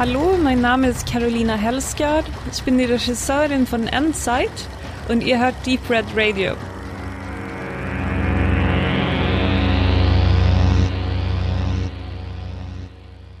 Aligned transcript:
Hallo, 0.00 0.38
mein 0.42 0.62
Name 0.62 0.88
ist 0.88 1.06
Carolina 1.06 1.56
Hellsgaard. 1.56 2.24
Ich 2.50 2.62
bin 2.62 2.78
die 2.78 2.84
Regisseurin 2.84 3.66
von 3.66 3.86
Endside 3.86 4.48
und 5.10 5.22
ihr 5.22 5.38
hört 5.38 5.54
Deep 5.66 5.90
Red 5.90 6.06
Radio. 6.16 6.54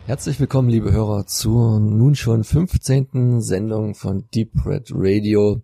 Herzlich 0.04 0.38
willkommen, 0.38 0.68
liebe 0.68 0.92
Hörer, 0.92 1.24
zur 1.24 1.80
nun 1.80 2.14
schon 2.14 2.44
15. 2.44 3.40
Sendung 3.40 3.94
von 3.94 4.28
Deep 4.34 4.66
Red 4.66 4.90
Radio, 4.92 5.62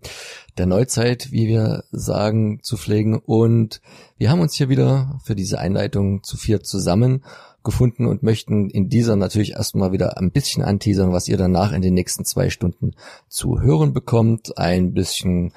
der 0.57 0.65
Neuzeit, 0.65 1.31
wie 1.31 1.47
wir 1.47 1.85
sagen, 1.91 2.61
zu 2.63 2.79
pflegen. 2.79 3.19
Und 3.19 3.83
wir 4.17 4.31
haben 4.31 4.41
uns 4.41 4.55
hier 4.55 4.71
wieder 4.71 5.21
für 5.25 5.35
diese 5.35 5.59
Einleitung 5.59 6.23
zu 6.23 6.39
vier 6.39 6.63
zusammen 6.63 7.23
gefunden 7.67 8.07
und 8.07 8.23
möchten 8.23 8.71
in 8.71 8.89
dieser 8.89 9.17
natürlich 9.17 9.53
erstmal 9.53 9.93
wieder 9.93 10.17
ein 10.17 10.31
bisschen 10.31 10.63
anteasern, 10.63 11.13
was 11.13 11.29
ihr 11.29 11.37
danach 11.37 11.73
in 11.73 11.83
den 11.83 11.93
nächsten 11.93 12.25
zwei 12.25 12.49
Stunden 12.49 12.93
zu 13.29 13.61
hören 13.61 13.93
bekommt. 13.93 14.57
Ein 14.57 14.95
bisschen 14.95 15.53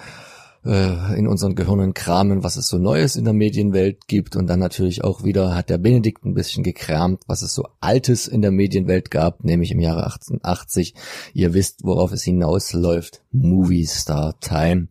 äh, 0.65 1.17
in 1.17 1.27
unseren 1.27 1.55
Gehirnen 1.55 1.93
kramen, 1.93 2.43
was 2.43 2.57
es 2.57 2.67
so 2.67 2.77
Neues 2.77 3.15
in 3.15 3.23
der 3.23 3.33
Medienwelt 3.33 4.07
gibt 4.07 4.35
und 4.35 4.47
dann 4.47 4.59
natürlich 4.59 5.03
auch 5.03 5.23
wieder 5.23 5.55
hat 5.55 5.69
der 5.69 5.77
Benedikt 5.77 6.25
ein 6.25 6.33
bisschen 6.33 6.63
gekramt, 6.63 7.23
was 7.27 7.43
es 7.43 7.53
so 7.53 7.67
Altes 7.79 8.27
in 8.27 8.41
der 8.41 8.51
Medienwelt 8.51 9.11
gab, 9.11 9.43
nämlich 9.43 9.71
im 9.71 9.79
Jahre 9.79 10.03
1880. 10.03 10.95
Ihr 11.33 11.53
wisst, 11.53 11.85
worauf 11.85 12.11
es 12.11 12.23
hinausläuft. 12.23 13.21
Movie 13.31 13.85
Star 13.85 14.37
Time 14.41 14.89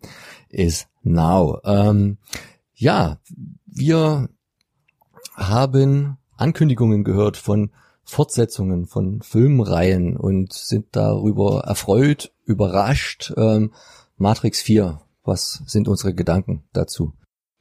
is 0.48 0.86
now. 1.02 1.58
Ähm, 1.64 2.16
ja, 2.74 3.18
wir 3.66 4.28
haben 5.36 6.16
Ankündigungen 6.38 7.04
gehört 7.04 7.36
von 7.36 7.70
Fortsetzungen 8.04 8.86
von 8.86 9.20
Filmreihen 9.20 10.16
und 10.16 10.54
sind 10.54 10.86
darüber 10.92 11.64
erfreut, 11.66 12.32
überrascht. 12.46 13.34
Ähm, 13.36 13.74
Matrix 14.16 14.62
4 14.62 15.00
was 15.28 15.62
sind 15.66 15.86
unsere 15.86 16.14
Gedanken 16.14 16.64
dazu? 16.72 17.12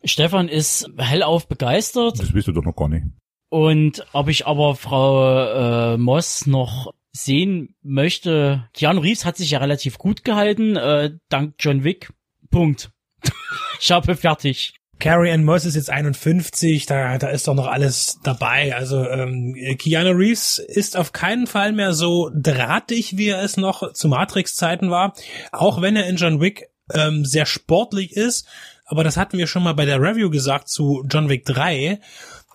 Stefan 0.03 0.47
ist 0.47 0.89
hellauf 0.97 1.47
begeistert. 1.47 2.19
Das 2.19 2.33
weißt 2.33 2.47
du 2.47 2.53
doch 2.53 2.63
noch 2.63 2.75
gar 2.75 2.87
nicht. 2.87 3.05
Und 3.49 4.05
ob 4.13 4.29
ich 4.29 4.47
aber 4.47 4.75
Frau 4.75 5.93
äh, 5.93 5.97
Moss 5.97 6.47
noch 6.47 6.93
sehen 7.11 7.75
möchte, 7.81 8.67
Keanu 8.73 9.01
Reeves 9.01 9.25
hat 9.25 9.37
sich 9.37 9.51
ja 9.51 9.59
relativ 9.59 9.97
gut 9.97 10.23
gehalten, 10.23 10.75
äh, 10.75 11.11
dank 11.29 11.55
John 11.59 11.83
Wick. 11.83 12.13
Punkt. 12.49 12.91
ich 13.79 13.91
habe 13.91 14.15
fertig. 14.15 14.76
Carrie 14.99 15.31
Ann 15.31 15.43
Moss 15.43 15.65
ist 15.65 15.75
jetzt 15.75 15.89
51, 15.91 16.85
da, 16.87 17.17
da 17.17 17.27
ist 17.29 17.47
doch 17.47 17.53
noch 17.53 17.67
alles 17.67 18.19
dabei. 18.23 18.75
Also 18.75 19.07
ähm, 19.07 19.55
Keanu 19.77 20.11
Reeves 20.11 20.57
ist 20.57 20.97
auf 20.97 21.11
keinen 21.13 21.45
Fall 21.45 21.71
mehr 21.71 21.93
so 21.93 22.31
drahtig, 22.33 23.17
wie 23.17 23.27
er 23.27 23.43
es 23.43 23.57
noch 23.57 23.93
zu 23.93 24.07
Matrix-Zeiten 24.07 24.89
war. 24.89 25.13
Auch 25.51 25.81
wenn 25.81 25.95
er 25.95 26.07
in 26.07 26.15
John 26.15 26.41
Wick 26.41 26.69
ähm, 26.93 27.25
sehr 27.25 27.45
sportlich 27.45 28.15
ist, 28.15 28.47
aber 28.85 29.03
das 29.03 29.17
hatten 29.17 29.37
wir 29.37 29.47
schon 29.47 29.63
mal 29.63 29.73
bei 29.73 29.85
der 29.85 30.01
Review 30.01 30.29
gesagt 30.29 30.69
zu 30.69 31.05
John 31.09 31.29
Wick 31.29 31.45
3, 31.45 31.99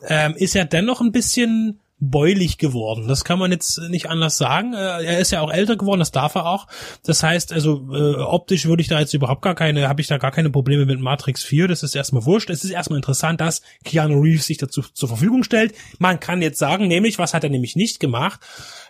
ähm, 0.09 0.35
ist 0.35 0.57
er 0.57 0.65
dennoch 0.65 1.01
ein 1.01 1.13
bisschen 1.13 1.79
bäulig 2.05 2.59
geworden. 2.59 3.07
Das 3.07 3.23
kann 3.23 3.39
man 3.39 3.53
jetzt 3.53 3.79
nicht 3.89 4.11
anders 4.11 4.37
sagen. 4.37 4.75
Äh, 4.75 5.05
er 5.05 5.19
ist 5.21 5.31
ja 5.31 5.41
auch 5.41 5.53
älter 5.53 5.77
geworden, 5.77 6.01
das 6.01 6.11
darf 6.11 6.35
er 6.35 6.47
auch. 6.47 6.67
Das 7.05 7.23
heißt, 7.23 7.53
also 7.53 7.89
äh, 7.95 8.17
optisch 8.17 8.67
würde 8.67 8.83
ich 8.83 8.89
da 8.89 8.99
jetzt 8.99 9.15
überhaupt 9.15 9.43
gar 9.43 9.55
keine, 9.55 9.89
habe 9.89 10.01
ich 10.01 10.09
da 10.09 10.19
gar 10.19 10.33
keine 10.33 10.51
Probleme 10.51 10.85
mit 10.85 11.01
Matrix 11.01 11.45
4. 11.45 11.69
Das 11.69 11.85
ist 11.85 11.95
erstmal 11.95 12.27
wurscht. 12.27 12.51
Es 12.51 12.65
ist 12.65 12.73
erstmal 12.73 12.97
interessant, 12.99 13.41
dass 13.41 13.63
Keanu 13.85 14.21
Reeves 14.21 14.47
sich 14.47 14.59
dazu 14.59 14.83
zur 14.83 15.09
Verfügung 15.09 15.45
stellt. 15.45 15.75
Man 16.01 16.19
kann 16.19 16.43
jetzt 16.43 16.59
sagen, 16.59 16.89
nämlich, 16.89 17.21
was 17.21 17.35
hat 17.35 17.45
er 17.45 17.51
nämlich 17.51 17.77
nicht 17.77 18.01
gemacht? 18.01 18.41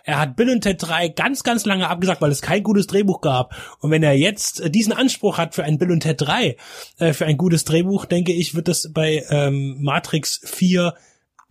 Er 0.03 0.19
hat 0.19 0.35
Bill 0.35 0.49
und 0.49 0.61
Ted 0.61 0.81
3 0.81 1.09
ganz, 1.09 1.43
ganz 1.43 1.65
lange 1.65 1.89
abgesagt, 1.89 2.19
weil 2.19 2.31
es 2.31 2.41
kein 2.41 2.63
gutes 2.63 2.87
Drehbuch 2.87 3.21
gab. 3.21 3.53
Und 3.79 3.91
wenn 3.91 4.01
er 4.01 4.17
jetzt 4.17 4.59
äh, 4.59 4.71
diesen 4.71 4.91
Anspruch 4.91 5.37
hat 5.37 5.53
für 5.53 5.63
ein 5.63 5.77
Bill 5.77 5.91
und 5.91 5.99
Ted 5.99 6.19
3, 6.19 6.57
äh, 6.97 7.13
für 7.13 7.27
ein 7.27 7.37
gutes 7.37 7.63
Drehbuch, 7.63 8.05
denke 8.05 8.33
ich, 8.33 8.55
wird 8.55 8.67
das 8.67 8.89
bei 8.91 9.23
ähm, 9.29 9.77
Matrix 9.81 10.41
4 10.45 10.95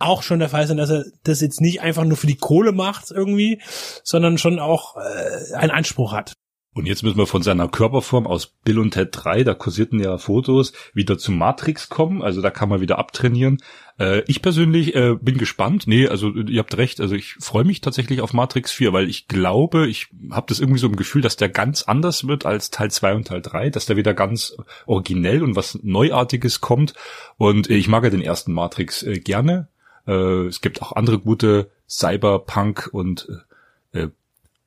auch 0.03 0.23
schon 0.23 0.39
der 0.39 0.49
Fall 0.49 0.67
sein, 0.67 0.77
dass 0.77 0.89
er 0.89 1.05
das 1.23 1.41
jetzt 1.41 1.61
nicht 1.61 1.81
einfach 1.81 2.03
nur 2.03 2.17
für 2.17 2.27
die 2.27 2.37
Kohle 2.37 2.71
macht 2.71 3.11
irgendwie, 3.11 3.61
sondern 4.03 4.37
schon 4.37 4.59
auch 4.59 4.95
äh, 4.97 5.55
einen 5.55 5.71
Anspruch 5.71 6.13
hat. 6.13 6.33
Und 6.75 6.87
jetzt 6.87 7.03
müssen 7.03 7.17
wir 7.17 7.27
von 7.27 7.43
seiner 7.43 7.67
Körperform 7.67 8.25
aus 8.25 8.47
Bill 8.47 8.79
und 8.79 8.91
Ted 8.91 9.09
3, 9.11 9.43
da 9.43 9.53
kursierten 9.53 9.99
ja 9.99 10.17
Fotos, 10.17 10.73
wieder 10.93 11.19
zu 11.19 11.31
Matrix 11.31 11.87
kommen. 11.87 12.23
Also 12.23 12.41
da 12.41 12.49
kann 12.49 12.67
man 12.67 12.81
wieder 12.81 12.97
abtrainieren. 12.97 13.59
Äh, 13.99 14.23
ich 14.25 14.41
persönlich 14.41 14.95
äh, 14.95 15.15
bin 15.21 15.37
gespannt. 15.37 15.85
Nee, 15.85 16.07
also 16.07 16.31
ihr 16.31 16.59
habt 16.59 16.75
recht. 16.75 16.99
Also 16.99 17.13
ich 17.13 17.35
freue 17.39 17.63
mich 17.63 17.81
tatsächlich 17.81 18.21
auf 18.21 18.33
Matrix 18.33 18.71
4, 18.71 18.91
weil 18.91 19.07
ich 19.07 19.27
glaube, 19.27 19.87
ich 19.87 20.07
habe 20.31 20.47
das 20.49 20.59
irgendwie 20.59 20.79
so 20.79 20.87
im 20.87 20.95
Gefühl, 20.95 21.21
dass 21.21 21.35
der 21.35 21.49
ganz 21.49 21.83
anders 21.83 22.27
wird 22.27 22.47
als 22.47 22.71
Teil 22.71 22.89
2 22.89 23.15
und 23.15 23.27
Teil 23.27 23.43
3, 23.43 23.69
dass 23.69 23.85
der 23.85 23.95
wieder 23.95 24.15
ganz 24.15 24.57
originell 24.87 25.43
und 25.43 25.55
was 25.55 25.77
Neuartiges 25.83 26.59
kommt. 26.59 26.95
Und 27.37 27.69
äh, 27.69 27.75
ich 27.75 27.87
mag 27.87 28.03
ja 28.03 28.09
den 28.09 28.21
ersten 28.21 28.51
Matrix 28.51 29.03
äh, 29.03 29.19
gerne. 29.19 29.67
Äh, 30.07 30.47
es 30.47 30.61
gibt 30.61 30.81
auch 30.81 30.93
andere 30.93 31.19
gute 31.19 31.69
Cyberpunk 31.89 32.89
und 32.91 33.27
äh, 33.93 34.07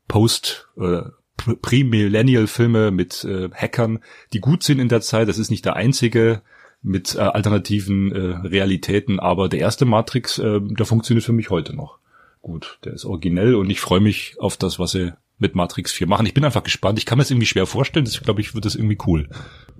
Post- 0.08 0.68
äh, 0.78 1.02
Pre-Millennial-Filme 1.36 2.90
mit 2.90 3.24
äh, 3.24 3.50
Hackern, 3.50 4.00
die 4.32 4.40
gut 4.40 4.62
sind 4.62 4.78
in 4.78 4.88
der 4.88 5.02
Zeit. 5.02 5.28
Das 5.28 5.38
ist 5.38 5.50
nicht 5.50 5.64
der 5.64 5.76
einzige 5.76 6.42
mit 6.82 7.14
äh, 7.14 7.18
alternativen 7.18 8.12
äh, 8.12 8.46
Realitäten, 8.46 9.20
aber 9.20 9.48
der 9.48 9.60
erste 9.60 9.84
Matrix, 9.84 10.38
äh, 10.38 10.60
der 10.60 10.86
funktioniert 10.86 11.24
für 11.24 11.32
mich 11.32 11.50
heute 11.50 11.74
noch 11.74 11.98
gut. 12.42 12.78
Der 12.84 12.94
ist 12.94 13.04
originell 13.04 13.54
und 13.54 13.70
ich 13.70 13.80
freue 13.80 14.00
mich 14.00 14.36
auf 14.38 14.56
das, 14.56 14.78
was 14.78 14.92
sie 14.92 15.12
mit 15.38 15.54
Matrix 15.54 15.92
4 15.92 16.06
machen. 16.06 16.26
Ich 16.26 16.34
bin 16.34 16.44
einfach 16.44 16.62
gespannt. 16.62 16.98
Ich 16.98 17.06
kann 17.06 17.18
mir 17.18 17.22
das 17.22 17.30
irgendwie 17.30 17.46
schwer 17.46 17.66
vorstellen. 17.66 18.04
Das 18.04 18.20
glaube 18.20 18.40
ich, 18.40 18.54
wird 18.54 18.64
das 18.64 18.74
irgendwie 18.74 18.98
cool. 19.06 19.28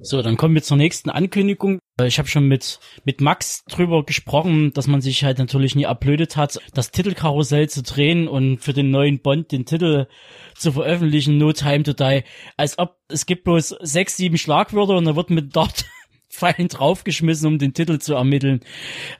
So, 0.01 0.21
dann 0.21 0.37
kommen 0.37 0.55
wir 0.55 0.63
zur 0.63 0.77
nächsten 0.77 1.09
Ankündigung. 1.11 1.79
Ich 2.03 2.19
habe 2.19 2.29
schon 2.29 2.47
mit 2.47 2.79
mit 3.05 3.23
Max 3.23 3.65
drüber 3.65 4.05
gesprochen, 4.05 4.73
dass 4.75 4.87
man 4.87 5.01
sich 5.01 5.25
halt 5.25 5.39
natürlich 5.39 5.75
nie 5.75 5.85
erblödet 5.85 6.37
hat, 6.37 6.61
das 6.75 6.91
Titelkarussell 6.91 7.71
zu 7.71 7.83
drehen 7.83 8.29
und 8.29 8.59
für 8.59 8.75
den 8.75 8.91
neuen 8.91 9.21
Bond 9.21 9.51
den 9.53 9.65
Titel 9.65 10.07
zu 10.55 10.73
veröffentlichen, 10.73 11.39
No 11.39 11.53
Time 11.53 11.85
to 11.85 11.95
Die. 11.95 12.23
Als 12.59 12.79
ob 12.79 12.99
es 13.09 13.25
gibt 13.25 13.45
bloß 13.45 13.77
sechs, 13.81 14.17
sieben 14.17 14.37
Schlagwörter 14.37 14.97
und 14.97 15.07
da 15.07 15.17
wird 15.17 15.31
mit 15.31 15.57
dort 15.57 15.87
Pfeilen 16.29 16.69
draufgeschmissen, 16.69 17.47
um 17.49 17.59
den 17.59 17.73
Titel 17.73 17.99
zu 17.99 18.15
ermitteln. 18.15 18.61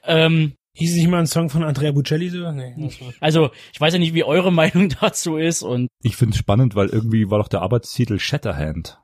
Ähm, 0.05 0.53
Hieß 0.77 0.91
es 0.91 0.97
nicht 0.97 1.09
mal 1.09 1.21
ein 1.21 1.27
Song 1.27 1.49
von 1.49 1.65
Andrea 1.65 1.91
Bocelli 1.91 2.29
so? 2.29 2.53
Nee. 2.53 2.91
Also, 3.19 3.51
ich 3.73 3.81
weiß 3.81 3.95
ja 3.95 3.99
nicht, 3.99 4.13
wie 4.13 4.25
eure 4.25 4.53
Meinung 4.53 4.91
dazu 5.01 5.39
ist 5.39 5.63
und. 5.63 5.89
Ich 6.03 6.17
finde 6.17 6.35
es 6.35 6.39
spannend, 6.39 6.75
weil 6.75 6.89
irgendwie 6.89 7.31
war 7.31 7.39
doch 7.39 7.49
der 7.49 7.63
Arbeitstitel 7.63 8.19
Shatterhand. 8.19 9.01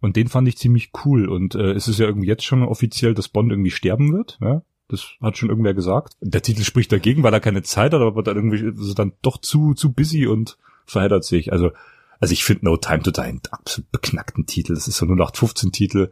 Und 0.00 0.16
den 0.16 0.28
fand 0.28 0.46
ich 0.46 0.58
ziemlich 0.58 0.90
cool. 1.04 1.26
Und 1.26 1.54
äh, 1.54 1.72
es 1.72 1.88
ist 1.88 1.98
ja 1.98 2.06
irgendwie 2.06 2.28
jetzt 2.28 2.44
schon 2.44 2.62
offiziell, 2.62 3.14
dass 3.14 3.28
Bond 3.28 3.50
irgendwie 3.50 3.70
sterben 3.70 4.12
wird. 4.12 4.38
Ja? 4.42 4.62
Das 4.88 5.06
hat 5.22 5.38
schon 5.38 5.48
irgendwer 5.48 5.72
gesagt. 5.72 6.16
Der 6.20 6.42
Titel 6.42 6.64
spricht 6.64 6.92
dagegen, 6.92 7.22
weil 7.22 7.32
er 7.32 7.40
keine 7.40 7.62
Zeit 7.62 7.94
hat, 7.94 8.00
aber 8.02 8.22
dann 8.22 8.36
irgendwie 8.36 8.82
ist 8.82 8.88
er 8.88 8.94
dann 8.94 9.12
doch 9.22 9.38
zu, 9.38 9.72
zu 9.72 9.92
busy 9.92 10.26
und 10.26 10.58
verheddert 10.84 11.24
sich. 11.24 11.50
Also, 11.50 11.70
also 12.18 12.32
ich 12.32 12.44
finde 12.44 12.66
No 12.66 12.76
Time 12.76 13.02
to 13.02 13.10
Die 13.10 13.20
einen 13.20 13.40
absolut 13.50 13.90
beknackten 13.90 14.46
Titel. 14.46 14.74
Das 14.74 14.86
ist 14.86 14.98
so 14.98 15.06
nur 15.06 15.16
0815 15.16 15.72
Titel. 15.72 16.10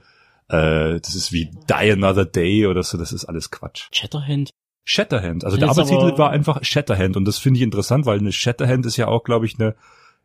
Äh, 0.49 1.01
das 1.01 1.15
ist 1.15 1.33
wie 1.33 1.51
Die 1.69 1.93
Another 1.93 2.25
Day 2.25 2.67
oder 2.67 2.83
so. 2.83 2.97
Das 2.97 3.13
ist 3.13 3.27
alles 3.27 3.51
Quatsch. 3.51 3.89
Shatterhand? 3.93 4.51
Shatterhand. 4.89 5.45
Also 5.45 5.59
der 5.59 5.69
Arbeitstitel 5.69 6.17
war 6.17 6.31
einfach 6.31 6.65
Shatterhand 6.65 7.19
und 7.19 7.27
das 7.27 7.37
finde 7.37 7.59
ich 7.59 7.63
interessant, 7.63 8.07
weil 8.07 8.19
eine 8.19 8.33
Shatterhand 8.33 8.87
ist 8.87 8.97
ja 8.97 9.07
auch, 9.07 9.23
glaube 9.23 9.45
ich, 9.45 9.61
eine, 9.61 9.75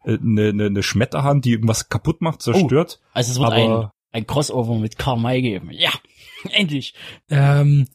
eine, 0.05 0.49
eine, 0.49 0.65
eine 0.67 0.83
Schmetterhand, 0.83 1.43
die 1.43 1.51
irgendwas 1.51 1.89
kaputt 1.89 2.21
macht, 2.21 2.41
zerstört. 2.41 2.99
Oh, 3.01 3.09
also 3.13 3.31
es 3.33 3.39
wird 3.39 3.51
ein, 3.51 3.89
ein 4.13 4.25
Crossover 4.25 4.75
mit 4.75 4.97
Carmine 4.97 5.41
geben. 5.41 5.69
Ja, 5.71 5.91
endlich. 6.51 6.93
Ähm, 7.29 7.87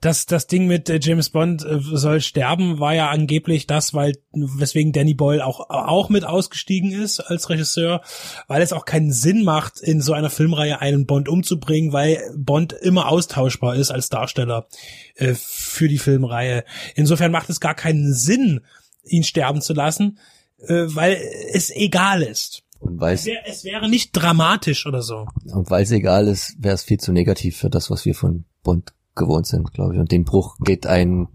das, 0.00 0.26
das 0.26 0.46
Ding 0.46 0.66
mit 0.66 0.90
äh, 0.90 1.00
James 1.02 1.30
Bond 1.30 1.64
äh, 1.64 1.78
soll 1.80 2.20
sterben, 2.20 2.80
war 2.80 2.94
ja 2.94 3.08
angeblich 3.08 3.66
das, 3.66 3.94
weil, 3.94 4.16
weswegen 4.32 4.92
Danny 4.92 5.14
Boyle 5.14 5.44
auch, 5.44 5.70
auch 5.70 6.10
mit 6.10 6.24
ausgestiegen 6.24 6.92
ist 6.92 7.20
als 7.20 7.48
Regisseur, 7.48 8.02
weil 8.46 8.60
es 8.60 8.72
auch 8.72 8.84
keinen 8.84 9.12
Sinn 9.12 9.42
macht, 9.42 9.80
in 9.80 10.02
so 10.02 10.12
einer 10.12 10.28
Filmreihe 10.28 10.80
einen 10.80 11.06
Bond 11.06 11.28
umzubringen, 11.28 11.92
weil 11.92 12.20
Bond 12.36 12.74
immer 12.74 13.08
austauschbar 13.08 13.76
ist 13.76 13.90
als 13.90 14.10
Darsteller 14.10 14.68
äh, 15.14 15.34
für 15.34 15.88
die 15.88 15.98
Filmreihe. 15.98 16.64
Insofern 16.94 17.32
macht 17.32 17.48
es 17.48 17.60
gar 17.60 17.74
keinen 17.74 18.12
Sinn, 18.12 18.60
ihn 19.02 19.24
sterben 19.24 19.62
zu 19.62 19.72
lassen, 19.72 20.18
äh, 20.58 20.84
weil 20.88 21.18
es 21.52 21.70
egal 21.70 22.22
ist. 22.22 22.64
Und 22.80 23.00
weil 23.00 23.14
es, 23.14 23.24
wär, 23.24 23.40
es 23.46 23.64
wäre 23.64 23.88
nicht 23.88 24.10
dramatisch 24.12 24.86
oder 24.86 25.00
so. 25.00 25.26
Und 25.46 25.70
weil 25.70 25.84
es 25.84 25.90
egal 25.90 26.28
ist, 26.28 26.56
wäre 26.58 26.74
es 26.74 26.82
viel 26.82 27.00
zu 27.00 27.12
negativ 27.12 27.56
für 27.56 27.70
das, 27.70 27.90
was 27.90 28.04
wir 28.04 28.14
von 28.14 28.44
Bond 28.62 28.92
gewohnt 29.16 29.46
sind, 29.46 29.72
glaube 29.72 29.94
ich. 29.94 30.00
Und 30.00 30.12
den 30.12 30.24
Bruch 30.24 30.56
geht 30.60 30.86
ein 30.86 31.28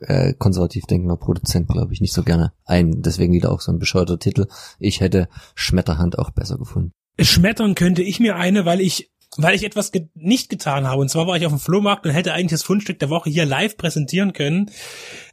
äh, 0.00 0.34
konservativ 0.34 0.84
denkender 0.84 1.16
Produzent, 1.16 1.68
glaube 1.68 1.92
ich, 1.92 2.00
nicht 2.00 2.12
so 2.12 2.22
gerne 2.22 2.52
ein. 2.64 3.02
Deswegen 3.02 3.32
wieder 3.32 3.52
auch 3.52 3.60
so 3.60 3.72
ein 3.72 3.78
bescheuerter 3.78 4.18
Titel. 4.18 4.46
Ich 4.78 5.00
hätte 5.00 5.28
Schmetterhand 5.54 6.18
auch 6.18 6.30
besser 6.30 6.58
gefunden. 6.58 6.92
Schmettern 7.18 7.74
könnte 7.74 8.02
ich 8.02 8.20
mir 8.20 8.36
eine, 8.36 8.64
weil 8.64 8.80
ich 8.80 9.10
weil 9.36 9.54
ich 9.54 9.62
etwas 9.64 9.92
ge 9.92 10.08
nicht 10.14 10.48
getan 10.48 10.86
habe. 10.86 11.00
Und 11.00 11.08
zwar 11.08 11.26
war 11.26 11.36
ich 11.36 11.46
auf 11.46 11.52
dem 11.52 11.60
Flohmarkt 11.60 12.04
und 12.04 12.12
hätte 12.12 12.32
eigentlich 12.32 12.50
das 12.50 12.64
Fundstück 12.64 12.98
der 12.98 13.10
Woche 13.10 13.30
hier 13.30 13.46
live 13.46 13.76
präsentieren 13.76 14.32
können. 14.32 14.70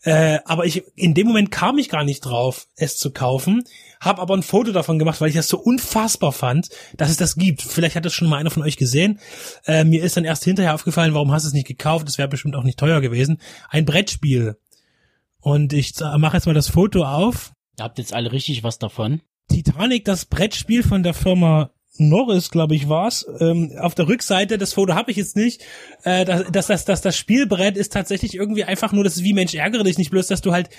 Äh, 0.03 0.39
aber 0.45 0.65
ich 0.65 0.83
in 0.95 1.15
dem 1.15 1.27
Moment 1.27 1.51
kam 1.51 1.79
ich 1.79 1.89
gar 1.89 2.03
nicht 2.03 2.21
drauf, 2.21 2.67
es 2.75 2.97
zu 2.97 3.11
kaufen. 3.11 3.63
Hab 3.99 4.19
aber 4.19 4.35
ein 4.35 4.43
Foto 4.43 4.71
davon 4.71 4.99
gemacht, 4.99 5.19
weil 5.19 5.29
ich 5.29 5.35
das 5.35 5.47
so 5.47 5.57
unfassbar 5.57 6.31
fand, 6.31 6.69
dass 6.95 7.09
es 7.09 7.17
das 7.17 7.35
gibt. 7.35 7.63
Vielleicht 7.63 7.95
hat 7.95 8.05
das 8.05 8.13
schon 8.13 8.29
mal 8.29 8.37
einer 8.37 8.51
von 8.51 8.61
euch 8.61 8.77
gesehen. 8.77 9.19
Äh, 9.65 9.83
mir 9.83 10.03
ist 10.03 10.15
dann 10.15 10.25
erst 10.25 10.43
hinterher 10.43 10.75
aufgefallen, 10.75 11.15
warum 11.15 11.31
hast 11.31 11.43
du 11.43 11.47
es 11.47 11.53
nicht 11.53 11.67
gekauft? 11.67 12.07
Das 12.07 12.19
wäre 12.19 12.27
bestimmt 12.27 12.55
auch 12.55 12.63
nicht 12.63 12.77
teuer 12.77 13.01
gewesen. 13.01 13.41
Ein 13.69 13.85
Brettspiel. 13.85 14.57
Und 15.39 15.73
ich 15.73 15.93
mache 15.99 16.37
jetzt 16.37 16.45
mal 16.45 16.53
das 16.53 16.69
Foto 16.69 17.03
auf. 17.03 17.53
Ihr 17.79 17.85
habt 17.85 17.97
jetzt 17.97 18.13
alle 18.13 18.31
richtig 18.31 18.63
was 18.63 18.77
davon. 18.77 19.21
Titanic, 19.49 20.05
das 20.05 20.25
Brettspiel 20.25 20.83
von 20.83 21.03
der 21.03 21.13
Firma 21.13 21.71
Norris, 21.99 22.49
glaube 22.51 22.75
ich, 22.75 22.89
war's. 22.89 23.25
Ähm, 23.39 23.73
auf 23.79 23.95
der 23.95 24.07
Rückseite, 24.07 24.57
das 24.57 24.73
Foto 24.73 24.95
habe 24.95 25.11
ich 25.11 25.17
jetzt 25.17 25.35
nicht, 25.35 25.63
äh, 26.03 26.25
dass, 26.25 26.45
dass, 26.51 26.67
dass, 26.67 26.85
dass 26.85 27.01
das 27.01 27.17
Spielbrett 27.17 27.77
ist 27.77 27.93
tatsächlich 27.93 28.35
irgendwie 28.35 28.63
einfach 28.63 28.91
nur, 28.91 29.03
das 29.03 29.17
ist 29.17 29.23
wie 29.23 29.33
Mensch 29.33 29.53
ärgere 29.55 29.83
dich 29.83 29.97
nicht, 29.97 30.11
bloß 30.11 30.27
dass 30.27 30.41
du 30.41 30.51
halt 30.53 30.69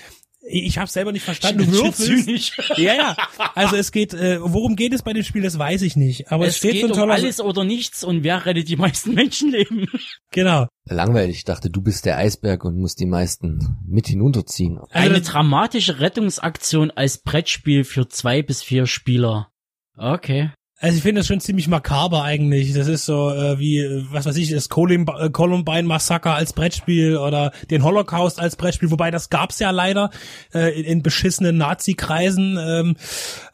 ich 0.51 0.77
habe 0.79 0.89
selber 0.89 1.11
nicht 1.11 1.25
verstanden. 1.25 1.69
Du 1.69 1.71
würfelst. 1.73 2.53
Ja, 2.77 2.93
ja. 2.95 3.17
Also 3.55 3.75
es 3.75 3.91
geht, 3.91 4.13
äh, 4.13 4.39
worum 4.41 4.77
geht 4.77 4.93
es 4.93 5.03
bei 5.03 5.11
dem 5.13 5.23
Spiel, 5.23 5.43
das 5.43 5.59
weiß 5.59 5.81
ich 5.81 5.95
nicht. 5.97 6.31
Aber 6.31 6.45
es, 6.45 6.53
Es 6.53 6.57
steht 6.59 6.71
geht 6.71 6.81
so 6.83 6.87
um 6.87 6.93
toller. 6.93 7.13
alles 7.15 7.41
oder 7.41 7.65
nichts 7.65 8.05
und 8.05 8.23
wer 8.23 8.45
rettet 8.45 8.69
die 8.69 8.77
meisten 8.77 9.13
Menschenleben? 9.15 9.85
Genau. 10.31 10.65
Langweilig, 10.85 11.35
ich 11.39 11.43
dachte, 11.43 11.69
du 11.69 11.81
bist 11.81 12.05
der 12.05 12.17
Eisberg 12.17 12.63
und 12.63 12.77
musst 12.77 12.99
die 13.01 13.05
meisten 13.05 13.77
mit 13.85 14.07
hinunterziehen. 14.07 14.77
Also 14.79 14.89
Eine 14.93 15.19
das- 15.19 15.27
dramatische 15.27 15.99
Rettungsaktion 15.99 16.89
als 16.89 17.17
Brettspiel 17.21 17.83
für 17.83 18.07
zwei 18.07 18.41
bis 18.41 18.63
vier 18.63 18.87
Spieler. 18.87 19.49
Okay. 19.97 20.51
Also 20.81 20.95
ich 20.95 21.03
finde 21.03 21.19
das 21.19 21.27
schon 21.27 21.41
ziemlich 21.41 21.67
makaber 21.67 22.23
eigentlich. 22.23 22.73
Das 22.73 22.87
ist 22.87 23.05
so 23.05 23.31
äh, 23.31 23.59
wie, 23.59 23.79
äh, 23.79 24.05
was 24.11 24.25
weiß 24.25 24.37
ich, 24.37 24.49
das 24.49 24.67
äh, 24.67 25.29
Columbine 25.29 25.83
Massaker 25.83 26.35
als 26.35 26.53
Brettspiel 26.53 27.17
oder 27.17 27.51
den 27.69 27.83
Holocaust 27.83 28.39
als 28.39 28.55
Brettspiel, 28.55 28.89
wobei 28.89 29.11
das 29.11 29.29
gab's 29.29 29.59
ja 29.59 29.71
leider 29.71 30.09
äh, 30.53 30.79
in, 30.79 30.85
in 30.85 31.03
beschissenen 31.03 31.57
Nazi-Kreisen. 31.57 32.57
Ähm, 32.57 32.95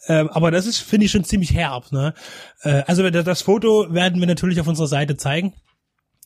ähm, 0.08 0.30
aber 0.30 0.52
das 0.52 0.68
ist, 0.68 0.78
finde 0.78 1.08
ich, 1.08 1.12
schon 1.12 1.24
ziemlich 1.24 1.54
herb. 1.56 1.92
Ne? 1.92 2.14
Äh, 2.62 2.84
also 2.86 3.10
das 3.10 3.42
Foto 3.42 3.88
werden 3.92 4.20
wir 4.20 4.28
natürlich 4.28 4.62
auf 4.62 4.68
unserer 4.68 4.88
Seite 4.88 5.18
zeigen. 5.18 5.54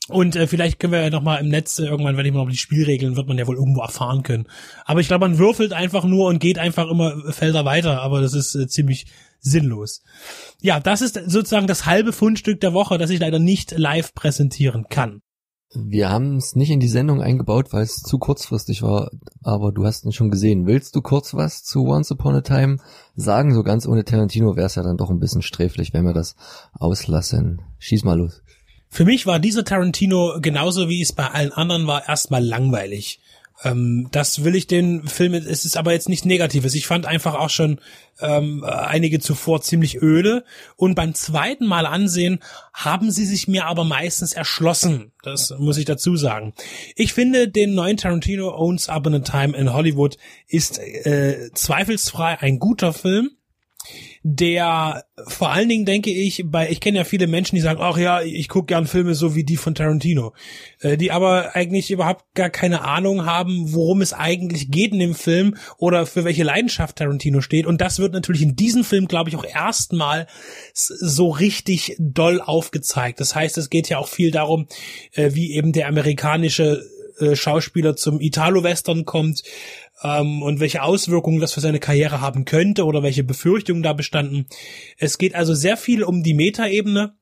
Und 0.09 0.35
äh, 0.35 0.47
vielleicht 0.47 0.79
können 0.79 0.91
wir 0.91 1.01
ja 1.01 1.09
noch 1.11 1.21
mal 1.21 1.37
im 1.37 1.49
Netz 1.49 1.79
äh, 1.79 1.85
irgendwann, 1.85 2.17
wenn 2.17 2.25
ich 2.25 2.33
mal 2.33 2.43
noch 2.43 2.49
die 2.49 2.57
Spielregeln, 2.57 3.15
wird 3.15 3.27
man 3.27 3.37
ja 3.37 3.47
wohl 3.47 3.55
irgendwo 3.55 3.81
erfahren 3.81 4.23
können. 4.23 4.47
Aber 4.83 4.99
ich 4.99 5.07
glaube, 5.07 5.27
man 5.27 5.37
würfelt 5.37 5.71
einfach 5.71 6.03
nur 6.03 6.27
und 6.27 6.39
geht 6.39 6.57
einfach 6.57 6.89
immer 6.89 7.31
Felder 7.31 7.63
weiter. 7.63 8.01
Aber 8.01 8.19
das 8.19 8.33
ist 8.33 8.55
äh, 8.55 8.67
ziemlich 8.67 9.05
sinnlos. 9.39 10.01
Ja, 10.61 10.79
das 10.79 11.01
ist 11.01 11.19
sozusagen 11.25 11.67
das 11.67 11.85
halbe 11.85 12.13
Fundstück 12.13 12.59
der 12.61 12.73
Woche, 12.73 12.97
das 12.97 13.09
ich 13.09 13.19
leider 13.19 13.39
nicht 13.39 13.77
live 13.77 14.13
präsentieren 14.13 14.85
kann. 14.89 15.21
Wir 15.75 16.09
haben 16.09 16.37
es 16.37 16.55
nicht 16.55 16.71
in 16.71 16.79
die 16.79 16.87
Sendung 16.87 17.21
eingebaut, 17.21 17.73
weil 17.73 17.83
es 17.83 17.97
zu 17.97 18.17
kurzfristig 18.17 18.81
war, 18.81 19.11
aber 19.43 19.71
du 19.71 19.85
hast 19.85 20.03
ihn 20.03 20.11
schon 20.11 20.31
gesehen. 20.31 20.65
Willst 20.65 20.95
du 20.95 21.01
kurz 21.01 21.35
was 21.35 21.63
zu 21.63 21.85
Once 21.85 22.09
Upon 22.09 22.35
a 22.35 22.41
Time 22.41 22.77
sagen? 23.15 23.53
So 23.53 23.61
ganz 23.61 23.85
ohne 23.87 24.03
Tarantino 24.03 24.55
wäre 24.55 24.65
es 24.65 24.75
ja 24.75 24.81
dann 24.81 24.97
doch 24.97 25.11
ein 25.11 25.19
bisschen 25.19 25.43
sträflich, 25.43 25.93
wenn 25.93 26.05
wir 26.05 26.13
das 26.13 26.35
auslassen. 26.73 27.61
Schieß 27.77 28.03
mal 28.03 28.17
los. 28.17 28.41
Für 28.89 29.05
mich 29.05 29.27
war 29.27 29.37
dieser 29.37 29.63
Tarantino 29.63 30.39
genauso 30.41 30.89
wie 30.89 31.03
es 31.03 31.13
bei 31.13 31.27
allen 31.27 31.51
anderen 31.51 31.85
war 31.85 32.09
erstmal 32.09 32.43
langweilig. 32.43 33.19
Ähm, 33.63 34.07
das 34.11 34.43
will 34.43 34.55
ich 34.55 34.67
den 34.67 35.07
Film, 35.07 35.33
es 35.33 35.65
ist 35.65 35.77
aber 35.77 35.91
jetzt 35.91 36.09
nichts 36.09 36.25
Negatives. 36.25 36.75
Ich 36.75 36.87
fand 36.87 37.05
einfach 37.05 37.35
auch 37.35 37.49
schon 37.49 37.79
ähm, 38.21 38.63
einige 38.63 39.19
zuvor 39.19 39.61
ziemlich 39.61 40.01
öde 40.01 40.43
und 40.75 40.95
beim 40.95 41.13
zweiten 41.13 41.65
Mal 41.65 41.85
ansehen 41.85 42.39
haben 42.73 43.11
sie 43.11 43.25
sich 43.25 43.47
mir 43.47 43.65
aber 43.65 43.83
meistens 43.83 44.33
erschlossen. 44.33 45.11
Das 45.23 45.53
muss 45.57 45.77
ich 45.77 45.85
dazu 45.85 46.15
sagen. 46.15 46.53
Ich 46.95 47.13
finde, 47.13 47.49
den 47.49 47.73
neuen 47.73 47.97
Tarantino 47.97 48.49
Owns 48.49 48.89
Up 48.89 49.07
in 49.07 49.15
a 49.15 49.19
Time 49.19 49.57
in 49.57 49.73
Hollywood 49.73 50.17
ist 50.47 50.79
äh, 50.79 51.49
zweifelsfrei 51.53 52.39
ein 52.39 52.59
guter 52.59 52.93
Film 52.93 53.31
der 54.23 55.05
vor 55.27 55.51
allen 55.51 55.69
Dingen 55.69 55.85
denke 55.85 56.11
ich, 56.11 56.43
bei 56.45 56.69
ich 56.69 56.81
kenne 56.81 56.97
ja 56.97 57.03
viele 57.03 57.27
Menschen, 57.27 57.55
die 57.55 57.61
sagen, 57.61 57.79
ach 57.81 57.97
ja, 57.97 58.21
ich 58.21 58.49
gucke 58.49 58.67
gern 58.67 58.85
Filme 58.85 59.15
so 59.15 59.35
wie 59.35 59.43
die 59.43 59.55
von 59.55 59.75
Tarantino, 59.75 60.33
äh, 60.81 60.97
die 60.97 61.11
aber 61.11 61.55
eigentlich 61.55 61.91
überhaupt 61.91 62.25
gar 62.33 62.49
keine 62.49 62.83
Ahnung 62.83 63.25
haben, 63.25 63.73
worum 63.73 64.01
es 64.01 64.13
eigentlich 64.13 64.71
geht 64.71 64.91
in 64.91 64.99
dem 64.99 65.15
Film 65.15 65.55
oder 65.77 66.05
für 66.05 66.25
welche 66.25 66.43
Leidenschaft 66.43 66.97
Tarantino 66.97 67.41
steht. 67.41 67.65
Und 67.65 67.79
das 67.81 67.99
wird 67.99 68.13
natürlich 68.13 68.41
in 68.41 68.55
diesem 68.55 68.83
Film, 68.83 69.07
glaube 69.07 69.29
ich, 69.29 69.35
auch 69.35 69.45
erstmal 69.45 70.27
so 70.73 71.29
richtig 71.29 71.95
doll 71.99 72.41
aufgezeigt. 72.41 73.19
Das 73.19 73.35
heißt, 73.35 73.57
es 73.57 73.69
geht 73.69 73.87
ja 73.87 73.99
auch 73.99 74.09
viel 74.09 74.31
darum, 74.31 74.67
äh, 75.13 75.31
wie 75.33 75.53
eben 75.53 75.71
der 75.71 75.87
amerikanische 75.87 76.83
äh, 77.19 77.35
Schauspieler 77.35 77.95
zum 77.95 78.19
Italo-Western 78.19 79.05
kommt 79.05 79.43
ähm, 80.03 80.41
und 80.41 80.59
welche 80.59 80.83
Auswirkungen 80.83 81.39
das 81.39 81.53
für 81.53 81.61
seine 81.61 81.79
Karriere 81.79 82.21
haben 82.21 82.45
könnte 82.45 82.85
oder 82.85 83.03
welche 83.03 83.23
Befürchtungen 83.23 83.83
da 83.83 83.93
bestanden. 83.93 84.47
Es 84.97 85.17
geht 85.17 85.35
also 85.35 85.53
sehr 85.53 85.77
viel 85.77 86.03
um 86.03 86.23
die 86.23 86.33
Metaebene. 86.33 87.15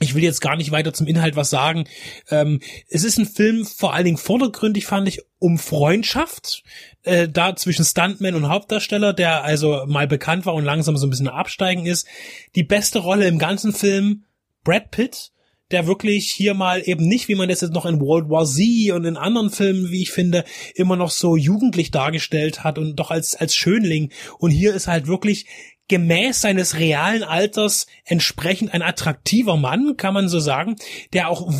Ich 0.00 0.14
will 0.14 0.22
jetzt 0.22 0.40
gar 0.40 0.56
nicht 0.56 0.70
weiter 0.70 0.92
zum 0.92 1.08
Inhalt 1.08 1.34
was 1.34 1.50
sagen. 1.50 1.84
Ähm, 2.30 2.60
es 2.88 3.02
ist 3.02 3.18
ein 3.18 3.26
Film 3.26 3.64
vor 3.64 3.94
allen 3.94 4.04
Dingen 4.04 4.16
vordergründig, 4.16 4.86
fand 4.86 5.08
ich, 5.08 5.22
um 5.40 5.58
Freundschaft, 5.58 6.62
äh, 7.02 7.28
da 7.28 7.56
zwischen 7.56 7.84
Stuntman 7.84 8.36
und 8.36 8.48
Hauptdarsteller, 8.48 9.12
der 9.12 9.42
also 9.42 9.84
mal 9.86 10.06
bekannt 10.06 10.46
war 10.46 10.54
und 10.54 10.64
langsam 10.64 10.96
so 10.96 11.06
ein 11.06 11.10
bisschen 11.10 11.28
absteigen 11.28 11.84
ist. 11.84 12.06
Die 12.54 12.62
beste 12.62 13.00
Rolle 13.00 13.26
im 13.26 13.38
ganzen 13.38 13.72
Film, 13.72 14.24
Brad 14.62 14.92
Pitt, 14.92 15.32
der 15.70 15.86
wirklich 15.86 16.30
hier 16.30 16.54
mal 16.54 16.82
eben 16.84 17.06
nicht, 17.06 17.28
wie 17.28 17.34
man 17.34 17.48
das 17.48 17.60
jetzt 17.60 17.74
noch 17.74 17.86
in 17.86 18.00
World 18.00 18.30
War 18.30 18.46
Z 18.46 18.92
und 18.92 19.04
in 19.04 19.16
anderen 19.16 19.50
Filmen, 19.50 19.90
wie 19.90 20.02
ich 20.02 20.10
finde, 20.10 20.44
immer 20.74 20.96
noch 20.96 21.10
so 21.10 21.36
jugendlich 21.36 21.90
dargestellt 21.90 22.64
hat 22.64 22.78
und 22.78 22.96
doch 22.96 23.10
als, 23.10 23.36
als 23.36 23.54
Schönling. 23.54 24.10
Und 24.38 24.50
hier 24.50 24.74
ist 24.74 24.88
halt 24.88 25.06
wirklich 25.06 25.46
gemäß 25.88 26.42
seines 26.42 26.78
realen 26.78 27.22
Alters 27.22 27.86
entsprechend 28.04 28.74
ein 28.74 28.82
attraktiver 28.82 29.56
Mann, 29.56 29.96
kann 29.96 30.14
man 30.14 30.28
so 30.28 30.38
sagen, 30.38 30.76
der 31.14 31.28
auch, 31.28 31.50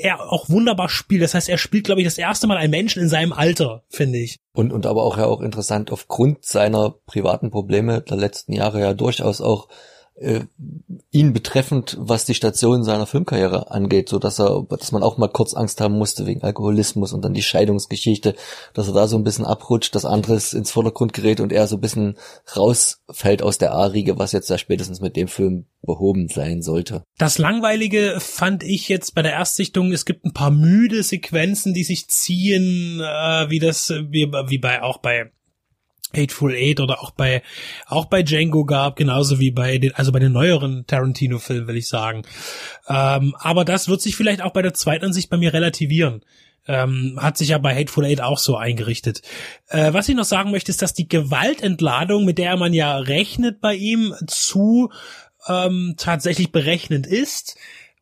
er 0.00 0.30
auch 0.30 0.48
wunderbar 0.50 0.90
spielt. 0.90 1.22
Das 1.22 1.34
heißt, 1.34 1.48
er 1.48 1.58
spielt, 1.58 1.84
glaube 1.84 2.02
ich, 2.02 2.06
das 2.06 2.18
erste 2.18 2.46
Mal 2.46 2.58
einen 2.58 2.70
Menschen 2.70 3.02
in 3.02 3.08
seinem 3.08 3.32
Alter, 3.32 3.82
finde 3.88 4.18
ich. 4.18 4.36
Und, 4.52 4.72
und 4.72 4.86
aber 4.86 5.02
auch 5.02 5.16
ja 5.16 5.24
auch 5.24 5.40
interessant, 5.40 5.90
aufgrund 5.90 6.44
seiner 6.44 6.90
privaten 7.06 7.50
Probleme 7.50 8.02
der 8.02 8.18
letzten 8.18 8.52
Jahre 8.52 8.80
ja 8.80 8.92
durchaus 8.92 9.40
auch 9.40 9.68
äh, 10.20 10.40
ihn 11.10 11.32
betreffend, 11.32 11.96
was 12.00 12.24
die 12.24 12.34
Station 12.34 12.84
seiner 12.84 13.06
Filmkarriere 13.06 13.70
angeht, 13.70 14.08
so 14.08 14.18
dass 14.18 14.40
er, 14.40 14.66
dass 14.68 14.92
man 14.92 15.02
auch 15.02 15.16
mal 15.16 15.28
kurz 15.28 15.54
Angst 15.54 15.80
haben 15.80 15.96
musste 15.96 16.26
wegen 16.26 16.42
Alkoholismus 16.42 17.12
und 17.12 17.24
dann 17.24 17.34
die 17.34 17.42
Scheidungsgeschichte, 17.42 18.34
dass 18.74 18.88
er 18.88 18.94
da 18.94 19.08
so 19.08 19.16
ein 19.16 19.24
bisschen 19.24 19.44
abrutscht, 19.44 19.94
das 19.94 20.04
andere 20.04 20.34
ist 20.34 20.54
ins 20.54 20.70
Vordergrund 20.70 21.12
gerät 21.12 21.40
und 21.40 21.52
er 21.52 21.66
so 21.66 21.76
ein 21.76 21.80
bisschen 21.80 22.16
rausfällt 22.56 23.42
aus 23.42 23.58
der 23.58 23.72
A-Riege, 23.72 24.18
was 24.18 24.32
jetzt 24.32 24.50
ja 24.50 24.58
spätestens 24.58 25.00
mit 25.00 25.16
dem 25.16 25.28
Film 25.28 25.66
behoben 25.82 26.28
sein 26.28 26.62
sollte. 26.62 27.04
Das 27.18 27.38
Langweilige 27.38 28.16
fand 28.18 28.64
ich 28.64 28.88
jetzt 28.88 29.14
bei 29.14 29.22
der 29.22 29.32
Erstsichtung, 29.32 29.92
es 29.92 30.04
gibt 30.04 30.24
ein 30.24 30.34
paar 30.34 30.50
müde 30.50 31.02
Sequenzen, 31.02 31.74
die 31.74 31.84
sich 31.84 32.08
ziehen, 32.08 33.00
äh, 33.00 33.50
wie 33.50 33.60
das, 33.60 33.90
wie, 33.90 34.30
wie 34.46 34.58
bei, 34.58 34.82
auch 34.82 34.98
bei 34.98 35.30
Hateful 36.14 36.54
Eight 36.54 36.80
oder 36.80 37.02
auch 37.02 37.10
bei 37.10 37.42
auch 37.86 38.06
bei 38.06 38.22
Django 38.22 38.64
gab, 38.64 38.96
genauso 38.96 39.38
wie 39.38 39.50
bei 39.50 39.78
den, 39.78 39.94
also 39.94 40.12
bei 40.12 40.18
den 40.18 40.32
neueren 40.32 40.86
Tarantino-Filmen, 40.86 41.68
will 41.68 41.76
ich 41.76 41.88
sagen. 41.88 42.22
Ähm, 42.88 43.34
aber 43.38 43.64
das 43.64 43.88
wird 43.88 44.00
sich 44.00 44.16
vielleicht 44.16 44.42
auch 44.42 44.52
bei 44.52 44.62
der 44.62 44.74
zweiten 44.74 45.06
Ansicht 45.06 45.30
bei 45.30 45.36
mir 45.36 45.52
relativieren. 45.52 46.22
Ähm, 46.66 47.18
hat 47.20 47.38
sich 47.38 47.48
ja 47.48 47.58
bei 47.58 47.74
Hateful 47.74 48.04
Eight 48.04 48.20
auch 48.20 48.38
so 48.38 48.56
eingerichtet. 48.56 49.22
Äh, 49.68 49.94
was 49.94 50.08
ich 50.08 50.14
noch 50.14 50.24
sagen 50.24 50.50
möchte, 50.50 50.70
ist, 50.70 50.82
dass 50.82 50.92
die 50.92 51.08
Gewaltentladung, 51.08 52.26
mit 52.26 52.36
der 52.36 52.56
man 52.58 52.74
ja 52.74 52.96
rechnet 52.98 53.60
bei 53.60 53.74
ihm, 53.74 54.14
zu 54.26 54.90
ähm, 55.48 55.94
tatsächlich 55.96 56.52
berechnend 56.52 57.06
ist. 57.06 57.56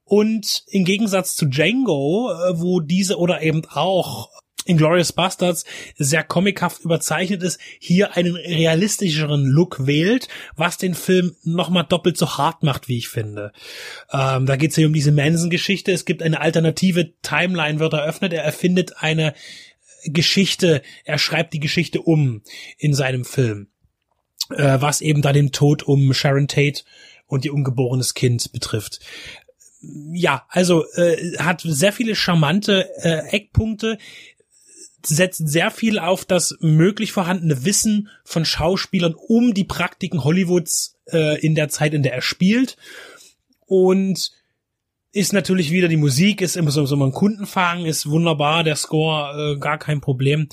Und 0.04 0.64
im 0.68 0.84
Gegensatz 0.84 1.34
zu 1.34 1.46
Django, 1.46 2.32
äh, 2.32 2.60
wo 2.60 2.80
diese 2.80 3.18
oder 3.18 3.42
eben 3.42 3.62
auch 3.72 4.30
Inglourious 4.66 5.12
Bastards 5.12 5.64
sehr 5.96 6.24
comichaft 6.24 6.82
überzeichnet 6.82 7.42
ist, 7.42 7.60
hier 7.78 8.16
einen 8.16 8.36
realistischeren 8.36 9.44
Look 9.46 9.86
wählt, 9.86 10.28
was 10.56 10.76
den 10.78 10.94
Film 10.94 11.36
nochmal 11.44 11.86
doppelt 11.88 12.16
so 12.16 12.38
hart 12.38 12.62
macht, 12.62 12.88
wie 12.88 12.98
ich 12.98 13.08
finde. 13.08 13.52
Ähm, 14.12 14.46
da 14.46 14.56
geht 14.56 14.70
es 14.70 14.76
hier 14.76 14.86
um 14.86 14.92
diese 14.92 15.12
Manson-Geschichte. 15.12 15.92
Es 15.92 16.04
gibt 16.04 16.22
eine 16.22 16.40
alternative 16.40 17.14
Timeline, 17.22 17.78
wird 17.78 17.92
eröffnet. 17.92 18.32
Er 18.32 18.44
erfindet 18.44 19.02
eine 19.02 19.34
Geschichte, 20.04 20.82
er 21.04 21.18
schreibt 21.18 21.52
die 21.52 21.60
Geschichte 21.60 22.00
um 22.00 22.42
in 22.78 22.94
seinem 22.94 23.24
Film, 23.24 23.68
äh, 24.50 24.80
was 24.80 25.00
eben 25.00 25.22
da 25.22 25.32
den 25.32 25.52
Tod 25.52 25.82
um 25.82 26.12
Sharon 26.12 26.48
Tate 26.48 26.82
und 27.26 27.44
ihr 27.44 27.52
ungeborenes 27.52 28.14
Kind 28.14 28.52
betrifft 28.52 29.00
ja, 30.12 30.46
also 30.48 30.84
äh, 30.94 31.36
hat 31.38 31.62
sehr 31.64 31.92
viele 31.92 32.14
charmante 32.14 32.88
äh, 33.02 33.28
Eckpunkte, 33.28 33.98
setzt 35.08 35.48
sehr 35.48 35.70
viel 35.70 35.98
auf 35.98 36.24
das 36.24 36.56
möglich 36.60 37.12
vorhandene 37.12 37.64
Wissen 37.64 38.08
von 38.24 38.44
Schauspielern 38.44 39.14
um 39.14 39.54
die 39.54 39.64
Praktiken 39.64 40.24
Hollywoods 40.24 40.96
äh, 41.12 41.40
in 41.40 41.54
der 41.54 41.68
Zeit, 41.68 41.94
in 41.94 42.02
der 42.02 42.14
er 42.14 42.22
spielt. 42.22 42.76
Und 43.66 44.32
ist 45.12 45.32
natürlich 45.32 45.70
wieder 45.70 45.88
die 45.88 45.96
Musik, 45.96 46.40
ist 46.40 46.56
immer 46.56 46.70
so, 46.70 46.84
so 46.84 46.96
ein 46.96 47.12
Kundenfang, 47.12 47.86
ist 47.86 48.08
wunderbar, 48.08 48.64
der 48.64 48.76
Score, 48.76 49.54
äh, 49.54 49.58
gar 49.58 49.78
kein 49.78 50.00
Problem. 50.00 50.48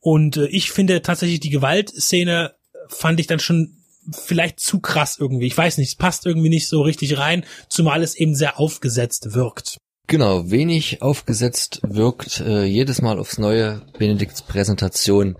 Und 0.00 0.36
äh, 0.36 0.46
ich 0.46 0.72
finde 0.72 1.02
tatsächlich 1.02 1.40
die 1.40 1.50
Gewaltszene 1.50 2.54
fand 2.88 3.20
ich 3.20 3.26
dann 3.26 3.38
schon 3.38 3.76
vielleicht 4.10 4.58
zu 4.58 4.80
krass 4.80 5.18
irgendwie. 5.18 5.46
Ich 5.46 5.56
weiß 5.56 5.78
nicht, 5.78 5.88
es 5.90 5.94
passt 5.94 6.26
irgendwie 6.26 6.48
nicht 6.48 6.68
so 6.68 6.82
richtig 6.82 7.18
rein, 7.18 7.44
zumal 7.68 8.02
es 8.02 8.16
eben 8.16 8.34
sehr 8.34 8.58
aufgesetzt 8.58 9.34
wirkt. 9.34 9.78
Genau, 10.06 10.50
wenig 10.50 11.00
aufgesetzt 11.00 11.80
wirkt 11.84 12.40
äh, 12.40 12.64
jedes 12.64 13.00
Mal 13.00 13.18
aufs 13.18 13.38
neue 13.38 13.82
Benedikts 13.98 14.42
Präsentation 14.42 15.36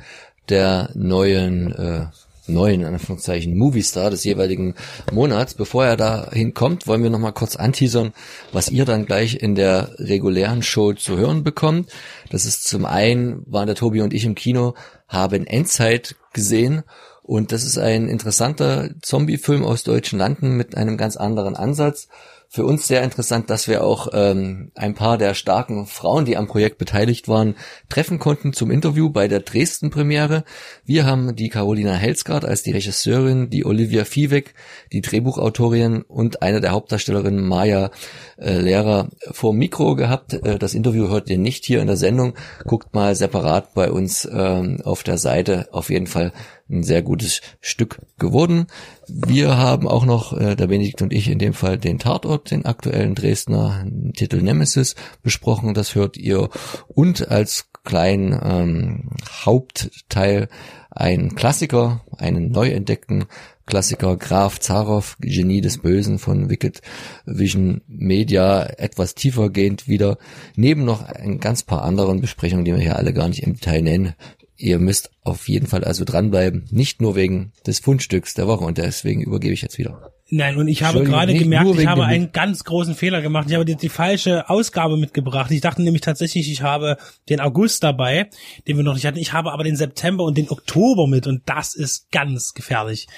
der 0.49 0.91
neuen 0.95 1.73
äh, 1.73 2.07
neuen, 2.47 2.81
in 2.81 2.87
Anführungszeichen, 2.87 3.57
Movie-Star 3.57 4.11
des 4.11 4.25
jeweiligen 4.25 4.75
Monats. 5.13 5.55
Bevor 5.55 5.85
er 5.85 5.97
dahin 5.97 6.55
kommt, 6.55 6.87
wollen 6.87 7.03
wir 7.03 7.11
noch 7.11 7.19
mal 7.19 7.33
kurz 7.33 7.57
anteasern, 7.57 8.13
was 8.53 8.69
ihr 8.69 8.85
dann 8.85 9.07
gleich 9.07 9.43
in 9.43 9.55
der 9.55 9.91
regulären 9.99 10.63
Show 10.63 10.93
zu 10.93 11.17
hören 11.17 11.45
bekommt. 11.45 11.91
Das 12.31 12.45
ist 12.45 12.65
zum 12.65 12.85
einen, 12.85 13.45
waren 13.47 13.67
der 13.67 13.77
Tobi 13.77 14.01
und 14.01 14.13
ich 14.13 14.25
im 14.25 14.35
Kino, 14.35 14.75
haben 15.09 15.47
Endzeit 15.47 16.17
gesehen 16.33 16.83
und 17.23 17.53
das 17.53 17.65
ist 17.65 17.79
ein 17.79 18.09
interessanter 18.09 18.91
Zombie-Film 19.01 19.65
aus 19.65 19.85
deutschen 19.85 20.19
Landen 20.19 20.57
mit 20.57 20.77
einem 20.77 20.97
ganz 20.97 21.17
anderen 21.17 21.55
Ansatz 21.55 22.09
für 22.53 22.67
uns 22.67 22.87
sehr 22.87 23.03
interessant, 23.03 23.49
dass 23.49 23.67
wir 23.67 23.83
auch 23.83 24.09
ähm, 24.13 24.73
ein 24.75 24.93
paar 24.93 25.17
der 25.17 25.33
starken 25.33 25.87
Frauen, 25.87 26.27
die 26.27 26.37
am 26.37 26.49
Projekt 26.49 26.77
beteiligt 26.77 27.27
waren, 27.27 27.55
treffen 27.89 28.19
konnten 28.19 28.53
zum 28.53 28.71
Interview 28.71 29.09
bei 29.09 29.27
der 29.27 29.41
Dresden-Premiere. 29.41 30.45
Wir 30.85 31.07
haben 31.07 31.35
die 31.35 31.49
Carolina 31.49 31.95
Helsgard 31.95 32.45
als 32.45 32.63
die 32.63 32.73
Regisseurin, 32.73 33.49
die 33.49 33.65
Olivia 33.65 34.05
Viehweg, 34.05 34.53
die 34.93 35.01
Drehbuchautorin 35.01 36.03
und 36.03 36.43
eine 36.43 36.61
der 36.61 36.73
Hauptdarstellerinnen, 36.73 37.43
Maya 37.43 37.91
äh, 38.37 38.59
Lehrer, 38.59 39.09
vor 39.31 39.55
Mikro 39.55 39.97
gehabt. 39.97 40.35
Äh, 40.35 40.59
das 40.59 40.75
Interview 40.75 41.09
hört 41.09 41.31
ihr 41.31 41.39
nicht 41.39 41.65
hier 41.65 41.81
in 41.81 41.87
der 41.87 41.97
Sendung. 41.97 42.35
Guckt 42.67 42.93
mal 42.93 43.15
separat 43.15 43.73
bei 43.73 43.91
uns 43.91 44.29
ähm, 44.31 44.83
auf 44.85 45.05
der 45.05 45.17
Seite. 45.17 45.69
Auf 45.73 45.89
jeden 45.89 46.07
Fall 46.07 46.35
ein 46.73 46.83
sehr 46.83 47.03
gutes 47.03 47.41
Stück 47.61 48.01
geworden. 48.19 48.67
Wir 49.07 49.57
haben 49.57 49.87
auch 49.87 50.05
noch, 50.05 50.33
äh, 50.33 50.57
der 50.57 50.67
Benedikt 50.67 51.03
und 51.03 51.13
ich 51.13 51.29
in 51.29 51.39
dem 51.39 51.55
Fall, 51.55 51.79
den 51.79 51.99
Tatort, 51.99 52.51
den 52.51 52.65
aktuellen 52.65 53.15
Dresdner 53.15 53.87
Titel 54.17 54.43
Nemesis 54.43 54.95
besprochen. 55.23 55.75
Das 55.75 55.95
hört 55.95 56.17
ihr. 56.17 56.49
Und 56.89 57.29
als 57.29 57.69
kleinen 57.85 58.39
ähm, 58.43 59.11
Hauptteil 59.45 60.49
ein 60.91 61.35
Klassiker, 61.35 62.05
einen 62.19 62.51
neu 62.51 62.71
entdeckten 62.71 63.25
Klassiker 63.67 64.17
Graf 64.17 64.61
Zaroff, 64.61 65.17
Genie 65.21 65.61
des 65.61 65.79
Bösen 65.79 66.19
von 66.19 66.51
Wicked 66.51 66.83
Vision 67.25 67.81
Media, 67.87 68.65
etwas 68.65 69.15
tiefergehend 69.15 69.89
wieder, 69.89 70.19
neben 70.57 70.85
noch 70.85 71.03
ein 71.03 71.39
ganz 71.39 71.63
paar 71.63 71.83
anderen 71.83 72.21
Besprechungen, 72.21 72.65
die 72.65 72.73
wir 72.73 72.81
hier 72.81 72.97
alle 72.97 73.15
gar 73.15 73.29
nicht 73.29 73.43
im 73.43 73.55
Detail 73.55 73.83
nennen, 73.83 74.15
Ihr 74.63 74.79
müsst 74.79 75.11
auf 75.25 75.49
jeden 75.49 75.67
Fall 75.67 75.83
also 75.83 76.05
dranbleiben, 76.05 76.69
nicht 76.71 77.03
nur 77.03 77.17
wegen 77.17 77.53
des 77.67 77.81
Fundstücks 77.81 78.35
der 78.35 78.47
Woche 78.47 78.63
und 78.63 78.79
deswegen 78.79 79.21
übergebe 79.21 79.53
ich 79.53 79.61
jetzt 79.61 79.77
wieder. 79.77 80.13
Nein, 80.31 80.57
und 80.57 80.69
ich 80.69 80.85
habe 80.85 81.03
gerade 81.03 81.35
gemerkt, 81.35 81.77
ich 81.77 81.87
habe 81.89 82.05
einen 82.05 82.31
ganz 82.31 82.63
großen 82.63 82.95
Fehler 82.95 83.23
gemacht. 83.23 83.49
Ich 83.49 83.55
habe 83.55 83.65
die, 83.65 83.75
die, 83.75 83.89
falsche 83.89 84.49
Ausgabe 84.49 84.97
mitgebracht. 84.97 85.51
Ich 85.51 85.63
dachte 85.63 85.83
nämlich 85.83 86.03
tatsächlich, 86.03 86.49
ich 86.49 86.63
habe 86.63 86.97
den 87.29 87.41
August 87.41 87.83
dabei, 87.83 88.31
den 88.69 88.77
wir 88.77 88.85
noch 88.85 88.95
nicht 88.95 89.05
hatten. 89.05 89.19
Ich 89.19 89.33
habe 89.33 89.51
aber 89.51 89.65
den 89.65 89.75
September 89.75 90.23
und 90.23 90.39
den 90.39 90.49
Oktober 90.49 91.09
mit 91.09 91.27
und 91.27 91.43
das 91.47 91.75
ist 91.75 92.13
ganz 92.13 92.55
gefährlich. 92.55 93.09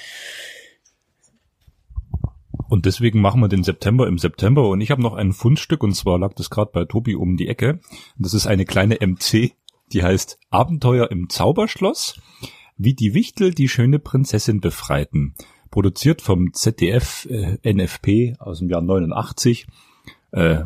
Und 2.70 2.86
deswegen 2.86 3.20
machen 3.20 3.42
wir 3.42 3.48
den 3.48 3.64
September 3.64 4.08
im 4.08 4.16
September. 4.16 4.66
Und 4.70 4.80
ich 4.80 4.90
habe 4.90 5.02
noch 5.02 5.12
ein 5.12 5.34
Fundstück, 5.34 5.82
und 5.82 5.94
zwar 5.94 6.18
lag 6.18 6.32
das 6.32 6.48
gerade 6.48 6.70
bei 6.72 6.86
Tobi 6.86 7.14
um 7.14 7.36
die 7.36 7.48
Ecke. 7.48 7.80
Das 8.16 8.32
ist 8.32 8.46
eine 8.46 8.64
kleine 8.64 8.96
MC 9.06 9.52
die 9.94 10.02
heißt 10.02 10.38
Abenteuer 10.50 11.10
im 11.10 11.30
Zauberschloss, 11.30 12.20
wie 12.76 12.94
die 12.94 13.14
Wichtel 13.14 13.54
die 13.54 13.68
schöne 13.68 13.98
Prinzessin 13.98 14.60
befreiten. 14.60 15.34
Produziert 15.70 16.20
vom 16.20 16.52
ZDF 16.52 17.26
äh, 17.30 17.72
NFP 17.72 18.36
aus 18.38 18.58
dem 18.58 18.68
Jahr 18.68 18.82
89. 18.82 19.66
Äh, 20.32 20.64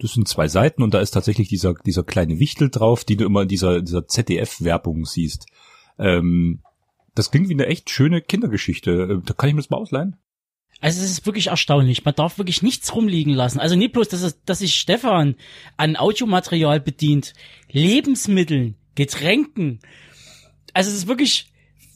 das 0.00 0.12
sind 0.12 0.28
zwei 0.28 0.46
Seiten 0.46 0.82
und 0.82 0.94
da 0.94 1.00
ist 1.00 1.10
tatsächlich 1.12 1.48
dieser, 1.48 1.74
dieser 1.74 2.04
kleine 2.04 2.38
Wichtel 2.38 2.70
drauf, 2.70 3.04
die 3.04 3.16
du 3.16 3.24
immer 3.24 3.42
in 3.42 3.48
dieser, 3.48 3.80
dieser 3.82 4.06
ZDF-Werbung 4.06 5.04
siehst. 5.04 5.46
Ähm, 5.98 6.60
das 7.14 7.30
klingt 7.30 7.48
wie 7.48 7.54
eine 7.54 7.66
echt 7.66 7.90
schöne 7.90 8.20
Kindergeschichte. 8.20 8.90
Äh, 8.90 9.20
da 9.24 9.34
kann 9.34 9.48
ich 9.48 9.54
mir 9.54 9.62
das 9.62 9.70
mal 9.70 9.78
ausleihen? 9.78 10.16
Also 10.80 11.02
es 11.02 11.10
ist 11.10 11.26
wirklich 11.26 11.48
erstaunlich. 11.48 12.04
Man 12.04 12.14
darf 12.14 12.38
wirklich 12.38 12.62
nichts 12.62 12.94
rumliegen 12.94 13.34
lassen. 13.34 13.58
Also 13.58 13.74
nicht 13.74 13.92
bloß, 13.92 14.08
dass, 14.08 14.22
es, 14.22 14.42
dass 14.44 14.60
sich 14.60 14.74
Stefan 14.74 15.34
an 15.76 15.96
Audiomaterial 15.96 16.80
bedient, 16.80 17.34
Lebensmitteln, 17.70 18.76
Getränken. 18.94 19.80
Also 20.74 20.90
es 20.90 20.96
ist 20.96 21.06
wirklich, 21.08 21.50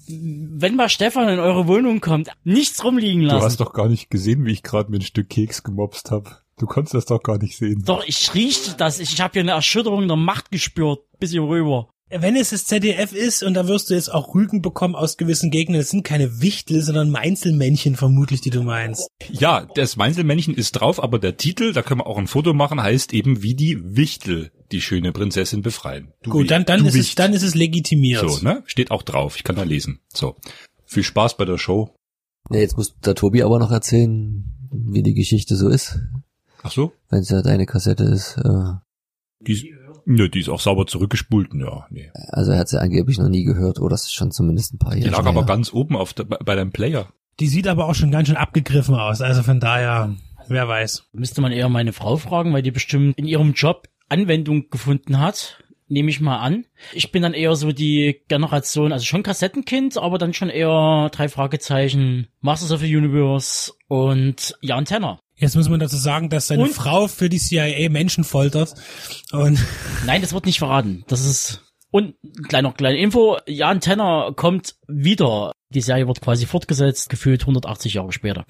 wenn 0.08 0.74
mal 0.74 0.88
Stefan 0.88 1.28
in 1.28 1.38
eure 1.38 1.68
Wohnung 1.68 2.00
kommt, 2.00 2.30
nichts 2.42 2.82
rumliegen 2.82 3.22
lassen. 3.22 3.38
Du 3.40 3.44
hast 3.44 3.60
doch 3.60 3.72
gar 3.72 3.88
nicht 3.88 4.10
gesehen, 4.10 4.44
wie 4.44 4.52
ich 4.52 4.64
gerade 4.64 4.90
mir 4.90 4.98
ein 4.98 5.02
Stück 5.02 5.28
Keks 5.28 5.62
gemobst 5.62 6.10
habe. 6.10 6.38
Du 6.58 6.66
konntest 6.66 6.94
das 6.94 7.06
doch 7.06 7.22
gar 7.22 7.38
nicht 7.38 7.56
sehen. 7.56 7.82
Doch, 7.84 8.04
ich 8.04 8.34
riechte 8.34 8.74
das. 8.76 8.98
Ich, 8.98 9.14
ich 9.14 9.20
habe 9.20 9.32
hier 9.32 9.42
eine 9.42 9.52
Erschütterung 9.52 10.06
der 10.08 10.16
Macht 10.16 10.50
gespürt, 10.50 11.00
bis 11.18 11.30
hier 11.30 11.42
rüber 11.42 11.91
wenn 12.18 12.36
es 12.36 12.50
das 12.50 12.66
ZDF 12.66 13.12
ist, 13.12 13.42
und 13.42 13.54
da 13.54 13.66
wirst 13.68 13.90
du 13.90 13.94
jetzt 13.94 14.12
auch 14.12 14.34
Rügen 14.34 14.60
bekommen 14.60 14.94
aus 14.94 15.16
gewissen 15.16 15.50
Gegnern, 15.50 15.80
es 15.80 15.90
sind 15.90 16.04
keine 16.04 16.40
Wichtel, 16.40 16.82
sondern 16.82 17.10
Meinzelmännchen 17.10 17.96
vermutlich, 17.96 18.40
die 18.40 18.50
du 18.50 18.62
meinst. 18.62 19.08
Ja, 19.30 19.66
das 19.74 19.96
Meinzelmännchen 19.96 20.54
ist 20.54 20.72
drauf, 20.72 21.02
aber 21.02 21.18
der 21.18 21.36
Titel, 21.36 21.72
da 21.72 21.82
können 21.82 22.00
wir 22.00 22.06
auch 22.06 22.18
ein 22.18 22.26
Foto 22.26 22.52
machen, 22.52 22.82
heißt 22.82 23.14
eben 23.14 23.42
wie 23.42 23.54
die 23.54 23.78
Wichtel 23.96 24.50
die 24.72 24.80
schöne 24.80 25.12
Prinzessin 25.12 25.62
befreien. 25.62 26.12
Du 26.22 26.30
Gut, 26.30 26.50
dann, 26.50 26.64
dann, 26.64 26.84
ist 26.84 26.94
es, 26.94 27.14
dann 27.14 27.32
ist 27.32 27.42
es 27.42 27.54
legitimiert. 27.54 28.28
So, 28.28 28.44
ne? 28.44 28.62
Steht 28.66 28.90
auch 28.90 29.02
drauf. 29.02 29.36
Ich 29.36 29.44
kann 29.44 29.56
da 29.56 29.62
lesen. 29.62 30.00
So. 30.12 30.36
Viel 30.84 31.02
Spaß 31.02 31.36
bei 31.36 31.44
der 31.44 31.58
Show. 31.58 31.94
Ja, 32.50 32.60
jetzt 32.60 32.76
muss 32.76 32.98
der 32.98 33.14
Tobi 33.14 33.42
aber 33.42 33.58
noch 33.58 33.70
erzählen, 33.70 34.44
wie 34.70 35.02
die 35.02 35.14
Geschichte 35.14 35.56
so 35.56 35.68
ist. 35.68 35.98
Ach 36.62 36.72
so? 36.72 36.92
Wenn 37.10 37.20
es 37.20 37.28
ja 37.28 37.42
deine 37.42 37.66
Kassette 37.66 38.04
ist. 38.04 38.36
Äh 38.38 38.74
die, 39.46 39.74
Nö, 40.04 40.28
die 40.28 40.40
ist 40.40 40.48
auch 40.48 40.60
sauber 40.60 40.86
zurückgespult, 40.86 41.54
ja, 41.54 41.86
nee. 41.90 42.10
Also 42.28 42.52
er 42.52 42.58
hat 42.58 42.68
sie 42.68 42.80
angeblich 42.80 43.18
noch 43.18 43.28
nie 43.28 43.44
gehört, 43.44 43.78
oder 43.78 43.90
das 43.90 44.04
ist 44.04 44.14
schon 44.14 44.30
zumindest 44.30 44.74
ein 44.74 44.78
paar 44.78 44.94
Jahre. 44.94 45.04
Die 45.04 45.10
lag 45.10 45.24
aber 45.26 45.44
ganz 45.44 45.72
oben 45.72 45.96
auf 45.96 46.12
der, 46.12 46.24
bei 46.24 46.54
deinem 46.54 46.72
Player. 46.72 47.08
Die 47.40 47.48
sieht 47.48 47.66
aber 47.66 47.86
auch 47.86 47.94
schon 47.94 48.10
ganz 48.10 48.28
schön 48.28 48.36
abgegriffen 48.36 48.94
aus, 48.94 49.20
also 49.20 49.42
von 49.42 49.60
daher, 49.60 50.14
wer 50.48 50.68
weiß. 50.68 51.04
Müsste 51.12 51.40
man 51.40 51.52
eher 51.52 51.68
meine 51.68 51.92
Frau 51.92 52.16
fragen, 52.16 52.52
weil 52.52 52.62
die 52.62 52.70
bestimmt 52.70 53.16
in 53.18 53.26
ihrem 53.26 53.52
Job 53.52 53.88
Anwendung 54.08 54.68
gefunden 54.68 55.18
hat, 55.18 55.62
nehme 55.88 56.10
ich 56.10 56.20
mal 56.20 56.38
an. 56.38 56.64
Ich 56.92 57.12
bin 57.12 57.22
dann 57.22 57.34
eher 57.34 57.54
so 57.54 57.72
die 57.72 58.22
Generation, 58.28 58.92
also 58.92 59.04
schon 59.04 59.22
Kassettenkind, 59.22 59.98
aber 59.98 60.18
dann 60.18 60.34
schon 60.34 60.48
eher 60.48 61.10
drei 61.12 61.28
Fragezeichen, 61.28 62.28
Masters 62.40 62.72
of 62.72 62.80
the 62.80 62.96
Universe 62.96 63.72
und 63.88 64.56
Jan 64.60 64.84
Tenner. 64.84 65.20
Jetzt 65.42 65.56
muss 65.56 65.68
man 65.68 65.80
dazu 65.80 65.96
sagen, 65.96 66.28
dass 66.28 66.46
seine 66.46 66.62
und? 66.62 66.72
Frau 66.72 67.08
für 67.08 67.28
die 67.28 67.38
CIA 67.38 67.90
Menschen 67.90 68.22
foltert. 68.22 68.74
Und 69.32 69.58
Nein, 70.06 70.22
das 70.22 70.32
wird 70.32 70.46
nicht 70.46 70.60
verraten. 70.60 71.04
Das 71.08 71.26
ist 71.26 71.64
und 71.90 72.14
kleiner 72.48 72.72
kleine 72.72 72.98
Info: 72.98 73.38
Jan 73.46 73.80
Tenner 73.80 74.32
kommt 74.36 74.76
wieder. 74.86 75.50
Die 75.70 75.80
Serie 75.80 76.06
wird 76.06 76.20
quasi 76.20 76.46
fortgesetzt, 76.46 77.10
gefühlt 77.10 77.42
180 77.42 77.94
Jahre 77.94 78.12
später, 78.12 78.44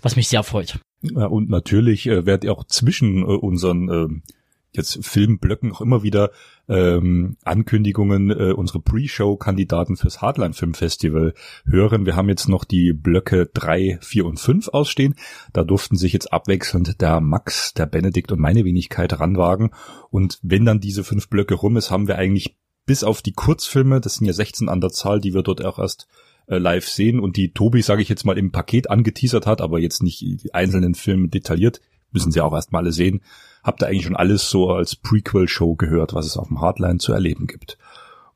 was 0.00 0.16
mich 0.16 0.28
sehr 0.28 0.42
freut. 0.42 0.78
Ja, 1.02 1.26
und 1.26 1.50
natürlich 1.50 2.06
äh, 2.06 2.24
werdet 2.24 2.44
ihr 2.44 2.52
auch 2.52 2.64
zwischen 2.64 3.18
äh, 3.22 3.26
unseren 3.26 3.88
äh, 3.90 4.30
jetzt 4.72 5.04
Filmblöcken 5.04 5.72
auch 5.72 5.80
immer 5.80 6.02
wieder 6.02 6.30
ähm, 6.68 7.36
Ankündigungen 7.44 8.30
äh, 8.30 8.52
unsere 8.52 8.80
Pre-Show-Kandidaten 8.80 9.96
fürs 9.96 10.22
Hardline 10.22 10.54
Film 10.54 10.74
Festival 10.74 11.34
hören. 11.64 12.06
Wir 12.06 12.16
haben 12.16 12.28
jetzt 12.28 12.48
noch 12.48 12.64
die 12.64 12.92
Blöcke 12.92 13.50
drei, 13.52 13.98
vier 14.00 14.26
und 14.26 14.38
fünf 14.38 14.68
ausstehen. 14.68 15.16
Da 15.52 15.64
durften 15.64 15.96
sich 15.96 16.12
jetzt 16.12 16.32
abwechselnd 16.32 17.00
der 17.00 17.20
Max, 17.20 17.74
der 17.74 17.86
Benedikt 17.86 18.30
und 18.30 18.40
meine 18.40 18.64
Wenigkeit 18.64 19.18
ranwagen. 19.18 19.70
Und 20.10 20.38
wenn 20.42 20.64
dann 20.64 20.80
diese 20.80 21.02
fünf 21.02 21.28
Blöcke 21.28 21.54
rum 21.54 21.76
ist, 21.76 21.90
haben 21.90 22.06
wir 22.06 22.16
eigentlich 22.16 22.56
bis 22.86 23.02
auf 23.04 23.22
die 23.22 23.32
Kurzfilme, 23.32 24.00
das 24.00 24.14
sind 24.14 24.26
ja 24.26 24.32
16 24.32 24.68
an 24.68 24.80
der 24.80 24.90
Zahl, 24.90 25.20
die 25.20 25.34
wir 25.34 25.42
dort 25.42 25.64
auch 25.64 25.78
erst 25.78 26.06
äh, 26.46 26.58
live 26.58 26.88
sehen 26.88 27.20
und 27.20 27.36
die 27.36 27.52
Tobi, 27.52 27.82
sage 27.82 28.02
ich 28.02 28.08
jetzt 28.08 28.24
mal, 28.24 28.38
im 28.38 28.52
Paket 28.52 28.90
angeteasert 28.90 29.46
hat, 29.46 29.60
aber 29.60 29.78
jetzt 29.80 30.02
nicht 30.02 30.20
die 30.20 30.54
einzelnen 30.54 30.94
Filme 30.94 31.28
detailliert, 31.28 31.80
müssen 32.12 32.32
sie 32.32 32.40
auch 32.40 32.52
erst 32.52 32.72
mal 32.72 32.78
alle 32.78 32.92
sehen 32.92 33.22
habt 33.62 33.82
ihr 33.82 33.88
eigentlich 33.88 34.04
schon 34.04 34.16
alles 34.16 34.48
so 34.48 34.70
als 34.70 34.96
Prequel-Show 34.96 35.76
gehört, 35.76 36.14
was 36.14 36.26
es 36.26 36.36
auf 36.36 36.48
dem 36.48 36.60
Hardline 36.60 36.98
zu 36.98 37.12
erleben 37.12 37.46
gibt. 37.46 37.78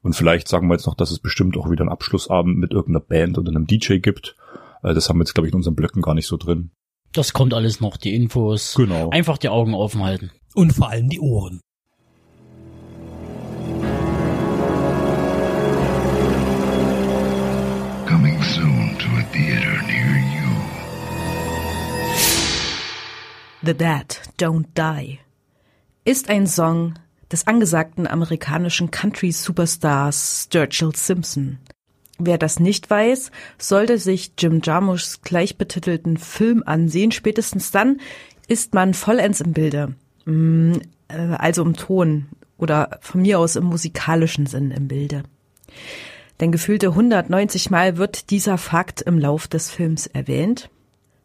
Und 0.03 0.15
vielleicht 0.15 0.49
sagen 0.49 0.69
wir 0.69 0.75
jetzt 0.75 0.87
noch, 0.87 0.95
dass 0.95 1.11
es 1.11 1.19
bestimmt 1.19 1.57
auch 1.57 1.71
wieder 1.71 1.81
einen 1.81 1.93
Abschlussabend 1.93 2.59
mit 2.59 2.73
irgendeiner 2.73 3.05
Band 3.05 3.39
oder 3.39 3.51
einem 3.51 3.67
DJ 3.67 3.99
gibt. 3.99 4.37
Äh, 4.83 4.93
das 4.93 5.09
haben 5.09 5.17
wir 5.19 5.23
jetzt, 5.23 5.35
glaube 5.35 5.47
ich, 5.47 5.53
in 5.53 5.57
unseren 5.57 5.75
Blöcken 5.75 6.03
gar 6.03 6.15
nicht 6.15 6.27
so 6.27 6.37
drin. 6.37 6.71
Das 7.13 7.33
kommt 7.33 7.55
alles 7.55 7.81
noch, 7.81 7.97
die 7.97 8.15
Infos. 8.15 8.75
Genau. 8.75 9.11
Einfach 9.11 9.39
die 9.39 9.49
Augen 9.49 9.73
offen 9.73 10.03
halten. 10.03 10.31
Und 10.55 10.73
vor 10.73 10.91
allem 10.91 11.09
die 11.09 11.21
Ohren. 11.21 11.61
Coming 18.07 18.43
soon 18.43 18.74
The 23.67 23.73
Dead 23.73 24.21
Don't 24.39 24.67
Die 24.77 25.19
ist 26.05 26.29
ein 26.29 26.47
Song 26.47 26.95
des 27.33 27.47
angesagten 27.47 28.07
amerikanischen 28.07 28.91
Country-Superstars 28.91 30.45
Sturgill 30.45 30.95
Simpson. 30.95 31.59
Wer 32.19 32.37
das 32.37 32.61
nicht 32.61 32.91
weiß, 32.91 33.31
sollte 33.57 33.97
sich 33.97 34.33
Jim 34.37 34.61
Jarmuschs 34.63 35.23
gleichbetitelten 35.23 36.19
Film 36.19 36.63
ansehen. 36.67 37.11
Spätestens 37.11 37.71
dann 37.71 38.01
ist 38.49 38.75
man 38.75 38.93
vollends 38.93 39.41
im 39.41 39.55
Bilde. 39.55 39.95
Mm, 40.27 40.75
äh, 41.09 41.17
also 41.39 41.63
im 41.63 41.75
Ton 41.75 42.27
oder 42.59 42.99
von 43.01 43.23
mir 43.23 43.39
aus 43.39 43.57
im 43.57 43.65
musikalischen 43.65 44.45
Sinn 44.45 44.73
im 44.73 44.89
Bilde. 44.89 45.23
Denn 46.39 46.53
gefühlte 46.53 46.89
190 46.89 47.71
Mal 47.71 47.97
wird 47.97 48.29
dieser 48.31 48.59
Fakt 48.59 49.01
im 49.01 49.19
Lauf 49.19 49.49
des 49.49 49.71
Films 49.71 50.07
erwähnt. 50.07 50.69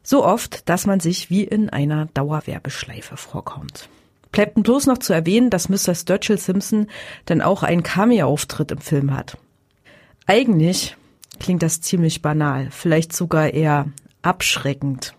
So 0.10 0.26
oft, 0.26 0.68
dass 0.68 0.88
man 0.88 1.00
sich 1.00 1.30
wie 1.30 1.44
in 1.44 1.70
einer 1.70 2.08
Dauerwerbeschleife 2.08 3.16
vorkommt. 3.16 3.90
Bleibt 4.32 4.56
bloß 4.56 4.88
noch 4.88 4.98
zu 4.98 5.14
erwähnen, 5.14 5.52
dass 5.52 5.70
Mr. 5.70 5.94
Sturgill 5.94 6.40
Simpson 6.40 6.88
dann 7.26 7.44
auch 7.44 7.62
einen 7.62 7.84
Cameo-Auftritt 7.84 8.72
im 8.72 8.80
Film 8.80 9.16
hat. 9.16 9.38
Eigentlich 10.26 10.98
klingt 11.40 11.62
das 11.62 11.82
ziemlich 11.82 12.24
banal, 12.24 12.70
vielleicht 12.72 13.14
sogar 13.14 13.54
eher 13.54 13.86
abschreckend. 14.24 15.14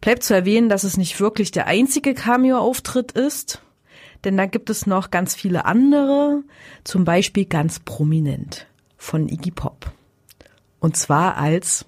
Bleibt 0.00 0.24
zu 0.24 0.34
erwähnen, 0.34 0.68
dass 0.68 0.82
es 0.82 0.96
nicht 0.96 1.20
wirklich 1.20 1.52
der 1.52 1.68
einzige 1.68 2.14
Cameo-Auftritt 2.14 3.12
ist, 3.12 3.62
denn 4.24 4.36
da 4.36 4.46
gibt 4.46 4.70
es 4.70 4.88
noch 4.88 5.12
ganz 5.12 5.36
viele 5.36 5.66
andere, 5.66 6.42
zum 6.82 7.04
Beispiel 7.04 7.44
ganz 7.44 7.78
prominent 7.78 8.66
von 8.96 9.28
Iggy 9.28 9.52
Pop. 9.52 9.92
Und 10.80 10.96
zwar 10.96 11.36
als 11.36 11.86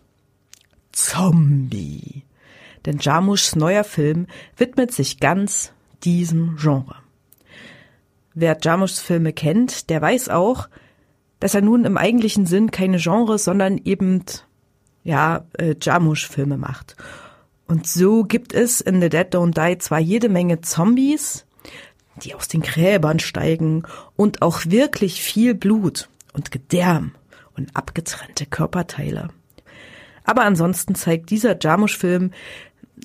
Zombie. 0.93 2.25
Denn 2.87 2.99
Jarmuschs 2.99 3.57
neuer 3.57 3.85
Film 3.85 4.27
widmet 4.57 4.93
sich 4.93 5.21
ganz 5.21 5.73
diesem 6.03 6.57
Genre. 6.57 6.97
Wer 8.35 8.59
Jarmuschs 8.61 9.01
Filme 9.01 9.33
kennt, 9.33 9.91
der 9.91 10.01
weiß 10.01 10.29
auch, 10.29 10.69
dass 11.41 11.55
er 11.55 11.63
nun 11.63 11.85
im 11.85 11.97
eigentlichen 11.97 12.47
Sinn 12.47 12.71
keine 12.71 12.99
Genres, 12.99 13.45
sondern 13.45 13.79
eben 13.79 14.25
ja 15.03 15.47
äh, 15.59 15.75
Jarmusch-Filme 15.81 16.57
macht. 16.57 16.97
Und 17.67 17.87
so 17.87 18.25
gibt 18.25 18.53
es 18.53 18.81
in 18.81 19.01
The 19.01 19.09
Dead 19.09 19.35
Don't 19.35 19.55
Die 19.55 19.79
zwar 19.79 20.01
jede 20.01 20.29
Menge 20.29 20.61
Zombies, 20.61 21.47
die 22.23 22.35
aus 22.35 22.49
den 22.49 22.63
Gräbern 22.63 23.19
steigen 23.21 23.85
und 24.17 24.43
auch 24.43 24.67
wirklich 24.67 25.23
viel 25.23 25.55
Blut 25.55 26.09
und 26.33 26.51
Gedärm 26.51 27.13
und 27.57 27.75
abgetrennte 27.77 28.47
Körperteile. 28.47 29.29
Aber 30.31 30.43
ansonsten 30.43 30.95
zeigt 30.95 31.31
dieser 31.31 31.57
Jarmusch-Film 31.61 32.31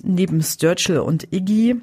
neben 0.04 0.40
Sturgill 0.44 1.00
und 1.00 1.32
Iggy 1.32 1.74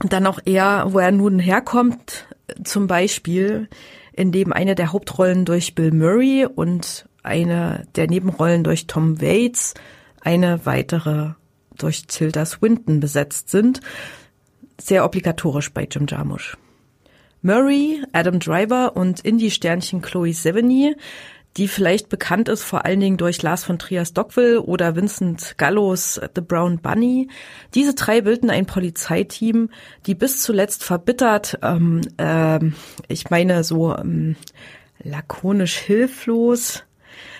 dann 0.00 0.26
auch 0.26 0.40
eher, 0.44 0.86
wo 0.88 0.98
er 0.98 1.12
nun 1.12 1.38
herkommt, 1.38 2.26
zum 2.64 2.88
Beispiel, 2.88 3.68
in 4.12 4.32
dem 4.32 4.52
eine 4.52 4.74
der 4.74 4.92
Hauptrollen 4.92 5.44
durch 5.44 5.76
Bill 5.76 5.92
Murray 5.92 6.46
und 6.52 7.06
eine 7.22 7.86
der 7.94 8.08
Nebenrollen 8.08 8.64
durch 8.64 8.88
Tom 8.88 9.22
Waits, 9.22 9.74
eine 10.20 10.66
weitere 10.66 11.34
durch 11.78 12.08
Tilda 12.08 12.44
Swinton 12.44 12.98
besetzt 12.98 13.50
sind. 13.50 13.82
Sehr 14.80 15.04
obligatorisch 15.04 15.72
bei 15.72 15.86
Jim 15.88 16.06
Jarmusch. 16.08 16.58
Murray, 17.40 18.02
Adam 18.12 18.40
Driver 18.40 18.96
und 18.96 19.20
Indie-Sternchen 19.20 20.02
Chloe 20.02 20.32
Sevigny 20.32 20.96
die 21.56 21.68
vielleicht 21.68 22.08
bekannt 22.08 22.48
ist 22.48 22.62
vor 22.62 22.84
allen 22.84 23.00
Dingen 23.00 23.16
durch 23.18 23.42
Lars 23.42 23.64
von 23.64 23.78
Trias 23.78 24.14
Dockville 24.14 24.62
oder 24.62 24.96
Vincent 24.96 25.54
Gallos 25.58 26.20
The 26.34 26.40
Brown 26.40 26.78
Bunny. 26.78 27.28
Diese 27.74 27.94
drei 27.94 28.22
bilden 28.22 28.50
ein 28.50 28.66
Polizeiteam, 28.66 29.70
die 30.06 30.14
bis 30.14 30.40
zuletzt 30.40 30.82
verbittert, 30.82 31.58
ähm, 31.62 32.00
äh, 32.16 32.58
ich 33.08 33.30
meine 33.30 33.64
so 33.64 33.94
ähm, 33.96 34.36
lakonisch 35.02 35.76
hilflos, 35.76 36.84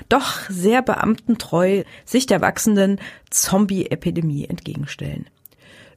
doch 0.09 0.49
sehr 0.51 0.83
beamtentreu 0.83 1.85
sich 2.05 2.27
der 2.27 2.41
wachsenden 2.41 3.01
Zombie-Epidemie 3.31 4.45
entgegenstellen. 4.45 5.27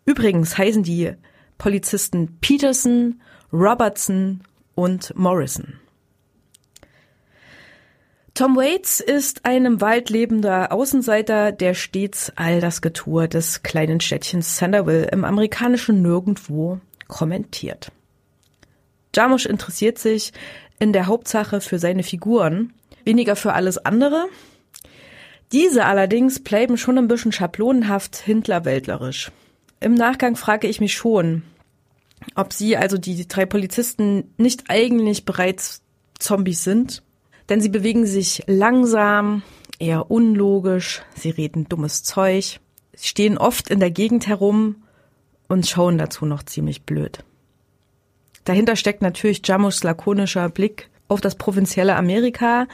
Übrigens 0.05 0.57
heißen 0.57 0.83
die 0.83 1.13
Polizisten 1.57 2.37
Peterson, 2.39 3.21
Robertson 3.51 4.41
und 4.75 5.13
Morrison. 5.17 5.79
Tom 8.35 8.57
Waits 8.57 8.99
ist 8.99 9.45
ein 9.45 9.63
im 9.63 9.79
Wald 9.79 10.09
lebender 10.09 10.73
Außenseiter, 10.73 11.53
der 11.53 11.73
stets 11.73 12.33
all 12.35 12.59
das 12.59 12.81
Getue 12.81 13.29
des 13.29 13.63
kleinen 13.63 14.01
Städtchens 14.01 14.57
Sanderville 14.57 15.05
im 15.05 15.23
amerikanischen 15.23 16.01
Nirgendwo 16.01 16.81
kommentiert. 17.07 17.93
Jarmusch 19.15 19.45
interessiert 19.45 19.99
sich 19.99 20.33
in 20.79 20.91
der 20.91 21.07
Hauptsache 21.07 21.61
für 21.61 21.79
seine 21.79 22.03
Figuren, 22.03 22.73
weniger 23.05 23.37
für 23.37 23.53
alles 23.53 23.77
andere. 23.77 24.25
Diese 25.53 25.85
allerdings 25.85 26.43
bleiben 26.43 26.77
schon 26.77 26.97
ein 26.97 27.07
bisschen 27.07 27.31
schablonenhaft 27.31 28.17
hindlerwäldlerisch. 28.17 29.31
Im 29.79 29.93
Nachgang 29.93 30.35
frage 30.35 30.67
ich 30.67 30.81
mich 30.81 30.93
schon, 30.93 31.43
ob 32.35 32.51
sie, 32.51 32.75
also 32.75 32.97
die 32.97 33.29
drei 33.29 33.45
Polizisten, 33.45 34.33
nicht 34.35 34.65
eigentlich 34.67 35.23
bereits 35.23 35.83
Zombies 36.19 36.65
sind 36.65 37.01
denn 37.49 37.61
sie 37.61 37.69
bewegen 37.69 38.05
sich 38.05 38.43
langsam, 38.47 39.43
eher 39.79 40.09
unlogisch, 40.09 41.01
sie 41.15 41.29
reden 41.29 41.67
dummes 41.69 42.03
Zeug, 42.03 42.59
stehen 42.95 43.37
oft 43.37 43.69
in 43.69 43.79
der 43.79 43.91
Gegend 43.91 44.27
herum 44.27 44.83
und 45.47 45.67
schauen 45.67 45.97
dazu 45.97 46.25
noch 46.25 46.43
ziemlich 46.43 46.83
blöd. 46.83 47.23
Dahinter 48.45 48.75
steckt 48.75 49.01
natürlich 49.01 49.41
Jamushs 49.45 49.83
lakonischer 49.83 50.49
Blick 50.49 50.89
auf 51.07 51.21
das 51.21 51.35
provinzielle 51.35 51.95
Amerika, 51.95 52.67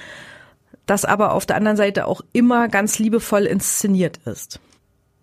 das 0.86 1.06
aber 1.06 1.34
auf 1.34 1.46
der 1.46 1.56
anderen 1.56 1.78
Seite 1.78 2.08
auch 2.08 2.22
immer 2.34 2.68
ganz 2.68 3.00
liebevoll 3.00 3.46
inszeniert 3.46 4.18
ist. 4.26 4.60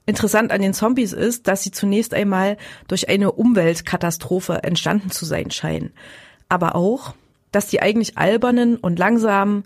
Interessant 0.07 0.53
an 0.53 0.63
den 0.63 0.73
Zombies 0.73 1.13
ist, 1.13 1.49
dass 1.49 1.63
sie 1.63 1.71
zunächst 1.71 2.15
einmal 2.15 2.57
durch 2.87 3.11
eine 3.11 3.33
Umweltkatastrophe 3.33 4.63
entstanden 4.63 5.11
zu 5.11 5.27
sein 5.27 5.51
scheinen, 5.51 5.93
aber 6.49 6.75
auch, 6.75 7.15
dass 7.53 7.69
die 7.69 7.81
eigentlich 7.81 8.19
albernen 8.19 8.77
und 8.77 8.99
langsamen, 8.99 9.65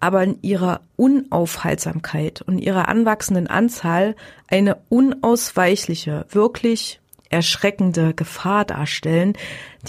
aber 0.00 0.22
in 0.22 0.38
ihrer 0.42 0.80
Unaufhaltsamkeit 0.96 2.42
und 2.42 2.58
ihrer 2.58 2.88
anwachsenden 2.88 3.46
Anzahl 3.46 4.16
eine 4.48 4.76
unausweichliche, 4.88 6.26
wirklich 6.30 7.00
erschreckende 7.30 8.14
Gefahr 8.14 8.64
darstellen, 8.64 9.32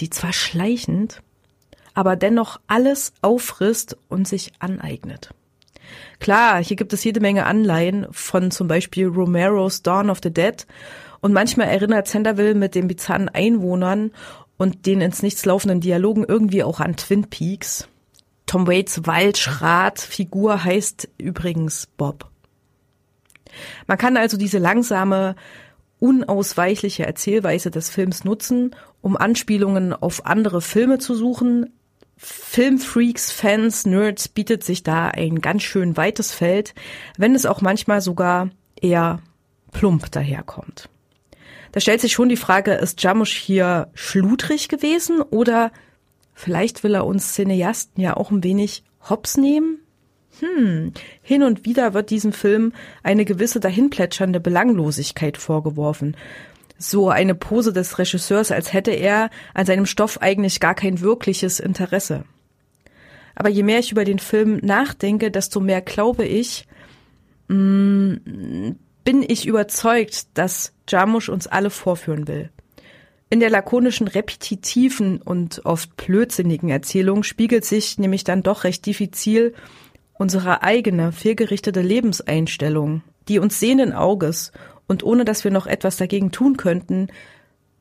die 0.00 0.10
zwar 0.10 0.32
schleichend, 0.32 1.22
aber 1.94 2.16
dennoch 2.16 2.60
alles 2.66 3.12
auffrisst 3.22 3.96
und 4.08 4.26
sich 4.26 4.52
aneignet. 4.58 5.30
Klar, 6.18 6.62
hier 6.62 6.76
gibt 6.76 6.92
es 6.92 7.04
jede 7.04 7.20
Menge 7.20 7.46
Anleihen 7.46 8.06
von 8.10 8.50
zum 8.50 8.68
Beispiel 8.68 9.06
Romero's 9.06 9.82
Dawn 9.82 10.10
of 10.10 10.20
the 10.22 10.32
Dead 10.32 10.66
und 11.20 11.32
manchmal 11.32 11.68
erinnert 11.68 12.08
Centerville 12.08 12.54
mit 12.54 12.74
den 12.74 12.88
bizarren 12.88 13.28
Einwohnern 13.28 14.12
und 14.56 14.86
den 14.86 15.00
ins 15.00 15.22
Nichts 15.22 15.44
laufenden 15.44 15.80
Dialogen 15.80 16.24
irgendwie 16.24 16.62
auch 16.62 16.80
an 16.80 16.96
Twin 16.96 17.24
Peaks. 17.28 17.88
Tom 18.46 18.66
Waits 18.66 19.06
Waldschrat-Figur 19.06 20.62
heißt 20.62 21.08
übrigens 21.18 21.88
Bob. 21.96 22.30
Man 23.86 23.98
kann 23.98 24.16
also 24.16 24.36
diese 24.36 24.58
langsame, 24.58 25.34
unausweichliche 25.98 27.06
Erzählweise 27.06 27.70
des 27.70 27.90
Films 27.90 28.24
nutzen, 28.24 28.76
um 29.00 29.16
Anspielungen 29.16 29.92
auf 29.92 30.26
andere 30.26 30.60
Filme 30.60 30.98
zu 30.98 31.14
suchen. 31.14 31.72
Filmfreaks, 32.18 33.32
Fans, 33.32 33.86
Nerds 33.86 34.28
bietet 34.28 34.64
sich 34.64 34.82
da 34.82 35.08
ein 35.08 35.40
ganz 35.40 35.62
schön 35.62 35.96
weites 35.96 36.32
Feld, 36.32 36.74
wenn 37.18 37.34
es 37.34 37.46
auch 37.46 37.60
manchmal 37.60 38.00
sogar 38.00 38.50
eher 38.80 39.20
plump 39.72 40.10
daherkommt. 40.10 40.88
Da 41.76 41.80
stellt 41.80 42.00
sich 42.00 42.14
schon 42.14 42.30
die 42.30 42.38
Frage, 42.38 42.72
ist 42.72 43.02
Jamusch 43.02 43.34
hier 43.36 43.88
schludrig 43.92 44.70
gewesen 44.70 45.20
oder 45.20 45.70
vielleicht 46.32 46.82
will 46.82 46.94
er 46.94 47.04
uns 47.04 47.34
Cineasten 47.34 48.02
ja 48.02 48.16
auch 48.16 48.30
ein 48.30 48.42
wenig 48.42 48.82
hops 49.10 49.36
nehmen? 49.36 49.80
Hm, 50.40 50.94
hin 51.20 51.42
und 51.42 51.66
wieder 51.66 51.92
wird 51.92 52.08
diesem 52.08 52.32
Film 52.32 52.72
eine 53.02 53.26
gewisse 53.26 53.60
dahinplätschernde 53.60 54.40
Belanglosigkeit 54.40 55.36
vorgeworfen. 55.36 56.16
So 56.78 57.10
eine 57.10 57.34
Pose 57.34 57.74
des 57.74 57.98
Regisseurs, 57.98 58.50
als 58.52 58.72
hätte 58.72 58.92
er 58.92 59.28
an 59.52 59.66
seinem 59.66 59.84
Stoff 59.84 60.22
eigentlich 60.22 60.60
gar 60.60 60.74
kein 60.74 61.02
wirkliches 61.02 61.60
Interesse. 61.60 62.24
Aber 63.34 63.50
je 63.50 63.62
mehr 63.62 63.80
ich 63.80 63.92
über 63.92 64.06
den 64.06 64.18
Film 64.18 64.60
nachdenke, 64.62 65.30
desto 65.30 65.60
mehr 65.60 65.82
glaube 65.82 66.24
ich, 66.24 66.66
mh, 67.48 67.54
mm, 67.54 68.76
bin 69.06 69.22
ich 69.22 69.46
überzeugt, 69.46 70.26
dass 70.34 70.72
Jarmusch 70.88 71.28
uns 71.28 71.46
alle 71.46 71.70
vorführen 71.70 72.26
will. 72.26 72.50
In 73.30 73.38
der 73.38 73.50
lakonischen, 73.50 74.08
repetitiven 74.08 75.22
und 75.22 75.64
oft 75.64 75.96
blödsinnigen 75.96 76.70
Erzählung 76.70 77.22
spiegelt 77.22 77.64
sich 77.64 77.98
nämlich 77.98 78.24
dann 78.24 78.42
doch 78.42 78.64
recht 78.64 78.84
diffizil 78.84 79.54
unsere 80.14 80.62
eigene, 80.62 81.12
fehlgerichtete 81.12 81.82
Lebenseinstellung, 81.82 83.02
die 83.28 83.38
uns 83.38 83.60
sehenden 83.60 83.92
Auges 83.92 84.50
und 84.88 85.04
ohne 85.04 85.24
dass 85.24 85.44
wir 85.44 85.52
noch 85.52 85.68
etwas 85.68 85.96
dagegen 85.96 86.32
tun 86.32 86.56
könnten, 86.56 87.06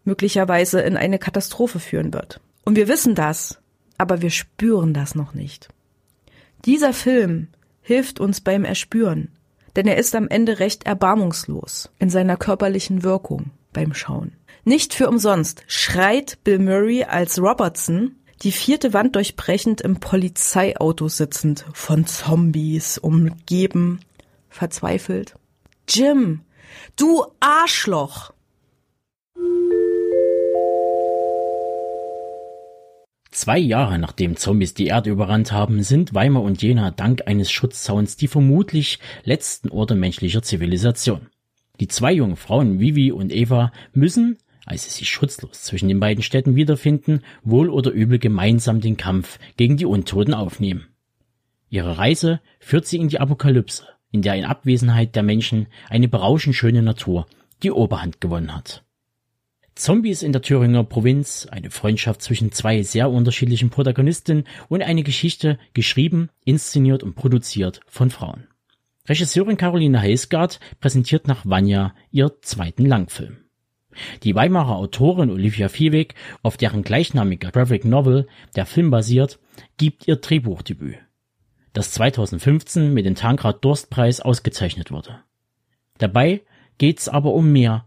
möglicherweise 0.03 0.81
in 0.81 0.95
eine 0.95 1.17
Katastrophe 1.17 1.79
führen 1.79 2.13
wird. 2.13 2.39
Und 2.65 2.75
wir 2.75 2.87
wissen 2.87 3.15
das, 3.15 3.57
aber 3.97 4.21
wir 4.21 4.29
spüren 4.29 4.93
das 4.93 5.15
noch 5.15 5.33
nicht. 5.33 5.69
Dieser 6.65 6.93
Film 6.93 7.47
hilft 7.81 8.19
uns 8.19 8.41
beim 8.41 8.63
Erspüren, 8.63 9.34
denn 9.75 9.87
er 9.87 9.97
ist 9.97 10.15
am 10.15 10.27
Ende 10.27 10.59
recht 10.59 10.85
erbarmungslos 10.85 11.89
in 11.99 12.09
seiner 12.09 12.37
körperlichen 12.37 13.03
Wirkung 13.03 13.51
beim 13.73 13.93
Schauen. 13.93 14.33
Nicht 14.63 14.93
für 14.93 15.07
umsonst 15.07 15.63
schreit 15.67 16.39
Bill 16.43 16.59
Murray 16.59 17.03
als 17.03 17.39
Robertson, 17.39 18.15
die 18.41 18.51
vierte 18.51 18.93
Wand 18.93 19.15
durchbrechend 19.15 19.81
im 19.81 19.99
Polizeiauto 19.99 21.07
sitzend, 21.07 21.65
von 21.73 22.05
Zombies 22.05 22.97
umgeben, 22.97 23.99
verzweifelt. 24.49 25.35
Jim, 25.87 26.41
du 26.95 27.25
Arschloch! 27.39 28.34
Zwei 33.35 33.57
Jahre 33.57 33.99
nachdem 33.99 34.37
Zombies 34.37 34.75
die 34.75 34.87
Erde 34.87 35.09
überrannt 35.09 35.51
haben, 35.51 35.83
sind 35.83 36.13
Weimar 36.13 36.41
und 36.41 36.61
Jena 36.61 36.89
dank 36.89 37.23
eines 37.27 37.51
Schutzzauns 37.51 38.15
die 38.15 38.29
vermutlich 38.29 38.99
letzten 39.25 39.67
Orte 39.67 39.93
menschlicher 39.93 40.41
Zivilisation. 40.41 41.27
Die 41.81 41.89
zwei 41.89 42.13
jungen 42.13 42.37
Frauen 42.37 42.79
Vivi 42.79 43.11
und 43.11 43.33
Eva 43.33 43.73
müssen, 43.91 44.37
als 44.65 44.85
sie 44.85 44.91
sich 44.91 45.09
schutzlos 45.09 45.63
zwischen 45.63 45.89
den 45.89 45.99
beiden 45.99 46.23
Städten 46.23 46.55
wiederfinden, 46.55 47.23
wohl 47.43 47.69
oder 47.69 47.91
übel 47.91 48.19
gemeinsam 48.19 48.79
den 48.79 48.95
Kampf 48.95 49.37
gegen 49.57 49.75
die 49.75 49.85
Untoten 49.85 50.33
aufnehmen. 50.33 50.87
Ihre 51.69 51.97
Reise 51.97 52.39
führt 52.61 52.87
sie 52.87 52.99
in 52.99 53.09
die 53.09 53.19
Apokalypse, 53.19 53.83
in 54.11 54.21
der 54.21 54.35
in 54.35 54.45
Abwesenheit 54.45 55.13
der 55.13 55.23
Menschen 55.23 55.67
eine 55.89 56.07
berauschend 56.07 56.55
schöne 56.55 56.81
Natur 56.81 57.27
die 57.63 57.71
Oberhand 57.71 58.21
gewonnen 58.21 58.55
hat. 58.55 58.84
Zombies 59.75 60.23
in 60.23 60.31
der 60.31 60.41
Thüringer 60.41 60.85
Provinz, 60.85 61.47
eine 61.51 61.69
Freundschaft 61.69 62.21
zwischen 62.21 62.53
zwei 62.53 62.81
sehr 62.81 63.09
unterschiedlichen 63.11 63.69
Protagonisten 63.69 64.45
und 64.69 64.81
eine 64.81 65.03
Geschichte 65.03 65.59
geschrieben, 65.73 66.29
inszeniert 66.45 67.03
und 67.03 67.15
produziert 67.15 67.81
von 67.87 68.09
Frauen. 68.09 68.47
Regisseurin 69.07 69.57
Caroline 69.57 70.01
Heisgard 70.01 70.61
präsentiert 70.79 71.27
nach 71.27 71.45
Vanya 71.45 71.93
ihr 72.09 72.31
zweiten 72.41 72.85
Langfilm. 72.85 73.37
Die 74.23 74.33
Weimarer 74.33 74.77
Autorin 74.77 75.29
Olivia 75.29 75.67
Viehweg, 75.67 76.15
auf 76.41 76.55
deren 76.55 76.81
gleichnamiger 76.81 77.51
Graphic 77.51 77.83
Novel 77.83 78.27
der 78.55 78.65
Film 78.65 78.89
basiert, 78.91 79.39
gibt 79.77 80.07
ihr 80.07 80.15
Drehbuchdebüt, 80.15 80.97
das 81.73 81.91
2015 81.91 82.93
mit 82.93 83.05
dem 83.05 83.15
Tankred 83.15 83.63
Durstpreis 83.63 84.21
ausgezeichnet 84.21 84.91
wurde. 84.91 85.21
Dabei 85.97 86.43
geht's 86.77 87.07
aber 87.07 87.33
um 87.33 87.51
mehr 87.51 87.85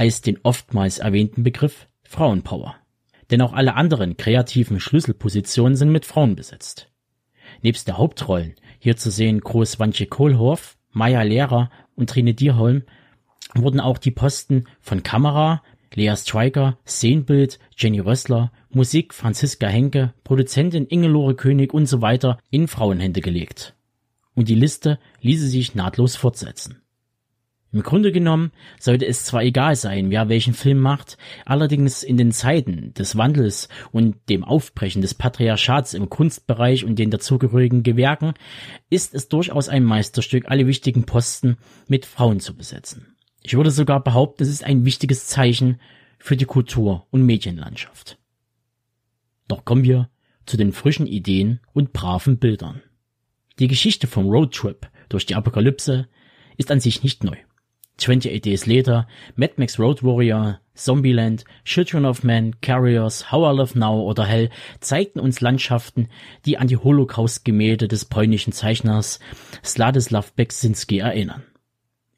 als 0.00 0.22
den 0.22 0.38
oftmals 0.44 0.98
erwähnten 0.98 1.42
Begriff 1.42 1.86
Frauenpower. 2.04 2.74
Denn 3.30 3.42
auch 3.42 3.52
alle 3.52 3.74
anderen 3.74 4.16
kreativen 4.16 4.80
Schlüsselpositionen 4.80 5.76
sind 5.76 5.92
mit 5.92 6.06
Frauen 6.06 6.36
besetzt. 6.36 6.90
Nebst 7.60 7.86
der 7.86 7.98
Hauptrollen, 7.98 8.54
hier 8.78 8.96
zu 8.96 9.10
sehen 9.10 9.40
Groß 9.40 9.78
Wantje 9.78 10.06
Kohlhoff, 10.06 10.78
Maya 10.90 11.20
Lehrer 11.20 11.70
und 11.96 12.08
Trine 12.08 12.32
Dierholm, 12.32 12.84
wurden 13.54 13.78
auch 13.78 13.98
die 13.98 14.10
Posten 14.10 14.64
von 14.80 15.02
Kamera, 15.02 15.62
Lea 15.92 16.16
Stryker, 16.16 16.78
Szenenbild, 16.86 17.58
Jenny 17.76 18.00
Rössler, 18.00 18.52
Musik 18.70 19.12
Franziska 19.12 19.66
Henke, 19.66 20.14
Produzentin 20.24 20.86
Ingelore 20.86 21.34
König 21.34 21.74
und 21.74 21.84
so 21.84 22.00
weiter 22.00 22.38
in 22.48 22.68
Frauenhände 22.68 23.20
gelegt. 23.20 23.74
Und 24.34 24.48
die 24.48 24.54
Liste 24.54 24.98
ließe 25.20 25.46
sich 25.46 25.74
nahtlos 25.74 26.16
fortsetzen. 26.16 26.80
Im 27.72 27.82
Grunde 27.84 28.10
genommen 28.10 28.50
sollte 28.80 29.06
es 29.06 29.24
zwar 29.24 29.42
egal 29.42 29.76
sein, 29.76 30.10
wer 30.10 30.28
welchen 30.28 30.54
Film 30.54 30.78
macht, 30.78 31.16
allerdings 31.46 32.02
in 32.02 32.16
den 32.16 32.32
Zeiten 32.32 32.92
des 32.94 33.16
Wandels 33.16 33.68
und 33.92 34.16
dem 34.28 34.42
Aufbrechen 34.42 35.02
des 35.02 35.14
Patriarchats 35.14 35.94
im 35.94 36.08
Kunstbereich 36.10 36.84
und 36.84 36.98
den 36.98 37.10
dazugehörigen 37.10 37.84
Gewerken 37.84 38.34
ist 38.88 39.14
es 39.14 39.28
durchaus 39.28 39.68
ein 39.68 39.84
Meisterstück, 39.84 40.46
alle 40.48 40.66
wichtigen 40.66 41.06
Posten 41.06 41.58
mit 41.86 42.06
Frauen 42.06 42.40
zu 42.40 42.56
besetzen. 42.56 43.14
Ich 43.42 43.56
würde 43.56 43.70
sogar 43.70 44.02
behaupten, 44.02 44.42
es 44.42 44.48
ist 44.48 44.64
ein 44.64 44.84
wichtiges 44.84 45.26
Zeichen 45.26 45.80
für 46.18 46.36
die 46.36 46.46
Kultur- 46.46 47.06
und 47.10 47.24
Medienlandschaft. 47.24 48.18
Doch 49.46 49.64
kommen 49.64 49.84
wir 49.84 50.10
zu 50.44 50.56
den 50.56 50.72
frischen 50.72 51.06
Ideen 51.06 51.60
und 51.72 51.92
braven 51.92 52.38
Bildern. 52.38 52.82
Die 53.60 53.68
Geschichte 53.68 54.08
vom 54.08 54.28
Roadtrip 54.28 54.90
durch 55.08 55.24
die 55.24 55.36
Apokalypse 55.36 56.08
ist 56.56 56.70
an 56.72 56.80
sich 56.80 57.02
nicht 57.02 57.22
neu. 57.22 57.36
28 58.00 58.40
Days 58.40 58.66
Later, 58.66 59.06
Mad 59.36 59.54
Max 59.56 59.78
Road 59.78 60.02
Warrior, 60.02 60.60
Zombieland, 60.74 61.44
Children 61.64 62.06
of 62.06 62.24
Men, 62.24 62.60
Carriers, 62.60 63.30
How 63.30 63.52
I 63.52 63.56
Love 63.56 63.78
Now 63.78 64.00
oder 64.00 64.24
Hell 64.24 64.48
zeigten 64.80 65.20
uns 65.20 65.40
Landschaften, 65.40 66.08
die 66.46 66.56
an 66.56 66.66
die 66.66 66.78
Holocaust-Gemälde 66.78 67.86
des 67.86 68.06
polnischen 68.06 68.52
Zeichners 68.52 69.20
Sladislav 69.62 70.32
Beksinski 70.32 70.98
erinnern. 70.98 71.42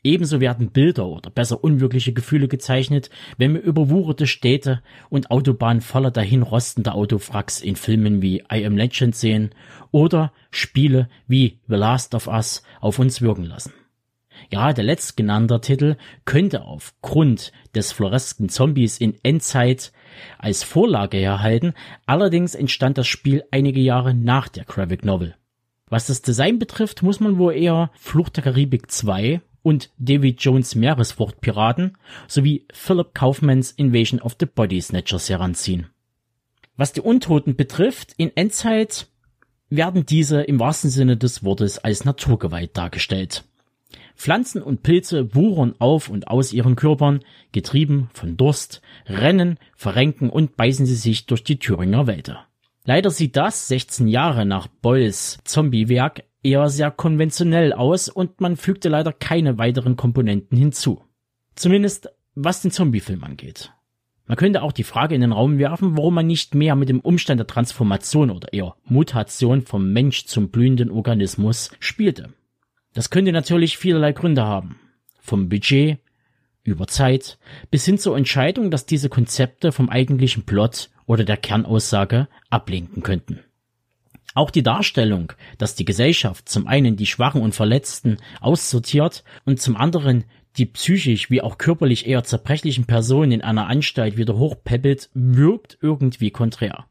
Ebenso 0.05 0.41
werden 0.41 0.71
Bilder 0.71 1.07
oder 1.07 1.31
besser 1.31 1.63
unwirkliche 1.63 2.13
Gefühle 2.13 2.49
gezeichnet, 2.49 3.09
wenn 3.39 3.55
wir 3.55 3.63
überwucherte 3.63 4.27
Städte 4.27 4.83
und 5.11 5.31
Autobahnen 5.31 5.81
voller 5.81 6.11
dahinrostender 6.11 6.95
Autowracks 6.95 7.61
in 7.61 7.77
Filmen 7.77 8.21
wie 8.21 8.43
I 8.53 8.67
Am 8.67 8.77
Legend 8.77 9.15
sehen 9.15 9.51
oder 9.93 10.33
Spiele 10.51 11.09
wie 11.29 11.61
The 11.69 11.77
Last 11.77 12.17
of 12.17 12.27
Us 12.27 12.65
auf 12.81 12.99
uns 12.99 13.23
wirken 13.23 13.45
lassen. 13.45 13.73
Gerade 14.51 14.83
letztgenannter 14.83 15.61
Titel 15.61 15.97
könnte 16.25 16.63
aufgrund 16.63 17.53
des 17.75 17.93
floresken 17.93 18.49
Zombies 18.49 18.99
in 18.99 19.15
Endzeit 19.23 19.93
als 20.39 20.63
Vorlage 20.63 21.17
herhalten, 21.17 21.75
allerdings 22.07 22.55
entstand 22.55 22.99
das 22.99 23.07
Spiel 23.07 23.45
einige 23.51 23.81
Jahre 23.81 24.15
nach 24.15 24.49
der 24.49 24.65
Graphic 24.65 25.05
Novel. 25.05 25.35
Was 25.89 26.07
das 26.07 26.23
Design 26.23 26.59
betrifft, 26.59 27.03
muss 27.03 27.21
man 27.21 27.39
wohl 27.39 27.55
eher 27.55 27.91
Flucht 27.95 28.37
der 28.37 28.45
Karibik 28.45 28.91
2 28.91 29.41
und 29.63 29.91
David 29.99 30.43
Jones 30.43 30.75
Meeresfruchtpiraten 30.75 31.97
sowie 32.29 32.67
Philip 32.73 33.15
Kaufmans 33.15 33.73
Invasion 33.73 34.21
of 34.21 34.37
the 34.41 34.47
Body 34.47 34.81
Snatchers 34.81 35.29
heranziehen. 35.29 35.89
Was 36.77 36.93
die 36.93 37.01
Untoten 37.01 37.57
betrifft, 37.57 38.15
in 38.17 38.35
Endzeit 38.37 39.09
werden 39.69 40.05
diese 40.05 40.43
im 40.43 40.61
wahrsten 40.61 40.91
Sinne 40.91 41.17
des 41.17 41.45
Wortes 41.45 41.79
als 41.79 42.05
Naturgewalt 42.05 42.77
dargestellt. 42.77 43.45
Pflanzen 44.23 44.63
und 44.63 44.85
Pilze 44.85 45.35
wuchern 45.35 45.75
auf 45.81 46.09
und 46.09 46.29
aus 46.29 46.53
ihren 46.53 46.77
Körpern, 46.77 47.25
getrieben 47.51 48.09
von 48.13 48.37
Durst, 48.37 48.81
rennen, 49.07 49.59
verrenken 49.75 50.31
und 50.31 50.57
beißen 50.57 50.87
sie 50.87 50.95
sich 50.95 51.27
durch 51.27 51.43
die 51.43 51.59
Thüringer 51.59 52.07
Wälder. 52.07 52.47
Leider 52.85 53.11
sieht 53.11 53.37
das 53.37 53.67
16 53.67 54.07
Jahre 54.07 54.47
nach 54.47 54.69
Bolls 54.69 55.41
Zombiewerk 55.43 56.23
eher 56.45 56.69
sehr 56.69 56.93
konventionell 56.93 57.73
aus 57.73 58.09
und 58.09 58.41
man 58.41 58.57
fügte 58.57 58.89
leider 58.89 59.13
keine 59.13 59.59
weiteren 59.59 59.97
Komponenten 59.97 60.57
hinzu. 60.57 61.03
Zumindest 61.57 62.09
was 62.37 62.63
den 62.63 62.71
Zombiefilm 62.71 63.25
angeht. 63.25 63.73
Man 64.27 64.37
könnte 64.37 64.63
auch 64.63 64.71
die 64.71 64.85
Frage 64.85 65.17
in 65.17 65.21
den 65.21 65.33
Raum 65.33 65.59
werfen, 65.59 65.97
warum 65.97 66.15
man 66.15 66.29
nicht 66.29 66.55
mehr 66.55 66.77
mit 66.77 66.89
dem 66.89 67.01
Umstand 67.01 67.41
der 67.41 67.49
Transformation 67.49 68.31
oder 68.31 68.53
eher 68.53 68.77
Mutation 68.85 69.63
vom 69.63 69.93
Mensch 69.93 70.27
zum 70.27 70.51
blühenden 70.51 70.93
Organismus 70.93 71.73
spielte. 71.81 72.33
Das 72.95 73.11
könnte 73.11 73.33
natürlich 73.33 73.79
vielerlei 73.79 74.13
Gründe 74.13 74.45
haben. 74.45 74.79
Vom 75.21 75.49
Budget, 75.49 75.99
über 76.65 76.87
Zeit, 76.87 77.39
bis 77.71 77.85
hin 77.85 77.99
zur 77.99 78.17
Entscheidung, 78.17 78.71
dass 78.71 78.87
diese 78.87 79.09
Konzepte 79.09 79.73
vom 79.73 79.89
eigentlichen 79.89 80.45
Plot 80.45 80.91
oder 81.07 81.25
der 81.25 81.37
Kernaussage 81.37 82.29
ablenken 82.51 83.03
könnten. 83.03 83.41
Auch 84.35 84.51
die 84.51 84.63
Darstellung, 84.63 85.33
dass 85.59 85.75
die 85.75 85.85
Gesellschaft 85.85 86.49
zum 86.49 86.67
einen 86.67 86.97
die 86.97 87.07
Schwachen 87.07 87.43
und 87.43 87.55
Verletzten 87.55 88.17
aussortiert 88.41 89.25
und 89.45 89.61
zum 89.61 89.77
anderen 89.77 90.25
die 90.57 90.67
psychisch 90.67 91.31
wie 91.31 91.43
auch 91.43 91.59
körperlich 91.59 92.07
eher 92.07 92.25
zerbrechlichen 92.25 92.85
Personen 92.87 93.33
in 93.33 93.43
einer 93.43 93.69
Anstalt 93.69 94.17
wieder 94.17 94.37
hochpeppelt, 94.37 95.11
wirkt 95.15 95.79
irgendwie 95.81 96.31
konträr. 96.31 96.87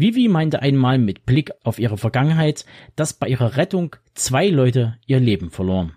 Vivi 0.00 0.28
meinte 0.28 0.62
einmal 0.62 0.96
mit 0.96 1.26
Blick 1.26 1.50
auf 1.62 1.78
ihre 1.78 1.98
Vergangenheit, 1.98 2.64
dass 2.96 3.12
bei 3.12 3.28
ihrer 3.28 3.58
Rettung 3.58 3.96
zwei 4.14 4.48
Leute 4.48 4.96
ihr 5.06 5.20
Leben 5.20 5.50
verloren. 5.50 5.92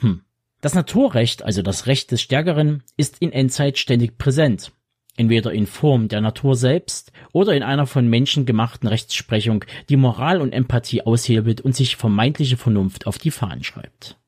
Hm. 0.00 0.22
Das 0.62 0.74
Naturrecht, 0.74 1.42
also 1.42 1.60
das 1.60 1.86
Recht 1.86 2.10
des 2.10 2.22
Stärkeren, 2.22 2.82
ist 2.96 3.18
in 3.18 3.32
Endzeit 3.32 3.76
ständig 3.76 4.16
präsent. 4.16 4.72
Entweder 5.14 5.52
in 5.52 5.66
Form 5.66 6.08
der 6.08 6.22
Natur 6.22 6.56
selbst 6.56 7.12
oder 7.32 7.54
in 7.54 7.62
einer 7.62 7.86
von 7.86 8.08
Menschen 8.08 8.46
gemachten 8.46 8.88
Rechtsprechung, 8.88 9.66
die 9.90 9.96
Moral 9.96 10.40
und 10.40 10.54
Empathie 10.54 11.02
aushebelt 11.02 11.60
und 11.60 11.76
sich 11.76 11.96
vermeintliche 11.96 12.56
Vernunft 12.56 13.06
auf 13.06 13.18
die 13.18 13.30
Fahnen 13.30 13.62
schreibt. 13.62 14.18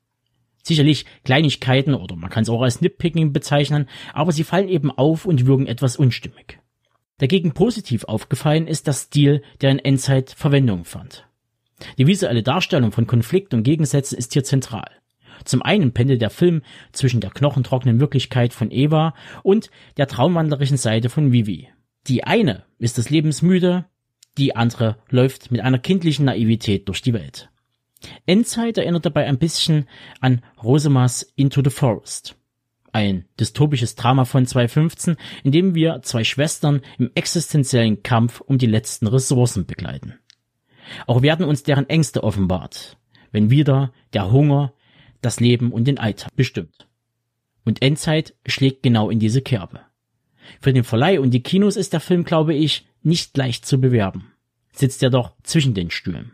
Sicherlich 0.63 1.07
Kleinigkeiten 1.25 1.95
oder 1.95 2.17
man 2.17 2.29
kann 2.29 2.43
es 2.43 2.51
auch 2.51 2.61
als 2.61 2.83
Nitpicking 2.83 3.33
bezeichnen, 3.33 3.89
aber 4.13 4.33
sie 4.33 4.45
fallen 4.45 4.69
eben 4.69 4.91
auf 4.91 5.25
und 5.25 5.47
wirken 5.47 5.67
etwas 5.67 5.97
unstimmig. 5.97 6.59
Dagegen 7.19 7.53
positiv 7.53 8.05
aufgefallen 8.05 8.67
ist 8.67 8.87
der 8.87 8.93
Stil, 8.93 9.43
der 9.61 9.71
in 9.71 9.79
Endzeit 9.79 10.31
Verwendung 10.31 10.85
fand. 10.85 11.27
Die 11.97 12.07
visuelle 12.07 12.43
Darstellung 12.43 12.93
von 12.93 13.07
Konflikt 13.07 13.55
und 13.55 13.63
Gegensätzen 13.63 14.17
ist 14.19 14.33
hier 14.33 14.45
zentral. 14.45 14.91
Zum 15.45 15.63
einen 15.63 15.93
pendelt 15.93 16.21
der 16.21 16.31
Film 16.31 16.63
zwischen 16.93 17.21
der 17.21 17.31
knochentrockenen 17.31 18.01
Wirklichkeit 18.01 18.53
von 18.53 18.71
Eva 18.71 19.15
und 19.43 19.71
der 19.97 20.09
traumwandlerischen 20.09 20.77
Seite 20.77 21.09
von 21.09 21.33
Vivi. 21.33 21.69
Die 22.07 22.25
eine 22.25 22.65
ist 22.79 22.99
des 22.99 23.11
Lebens 23.11 23.43
müde, 23.43 23.85
die 24.37 24.57
andere 24.57 24.97
läuft 25.11 25.51
mit 25.51 25.61
einer 25.61 25.79
kindlichen 25.79 26.25
Naivität 26.25 26.89
durch 26.89 27.03
die 27.03 27.13
Welt. 27.13 27.51
Endzeit 28.27 28.79
erinnert 28.79 29.05
dabei 29.05 29.27
ein 29.27 29.39
bisschen 29.39 29.89
an 30.21 30.43
Rosemas 30.63 31.23
Into 31.35 31.63
the 31.63 31.71
Forest. 31.71 32.38
Ein 32.93 33.27
dystopisches 33.39 33.95
Drama 33.95 34.25
von 34.25 34.47
2015, 34.47 35.17
in 35.45 35.53
dem 35.53 35.75
wir 35.75 36.01
zwei 36.03 36.25
Schwestern 36.25 36.81
im 36.99 37.11
existenziellen 37.15 38.03
Kampf 38.03 38.41
um 38.41 38.59
die 38.59 38.67
letzten 38.67 39.07
Ressourcen 39.07 39.67
begleiten. 39.67 40.15
Auch 41.07 41.23
werden 41.23 41.45
uns 41.45 41.63
deren 41.63 41.89
Ängste 41.89 42.25
offenbart, 42.25 42.97
wenn 43.31 43.51
wieder 43.51 43.93
der 44.13 44.33
Hunger 44.33 44.73
das 45.21 45.41
Leben 45.41 45.73
und 45.73 45.85
den 45.85 45.99
Alltag 45.99 46.35
bestimmt. 46.35 46.89
Und 47.65 47.83
Endzeit 47.83 48.35
schlägt 48.47 48.83
genau 48.83 49.11
in 49.11 49.19
diese 49.19 49.43
Kerbe. 49.43 49.81
Für 50.61 50.73
den 50.73 50.85
Verleih 50.85 51.21
und 51.21 51.31
die 51.33 51.43
Kinos 51.43 51.77
ist 51.77 51.93
der 51.93 52.01
Film, 52.01 52.25
glaube 52.25 52.55
ich, 52.55 52.87
nicht 53.03 53.37
leicht 53.37 53.67
zu 53.67 53.81
bewerben. 53.81 54.33
Sitzt 54.73 55.03
er 55.03 55.11
doch 55.11 55.35
zwischen 55.43 55.75
den 55.75 55.91
Stühlen. 55.91 56.33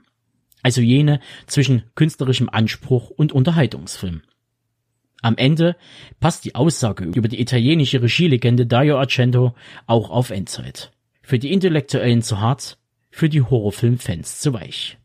Also 0.63 0.81
jene 0.81 1.21
zwischen 1.47 1.83
künstlerischem 1.95 2.49
Anspruch 2.49 3.11
und 3.11 3.33
Unterhaltungsfilm. 3.33 4.23
Am 5.25 5.39
Ende 5.39 5.75
passt 6.21 6.45
die 6.45 6.55
Aussage 6.55 7.05
über 7.05 7.29
die 7.29 7.41
italienische 7.41 8.03
Regielegende 8.03 8.67
Dario 8.67 8.99
Argento 8.99 9.55
auch 9.87 10.11
auf 10.11 10.29
Endzeit. 10.29 10.93
Für 11.23 11.39
die 11.39 11.51
Intellektuellen 11.51 12.21
zu 12.21 12.43
hart, 12.43 12.77
für 13.11 13.31
die 13.31 13.41
Horrorfilmfans 13.41 14.41
zu 14.41 14.53
weich. 14.53 14.99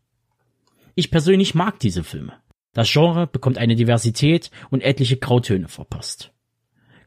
Ich 0.93 1.09
persönlich 1.09 1.55
mag 1.55 1.79
diese 1.79 2.03
Filme. 2.03 2.33
Das 2.73 2.91
Genre 2.91 3.27
bekommt 3.27 3.57
eine 3.57 3.77
Diversität 3.77 4.51
und 4.69 4.83
etliche 4.83 5.15
Grautöne 5.15 5.69
verpasst. 5.69 6.33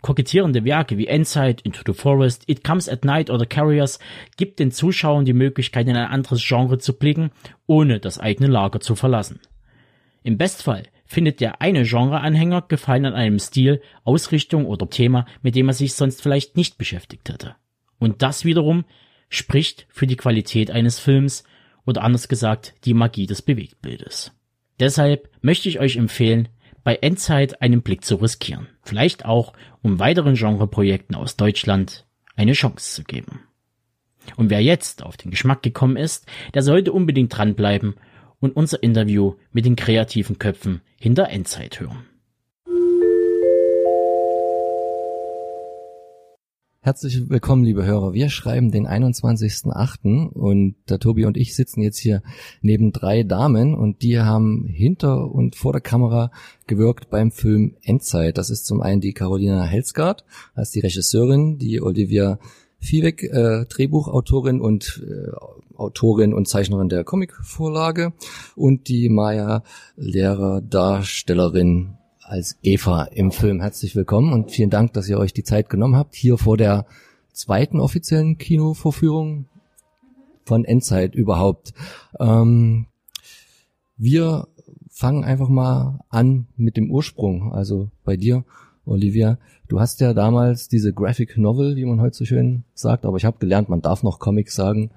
Kokettierende 0.00 0.64
Werke 0.64 0.96
wie 0.96 1.06
Endzeit, 1.06 1.60
Into 1.60 1.82
the 1.84 1.92
Forest, 1.92 2.44
It 2.46 2.64
Comes 2.64 2.88
at 2.88 3.04
Night 3.04 3.28
oder 3.28 3.44
Carriers 3.44 3.98
gibt 4.38 4.58
den 4.58 4.70
Zuschauern 4.70 5.26
die 5.26 5.34
Möglichkeit, 5.34 5.86
in 5.86 5.98
ein 5.98 6.08
anderes 6.08 6.42
Genre 6.42 6.78
zu 6.78 6.94
blicken, 6.94 7.30
ohne 7.66 8.00
das 8.00 8.18
eigene 8.18 8.48
Lager 8.48 8.80
zu 8.80 8.94
verlassen. 8.94 9.38
Im 10.22 10.38
Bestfall 10.38 10.84
findet 11.12 11.40
der 11.40 11.60
eine 11.60 11.84
Genreanhänger 11.84 12.62
Gefallen 12.62 13.04
an 13.04 13.14
einem 13.14 13.38
Stil, 13.38 13.82
Ausrichtung 14.02 14.66
oder 14.66 14.88
Thema, 14.88 15.26
mit 15.42 15.54
dem 15.54 15.68
er 15.68 15.74
sich 15.74 15.92
sonst 15.94 16.22
vielleicht 16.22 16.56
nicht 16.56 16.78
beschäftigt 16.78 17.28
hätte. 17.28 17.54
Und 17.98 18.22
das 18.22 18.44
wiederum 18.44 18.84
spricht 19.28 19.86
für 19.90 20.06
die 20.06 20.16
Qualität 20.16 20.70
eines 20.70 20.98
Films 20.98 21.44
oder 21.84 22.02
anders 22.02 22.28
gesagt 22.28 22.74
die 22.84 22.94
Magie 22.94 23.26
des 23.26 23.42
Bewegtbildes. 23.42 24.32
Deshalb 24.80 25.28
möchte 25.42 25.68
ich 25.68 25.80
euch 25.80 25.96
empfehlen, 25.96 26.48
bei 26.82 26.96
Endzeit 26.96 27.62
einen 27.62 27.82
Blick 27.82 28.04
zu 28.04 28.16
riskieren. 28.16 28.66
Vielleicht 28.82 29.24
auch, 29.24 29.52
um 29.82 29.98
weiteren 29.98 30.34
Genreprojekten 30.34 31.14
aus 31.14 31.36
Deutschland 31.36 32.06
eine 32.34 32.52
Chance 32.54 32.94
zu 32.94 33.04
geben. 33.04 33.40
Und 34.36 34.50
wer 34.50 34.62
jetzt 34.62 35.02
auf 35.02 35.16
den 35.16 35.30
Geschmack 35.30 35.62
gekommen 35.62 35.96
ist, 35.96 36.26
der 36.54 36.62
sollte 36.62 36.92
unbedingt 36.92 37.36
dranbleiben 37.36 37.94
und 38.40 38.56
unser 38.56 38.82
Interview 38.82 39.34
mit 39.52 39.64
den 39.64 39.76
kreativen 39.76 40.38
Köpfen 40.38 40.80
hinter 41.02 41.30
Endzeit 41.30 41.80
hören. 41.80 42.06
Herzlich 46.80 47.28
willkommen, 47.28 47.64
liebe 47.64 47.84
Hörer. 47.84 48.12
Wir 48.12 48.28
schreiben 48.28 48.70
den 48.70 48.86
21.08. 48.86 50.28
und 50.28 50.76
der 50.88 51.00
Tobi 51.00 51.24
und 51.24 51.36
ich 51.36 51.56
sitzen 51.56 51.82
jetzt 51.82 51.98
hier 51.98 52.22
neben 52.60 52.92
drei 52.92 53.24
Damen 53.24 53.74
und 53.74 54.02
die 54.02 54.20
haben 54.20 54.64
hinter 54.68 55.28
und 55.32 55.56
vor 55.56 55.72
der 55.72 55.80
Kamera 55.80 56.30
gewirkt 56.68 57.10
beim 57.10 57.32
Film 57.32 57.74
Endzeit. 57.82 58.38
Das 58.38 58.48
ist 58.48 58.66
zum 58.66 58.80
einen 58.80 59.00
die 59.00 59.12
Carolina 59.12 59.64
Helsgaard 59.64 60.24
als 60.54 60.70
die 60.70 60.80
Regisseurin, 60.80 61.58
die 61.58 61.82
Olivia 61.82 62.38
Viehweg, 62.82 63.22
äh, 63.22 63.64
Drehbuchautorin 63.66 64.60
und 64.60 65.02
äh, 65.06 65.30
Autorin 65.76 66.34
und 66.34 66.48
Zeichnerin 66.48 66.88
der 66.88 67.04
Comicvorlage 67.04 68.12
und 68.56 68.88
die 68.88 69.08
Maya 69.08 69.62
Lehrer 69.96 70.60
Darstellerin 70.60 71.94
als 72.20 72.58
Eva 72.62 73.04
im 73.04 73.30
Film. 73.30 73.60
Herzlich 73.60 73.94
willkommen 73.94 74.32
und 74.32 74.50
vielen 74.50 74.68
Dank, 74.68 74.92
dass 74.94 75.08
ihr 75.08 75.18
euch 75.18 75.32
die 75.32 75.44
Zeit 75.44 75.70
genommen 75.70 75.96
habt, 75.96 76.16
hier 76.16 76.38
vor 76.38 76.56
der 76.56 76.86
zweiten 77.32 77.78
offiziellen 77.78 78.36
Kinovorführung 78.36 79.46
von 80.44 80.64
Endzeit 80.64 81.14
überhaupt. 81.14 81.72
Ähm, 82.18 82.86
wir 83.96 84.48
fangen 84.90 85.22
einfach 85.22 85.48
mal 85.48 86.00
an 86.08 86.48
mit 86.56 86.76
dem 86.76 86.90
Ursprung, 86.90 87.52
also 87.52 87.90
bei 88.04 88.16
dir, 88.16 88.44
Olivia. 88.84 89.38
Du 89.68 89.80
hast 89.80 90.00
ja 90.00 90.12
damals 90.14 90.68
diese 90.68 90.92
Graphic 90.92 91.36
Novel, 91.38 91.76
wie 91.76 91.84
man 91.84 92.00
heute 92.00 92.16
so 92.16 92.24
schön 92.24 92.64
sagt, 92.74 93.04
aber 93.04 93.16
ich 93.16 93.24
habe 93.24 93.38
gelernt, 93.38 93.68
man 93.68 93.82
darf 93.82 94.02
noch 94.02 94.18
Comics 94.18 94.54
sagen, 94.54 94.90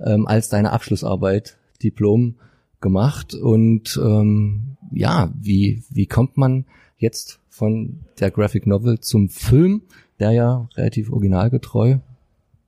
ähm, 0.00 0.26
als 0.26 0.48
deine 0.48 0.72
Abschlussarbeit, 0.72 1.56
Diplom 1.82 2.36
gemacht 2.80 3.34
und 3.34 4.00
ähm, 4.02 4.76
ja, 4.92 5.32
wie, 5.40 5.82
wie 5.90 6.06
kommt 6.06 6.36
man 6.36 6.66
jetzt 6.96 7.40
von 7.48 8.00
der 8.20 8.30
Graphic 8.30 8.66
Novel 8.66 9.00
zum 9.00 9.28
Film, 9.28 9.82
der 10.18 10.32
ja 10.32 10.68
relativ 10.76 11.10
originalgetreu 11.10 11.98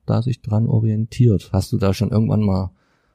da 0.05 0.21
sich 0.21 0.41
dran 0.41 0.67
orientiert? 0.67 1.49
Hast 1.53 1.71
du 1.71 1.77
da 1.77 1.93
schon 1.93 2.11
irgendwann 2.11 2.41
mal 2.41 2.71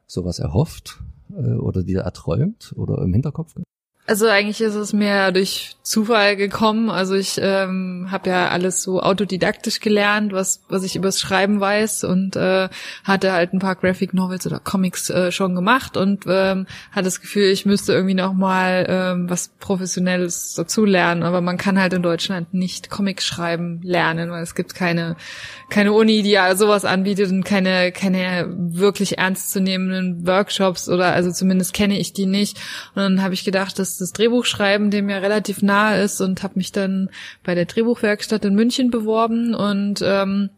sowas 0.06 0.38
erhofft 0.38 1.02
äh, 1.30 1.54
oder 1.54 1.82
dir 1.82 2.00
erträumt 2.00 2.72
oder 2.76 3.02
im 3.02 3.12
Hinterkopf? 3.12 3.54
Also 4.04 4.26
eigentlich 4.26 4.60
ist 4.60 4.74
es 4.74 4.92
mehr 4.92 5.30
durch 5.30 5.76
Zufall 5.84 6.34
gekommen. 6.34 6.90
Also 6.90 7.14
ich 7.14 7.38
ähm, 7.40 8.08
habe 8.10 8.30
ja 8.30 8.48
alles 8.48 8.82
so 8.82 9.00
autodidaktisch 9.00 9.78
gelernt, 9.78 10.32
was 10.32 10.60
was 10.68 10.82
ich 10.82 10.96
übers 10.96 11.20
Schreiben 11.20 11.60
weiß 11.60 12.02
und 12.04 12.34
äh, 12.34 12.68
hatte 13.04 13.32
halt 13.32 13.52
ein 13.52 13.60
paar 13.60 13.76
Graphic 13.76 14.12
Novels 14.12 14.44
oder 14.44 14.58
Comics 14.58 15.08
äh, 15.10 15.30
schon 15.30 15.54
gemacht 15.54 15.96
und 15.96 16.24
ähm, 16.26 16.66
hatte 16.90 17.04
das 17.04 17.20
Gefühl, 17.20 17.44
ich 17.44 17.64
müsste 17.64 17.92
irgendwie 17.92 18.14
noch 18.14 18.32
mal 18.32 18.86
ähm, 18.88 19.30
was 19.30 19.50
Professionelles 19.60 20.54
dazu 20.54 20.84
lernen. 20.84 21.22
Aber 21.22 21.40
man 21.40 21.56
kann 21.56 21.80
halt 21.80 21.92
in 21.92 22.02
Deutschland 22.02 22.52
nicht 22.54 22.90
Comics 22.90 23.24
schreiben 23.24 23.80
lernen, 23.84 24.32
weil 24.32 24.42
es 24.42 24.56
gibt 24.56 24.74
keine 24.74 25.16
keine 25.70 25.92
Uni, 25.92 26.22
die 26.22 26.30
ja 26.30 26.56
sowas 26.56 26.84
anbietet 26.84 27.30
und 27.30 27.44
keine 27.44 27.92
keine 27.92 28.52
wirklich 28.56 29.18
ernstzunehmenden 29.18 30.26
Workshops 30.26 30.88
oder 30.88 31.12
also 31.12 31.30
zumindest 31.30 31.72
kenne 31.72 31.98
ich 31.98 32.12
die 32.12 32.26
nicht. 32.26 32.58
Und 32.96 33.02
dann 33.02 33.22
habe 33.22 33.34
ich 33.34 33.44
gedacht, 33.44 33.78
dass 33.78 33.91
das 33.98 34.12
Drehbuchschreiben 34.12 34.90
dem 34.90 35.08
ja 35.08 35.18
relativ 35.18 35.62
nahe 35.62 36.02
ist 36.02 36.20
und 36.20 36.42
habe 36.42 36.54
mich 36.56 36.72
dann 36.72 37.10
bei 37.44 37.54
der 37.54 37.66
Drehbuchwerkstatt 37.66 38.44
in 38.44 38.54
München 38.54 38.90
beworben 38.90 39.54
und 39.54 40.02
ähm, 40.02 40.50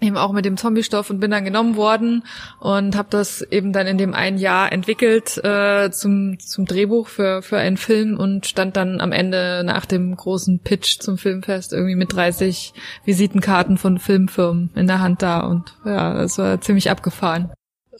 eben 0.00 0.16
auch 0.16 0.32
mit 0.32 0.44
dem 0.44 0.56
Zombie-Stoff 0.56 1.10
und 1.10 1.20
bin 1.20 1.30
dann 1.30 1.44
genommen 1.44 1.76
worden 1.76 2.24
und 2.58 2.96
habe 2.96 3.08
das 3.10 3.42
eben 3.42 3.72
dann 3.72 3.86
in 3.86 3.98
dem 3.98 4.14
einen 4.14 4.38
Jahr 4.38 4.72
entwickelt 4.72 5.38
äh, 5.44 5.90
zum 5.90 6.38
zum 6.38 6.64
Drehbuch 6.64 7.08
für 7.08 7.42
für 7.42 7.58
einen 7.58 7.76
Film 7.76 8.18
und 8.18 8.46
stand 8.46 8.76
dann 8.76 9.00
am 9.00 9.12
Ende 9.12 9.62
nach 9.64 9.86
dem 9.86 10.16
großen 10.16 10.60
Pitch 10.60 11.00
zum 11.00 11.18
Filmfest 11.18 11.72
irgendwie 11.72 11.96
mit 11.96 12.14
30 12.14 12.72
Visitenkarten 13.04 13.76
von 13.76 13.98
Filmfirmen 13.98 14.70
in 14.74 14.86
der 14.86 15.00
Hand 15.00 15.22
da 15.22 15.40
und 15.40 15.74
ja, 15.84 16.14
das 16.14 16.38
war 16.38 16.60
ziemlich 16.60 16.90
abgefahren. 16.90 17.50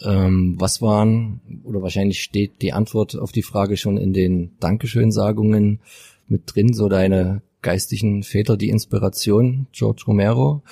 Ähm, 0.02 0.56
was 0.58 0.80
waren, 0.80 1.40
oder 1.64 1.82
wahrscheinlich 1.82 2.22
steht 2.22 2.62
die 2.62 2.72
Antwort 2.72 3.16
auf 3.16 3.32
die 3.32 3.42
Frage 3.42 3.76
schon 3.76 3.96
in 3.96 4.12
den 4.12 4.52
Dankeschönsagungen 4.60 5.80
mit 6.28 6.54
drin, 6.54 6.72
so 6.72 6.88
deine 6.88 7.42
geistigen 7.62 8.22
Väter, 8.22 8.56
die 8.56 8.70
Inspiration, 8.70 9.66
George 9.72 10.04
Romero, 10.06 10.62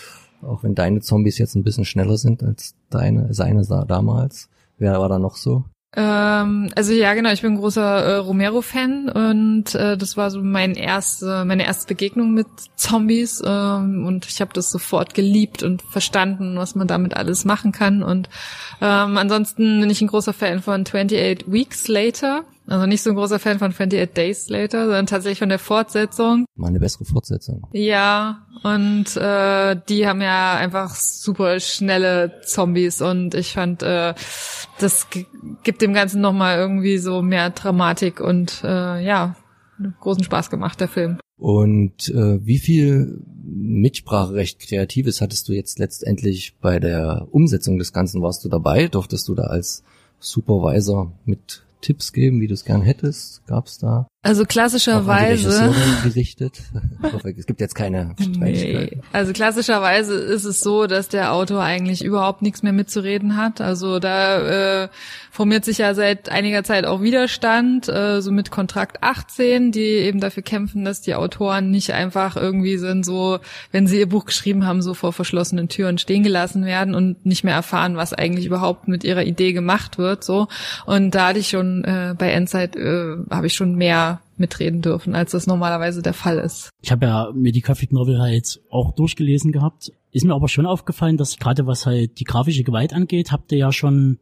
auch 0.40 0.62
wenn 0.62 0.74
deine 0.74 1.00
Zombies 1.00 1.38
jetzt 1.38 1.56
ein 1.56 1.64
bisschen 1.64 1.84
schneller 1.84 2.16
sind 2.16 2.42
als 2.42 2.74
deine, 2.90 3.34
seine 3.34 3.64
damals. 3.64 4.48
Wer 4.78 4.98
war 4.98 5.08
da 5.08 5.18
noch 5.18 5.36
so? 5.36 5.64
Ähm, 5.96 6.70
also 6.76 6.92
ja, 6.92 7.14
genau, 7.14 7.30
ich 7.32 7.40
bin 7.40 7.52
ein 7.52 7.58
großer 7.58 8.04
äh, 8.04 8.16
Romero-Fan 8.16 9.08
und 9.08 9.74
äh, 9.74 9.96
das 9.96 10.18
war 10.18 10.30
so 10.30 10.42
mein 10.42 10.74
erste, 10.74 11.46
meine 11.46 11.64
erste 11.64 11.86
Begegnung 11.86 12.34
mit 12.34 12.46
Zombies 12.76 13.42
ähm, 13.44 14.04
und 14.06 14.26
ich 14.26 14.42
habe 14.42 14.52
das 14.52 14.70
sofort 14.70 15.14
geliebt 15.14 15.62
und 15.62 15.80
verstanden, 15.80 16.56
was 16.56 16.74
man 16.74 16.88
damit 16.88 17.16
alles 17.16 17.46
machen 17.46 17.72
kann. 17.72 18.02
Und 18.02 18.28
ähm, 18.82 19.16
ansonsten 19.16 19.80
bin 19.80 19.88
ich 19.88 20.02
ein 20.02 20.08
großer 20.08 20.34
Fan 20.34 20.60
von 20.60 20.82
28 20.82 21.50
Weeks 21.50 21.88
Later. 21.88 22.44
Also 22.68 22.86
nicht 22.86 23.02
so 23.02 23.10
ein 23.10 23.16
großer 23.16 23.38
Fan 23.38 23.58
von 23.58 23.70
28 23.70 24.12
Days 24.12 24.48
Later, 24.50 24.84
sondern 24.84 25.06
tatsächlich 25.06 25.38
von 25.38 25.48
der 25.48 25.58
Fortsetzung. 25.58 26.44
Mal 26.54 26.68
eine 26.68 26.80
bessere 26.80 27.06
Fortsetzung. 27.06 27.66
Ja, 27.72 28.46
und 28.62 29.16
äh, 29.16 29.76
die 29.88 30.06
haben 30.06 30.20
ja 30.20 30.54
einfach 30.54 30.94
super 30.94 31.60
schnelle 31.60 32.40
Zombies 32.44 33.00
und 33.00 33.34
ich 33.34 33.52
fand, 33.52 33.82
äh, 33.82 34.14
das 34.78 35.06
gibt 35.62 35.80
dem 35.80 35.94
Ganzen 35.94 36.20
nochmal 36.20 36.58
irgendwie 36.58 36.98
so 36.98 37.22
mehr 37.22 37.50
Dramatik 37.50 38.20
und 38.20 38.62
äh, 38.62 39.04
ja, 39.04 39.34
großen 40.00 40.24
Spaß 40.24 40.50
gemacht, 40.50 40.80
der 40.80 40.88
Film. 40.88 41.18
Und 41.38 42.08
äh, 42.08 42.44
wie 42.44 42.58
viel 42.58 43.22
Mitspracherecht 43.44 44.58
Kreatives 44.60 45.20
hattest 45.20 45.48
du 45.48 45.52
jetzt 45.52 45.78
letztendlich 45.78 46.56
bei 46.60 46.80
der 46.80 47.28
Umsetzung 47.30 47.78
des 47.78 47.92
Ganzen? 47.92 48.20
Warst 48.20 48.44
du 48.44 48.48
dabei? 48.48 48.88
Durftest 48.88 49.28
du 49.28 49.34
da 49.34 49.44
als 49.44 49.84
Supervisor 50.18 51.12
mit 51.24 51.62
Tipps 51.80 52.12
geben, 52.12 52.40
wie 52.40 52.46
du 52.46 52.54
es 52.54 52.64
gern 52.64 52.82
hättest? 52.82 53.46
Gab's 53.46 53.78
da? 53.78 54.08
Also 54.28 54.44
klassischerweise. 54.44 55.74
Gerichtet. 56.04 56.60
Es 57.34 57.46
gibt 57.46 57.62
jetzt 57.62 57.74
keine 57.74 58.14
Streitigkeiten. 58.20 58.98
Nee. 58.98 59.02
Also 59.10 59.32
klassischerweise 59.32 60.14
ist 60.16 60.44
es 60.44 60.60
so, 60.60 60.86
dass 60.86 61.08
der 61.08 61.32
Autor 61.32 61.62
eigentlich 61.62 62.04
überhaupt 62.04 62.42
nichts 62.42 62.62
mehr 62.62 62.74
mitzureden 62.74 63.38
hat. 63.38 63.62
Also 63.62 63.98
da 63.98 64.82
äh, 64.82 64.88
formiert 65.30 65.64
sich 65.64 65.78
ja 65.78 65.94
seit 65.94 66.28
einiger 66.28 66.62
Zeit 66.62 66.84
auch 66.84 67.00
Widerstand, 67.00 67.88
äh, 67.88 68.20
so 68.20 68.30
mit 68.30 68.50
Kontrakt 68.50 69.02
18, 69.02 69.72
die 69.72 69.80
eben 69.80 70.20
dafür 70.20 70.42
kämpfen, 70.42 70.84
dass 70.84 71.00
die 71.00 71.14
Autoren 71.14 71.70
nicht 71.70 71.94
einfach 71.94 72.36
irgendwie 72.36 72.76
sind, 72.76 73.06
so, 73.06 73.38
wenn 73.72 73.86
sie 73.86 73.98
ihr 73.98 74.08
Buch 74.08 74.26
geschrieben 74.26 74.66
haben, 74.66 74.82
so 74.82 74.92
vor 74.92 75.14
verschlossenen 75.14 75.70
Türen 75.70 75.96
stehen 75.96 76.22
gelassen 76.22 76.66
werden 76.66 76.94
und 76.94 77.24
nicht 77.24 77.44
mehr 77.44 77.54
erfahren, 77.54 77.96
was 77.96 78.12
eigentlich 78.12 78.44
überhaupt 78.44 78.88
mit 78.88 79.04
ihrer 79.04 79.22
Idee 79.22 79.54
gemacht 79.54 79.96
wird. 79.96 80.22
So. 80.22 80.48
Und 80.84 81.14
da 81.14 81.28
hatte 81.28 81.38
ich 81.38 81.48
schon 81.48 81.84
äh, 81.84 82.14
bei 82.18 82.30
Endzeit 82.30 82.76
äh, 82.76 83.16
habe 83.30 83.46
ich 83.46 83.54
schon 83.54 83.74
mehr 83.74 84.17
mitreden 84.38 84.82
dürfen, 84.82 85.14
als 85.14 85.32
das 85.32 85.46
normalerweise 85.46 86.02
der 86.02 86.14
Fall 86.14 86.38
ist. 86.38 86.70
Ich 86.82 86.90
habe 86.92 87.06
ja 87.06 87.30
mir 87.34 87.52
die 87.52 87.60
Graphic 87.60 87.92
Novel 87.92 88.20
halt 88.20 88.60
auch 88.70 88.92
durchgelesen 88.92 89.52
gehabt. 89.52 89.92
Ist 90.10 90.24
mir 90.24 90.34
aber 90.34 90.48
schon 90.48 90.66
aufgefallen, 90.66 91.16
dass 91.16 91.38
gerade 91.38 91.66
was 91.66 91.86
halt 91.86 92.18
die 92.20 92.24
grafische 92.24 92.64
Gewalt 92.64 92.92
angeht, 92.92 93.32
habt 93.32 93.52
ihr 93.52 93.58
ja 93.58 93.72
schon 93.72 94.18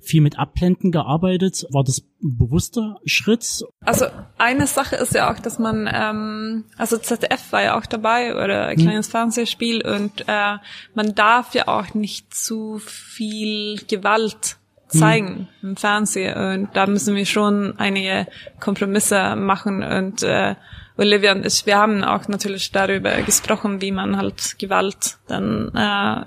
viel 0.00 0.20
mit 0.20 0.38
Abblenden 0.38 0.92
gearbeitet. 0.92 1.66
War 1.70 1.84
das 1.84 2.02
ein 2.22 2.38
bewusster 2.38 3.00
Schritt? 3.04 3.64
Also 3.84 4.06
eine 4.38 4.66
Sache 4.66 4.96
ist 4.96 5.14
ja 5.14 5.32
auch, 5.32 5.38
dass 5.38 5.58
man, 5.58 5.88
ähm, 5.92 6.64
also 6.76 6.96
ZDF 6.96 7.52
war 7.52 7.62
ja 7.62 7.78
auch 7.78 7.86
dabei 7.86 8.34
oder 8.34 8.66
ein 8.66 8.76
kleines 8.76 9.08
Fernsehspiel 9.08 9.86
und 9.86 10.22
äh, 10.28 10.56
man 10.94 11.14
darf 11.14 11.54
ja 11.54 11.68
auch 11.68 11.94
nicht 11.94 12.34
zu 12.34 12.78
viel 12.78 13.80
Gewalt 13.88 14.58
zeigen 14.88 15.48
im 15.62 15.76
Fernsehen 15.76 16.36
und 16.36 16.68
da 16.76 16.86
müssen 16.86 17.14
wir 17.16 17.26
schon 17.26 17.74
einige 17.78 18.26
Kompromisse 18.60 19.36
machen 19.36 19.82
und 19.82 20.22
äh, 20.22 20.54
Olivia 20.96 21.32
und 21.32 21.44
ich, 21.44 21.66
wir 21.66 21.76
haben 21.76 22.04
auch 22.04 22.28
natürlich 22.28 22.72
darüber 22.72 23.20
gesprochen, 23.22 23.80
wie 23.80 23.92
man 23.92 24.16
halt 24.16 24.58
Gewalt 24.58 25.18
dann 25.26 25.70
äh, 25.74 26.24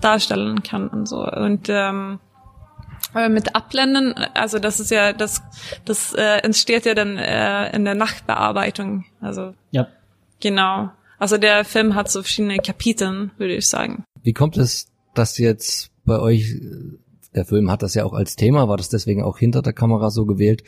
darstellen 0.00 0.62
kann 0.62 0.88
und 0.88 1.08
so 1.08 1.26
und 1.26 1.68
ähm, 1.68 2.18
aber 3.14 3.28
mit 3.28 3.54
Abblenden, 3.54 4.14
also 4.34 4.58
das 4.58 4.80
ist 4.80 4.90
ja, 4.90 5.12
das, 5.12 5.42
das 5.84 6.14
äh, 6.14 6.38
entsteht 6.38 6.86
ja 6.86 6.94
dann 6.94 7.18
äh, 7.18 7.74
in 7.74 7.84
der 7.84 7.94
Nachtbearbeitung. 7.94 9.04
Also 9.20 9.54
Ja. 9.70 9.88
genau. 10.40 10.90
Also 11.18 11.36
der 11.36 11.64
Film 11.64 11.94
hat 11.94 12.10
so 12.10 12.22
verschiedene 12.22 12.56
Kapiteln, 12.58 13.30
würde 13.36 13.54
ich 13.54 13.68
sagen. 13.68 14.04
Wie 14.22 14.32
kommt 14.32 14.56
es, 14.56 14.86
dass 15.14 15.38
jetzt 15.38 15.90
bei 16.04 16.18
euch, 16.18 16.56
der 17.34 17.44
Film 17.44 17.70
hat 17.70 17.82
das 17.82 17.94
ja 17.94 18.04
auch 18.04 18.12
als 18.12 18.36
Thema, 18.36 18.68
war 18.68 18.76
das 18.76 18.88
deswegen 18.88 19.22
auch 19.22 19.38
hinter 19.38 19.62
der 19.62 19.72
Kamera 19.72 20.10
so 20.10 20.26
gewählt, 20.26 20.62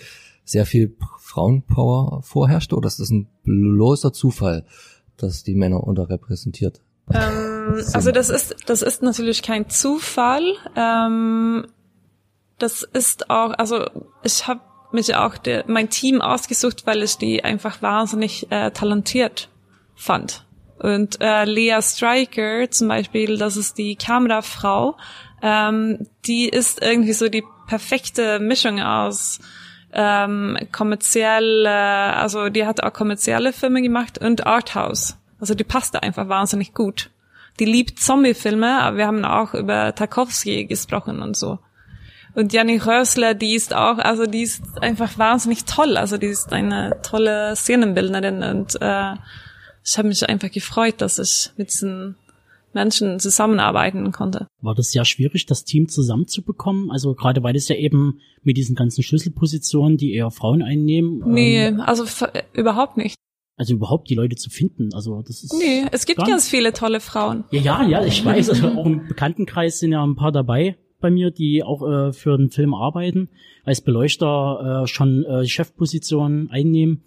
sehr 0.45 0.67
viel 0.67 0.97
Frauenpower 1.21 2.23
vorherrscht 2.23 2.73
oder 2.73 2.87
ist 2.87 3.01
das 3.01 3.11
ein 3.11 3.29
bloßer 3.45 4.13
Zufall, 4.13 4.65
dass 5.17 5.43
die 5.43 5.55
Männer 5.55 5.83
unterrepräsentiert? 5.85 6.81
Ähm, 7.13 7.83
also 7.93 8.11
das 8.13 8.31
ist, 8.31 8.57
das 8.67 8.83
ist 8.83 9.03
natürlich 9.03 9.43
kein 9.43 9.69
Zufall. 9.69 10.43
Ähm, 10.77 11.67
das 12.59 12.83
ist 12.83 13.31
auch, 13.31 13.53
also 13.59 13.85
ich 14.23 14.47
habe 14.47 14.61
mich 14.93 15.15
auch 15.15 15.37
der, 15.37 15.65
mein 15.67 15.91
Team 15.91 16.21
ausgesucht, 16.21 16.87
weil 16.87 17.03
ich 17.03 17.19
die 17.19 17.43
einfach 17.43 17.83
wahnsinnig 17.83 18.51
äh, 18.51 18.71
talentiert 18.71 19.49
fand. 19.95 20.47
Und 20.79 21.21
äh, 21.21 21.45
Lea 21.45 21.81
Stryker 21.81 22.71
zum 22.71 22.89
Beispiel, 22.89 23.39
das 23.39 23.57
ist 23.57 23.79
die 23.79 23.97
Kamerafrau, 23.97 24.97
ähm, 25.45 26.07
die 26.25 26.49
ist 26.49 26.83
irgendwie 26.83 27.13
so 27.13 27.29
die 27.29 27.45
perfekte 27.69 28.41
Mischung 28.41 28.81
aus 28.81 29.41
ähm, 29.93 30.57
kommerziell, 30.73 31.67
äh, 31.67 31.69
also 31.69 32.49
die 32.49 32.65
hat 32.67 32.83
auch 32.83 32.95
kommerzielle 32.95 33.53
Filme 33.53 33.83
gemacht 33.83 34.17
und 34.19 34.47
Arthouse. 34.47 35.19
Also 35.39 35.55
die 35.55 35.65
passte 35.65 36.03
einfach 36.03 36.29
wahnsinnig 36.29 36.73
gut. 36.73 37.11
Die 37.61 37.67
liebt 37.67 38.01
Zombie-Filme, 38.01 38.81
aber 38.81 38.97
wir 38.97 39.07
haben 39.07 39.25
auch 39.27 39.53
über 39.53 39.95
Tarkovsky 39.95 40.65
gesprochen 40.65 41.21
und 41.21 41.37
so. 41.37 41.59
Und 42.35 42.55
Janni 42.55 42.79
Rösler, 42.79 43.35
die 43.35 43.55
ist 43.55 43.75
auch, 43.75 43.99
also 43.99 44.25
die 44.25 44.43
ist 44.43 44.63
einfach 44.81 45.19
wahnsinnig 45.19 45.67
toll. 45.67 45.99
Also 45.99 46.17
die 46.17 46.29
ist 46.29 46.53
eine 46.55 47.01
tolle 47.03 47.55
Szenenbildnerin 47.55 48.43
und 48.43 48.81
äh, 48.81 49.13
ich 49.85 49.99
habe 49.99 50.09
mich 50.09 50.27
einfach 50.27 50.51
gefreut, 50.51 50.95
dass 51.03 51.19
ich 51.19 51.53
mit 51.59 51.71
diesen 51.71 52.17
Menschen 52.75 53.19
zusammenarbeiten 53.21 54.11
konnte. 54.13 54.47
War 54.61 54.75
das 54.75 54.91
sehr 54.91 55.05
schwierig, 55.05 55.47
das 55.47 55.65
Team 55.65 55.89
zusammenzubekommen? 55.89 56.91
Also 56.91 57.15
gerade 57.15 57.43
weil 57.43 57.57
es 57.57 57.69
ja 57.69 57.77
eben 57.77 58.21
mit 58.43 58.57
diesen 58.57 58.75
ganzen 58.75 59.03
Schlüsselpositionen, 59.03 59.97
die 59.97 60.13
eher 60.15 60.31
Frauen 60.31 60.63
einnehmen, 60.63 61.23
Nee, 61.27 61.67
ähm, 61.67 61.81
also 61.81 62.05
f- 62.05 62.29
überhaupt 62.53 62.97
nicht. 62.97 63.15
also 63.57 63.75
überhaupt 63.75 64.11
die 64.11 64.15
Leute 64.15 64.37
zu 64.37 64.51
finden. 64.51 64.91
Also 64.95 65.23
das 65.23 65.43
ist 65.45 65.55
Nee, 65.59 65.85
es 65.93 66.07
gibt 66.07 66.25
ganz 66.27 66.49
viele 66.49 66.73
tolle 66.73 67.01
Frauen. 67.01 67.45
Ja, 67.51 67.61
ja, 67.61 67.87
ja, 67.89 68.05
ich 68.05 68.25
weiß. 68.25 68.51
Also 68.51 68.69
auch 68.69 68.87
im 68.87 69.07
Bekanntenkreis 69.07 69.79
sind 69.79 69.93
ja 69.93 70.03
ein 70.05 70.17
paar 70.17 70.33
dabei 70.33 70.77
bei 71.01 71.11
mir, 71.11 71.31
die 71.31 71.63
auch 71.63 71.83
äh, 71.87 72.13
für 72.15 72.37
den 72.39 72.49
Film 72.51 72.73
arbeiten, 72.73 73.29
als 73.65 73.83
Beleuchter 73.83 74.83
äh, 74.85 74.87
schon 74.87 75.23
äh, 75.25 75.45
Chefpositionen 75.47 76.51
einnehmen. 76.51 77.03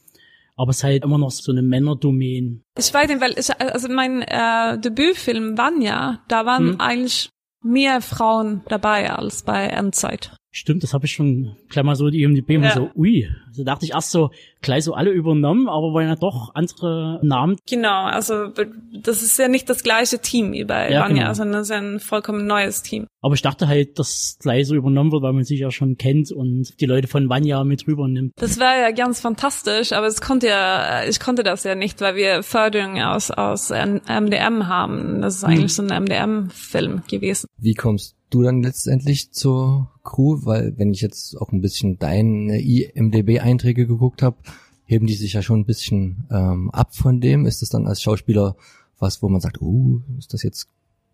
Aber 0.57 0.71
es 0.71 0.77
ist 0.77 0.83
halt 0.83 1.03
immer 1.03 1.17
noch 1.19 1.29
so 1.31 1.51
eine 1.51 1.61
Männerdomain. 1.61 2.63
Ich 2.77 2.93
weiß 2.93 3.07
nicht, 3.07 3.21
weil 3.21 3.35
ich, 3.37 3.49
also 3.61 3.87
mein 3.89 4.23
äh, 4.23 4.79
Debütfilm 4.79 5.57
Vanya, 5.57 6.23
da 6.27 6.45
waren 6.45 6.71
Hm. 6.73 6.81
eigentlich 6.81 7.29
mehr 7.63 8.01
Frauen 8.01 8.61
dabei 8.67 9.11
als 9.11 9.43
bei 9.43 9.67
Endzeit. 9.67 10.35
Stimmt, 10.51 10.81
das 10.83 10.93
habe 10.93 11.05
ich 11.05 11.11
schon 11.11 11.55
gleich 11.69 11.83
mal 11.85 11.95
so 11.95 12.09
die 12.09 12.23
IMDb 12.23 12.49
Ja. 12.51 12.71
so, 12.73 12.89
ui. 12.95 13.29
Also 13.57 13.63
dachte 13.63 13.85
ich 13.85 13.93
erst 13.93 14.11
so, 14.11 14.29
gleich 14.61 14.83
so 14.83 14.93
alle 14.93 15.09
übernommen, 15.09 15.67
aber 15.67 15.93
waren 15.93 16.07
ja 16.07 16.15
doch 16.15 16.53
andere 16.53 17.19
Namen. 17.23 17.57
Genau, 17.67 18.03
also 18.03 18.49
das 18.93 19.23
ist 19.23 19.39
ja 19.39 19.47
nicht 19.47 19.67
das 19.67 19.81
gleiche 19.81 20.19
Team 20.19 20.51
wie 20.51 20.63
bei 20.63 20.91
Ja, 20.91 21.01
Vanya, 21.01 21.23
genau. 21.23 21.33
sondern 21.33 21.61
es 21.61 21.69
ist 21.69 21.75
ein 21.75 21.99
vollkommen 21.99 22.45
neues 22.45 22.83
Team. 22.83 23.07
Aber 23.21 23.33
ich 23.33 23.41
dachte 23.41 23.67
halt, 23.67 23.97
dass 23.97 24.37
gleich 24.39 24.67
so 24.67 24.75
übernommen 24.75 25.11
wird, 25.11 25.23
weil 25.23 25.33
man 25.33 25.43
sich 25.43 25.59
ja 25.59 25.71
schon 25.71 25.97
kennt 25.97 26.31
und 26.31 26.79
die 26.79 26.85
Leute 26.85 27.07
von 27.07 27.29
Vanya 27.29 27.63
mit 27.63 27.87
rübernimmt. 27.87 28.33
Das 28.35 28.59
wäre 28.59 28.79
ja 28.79 28.91
ganz 28.91 29.21
fantastisch, 29.21 29.91
aber 29.91 30.05
es 30.05 30.21
konnte 30.21 30.47
ja, 30.47 31.03
ich 31.03 31.19
konnte 31.19 31.41
das 31.41 31.63
ja 31.63 31.73
nicht, 31.73 31.99
weil 31.99 32.15
wir 32.15 32.43
Förderung 32.43 33.01
aus, 33.01 33.31
aus 33.31 33.71
MDM 33.71 34.67
haben. 34.67 35.21
Das 35.21 35.37
ist 35.37 35.43
eigentlich 35.43 35.73
so 35.73 35.81
ein 35.81 36.03
MDM-Film 36.03 37.01
gewesen. 37.09 37.47
Wie 37.57 37.73
kommst 37.73 38.16
du 38.29 38.43
dann 38.43 38.63
letztendlich 38.63 39.31
zur 39.31 39.91
Crew? 40.03 40.39
Weil 40.43 40.77
wenn 40.77 40.91
ich 40.91 41.01
jetzt 41.01 41.35
auch 41.39 41.51
ein 41.51 41.61
bisschen 41.61 41.99
deine 41.99 42.61
IMDB-Einträge 42.61 43.87
geguckt 43.87 44.21
habe, 44.21 44.37
heben 44.85 45.05
die 45.05 45.15
sich 45.15 45.33
ja 45.33 45.41
schon 45.41 45.61
ein 45.61 45.65
bisschen 45.65 46.27
ähm, 46.31 46.71
ab 46.71 46.95
von 46.95 47.21
dem. 47.21 47.45
Ist 47.45 47.61
das 47.61 47.69
dann 47.69 47.87
als 47.87 48.01
Schauspieler 48.01 48.55
was, 48.99 49.21
wo 49.21 49.29
man 49.29 49.41
sagt, 49.41 49.61
uh, 49.61 50.01
ist 50.17 50.33
das 50.33 50.43
jetzt 50.43 50.69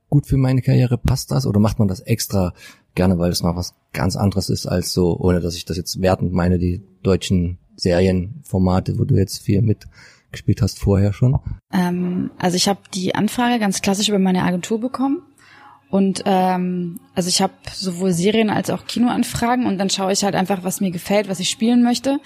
gut 0.09 0.27
für 0.27 0.37
meine 0.37 0.61
Karriere? 0.61 0.97
Passt 0.97 1.31
das? 1.31 1.45
Oder 1.45 1.59
macht 1.59 1.79
man 1.79 1.87
das 1.87 1.99
extra 1.99 2.53
gerne, 2.95 3.17
weil 3.17 3.31
es 3.31 3.43
mal 3.43 3.55
was 3.55 3.73
ganz 3.91 4.15
anderes 4.15 4.49
ist 4.49 4.67
als 4.67 4.93
so, 4.93 5.17
ohne 5.19 5.41
dass 5.41 5.55
ich 5.55 5.65
das 5.65 5.77
jetzt 5.77 6.01
wertend 6.01 6.33
meine, 6.33 6.59
die 6.59 6.83
deutschen 7.01 7.57
Serienformate, 7.75 8.99
wo 8.99 9.05
du 9.05 9.15
jetzt 9.15 9.39
viel 9.39 9.61
mitgespielt 9.61 10.61
hast 10.61 10.79
vorher 10.79 11.11
schon? 11.13 11.39
Ähm, 11.71 12.31
also 12.37 12.55
ich 12.55 12.67
habe 12.67 12.79
die 12.93 13.15
Anfrage 13.15 13.59
ganz 13.59 13.81
klassisch 13.81 14.09
über 14.09 14.19
meine 14.19 14.43
Agentur 14.43 14.79
bekommen. 14.79 15.23
Und 15.93 16.23
ähm, 16.25 16.99
also 17.13 17.29
ich 17.29 17.39
habe 17.39 17.53
sowohl 17.71 18.13
Serien 18.13 18.49
als 18.49 18.71
auch 18.71 18.87
Kinoanfragen 18.87 19.67
und 19.67 19.77
dann 19.77 19.91
schaue 19.91 20.11
ich 20.11 20.23
halt 20.23 20.33
einfach, 20.33 20.63
was 20.63 20.81
mir 20.81 20.89
gefällt, 20.89 21.29
was 21.29 21.39
ich 21.39 21.51
spielen 21.51 21.83
möchte. 21.83 22.17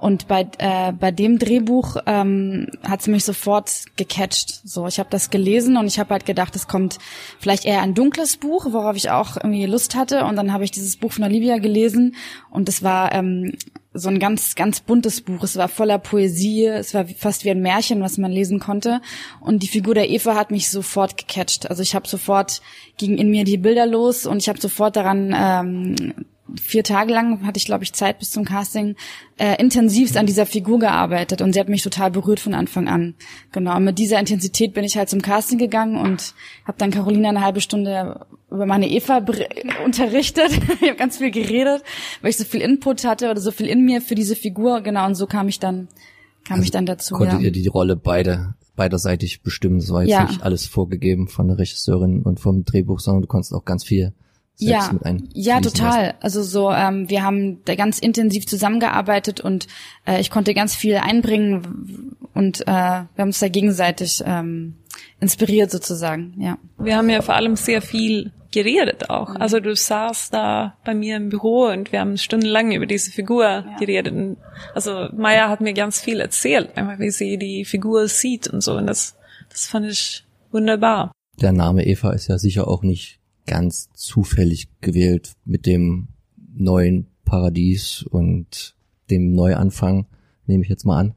Und 0.00 0.26
bei 0.26 0.48
äh, 0.58 0.90
bei 0.90 1.12
dem 1.12 1.38
Drehbuch 1.38 1.98
ähm, 2.06 2.66
hat 2.82 2.98
es 3.02 3.06
mich 3.06 3.22
sofort 3.22 3.84
gecatcht. 3.94 4.62
So, 4.64 4.88
ich 4.88 4.98
habe 4.98 5.10
das 5.10 5.30
gelesen 5.30 5.76
und 5.76 5.86
ich 5.86 6.00
habe 6.00 6.10
halt 6.10 6.26
gedacht, 6.26 6.56
es 6.56 6.66
kommt 6.66 6.98
vielleicht 7.38 7.66
eher 7.66 7.82
ein 7.82 7.94
dunkles 7.94 8.36
Buch, 8.36 8.66
worauf 8.72 8.96
ich 8.96 9.10
auch 9.10 9.36
irgendwie 9.36 9.66
Lust 9.66 9.94
hatte. 9.94 10.24
Und 10.24 10.34
dann 10.34 10.52
habe 10.52 10.64
ich 10.64 10.72
dieses 10.72 10.96
Buch 10.96 11.12
von 11.12 11.22
Olivia 11.22 11.58
gelesen 11.58 12.16
und 12.50 12.68
es 12.68 12.82
war 12.82 13.14
ähm, 13.14 13.52
so 13.94 14.08
ein 14.08 14.18
ganz 14.18 14.54
ganz 14.54 14.80
buntes 14.80 15.20
Buch. 15.20 15.42
Es 15.42 15.56
war 15.56 15.68
voller 15.68 15.98
Poesie, 15.98 16.66
es 16.66 16.94
war 16.94 17.06
fast 17.06 17.44
wie 17.44 17.50
ein 17.50 17.62
Märchen, 17.62 18.02
was 18.02 18.18
man 18.18 18.30
lesen 18.30 18.60
konnte. 18.60 19.00
Und 19.40 19.62
die 19.62 19.68
Figur 19.68 19.94
der 19.94 20.10
Eva 20.10 20.34
hat 20.34 20.50
mich 20.50 20.70
sofort 20.70 21.16
gecatcht. 21.16 21.70
Also 21.70 21.82
ich 21.82 21.94
habe 21.94 22.08
sofort 22.08 22.60
gingen 22.96 23.18
in 23.18 23.30
mir 23.30 23.44
die 23.44 23.58
Bilder 23.58 23.86
los 23.86 24.26
und 24.26 24.38
ich 24.38 24.48
habe 24.48 24.60
sofort 24.60 24.96
daran 24.96 25.34
ähm, 25.36 26.26
vier 26.60 26.84
Tage 26.84 27.12
lang 27.12 27.46
hatte 27.46 27.58
ich, 27.58 27.66
glaube 27.66 27.84
ich, 27.84 27.92
Zeit 27.92 28.18
bis 28.18 28.30
zum 28.30 28.44
Casting, 28.44 28.96
äh, 29.36 29.60
intensivst 29.60 30.16
an 30.16 30.26
dieser 30.26 30.46
Figur 30.46 30.78
gearbeitet 30.78 31.42
und 31.42 31.52
sie 31.52 31.60
hat 31.60 31.68
mich 31.68 31.82
total 31.82 32.10
berührt 32.10 32.40
von 32.40 32.54
Anfang 32.54 32.88
an. 32.88 33.14
Genau, 33.52 33.76
und 33.76 33.84
mit 33.84 33.98
dieser 33.98 34.18
Intensität 34.18 34.74
bin 34.74 34.84
ich 34.84 34.96
halt 34.96 35.08
zum 35.08 35.22
Casting 35.22 35.58
gegangen 35.58 35.96
und 35.96 36.34
habe 36.64 36.78
dann 36.78 36.90
Carolina 36.90 37.28
eine 37.28 37.42
halbe 37.42 37.60
Stunde 37.60 38.26
über 38.50 38.66
meine 38.66 38.88
Eva 38.88 39.24
unterrichtet. 39.84 40.50
ich 40.80 40.88
habe 40.88 40.96
ganz 40.96 41.18
viel 41.18 41.30
geredet, 41.30 41.82
weil 42.22 42.30
ich 42.30 42.36
so 42.36 42.44
viel 42.44 42.60
Input 42.60 43.04
hatte 43.04 43.30
oder 43.30 43.40
so 43.40 43.50
viel 43.50 43.66
in 43.66 43.84
mir 43.84 44.00
für 44.00 44.14
diese 44.14 44.36
Figur. 44.36 44.80
Genau, 44.80 45.06
und 45.06 45.14
so 45.14 45.26
kam 45.26 45.48
ich 45.48 45.60
dann, 45.60 45.88
kam 46.46 46.62
ich 46.62 46.70
dann 46.70 46.86
dazu. 46.86 47.14
Konntet 47.14 47.40
ja. 47.40 47.46
ihr 47.46 47.52
die 47.52 47.68
Rolle 47.68 47.96
beide 47.96 48.54
beiderseitig 48.76 49.42
bestimmen? 49.42 49.80
Das 49.80 49.90
war 49.90 50.02
jetzt 50.02 50.10
Ja. 50.10 50.24
nicht 50.24 50.42
alles 50.42 50.66
vorgegeben 50.66 51.28
von 51.28 51.48
der 51.48 51.58
Regisseurin 51.58 52.22
und 52.22 52.40
vom 52.40 52.64
Drehbuch, 52.64 53.00
sondern 53.00 53.22
du 53.22 53.28
konntest 53.28 53.52
auch 53.52 53.64
ganz 53.64 53.84
viel 53.84 54.14
ja, 54.58 54.90
mit 54.92 55.04
ein. 55.04 55.28
Ja, 55.34 55.60
total. 55.60 56.14
Also 56.20 56.42
so, 56.42 56.70
ähm, 56.70 57.08
wir 57.08 57.22
haben 57.22 57.64
da 57.64 57.74
ganz 57.74 57.98
intensiv 57.98 58.46
zusammengearbeitet 58.46 59.40
und 59.40 59.66
äh, 60.06 60.20
ich 60.20 60.30
konnte 60.30 60.54
ganz 60.54 60.74
viel 60.74 60.96
einbringen 60.96 62.16
und 62.34 62.62
äh, 62.62 62.66
wir 62.66 62.72
haben 63.18 63.28
uns 63.28 63.38
da 63.38 63.48
gegenseitig 63.48 64.22
ähm, 64.26 64.74
inspiriert 65.20 65.70
sozusagen, 65.70 66.34
ja. 66.38 66.58
Wir 66.78 66.96
haben 66.96 67.08
ja 67.08 67.22
vor 67.22 67.34
allem 67.34 67.56
sehr 67.56 67.82
viel 67.82 68.32
geredet 68.50 69.10
auch. 69.10 69.34
Also 69.36 69.60
du 69.60 69.74
saßt 69.74 70.32
da 70.32 70.76
bei 70.84 70.94
mir 70.94 71.16
im 71.16 71.28
Büro 71.28 71.66
und 71.66 71.92
wir 71.92 72.00
haben 72.00 72.16
stundenlang 72.16 72.72
über 72.72 72.86
diese 72.86 73.10
Figur 73.10 73.44
ja. 73.44 73.76
geredet. 73.78 74.12
Und 74.12 74.38
also 74.74 75.08
Maya 75.16 75.48
hat 75.48 75.60
mir 75.60 75.74
ganz 75.74 76.00
viel 76.00 76.20
erzählt, 76.20 76.76
einfach 76.76 76.98
wie 76.98 77.10
sie 77.10 77.36
die 77.36 77.64
Figur 77.64 78.08
sieht 78.08 78.48
und 78.48 78.62
so. 78.62 78.74
Und 78.74 78.86
das, 78.86 79.16
das 79.50 79.66
fand 79.66 79.86
ich 79.86 80.24
wunderbar. 80.50 81.12
Der 81.40 81.52
Name 81.52 81.86
Eva 81.86 82.12
ist 82.12 82.28
ja 82.28 82.38
sicher 82.38 82.66
auch 82.66 82.82
nicht 82.82 83.17
ganz 83.48 83.90
zufällig 83.94 84.68
gewählt 84.80 85.32
mit 85.44 85.66
dem 85.66 86.08
neuen 86.54 87.08
Paradies 87.24 88.04
und 88.04 88.76
dem 89.10 89.32
Neuanfang, 89.32 90.06
nehme 90.46 90.62
ich 90.62 90.68
jetzt 90.68 90.84
mal 90.84 90.98
an. 91.00 91.14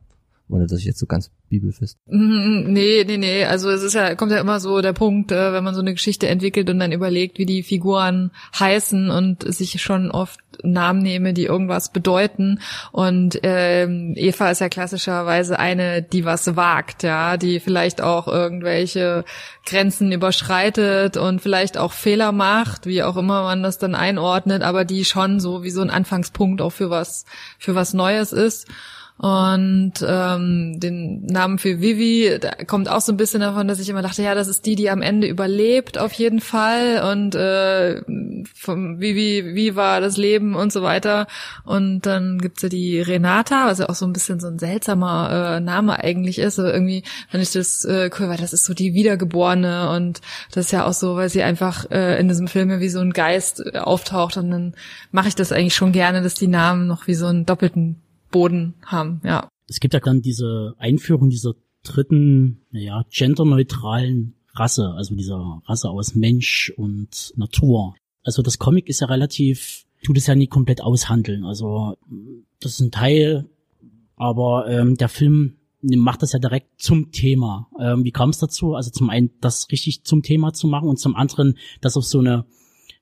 Ohne 0.51 0.67
dass 0.67 0.79
ich 0.79 0.85
jetzt 0.85 0.99
so 0.99 1.05
ganz 1.05 1.31
bibelfest. 1.49 1.97
Nee, 2.07 3.03
nee, 3.05 3.17
nee. 3.17 3.45
Also 3.45 3.69
es 3.69 3.81
ist 3.81 3.93
ja, 3.93 4.15
kommt 4.15 4.31
ja 4.31 4.39
immer 4.39 4.59
so 4.59 4.81
der 4.81 4.93
Punkt, 4.93 5.31
äh, 5.31 5.53
wenn 5.53 5.63
man 5.63 5.73
so 5.73 5.81
eine 5.81 5.93
Geschichte 5.93 6.27
entwickelt 6.27 6.69
und 6.69 6.79
dann 6.79 6.91
überlegt, 6.91 7.39
wie 7.39 7.45
die 7.45 7.63
Figuren 7.63 8.31
heißen 8.57 9.09
und 9.09 9.43
sich 9.53 9.81
schon 9.81 10.11
oft 10.11 10.39
Namen 10.63 11.01
nehme, 11.01 11.33
die 11.33 11.45
irgendwas 11.45 11.91
bedeuten. 11.91 12.59
Und 12.91 13.39
ähm, 13.43 14.13
Eva 14.15 14.51
ist 14.51 14.61
ja 14.61 14.69
klassischerweise 14.69 15.57
eine, 15.57 16.01
die 16.01 16.25
was 16.25 16.55
wagt, 16.55 17.03
ja, 17.03 17.37
die 17.37 17.59
vielleicht 17.59 18.01
auch 18.01 18.27
irgendwelche 18.27 19.23
Grenzen 19.65 20.11
überschreitet 20.11 21.17
und 21.17 21.41
vielleicht 21.41 21.77
auch 21.77 21.93
Fehler 21.93 22.31
macht, 22.31 22.85
wie 22.85 23.03
auch 23.03 23.17
immer 23.17 23.43
man 23.43 23.63
das 23.63 23.77
dann 23.77 23.95
einordnet, 23.95 24.61
aber 24.61 24.85
die 24.85 25.05
schon 25.05 25.39
so 25.39 25.63
wie 25.63 25.71
so 25.71 25.81
ein 25.81 25.89
Anfangspunkt 25.89 26.61
auch 26.61 26.71
für 26.71 26.89
was, 26.89 27.25
für 27.57 27.75
was 27.75 27.93
Neues 27.93 28.31
ist. 28.33 28.67
Und 29.21 29.93
ähm, 30.03 30.79
den 30.79 31.27
Namen 31.27 31.59
für 31.59 31.79
Vivi, 31.79 32.39
da 32.41 32.55
kommt 32.65 32.89
auch 32.89 33.01
so 33.01 33.13
ein 33.13 33.17
bisschen 33.17 33.41
davon, 33.41 33.67
dass 33.67 33.77
ich 33.77 33.87
immer 33.87 34.01
dachte, 34.01 34.23
ja, 34.23 34.33
das 34.33 34.47
ist 34.47 34.65
die, 34.65 34.75
die 34.75 34.89
am 34.89 35.03
Ende 35.03 35.27
überlebt, 35.27 35.99
auf 35.99 36.11
jeden 36.13 36.39
Fall. 36.39 37.07
Und 37.11 37.35
äh, 37.35 38.01
vom 38.55 38.99
Vivi, 38.99 39.53
wie 39.53 39.75
war 39.75 40.01
das 40.01 40.17
Leben 40.17 40.55
und 40.55 40.73
so 40.73 40.81
weiter. 40.81 41.27
Und 41.65 42.07
dann 42.07 42.39
gibt's 42.39 42.63
ja 42.63 42.69
die 42.69 42.99
Renata, 42.99 43.67
was 43.67 43.77
ja 43.77 43.89
auch 43.89 43.93
so 43.93 44.07
ein 44.07 44.13
bisschen 44.13 44.39
so 44.39 44.47
ein 44.47 44.57
seltsamer 44.57 45.57
äh, 45.57 45.59
Name 45.59 46.03
eigentlich 46.03 46.39
ist. 46.39 46.57
Aber 46.57 46.73
irgendwie 46.73 47.03
fand 47.29 47.43
ich 47.43 47.51
das 47.51 47.85
äh, 47.85 48.09
cool, 48.17 48.27
weil 48.27 48.37
das 48.37 48.53
ist 48.53 48.65
so 48.65 48.73
die 48.73 48.95
Wiedergeborene 48.95 49.91
und 49.91 50.21
das 50.51 50.65
ist 50.65 50.71
ja 50.71 50.87
auch 50.87 50.93
so, 50.93 51.15
weil 51.15 51.29
sie 51.29 51.43
einfach 51.43 51.85
äh, 51.91 52.19
in 52.19 52.27
diesem 52.27 52.47
Film 52.47 52.71
ja 52.71 52.79
wie 52.79 52.89
so 52.89 53.01
ein 53.01 53.13
Geist 53.13 53.61
äh, 53.63 53.77
auftaucht. 53.77 54.37
Und 54.37 54.49
dann 54.49 54.73
mache 55.11 55.27
ich 55.27 55.35
das 55.35 55.51
eigentlich 55.51 55.75
schon 55.75 55.91
gerne, 55.91 56.23
dass 56.23 56.33
die 56.33 56.47
Namen 56.47 56.87
noch 56.87 57.05
wie 57.05 57.13
so 57.13 57.27
einen 57.27 57.45
doppelten 57.45 58.01
Boden 58.31 58.75
haben, 58.85 59.21
ja. 59.23 59.49
Es 59.67 59.79
gibt 59.79 59.93
ja 59.93 59.99
dann 59.99 60.21
diese 60.21 60.75
Einführung 60.77 61.29
dieser 61.29 61.53
dritten, 61.83 62.61
naja, 62.71 63.05
genderneutralen 63.09 64.35
Rasse, 64.53 64.93
also 64.95 65.15
dieser 65.15 65.61
Rasse 65.65 65.89
aus 65.89 66.15
Mensch 66.15 66.73
und 66.75 67.33
Natur. 67.35 67.95
Also 68.23 68.41
das 68.41 68.59
Comic 68.59 68.89
ist 68.89 68.99
ja 69.01 69.07
relativ, 69.07 69.85
tut 70.03 70.17
es 70.17 70.27
ja 70.27 70.35
nie 70.35 70.47
komplett 70.47 70.81
aushandeln. 70.81 71.45
Also 71.45 71.97
das 72.59 72.73
ist 72.73 72.81
ein 72.81 72.91
Teil, 72.91 73.49
aber 74.15 74.67
ähm, 74.67 74.97
der 74.97 75.09
Film 75.09 75.57
macht 75.81 76.21
das 76.21 76.33
ja 76.33 76.39
direkt 76.39 76.81
zum 76.81 77.11
Thema. 77.11 77.69
Ähm, 77.79 78.03
wie 78.03 78.11
kam 78.11 78.29
es 78.29 78.37
dazu? 78.37 78.75
Also 78.75 78.91
zum 78.91 79.09
einen, 79.09 79.31
das 79.41 79.71
richtig 79.71 80.03
zum 80.03 80.21
Thema 80.21 80.53
zu 80.53 80.67
machen 80.67 80.89
und 80.89 80.97
zum 80.97 81.15
anderen, 81.15 81.57
das 81.81 81.97
auf 81.97 82.05
so 82.05 82.19
eine 82.19 82.45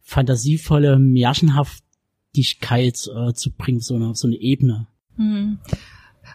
fantasievolle 0.02 0.98
Märchenhaftigkeit 0.98 3.10
äh, 3.14 3.34
zu 3.34 3.52
bringen, 3.52 3.82
so 3.82 3.96
eine, 3.96 4.16
so 4.16 4.28
eine 4.28 4.38
Ebene. 4.38 4.88
Mhm. 5.20 5.60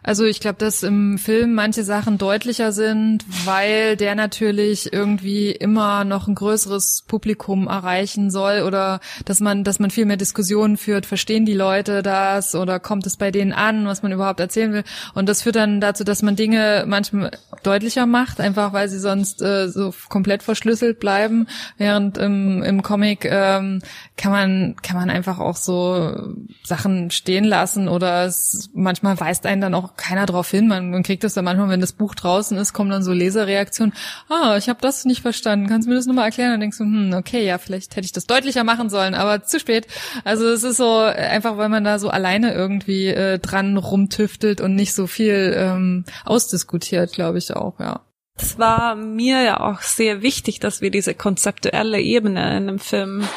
Also 0.06 0.24
ich 0.26 0.38
glaube, 0.38 0.56
dass 0.58 0.82
im 0.82 1.16
Film 1.16 1.54
manche 1.54 1.82
Sachen 1.82 2.18
deutlicher 2.18 2.72
sind, 2.72 3.24
weil 3.46 3.96
der 3.96 4.14
natürlich 4.14 4.92
irgendwie 4.92 5.50
immer 5.50 6.04
noch 6.04 6.28
ein 6.28 6.34
größeres 6.34 7.04
Publikum 7.08 7.68
erreichen 7.68 8.30
soll 8.30 8.64
oder 8.66 9.00
dass 9.24 9.40
man, 9.40 9.64
dass 9.64 9.78
man 9.78 9.90
viel 9.90 10.04
mehr 10.04 10.18
Diskussionen 10.18 10.76
führt. 10.76 11.06
Verstehen 11.06 11.46
die 11.46 11.54
Leute 11.54 12.02
das 12.02 12.54
oder 12.54 12.80
kommt 12.80 13.06
es 13.06 13.16
bei 13.16 13.30
denen 13.30 13.54
an, 13.54 13.86
was 13.86 14.02
man 14.02 14.12
überhaupt 14.12 14.40
erzählen 14.40 14.74
will? 14.74 14.84
Und 15.14 15.26
das 15.26 15.40
führt 15.40 15.56
dann 15.56 15.80
dazu, 15.80 16.04
dass 16.04 16.20
man 16.20 16.36
Dinge 16.36 16.84
manchmal 16.86 17.30
deutlicher 17.62 18.04
macht, 18.04 18.42
einfach 18.42 18.74
weil 18.74 18.90
sie 18.90 18.98
sonst 18.98 19.40
äh, 19.40 19.68
so 19.70 19.94
komplett 20.10 20.42
verschlüsselt 20.42 21.00
bleiben. 21.00 21.46
Während 21.78 22.18
im, 22.18 22.62
im 22.62 22.82
Comic 22.82 23.24
ähm, 23.24 23.80
kann 24.18 24.32
man 24.32 24.76
kann 24.82 24.98
man 24.98 25.08
einfach 25.08 25.38
auch 25.38 25.56
so 25.56 26.34
Sachen 26.62 27.10
stehen 27.10 27.44
lassen 27.44 27.88
oder 27.88 28.26
es 28.26 28.68
manchmal 28.74 29.18
weist 29.18 29.46
einen 29.46 29.62
dann 29.62 29.74
auch 29.74 29.93
keiner 29.96 30.26
drauf 30.26 30.50
hin. 30.50 30.68
Man, 30.68 30.90
man 30.90 31.02
kriegt 31.02 31.24
das 31.24 31.34
dann 31.34 31.44
manchmal, 31.44 31.68
wenn 31.68 31.80
das 31.80 31.92
Buch 31.92 32.14
draußen 32.14 32.56
ist, 32.58 32.72
kommen 32.72 32.90
dann 32.90 33.02
so 33.02 33.12
Leserreaktionen. 33.12 33.94
Ah, 34.28 34.56
ich 34.56 34.68
habe 34.68 34.80
das 34.80 35.04
nicht 35.04 35.22
verstanden. 35.22 35.68
Kannst 35.68 35.86
du 35.86 35.90
mir 35.90 35.96
das 35.96 36.06
nochmal 36.06 36.26
erklären? 36.26 36.50
Dann 36.50 36.60
denkst 36.60 36.78
du, 36.78 36.84
hm, 36.84 37.14
okay, 37.14 37.44
ja, 37.44 37.58
vielleicht 37.58 37.96
hätte 37.96 38.04
ich 38.04 38.12
das 38.12 38.26
deutlicher 38.26 38.64
machen 38.64 38.90
sollen, 38.90 39.14
aber 39.14 39.42
zu 39.44 39.60
spät. 39.60 39.86
Also 40.24 40.46
es 40.48 40.62
ist 40.62 40.76
so 40.76 40.98
einfach, 40.98 41.56
weil 41.56 41.68
man 41.68 41.84
da 41.84 41.98
so 41.98 42.10
alleine 42.10 42.54
irgendwie 42.54 43.08
äh, 43.08 43.38
dran 43.38 43.76
rumtüftelt 43.76 44.60
und 44.60 44.74
nicht 44.74 44.94
so 44.94 45.06
viel 45.06 45.54
ähm, 45.56 46.04
ausdiskutiert, 46.24 47.12
glaube 47.12 47.38
ich 47.38 47.54
auch, 47.54 47.78
ja. 47.80 48.00
Es 48.36 48.58
war 48.58 48.96
mir 48.96 49.42
ja 49.42 49.60
auch 49.60 49.80
sehr 49.80 50.22
wichtig, 50.22 50.58
dass 50.58 50.80
wir 50.80 50.90
diese 50.90 51.14
konzeptuelle 51.14 52.00
Ebene 52.00 52.56
in 52.56 52.66
dem 52.66 52.78
Film 52.80 53.28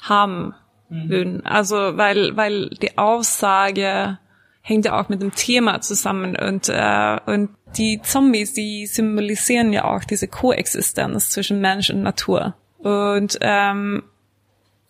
haben 0.00 0.54
mhm. 0.88 1.08
würden. 1.08 1.46
Also 1.46 1.76
weil 1.96 2.36
weil 2.36 2.70
die 2.70 2.96
Aussage 2.96 4.18
hängt 4.66 4.84
ja 4.84 5.00
auch 5.00 5.08
mit 5.08 5.22
dem 5.22 5.32
Thema 5.32 5.80
zusammen 5.80 6.34
und 6.36 6.68
äh, 6.68 7.20
und 7.26 7.50
die 7.78 8.00
Zombies, 8.02 8.52
die 8.52 8.86
symbolisieren 8.86 9.72
ja 9.72 9.84
auch 9.84 10.02
diese 10.02 10.26
Koexistenz 10.26 11.30
zwischen 11.30 11.60
Mensch 11.60 11.88
und 11.90 12.02
Natur. 12.02 12.56
Und 12.78 13.38
ähm, 13.42 14.02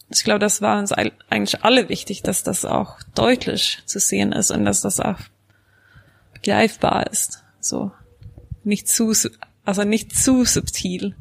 ich 0.08 0.24
glaube, 0.24 0.38
das 0.38 0.62
war 0.62 0.78
uns 0.78 0.92
eigentlich 0.92 1.62
alle 1.62 1.90
wichtig, 1.90 2.22
dass 2.22 2.42
das 2.42 2.64
auch 2.64 2.96
deutlich 3.14 3.82
zu 3.84 4.00
sehen 4.00 4.32
ist 4.32 4.50
und 4.50 4.64
dass 4.64 4.80
das 4.80 4.98
auch 4.98 5.18
begreifbar 6.32 7.10
ist. 7.10 7.44
So 7.60 7.92
nicht 8.64 8.88
zu, 8.88 9.12
also 9.66 9.84
nicht 9.84 10.16
zu 10.16 10.46
subtil. 10.46 11.14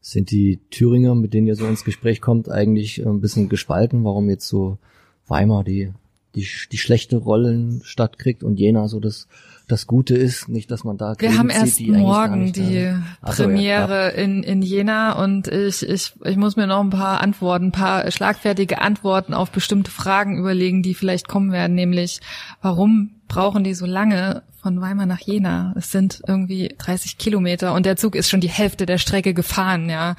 Sind 0.00 0.30
die 0.30 0.60
Thüringer, 0.70 1.16
mit 1.16 1.34
denen 1.34 1.48
ihr 1.48 1.56
so 1.56 1.66
ins 1.66 1.82
Gespräch 1.82 2.20
kommt, 2.20 2.48
eigentlich 2.48 3.04
ein 3.04 3.20
bisschen 3.20 3.48
gespalten? 3.48 4.04
Warum 4.04 4.30
jetzt 4.30 4.46
so 4.46 4.78
Weimar 5.26 5.64
die 5.64 5.92
die, 6.36 6.46
die 6.70 6.78
schlechte 6.78 7.16
Rollen 7.16 7.80
stattkriegt 7.82 8.44
und 8.44 8.60
Jena 8.60 8.88
so 8.88 9.00
das, 9.00 9.26
das 9.66 9.86
Gute 9.86 10.14
ist, 10.14 10.48
nicht, 10.48 10.70
dass 10.70 10.84
man 10.84 10.98
da 10.98 11.14
Wir 11.18 11.36
haben 11.36 11.48
erst 11.48 11.78
die 11.78 11.90
morgen 11.90 12.52
die 12.52 12.94
Ach 13.22 13.34
Premiere 13.34 14.12
so, 14.12 14.18
ja, 14.18 14.24
in, 14.24 14.42
in 14.42 14.62
Jena 14.62 15.12
und 15.24 15.48
ich, 15.48 15.88
ich, 15.88 16.12
ich 16.24 16.36
muss 16.36 16.56
mir 16.56 16.66
noch 16.66 16.80
ein 16.80 16.90
paar 16.90 17.22
Antworten, 17.22 17.66
ein 17.66 17.72
paar 17.72 18.08
schlagfertige 18.10 18.82
Antworten 18.82 19.32
auf 19.32 19.50
bestimmte 19.50 19.90
Fragen 19.90 20.38
überlegen, 20.38 20.82
die 20.82 20.94
vielleicht 20.94 21.26
kommen 21.26 21.52
werden, 21.52 21.74
nämlich 21.74 22.20
warum 22.60 23.15
brauchen 23.28 23.64
die 23.64 23.74
so 23.74 23.86
lange 23.86 24.42
von 24.66 24.80
Weimar 24.80 25.06
nach 25.06 25.20
Jena. 25.20 25.72
Es 25.76 25.92
sind 25.92 26.22
irgendwie 26.26 26.74
30 26.78 27.18
Kilometer 27.18 27.72
und 27.72 27.86
der 27.86 27.96
Zug 27.96 28.16
ist 28.16 28.28
schon 28.28 28.40
die 28.40 28.48
Hälfte 28.48 28.84
der 28.84 28.98
Strecke 28.98 29.32
gefahren, 29.32 29.88
ja. 29.88 30.16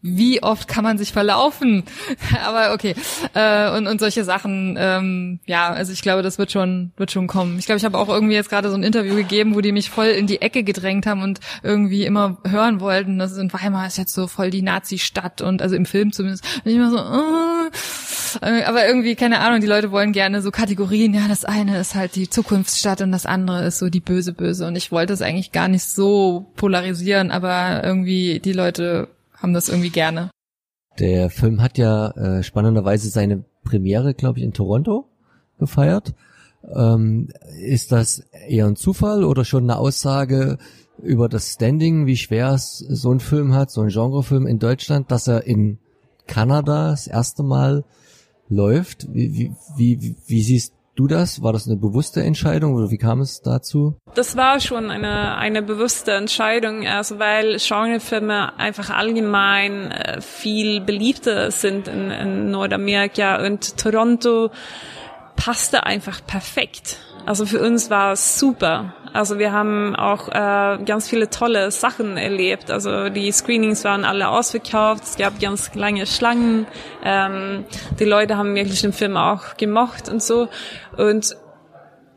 Wie 0.00 0.42
oft 0.42 0.68
kann 0.68 0.84
man 0.84 0.96
sich 0.96 1.12
verlaufen? 1.12 1.84
Aber 2.46 2.72
okay. 2.72 2.94
Äh, 3.34 3.76
und, 3.76 3.86
und 3.86 4.00
solche 4.00 4.24
Sachen, 4.24 4.76
ähm, 4.78 5.40
ja, 5.44 5.68
also 5.68 5.92
ich 5.92 6.00
glaube, 6.00 6.22
das 6.22 6.38
wird 6.38 6.50
schon, 6.50 6.92
wird 6.96 7.10
schon 7.10 7.26
kommen. 7.26 7.58
Ich 7.58 7.66
glaube, 7.66 7.76
ich 7.76 7.84
habe 7.84 7.98
auch 7.98 8.08
irgendwie 8.08 8.34
jetzt 8.34 8.48
gerade 8.48 8.70
so 8.70 8.74
ein 8.74 8.82
Interview 8.82 9.14
gegeben, 9.14 9.54
wo 9.54 9.60
die 9.60 9.72
mich 9.72 9.90
voll 9.90 10.06
in 10.06 10.26
die 10.26 10.40
Ecke 10.40 10.62
gedrängt 10.62 11.04
haben 11.04 11.22
und 11.22 11.40
irgendwie 11.62 12.06
immer 12.06 12.38
hören 12.48 12.80
wollten, 12.80 13.18
dass 13.18 13.36
in 13.36 13.52
Weimar 13.52 13.86
ist 13.86 13.98
jetzt 13.98 14.14
so 14.14 14.26
voll 14.26 14.48
die 14.48 14.62
Nazi-Stadt 14.62 15.42
und 15.42 15.60
also 15.60 15.76
im 15.76 15.84
Film 15.84 16.12
zumindest. 16.12 16.42
Und 16.64 16.70
ich 16.70 16.76
immer 16.76 16.90
so, 16.90 16.96
äh, 16.96 17.70
aber 18.40 18.86
irgendwie, 18.86 19.14
keine 19.14 19.40
Ahnung, 19.40 19.60
die 19.60 19.66
Leute 19.66 19.90
wollen 19.90 20.12
gerne 20.12 20.42
so 20.42 20.50
Kategorien, 20.50 21.14
ja, 21.14 21.28
das 21.28 21.44
eine 21.44 21.78
ist 21.78 21.94
halt 21.94 22.16
die 22.16 22.28
Zukunftsstadt 22.28 23.00
und 23.02 23.12
das 23.12 23.26
andere 23.26 23.64
ist 23.64 23.78
so 23.78 23.88
die 23.88 24.00
böse 24.00 24.32
Böse 24.32 24.66
und 24.66 24.76
ich 24.76 24.92
wollte 24.92 25.12
es 25.12 25.22
eigentlich 25.22 25.52
gar 25.52 25.68
nicht 25.68 25.84
so 25.84 26.46
polarisieren, 26.56 27.30
aber 27.30 27.82
irgendwie 27.84 28.40
die 28.40 28.52
Leute 28.52 29.08
haben 29.36 29.54
das 29.54 29.68
irgendwie 29.68 29.90
gerne. 29.90 30.30
Der 30.98 31.30
Film 31.30 31.62
hat 31.62 31.78
ja 31.78 32.10
äh, 32.10 32.42
spannenderweise 32.42 33.08
seine 33.08 33.44
Premiere, 33.64 34.14
glaube 34.14 34.38
ich, 34.38 34.44
in 34.44 34.52
Toronto 34.52 35.08
gefeiert. 35.58 36.14
Ähm, 36.74 37.28
ist 37.58 37.92
das 37.92 38.24
eher 38.48 38.66
ein 38.66 38.76
Zufall 38.76 39.24
oder 39.24 39.44
schon 39.44 39.64
eine 39.64 39.78
Aussage 39.78 40.58
über 41.02 41.28
das 41.28 41.52
Standing, 41.52 42.06
wie 42.06 42.16
schwer 42.16 42.52
es 42.52 42.78
so 42.78 43.10
ein 43.12 43.20
Film 43.20 43.54
hat, 43.54 43.70
so 43.70 43.80
ein 43.80 43.88
Genrefilm 43.88 44.46
in 44.46 44.58
Deutschland, 44.58 45.10
dass 45.10 45.26
er 45.26 45.44
in 45.46 45.78
Kanada 46.26 46.90
das 46.90 47.06
erste 47.06 47.42
Mal 47.42 47.84
läuft? 48.50 49.06
Wie, 49.12 49.54
wie, 49.76 50.02
wie, 50.02 50.16
wie 50.26 50.42
siehst 50.42 50.74
du 50.96 51.06
das? 51.06 51.42
War 51.42 51.52
das 51.52 51.66
eine 51.66 51.76
bewusste 51.76 52.22
Entscheidung 52.22 52.74
oder 52.74 52.90
wie 52.90 52.98
kam 52.98 53.20
es 53.20 53.40
dazu? 53.40 53.96
Das 54.14 54.36
war 54.36 54.60
schon 54.60 54.90
eine, 54.90 55.36
eine 55.36 55.62
bewusste 55.62 56.12
Entscheidung, 56.12 56.86
also 56.86 57.18
weil 57.18 57.56
Genrefilme 57.56 58.58
einfach 58.58 58.90
allgemein 58.90 59.90
äh, 59.90 60.20
viel 60.20 60.80
beliebter 60.80 61.50
sind 61.50 61.88
in, 61.88 62.10
in 62.10 62.50
Nordamerika 62.50 63.44
und 63.46 63.78
Toronto 63.78 64.50
passte 65.36 65.84
einfach 65.86 66.20
perfekt. 66.26 66.98
Also 67.24 67.46
für 67.46 67.60
uns 67.60 67.90
war 67.90 68.12
es 68.12 68.38
super. 68.38 68.94
Also 69.12 69.38
wir 69.38 69.52
haben 69.52 69.96
auch 69.96 70.28
äh, 70.28 70.82
ganz 70.84 71.08
viele 71.08 71.30
tolle 71.30 71.70
Sachen 71.70 72.16
erlebt. 72.16 72.70
Also 72.70 73.08
die 73.08 73.30
Screenings 73.32 73.84
waren 73.84 74.04
alle 74.04 74.28
ausverkauft, 74.28 75.04
es 75.04 75.16
gab 75.16 75.40
ganz 75.40 75.74
lange 75.74 76.06
Schlangen. 76.06 76.66
Ähm, 77.04 77.64
die 77.98 78.04
Leute 78.04 78.36
haben 78.36 78.54
wirklich 78.54 78.82
den 78.82 78.92
Film 78.92 79.16
auch 79.16 79.56
gemocht 79.56 80.08
und 80.08 80.22
so. 80.22 80.48
Und 80.96 81.36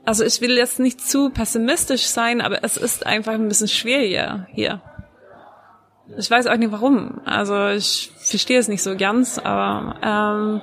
also 0.06 0.24
ich 0.24 0.42
will 0.42 0.58
jetzt 0.58 0.80
nicht 0.80 1.02
zu 1.02 1.30
pessimistisch 1.30 2.06
sein, 2.06 2.42
aber 2.42 2.64
es 2.64 2.78
ist 2.78 3.06
einfach 3.06 3.34
ein 3.34 3.48
bisschen 3.48 3.70
schwieriger 3.70 4.48
hier. 4.52 4.82
Ich 6.18 6.30
weiß 6.30 6.48
auch 6.48 6.58
nicht 6.58 6.72
warum. 6.72 7.22
Also 7.26 7.70
ich 7.70 8.12
verstehe 8.18 8.60
es 8.60 8.68
nicht 8.68 8.84
so 8.84 8.98
ganz, 8.98 9.40
aber 9.40 9.96
ähm, 10.04 10.62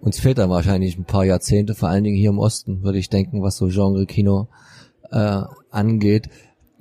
uns 0.00 0.18
fehlt 0.18 0.38
da 0.38 0.48
wahrscheinlich 0.48 0.96
ein 0.96 1.04
paar 1.04 1.24
Jahrzehnte, 1.24 1.74
vor 1.74 1.90
allen 1.90 2.04
Dingen 2.04 2.16
hier 2.16 2.30
im 2.30 2.38
Osten, 2.38 2.82
würde 2.82 2.98
ich 2.98 3.10
denken, 3.10 3.42
was 3.42 3.58
so 3.58 3.66
Genre-Kino 3.66 4.48
äh, 5.10 5.42
angeht. 5.70 6.28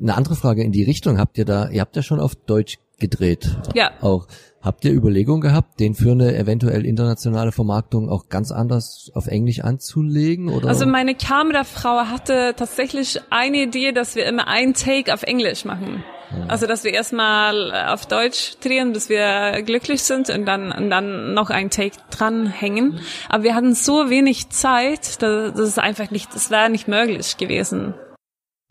Eine 0.02 0.16
andere 0.16 0.36
Frage 0.36 0.64
in 0.64 0.72
die 0.72 0.84
Richtung 0.84 1.18
habt 1.18 1.38
ihr 1.38 1.46
da, 1.46 1.70
ihr 1.70 1.82
habt 1.82 1.96
ja 1.96 2.04
schon 2.04 2.20
auf 2.20 2.36
Deutsch 2.36 2.78
gedreht. 3.00 3.50
Ja. 3.74 3.92
Auch. 4.02 4.28
Habt 4.62 4.84
ihr 4.84 4.92
Überlegungen 4.92 5.40
gehabt, 5.40 5.80
den 5.80 5.96
für 5.96 6.12
eine 6.12 6.36
eventuell 6.36 6.86
internationale 6.86 7.54
Vermarktung 7.54 8.10
auch 8.10 8.28
ganz 8.28 8.52
anders 8.52 9.10
auf 9.14 9.28
Englisch 9.28 9.62
anzulegen? 9.62 10.50
Oder? 10.50 10.68
Also 10.68 10.86
meine 10.86 11.16
Kamerafrau 11.16 12.08
hatte 12.08 12.54
tatsächlich 12.58 13.22
eine 13.30 13.64
Idee, 13.64 13.94
dass 13.94 14.16
wir 14.16 14.26
immer 14.26 14.50
einen 14.50 14.74
Take 14.74 15.14
auf 15.14 15.24
Englisch 15.24 15.64
machen. 15.64 16.04
Also 16.48 16.68
dass 16.68 16.84
wir 16.84 16.94
erstmal 16.94 17.72
auf 17.88 18.06
Deutsch 18.06 18.58
drehen, 18.62 18.94
bis 18.94 19.10
wir 19.10 19.64
glücklich 19.64 20.04
sind 20.04 20.30
und 20.30 20.46
dann 20.46 20.72
und 20.72 20.90
dann 20.90 21.34
noch 21.34 21.50
ein 21.50 21.70
Take 21.70 21.98
dranhängen. 22.12 23.00
Aber 23.30 23.44
wir 23.44 23.56
hatten 23.56 23.74
so 23.74 24.10
wenig 24.10 24.50
Zeit, 24.50 25.22
dass 25.24 25.54
das 25.54 25.70
ist 25.70 25.80
einfach 25.80 26.12
nicht, 26.12 26.34
das 26.36 26.52
wäre 26.52 26.70
nicht 26.70 26.88
möglich 26.88 27.38
gewesen. 27.38 27.96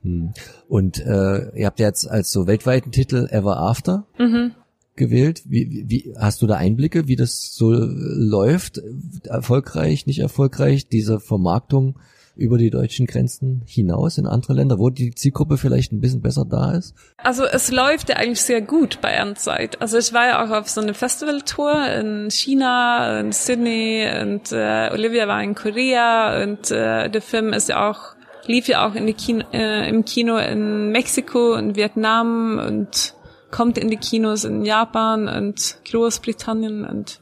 Hm. 0.02 0.32
Und 0.68 0.98
äh, 1.00 1.56
ihr 1.56 1.66
habt 1.66 1.80
jetzt 1.80 2.08
als 2.08 2.30
so 2.30 2.46
weltweiten 2.46 2.92
Titel 2.92 3.28
Ever 3.30 3.58
After 3.58 4.06
mhm. 4.18 4.52
gewählt. 4.96 5.42
Wie, 5.46 5.84
wie 5.86 6.14
hast 6.16 6.42
du 6.42 6.46
da 6.46 6.56
Einblicke, 6.56 7.08
wie 7.08 7.16
das 7.16 7.54
so 7.54 7.72
läuft? 7.72 8.80
Erfolgreich, 9.24 10.06
nicht 10.06 10.20
erfolgreich, 10.20 10.88
diese 10.88 11.20
Vermarktung? 11.20 11.98
über 12.38 12.56
die 12.56 12.70
deutschen 12.70 13.06
Grenzen 13.06 13.62
hinaus 13.66 14.16
in 14.16 14.26
andere 14.26 14.52
Länder, 14.54 14.78
wo 14.78 14.90
die 14.90 15.12
Zielgruppe 15.12 15.58
vielleicht 15.58 15.92
ein 15.92 16.00
bisschen 16.00 16.22
besser 16.22 16.44
da 16.48 16.72
ist? 16.72 16.94
Also 17.18 17.44
es 17.44 17.70
läuft 17.70 18.08
ja 18.08 18.16
eigentlich 18.16 18.40
sehr 18.40 18.62
gut 18.62 19.00
bei 19.02 19.10
Ernstzeit. 19.10 19.82
Also 19.82 19.98
ich 19.98 20.12
war 20.12 20.26
ja 20.26 20.44
auch 20.44 20.50
auf 20.50 20.68
so 20.68 20.80
einer 20.80 20.94
Festivaltour 20.94 21.86
in 21.88 22.30
China, 22.30 23.20
in 23.20 23.32
Sydney 23.32 24.08
und 24.22 24.52
äh, 24.52 24.90
Olivia 24.92 25.26
war 25.26 25.42
in 25.42 25.56
Korea 25.56 26.42
und 26.44 26.70
äh, 26.70 27.10
der 27.10 27.22
Film 27.22 27.52
ist 27.52 27.68
ja 27.68 27.90
auch 27.90 28.14
lief 28.48 28.66
ja 28.68 28.88
auch 28.88 28.94
in 28.94 29.06
die 29.06 29.14
Kino, 29.14 29.44
äh, 29.52 29.88
im 29.88 30.04
Kino 30.04 30.36
in 30.38 30.90
Mexiko 30.90 31.54
und 31.54 31.76
Vietnam 31.76 32.60
und 32.64 33.14
kommt 33.50 33.78
in 33.78 33.88
die 33.88 33.96
Kinos 33.96 34.44
in 34.44 34.64
Japan 34.64 35.28
und 35.28 35.78
Großbritannien 35.90 36.84
und 36.84 37.20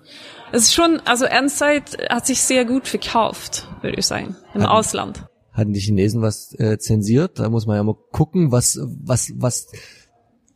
es 0.52 0.64
ist 0.64 0.74
schon, 0.74 1.00
also 1.04 1.24
Ernstzeit 1.24 1.98
hat 2.08 2.26
sich 2.26 2.40
sehr 2.40 2.64
gut 2.64 2.86
verkauft, 2.86 3.68
würde 3.82 3.98
ich 3.98 4.06
sagen, 4.06 4.36
im 4.54 4.62
hatten, 4.62 4.66
Ausland. 4.66 5.24
Hatten 5.52 5.72
die 5.72 5.80
Chinesen 5.80 6.22
was 6.22 6.54
äh, 6.58 6.78
zensiert? 6.78 7.38
Da 7.38 7.48
muss 7.50 7.66
man 7.66 7.76
ja 7.76 7.82
mal 7.82 7.96
gucken, 8.12 8.52
was, 8.52 8.78
was, 8.82 9.32
was 9.36 9.66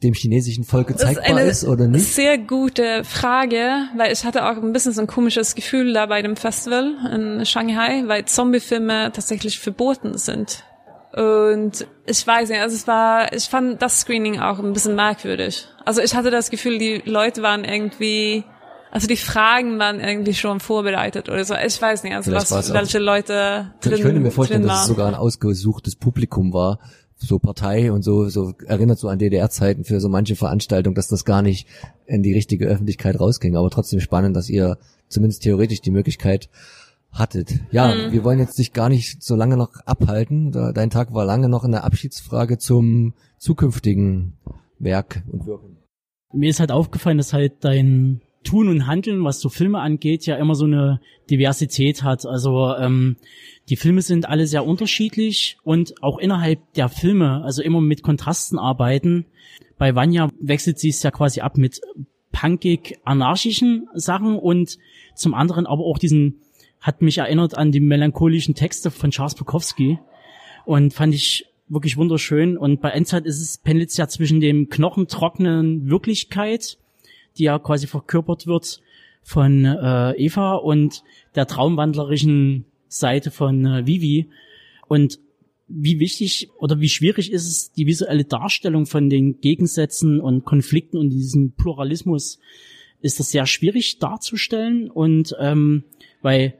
dem 0.02 0.14
chinesischen 0.14 0.64
Volk 0.64 0.88
gezeigbar 0.88 1.42
ist, 1.42 1.62
ist 1.62 1.68
oder 1.68 1.86
nicht? 1.86 2.06
Sehr 2.06 2.38
gute 2.38 3.04
Frage, 3.04 3.86
weil 3.96 4.12
ich 4.12 4.24
hatte 4.24 4.46
auch 4.46 4.56
ein 4.56 4.72
bisschen 4.72 4.92
so 4.92 5.02
ein 5.02 5.06
komisches 5.06 5.54
Gefühl 5.54 5.92
da 5.92 6.06
bei 6.06 6.22
dem 6.22 6.36
Festival 6.36 6.94
in 7.12 7.44
Shanghai, 7.44 8.04
weil 8.06 8.24
Zombiefilme 8.24 9.12
tatsächlich 9.12 9.58
verboten 9.58 10.16
sind. 10.16 10.64
Und 11.12 11.86
ich 12.06 12.26
weiß 12.26 12.50
nicht, 12.50 12.60
also 12.60 12.76
es 12.76 12.86
war, 12.86 13.32
ich 13.32 13.44
fand 13.44 13.82
das 13.82 14.00
Screening 14.00 14.38
auch 14.40 14.58
ein 14.58 14.72
bisschen 14.72 14.94
merkwürdig. 14.94 15.66
Also 15.84 16.00
ich 16.00 16.14
hatte 16.14 16.30
das 16.30 16.50
Gefühl, 16.50 16.78
die 16.78 17.02
Leute 17.04 17.42
waren 17.42 17.64
irgendwie 17.64 18.44
also 18.92 19.06
die 19.06 19.16
Fragen 19.16 19.78
waren 19.78 20.00
irgendwie 20.00 20.34
schon 20.34 20.58
vorbereitet 20.58 21.28
oder 21.28 21.44
so. 21.44 21.54
Ich 21.54 21.80
weiß 21.80 22.02
nicht, 22.02 22.14
also 22.14 22.32
was, 22.32 22.72
welche 22.72 22.98
Leute 22.98 23.72
drin 23.80 23.94
Ich 23.94 24.02
könnte 24.02 24.20
mir 24.20 24.32
vorstellen, 24.32 24.64
dass 24.64 24.82
es 24.82 24.86
sogar 24.88 25.06
ein 25.06 25.14
ausgesuchtes 25.14 25.94
Publikum 25.94 26.52
war, 26.52 26.80
so 27.22 27.38
Partei 27.38 27.92
und 27.92 28.02
so, 28.02 28.28
so 28.28 28.54
erinnert 28.66 28.98
so 28.98 29.08
an 29.08 29.18
DDR-Zeiten 29.18 29.84
für 29.84 30.00
so 30.00 30.08
manche 30.08 30.36
Veranstaltungen, 30.36 30.94
dass 30.94 31.08
das 31.08 31.24
gar 31.24 31.42
nicht 31.42 31.66
in 32.06 32.22
die 32.22 32.32
richtige 32.32 32.66
Öffentlichkeit 32.66 33.20
rausging. 33.20 33.56
Aber 33.56 33.70
trotzdem 33.70 34.00
spannend, 34.00 34.36
dass 34.36 34.48
ihr 34.48 34.78
zumindest 35.08 35.42
theoretisch 35.42 35.80
die 35.80 35.90
Möglichkeit 35.90 36.48
hattet. 37.12 37.60
Ja, 37.72 37.94
mhm. 37.94 38.12
wir 38.12 38.24
wollen 38.24 38.38
jetzt 38.38 38.58
dich 38.58 38.72
gar 38.72 38.88
nicht 38.88 39.22
so 39.22 39.36
lange 39.36 39.56
noch 39.56 39.74
abhalten. 39.84 40.52
Dein 40.52 40.90
Tag 40.90 41.12
war 41.12 41.24
lange 41.24 41.48
noch 41.48 41.64
in 41.64 41.72
der 41.72 41.84
Abschiedsfrage 41.84 42.58
zum 42.58 43.14
zukünftigen 43.38 44.38
Werk 44.78 45.22
und 45.30 45.46
Wirken. 45.46 45.76
Mir 46.32 46.50
ist 46.50 46.60
halt 46.60 46.70
aufgefallen, 46.70 47.18
dass 47.18 47.32
halt 47.32 47.64
dein 47.64 48.20
Tun 48.44 48.68
und 48.68 48.86
Handeln, 48.86 49.24
was 49.24 49.40
so 49.40 49.48
Filme 49.48 49.80
angeht, 49.80 50.24
ja 50.24 50.36
immer 50.36 50.54
so 50.54 50.64
eine 50.64 51.00
Diversität 51.28 52.02
hat. 52.02 52.24
Also 52.24 52.74
ähm, 52.76 53.16
die 53.70 53.76
Filme 53.76 54.02
sind 54.02 54.28
alle 54.28 54.46
sehr 54.46 54.66
unterschiedlich 54.66 55.56
und 55.62 56.02
auch 56.02 56.18
innerhalb 56.18 56.60
der 56.74 56.88
Filme, 56.88 57.42
also 57.42 57.62
immer 57.62 57.80
mit 57.80 58.02
Kontrasten 58.02 58.58
arbeiten. 58.58 59.26
Bei 59.78 59.94
Vanya 59.94 60.28
wechselt 60.40 60.78
sie 60.78 60.90
es 60.90 61.02
ja 61.02 61.10
quasi 61.10 61.40
ab 61.40 61.56
mit 61.56 61.80
punkig 62.32 62.98
anarchischen 63.04 63.88
Sachen 63.94 64.36
und 64.36 64.76
zum 65.14 65.34
anderen 65.34 65.66
aber 65.66 65.84
auch 65.84 65.98
diesen, 65.98 66.40
hat 66.80 67.00
mich 67.00 67.18
erinnert 67.18 67.56
an 67.56 67.72
die 67.72 67.80
melancholischen 67.80 68.54
Texte 68.54 68.90
von 68.90 69.10
Charles 69.10 69.34
Bukowski 69.34 69.98
und 70.66 70.92
fand 70.92 71.14
ich 71.14 71.46
wirklich 71.68 71.96
wunderschön. 71.96 72.58
Und 72.58 72.80
bei 72.80 72.90
Endzeit 72.90 73.24
ist 73.24 73.40
es, 73.40 73.58
pendelt 73.58 73.96
ja 73.96 74.08
zwischen 74.08 74.40
dem 74.40 74.68
knochentrockenen 74.68 75.88
Wirklichkeit 75.88 76.78
die 77.36 77.44
ja 77.44 77.58
quasi 77.58 77.86
verkörpert 77.86 78.46
wird 78.46 78.80
von 79.22 79.64
äh, 79.64 80.12
Eva 80.12 80.54
und 80.54 81.02
der 81.34 81.46
traumwandlerischen 81.46 82.64
Seite 82.90 83.30
von 83.30 83.64
äh, 83.64 83.86
Vivi. 83.86 84.28
Und 84.88 85.18
wie 85.68 86.00
wichtig 86.00 86.50
oder 86.58 86.80
wie 86.80 86.88
schwierig 86.88 87.32
ist 87.32 87.46
es, 87.46 87.72
die 87.72 87.86
visuelle 87.86 88.24
Darstellung 88.24 88.86
von 88.86 89.08
den 89.08 89.40
Gegensätzen 89.40 90.20
und 90.20 90.44
Konflikten 90.44 90.98
und 90.98 91.10
diesem 91.10 91.52
Pluralismus 91.52 92.40
ist 93.00 93.20
das 93.20 93.30
sehr 93.30 93.46
schwierig 93.46 93.98
darzustellen 93.98 94.90
und 94.90 95.34
ähm, 95.40 95.84
weil 96.22 96.54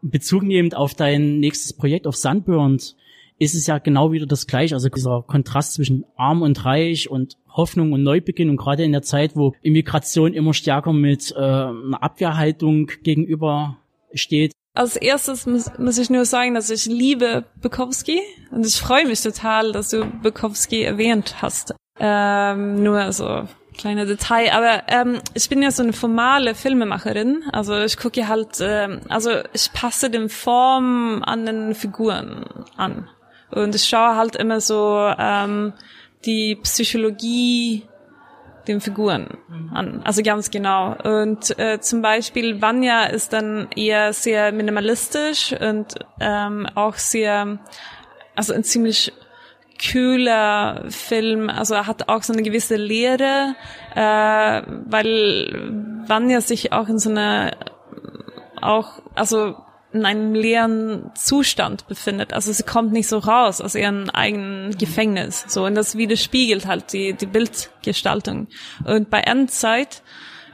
Bezug 0.00 0.44
nehmend 0.44 0.76
auf 0.76 0.94
dein 0.94 1.40
nächstes 1.40 1.72
Projekt 1.72 2.06
auf 2.06 2.16
Sunburned 2.16 2.94
ist 3.38 3.54
es 3.54 3.66
ja 3.66 3.78
genau 3.78 4.12
wieder 4.12 4.26
das 4.26 4.46
gleiche. 4.46 4.74
Also 4.74 4.88
dieser 4.88 5.22
Kontrast 5.26 5.74
zwischen 5.74 6.04
arm 6.16 6.42
und 6.42 6.64
reich 6.64 7.10
und 7.10 7.36
Hoffnung 7.48 7.92
und 7.92 8.02
Neubeginn 8.02 8.50
und 8.50 8.56
gerade 8.56 8.84
in 8.84 8.92
der 8.92 9.02
Zeit, 9.02 9.34
wo 9.34 9.54
Immigration 9.62 10.34
immer 10.34 10.54
stärker 10.54 10.92
mit 10.92 11.32
äh, 11.32 11.40
einer 11.40 12.02
Abwehrhaltung 12.02 12.90
gegenüber 13.02 13.78
steht. 14.12 14.52
Als 14.76 14.96
erstes 14.96 15.46
muss, 15.46 15.70
muss 15.78 15.98
ich 15.98 16.10
nur 16.10 16.24
sagen, 16.24 16.54
dass 16.54 16.68
ich 16.68 16.86
liebe 16.86 17.44
Bukowski 17.62 18.20
und 18.50 18.66
ich 18.66 18.80
freue 18.80 19.06
mich 19.06 19.22
total, 19.22 19.70
dass 19.70 19.90
du 19.90 20.04
Bukowski 20.04 20.82
erwähnt 20.82 21.36
hast. 21.40 21.74
Ähm, 22.00 22.82
nur 22.82 23.12
so 23.12 23.46
kleine 23.78 24.04
Detail, 24.04 24.52
aber 24.52 24.82
ähm, 24.88 25.20
ich 25.34 25.48
bin 25.48 25.62
ja 25.62 25.70
so 25.70 25.84
eine 25.84 25.92
formale 25.92 26.56
Filmemacherin, 26.56 27.44
also 27.52 27.76
ich 27.78 27.96
gucke 27.96 28.26
halt, 28.26 28.58
ähm, 28.60 29.00
also 29.08 29.30
ich 29.52 29.72
passe 29.72 30.10
den 30.10 30.28
Form 30.28 31.22
an 31.24 31.46
den 31.46 31.74
Figuren 31.76 32.44
an. 32.76 33.08
Und 33.52 33.76
ich 33.76 33.84
schaue 33.84 34.16
halt 34.16 34.34
immer 34.34 34.60
so 34.60 35.12
ähm, 35.16 35.72
die 36.24 36.56
Psychologie 36.56 37.84
den 38.64 38.80
Figuren 38.80 39.28
an. 39.72 40.02
Also 40.04 40.22
ganz 40.22 40.50
genau. 40.50 40.96
Und 41.02 41.58
äh, 41.58 41.80
zum 41.80 42.02
Beispiel 42.02 42.60
Vanya 42.60 43.04
ist 43.04 43.32
dann 43.32 43.68
eher 43.76 44.12
sehr 44.12 44.52
minimalistisch 44.52 45.52
und 45.52 45.94
ähm, 46.20 46.66
auch 46.74 46.94
sehr, 46.94 47.58
also 48.34 48.52
ein 48.52 48.64
ziemlich 48.64 49.12
kühler 49.78 50.84
Film. 50.88 51.50
Also 51.50 51.74
er 51.74 51.86
hat 51.86 52.08
auch 52.08 52.22
so 52.22 52.32
eine 52.32 52.42
gewisse 52.42 52.76
Leere, 52.76 53.54
äh, 53.94 54.62
weil 54.86 55.72
Vanya 56.06 56.40
sich 56.40 56.72
auch 56.72 56.88
in 56.88 56.98
so 56.98 57.10
einer 57.10 57.52
auch, 58.60 59.02
also 59.14 59.56
in 59.94 60.04
einem 60.04 60.34
leeren 60.34 61.12
Zustand 61.14 61.86
befindet. 61.86 62.32
Also 62.32 62.52
sie 62.52 62.64
kommt 62.64 62.92
nicht 62.92 63.08
so 63.08 63.18
raus 63.18 63.60
aus 63.60 63.76
ihrem 63.76 64.10
eigenen 64.10 64.76
Gefängnis. 64.76 65.44
So, 65.46 65.64
und 65.64 65.76
das 65.76 65.96
widerspiegelt 65.96 66.66
halt 66.66 66.92
die, 66.92 67.12
die 67.12 67.26
Bildgestaltung. 67.26 68.48
Und 68.84 69.08
bei 69.08 69.20
Endzeit 69.20 70.02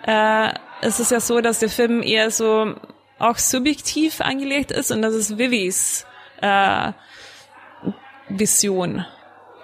äh, 0.06 0.50
ist 0.82 1.00
es 1.00 1.08
ja 1.08 1.20
so, 1.20 1.40
dass 1.40 1.58
der 1.58 1.70
Film 1.70 2.02
eher 2.02 2.30
so 2.30 2.74
auch 3.18 3.38
subjektiv 3.38 4.20
angelegt 4.20 4.70
ist 4.72 4.90
und 4.90 5.02
das 5.02 5.14
ist 5.14 5.38
Vivis 5.38 6.06
äh, 6.40 6.92
Vision. 8.28 9.04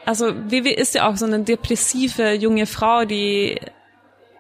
Also 0.07 0.33
Vivi 0.51 0.71
ist 0.71 0.95
ja 0.95 1.09
auch 1.09 1.17
so 1.17 1.27
eine 1.27 1.41
depressive 1.41 2.33
junge 2.33 2.67
Frau, 2.67 3.05
die 3.05 3.61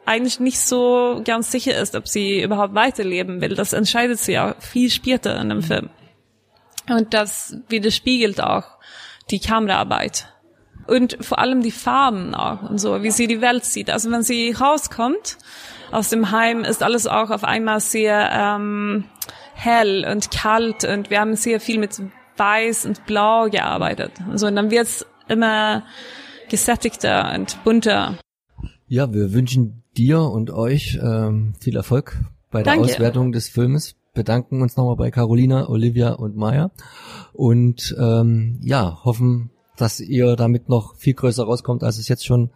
eigentlich 0.06 0.40
nicht 0.40 0.60
so 0.60 1.20
ganz 1.24 1.50
sicher 1.50 1.78
ist, 1.80 1.94
ob 1.94 2.08
sie 2.08 2.42
überhaupt 2.42 2.74
weiterleben 2.74 3.40
will. 3.40 3.54
Das 3.54 3.72
entscheidet 3.72 4.18
sie 4.18 4.38
auch 4.38 4.54
viel 4.60 4.90
später 4.90 5.38
in 5.40 5.48
dem 5.48 5.62
Film. 5.62 5.90
Und 6.88 7.14
das 7.14 7.56
widerspiegelt 7.68 8.40
auch 8.40 8.64
die 9.30 9.40
Kameraarbeit. 9.40 10.32
Und 10.86 11.18
vor 11.20 11.40
allem 11.40 11.62
die 11.62 11.72
Farben 11.72 12.34
auch 12.34 12.62
und 12.62 12.78
so, 12.78 13.02
wie 13.02 13.10
sie 13.10 13.26
die 13.26 13.40
Welt 13.40 13.64
sieht. 13.64 13.90
Also 13.90 14.10
wenn 14.12 14.22
sie 14.22 14.52
rauskommt 14.52 15.36
aus 15.90 16.10
dem 16.10 16.30
Heim, 16.30 16.62
ist 16.62 16.84
alles 16.84 17.08
auch 17.08 17.30
auf 17.30 17.42
einmal 17.42 17.80
sehr 17.80 18.30
ähm, 18.32 19.04
hell 19.54 20.06
und 20.08 20.30
kalt 20.30 20.84
und 20.84 21.10
wir 21.10 21.20
haben 21.20 21.34
sehr 21.34 21.60
viel 21.60 21.78
mit 21.78 22.00
Weiß 22.36 22.86
und 22.86 23.06
Blau 23.06 23.48
gearbeitet. 23.48 24.12
Also, 24.30 24.46
und 24.46 24.56
dann 24.56 24.70
wird's 24.70 25.06
immer 25.28 25.84
gesättigter 26.48 27.32
und 27.34 27.62
bunter. 27.64 28.18
Ja, 28.86 29.12
wir 29.12 29.32
wünschen 29.32 29.82
dir 29.96 30.20
und 30.20 30.50
euch 30.50 30.98
ähm, 31.02 31.54
viel 31.60 31.76
Erfolg 31.76 32.18
bei 32.50 32.62
der 32.62 32.74
Danke. 32.74 32.90
Auswertung 32.90 33.32
des 33.32 33.48
Filmes. 33.48 33.96
Bedanken 34.14 34.62
uns 34.62 34.76
nochmal 34.76 34.96
bei 34.96 35.10
Carolina, 35.10 35.68
Olivia 35.68 36.12
und 36.12 36.36
Maya 36.36 36.70
und 37.32 37.94
ähm, 37.98 38.58
ja, 38.62 39.04
hoffen, 39.04 39.50
dass 39.76 40.00
ihr 40.00 40.36
damit 40.36 40.68
noch 40.68 40.96
viel 40.96 41.14
größer 41.14 41.44
rauskommt, 41.44 41.82
als 41.82 41.98
es 41.98 42.08
jetzt 42.08 42.24
schon 42.24 42.50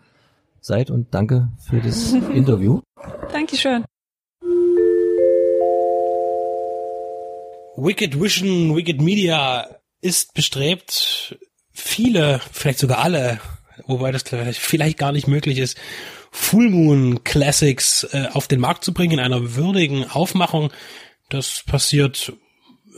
seid 0.61 0.91
und 0.91 1.14
danke 1.14 1.51
für 1.59 1.80
das 1.80 2.12
Interview. 2.34 2.80
Dankeschön. 3.32 3.84
Wicked 7.76 8.20
Vision, 8.20 8.76
Wicked 8.76 9.01
Media 9.01 9.66
ist 10.01 10.34
bestrebt, 10.34 11.38
viele, 11.72 12.41
vielleicht 12.53 12.78
sogar 12.78 12.99
alle, 12.99 13.41
wobei 13.86 14.12
das 14.12 14.24
vielleicht 14.24 14.99
gar 14.99 15.12
nicht 15.12 15.28
möglich 15.28 15.59
ist, 15.59 15.78
Full 16.30 16.70
Moon 16.70 17.24
Classics 17.24 18.04
äh, 18.12 18.28
auf 18.32 18.48
den 18.48 18.60
Markt 18.60 18.84
zu 18.84 18.94
bringen 18.94 19.14
in 19.14 19.20
einer 19.20 19.56
würdigen 19.56 20.08
Aufmachung. 20.08 20.72
Das 21.28 21.62
passiert 21.66 22.32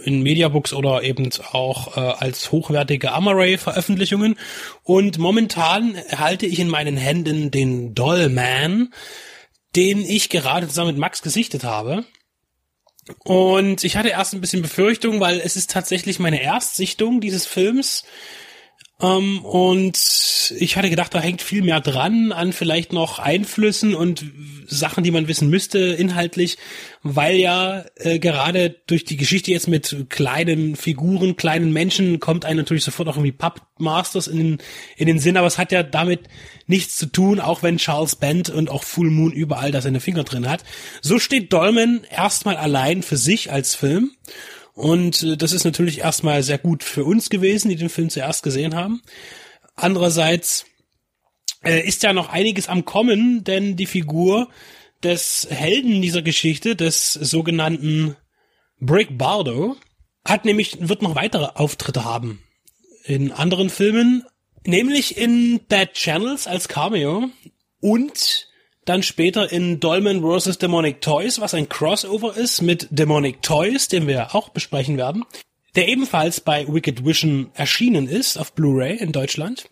in 0.05 0.23
Mediabooks 0.23 0.73
oder 0.73 1.03
eben 1.03 1.31
auch 1.53 1.97
äh, 1.97 2.01
als 2.01 2.51
hochwertige 2.51 3.13
Amaray-Veröffentlichungen. 3.13 4.37
Und 4.83 5.19
momentan 5.19 5.97
halte 6.11 6.47
ich 6.47 6.59
in 6.59 6.69
meinen 6.69 6.97
Händen 6.97 7.51
den 7.51 7.95
Dollman, 7.95 8.93
den 9.77 10.05
ich 10.05 10.29
gerade 10.29 10.69
zusammen 10.69 10.93
mit 10.93 10.99
Max 10.99 11.23
gesichtet 11.23 11.65
habe. 11.65 12.05
Und 13.25 13.85
ich 13.85 13.97
hatte 13.97 14.11
erst 14.11 14.33
ein 14.33 14.41
bisschen 14.41 14.63
Befürchtung, 14.63 15.21
weil 15.21 15.41
es 15.41 15.57
ist 15.57 15.71
tatsächlich 15.71 16.19
meine 16.19 16.41
Erstsichtung 16.41 17.21
dieses 17.21 17.47
Films. 17.47 18.05
Ähm, 19.03 19.45
und 19.45 19.99
ich 20.57 20.77
hatte 20.77 20.91
gedacht, 20.91 21.15
da 21.15 21.21
hängt 21.21 21.43
viel 21.43 21.63
mehr 21.63 21.81
dran 21.81 22.33
an 22.33 22.53
vielleicht 22.53 22.93
noch 22.93 23.19
Einflüssen 23.19 23.95
und 23.95 24.25
Sachen, 24.67 25.03
die 25.03 25.11
man 25.11 25.29
wissen 25.29 25.51
müsste 25.51 25.79
inhaltlich, 25.79 26.57
weil 27.03 27.37
ja 27.37 27.85
äh, 27.97 28.19
gerade 28.19 28.71
durch 28.87 29.05
die 29.05 29.17
Geschichte 29.17 29.51
jetzt 29.51 29.69
mit 29.69 30.07
kleinen 30.09 30.77
Figuren, 30.77 31.37
kleinen 31.37 31.73
Menschen 31.73 32.21
kommt 32.21 32.45
einem 32.45 32.59
natürlich 32.59 32.85
sofort 32.85 33.09
auch 33.09 33.17
irgendwie 33.17 33.33
Puppet 33.33 33.63
Masters 33.79 34.29
in 34.29 34.39
den, 34.39 34.59
in 34.97 35.07
den 35.09 35.19
Sinn, 35.19 35.37
aber 35.37 35.49
es 35.49 35.59
hat 35.59 35.73
ja 35.73 35.83
damit 35.83 36.29
nichts 36.67 36.97
zu 36.97 37.07
tun, 37.07 37.41
auch 37.41 37.63
wenn 37.63 37.79
Charles 37.79 38.17
Band 38.17 38.51
und 38.51 38.71
auch 38.71 38.85
Full 38.85 39.11
Moon 39.11 39.33
überall 39.33 39.73
da 39.73 39.81
seine 39.81 40.01
Finger 40.01 40.25
drin 40.25 40.49
hat. 40.49 40.63
So 41.01 41.19
steht 41.19 41.53
Dolman 41.53 42.03
erstmal 42.09 42.57
allein 42.57 43.03
für 43.03 43.17
sich 43.17 43.51
als 43.51 43.75
Film. 43.75 44.13
Und 44.75 45.23
äh, 45.23 45.37
das 45.37 45.53
ist 45.53 45.65
natürlich 45.65 45.99
erstmal 45.99 46.43
sehr 46.43 46.59
gut 46.59 46.83
für 46.83 47.05
uns 47.05 47.31
gewesen, 47.31 47.69
die 47.69 47.77
den 47.77 47.89
Film 47.89 48.11
zuerst 48.11 48.43
gesehen 48.43 48.75
haben. 48.75 49.03
Andererseits 49.75 50.67
äh, 51.63 51.87
ist 51.87 52.03
ja 52.03 52.13
noch 52.13 52.29
einiges 52.29 52.69
am 52.69 52.85
Kommen, 52.85 53.45
denn 53.45 53.77
die 53.77 53.87
Figur 53.87 54.49
des 55.03 55.47
Helden 55.51 56.01
dieser 56.01 56.23
Geschichte, 56.23 56.77
des 56.77 57.13
sogenannten 57.13 58.17
Brick 58.81 59.19
Bardo, 59.19 59.77
hat 60.25 60.45
nämlich, 60.45 60.89
wird 60.89 61.03
noch 61.03 61.17
weitere 61.17 61.47
Auftritte 61.55 62.05
haben 62.05 62.43
in 63.05 63.33
anderen 63.33 63.69
Filmen, 63.69 64.25
nämlich 64.65 65.17
in 65.17 65.61
Bad 65.69 65.95
Channels 65.95 66.47
als 66.47 66.69
Cameo 66.69 67.31
und 67.81 68.49
dann 68.85 69.03
später 69.03 69.51
in 69.53 69.81
Dolman 69.81 70.23
vs. 70.23 70.59
Demonic 70.59 71.01
Toys, 71.01 71.41
was 71.41 71.55
ein 71.55 71.69
Crossover 71.69 72.37
ist 72.37 72.63
mit 72.63 72.89
Demonic 72.91 73.43
Toys, 73.43 73.89
den 73.89 74.07
wir 74.07 74.35
auch 74.35 74.49
besprechen 74.49 74.97
werden, 74.97 75.25
der 75.77 75.89
ebenfalls 75.89 76.41
bei 76.41 76.67
Wicked 76.69 77.05
Vision 77.05 77.51
erschienen 77.55 78.09
ist 78.09 78.37
auf 78.37 78.53
Blu-ray 78.55 78.97
in 78.97 79.13
Deutschland. 79.13 79.69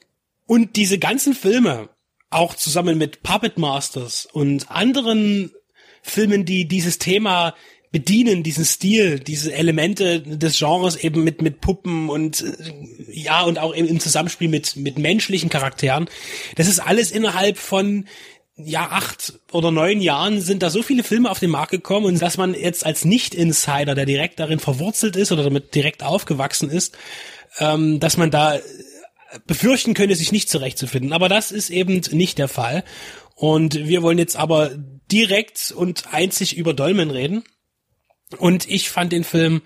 Und 0.47 0.77
diese 0.77 0.99
ganzen 0.99 1.35
Filme, 1.35 1.89
auch 2.31 2.55
zusammen 2.55 2.99
mit 2.99 3.23
Puppet 3.23 3.59
Masters 3.59 4.27
und 4.33 4.71
anderen 4.71 5.53
Filmen, 6.03 6.45
die 6.45 6.67
dieses 6.67 6.99
Thema 6.99 7.55
bedienen, 7.93 8.45
diesen 8.45 8.65
Stil, 8.65 9.19
diese 9.19 9.53
Elemente 9.53 10.21
des 10.23 10.59
Genres 10.59 10.95
eben 10.97 11.25
mit, 11.25 11.43
mit 11.43 11.61
Puppen 11.61 12.09
und 12.09 12.43
äh, 12.43 12.73
ja, 13.11 13.43
und 13.43 13.59
auch 13.59 13.75
eben 13.75 13.89
im 13.89 13.99
Zusammenspiel 13.99 14.49
mit, 14.49 14.77
mit 14.77 14.99
menschlichen 14.99 15.51
Charakteren. 15.51 16.09
Das 16.55 16.69
ist 16.69 16.79
alles 16.79 17.11
innerhalb 17.11 17.59
von 17.59 18.07
ja, 18.65 18.89
acht 18.91 19.35
oder 19.53 19.71
neun 19.71 20.01
Jahren 20.01 20.41
sind 20.41 20.63
da 20.63 20.71
so 20.71 20.83
viele 20.83 21.03
Filme 21.03 21.31
auf 21.31 21.39
den 21.39 21.51
Markt 21.51 21.71
gekommen 21.71 22.07
und 22.07 22.23
dass 22.23 22.37
man 22.37 22.55
jetzt 22.55 22.85
als 22.85 23.05
Nicht-Insider, 23.05 23.95
der 23.95 24.07
direkt 24.07 24.41
darin 24.41 24.59
verwurzelt 24.59 25.17
ist 25.17 25.33
oder 25.33 25.45
damit 25.45 25.75
direkt 25.75 26.03
aufgewachsen 26.03 26.71
ist, 26.71 26.97
ähm, 27.59 28.01
dass 28.01 28.17
man 28.17 28.31
da 28.31 28.59
befürchten 29.47 29.95
könnte, 29.95 30.17
sich 30.17 30.33
nicht 30.33 30.51
zurechtzufinden. 30.51 31.13
Aber 31.13 31.29
das 31.29 31.53
ist 31.53 31.71
eben 31.71 32.01
nicht 32.11 32.39
der 32.39 32.49
Fall. 32.49 32.85
Und 33.35 33.75
wir 33.75 34.03
wollen 34.03 34.19
jetzt 34.19 34.37
aber 34.37 34.71
direkt 35.11 35.73
und 35.73 36.13
einzig 36.13 36.57
über 36.57 36.75
Dolmen 36.75 37.11
reden. 37.11 37.45
Und 38.39 38.69
ich 38.69 38.91
fand 38.91 39.13
den 39.13 39.25
Film 39.25 39.63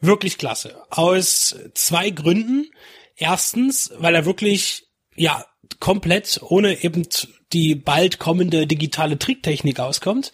wirklich 0.00 0.38
klasse. 0.38 0.80
Aus 0.90 1.56
zwei 1.74 2.10
Gründen. 2.10 2.70
Erstens, 3.16 3.92
weil 3.98 4.14
er 4.14 4.24
wirklich, 4.24 4.84
ja, 5.14 5.44
komplett 5.80 6.40
ohne 6.42 6.82
eben 6.82 7.06
die 7.52 7.74
bald 7.74 8.18
kommende 8.18 8.66
digitale 8.66 9.18
Tricktechnik 9.18 9.80
auskommt. 9.80 10.32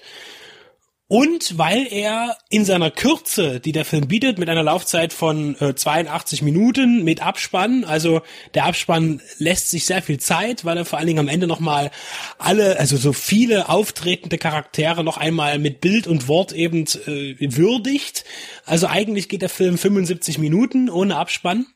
Und 1.07 1.59
weil 1.59 1.87
er 1.91 2.39
in 2.49 2.65
seiner 2.65 2.91
Kürze, 2.91 3.61
die 3.61 3.73
der 3.73 3.85
Film 3.85 4.09
bietet, 4.09 4.39
mit 4.39 4.49
einer 4.49 4.63
Laufzeit 4.63 5.13
von 5.13 5.55
äh, 5.61 5.75
82 5.75 6.41
Minuten 6.41 7.05
mit 7.05 7.21
Abspann, 7.25 7.85
also 7.85 8.23
der 8.55 8.65
Abspann 8.65 9.21
lässt 9.37 9.69
sich 9.69 9.85
sehr 9.85 10.01
viel 10.01 10.19
Zeit, 10.19 10.65
weil 10.65 10.79
er 10.79 10.87
vor 10.87 10.99
allen 10.99 11.07
Dingen 11.07 11.19
am 11.19 11.29
Ende 11.29 11.47
nochmal 11.47 11.91
alle, 12.39 12.79
also 12.81 12.97
so 12.97 13.13
viele 13.13 13.69
auftretende 13.69 14.39
Charaktere 14.39 15.05
noch 15.05 15.19
einmal 15.19 15.59
mit 15.59 15.83
Bild 15.83 16.07
und 16.07 16.27
Wort 16.27 16.53
eben 16.53 16.85
äh, 17.07 17.37
würdigt. 17.39 18.25
Also 18.65 18.87
eigentlich 18.87 19.29
geht 19.29 19.43
der 19.43 19.51
Film 19.51 19.77
75 19.77 20.39
Minuten 20.39 20.89
ohne 20.89 21.17
Abspann. 21.17 21.67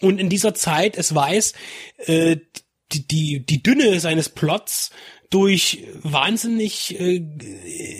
Und 0.00 0.20
in 0.20 0.28
dieser 0.28 0.54
Zeit 0.54 0.98
es 0.98 1.14
weiß, 1.14 1.54
äh, 2.04 2.36
die, 2.92 3.06
die, 3.06 3.46
die 3.46 3.62
Dünne 3.62 4.00
seines 4.00 4.28
Plots 4.28 4.90
durch 5.30 5.84
wahnsinnig 6.02 6.98
äh, 7.00 7.16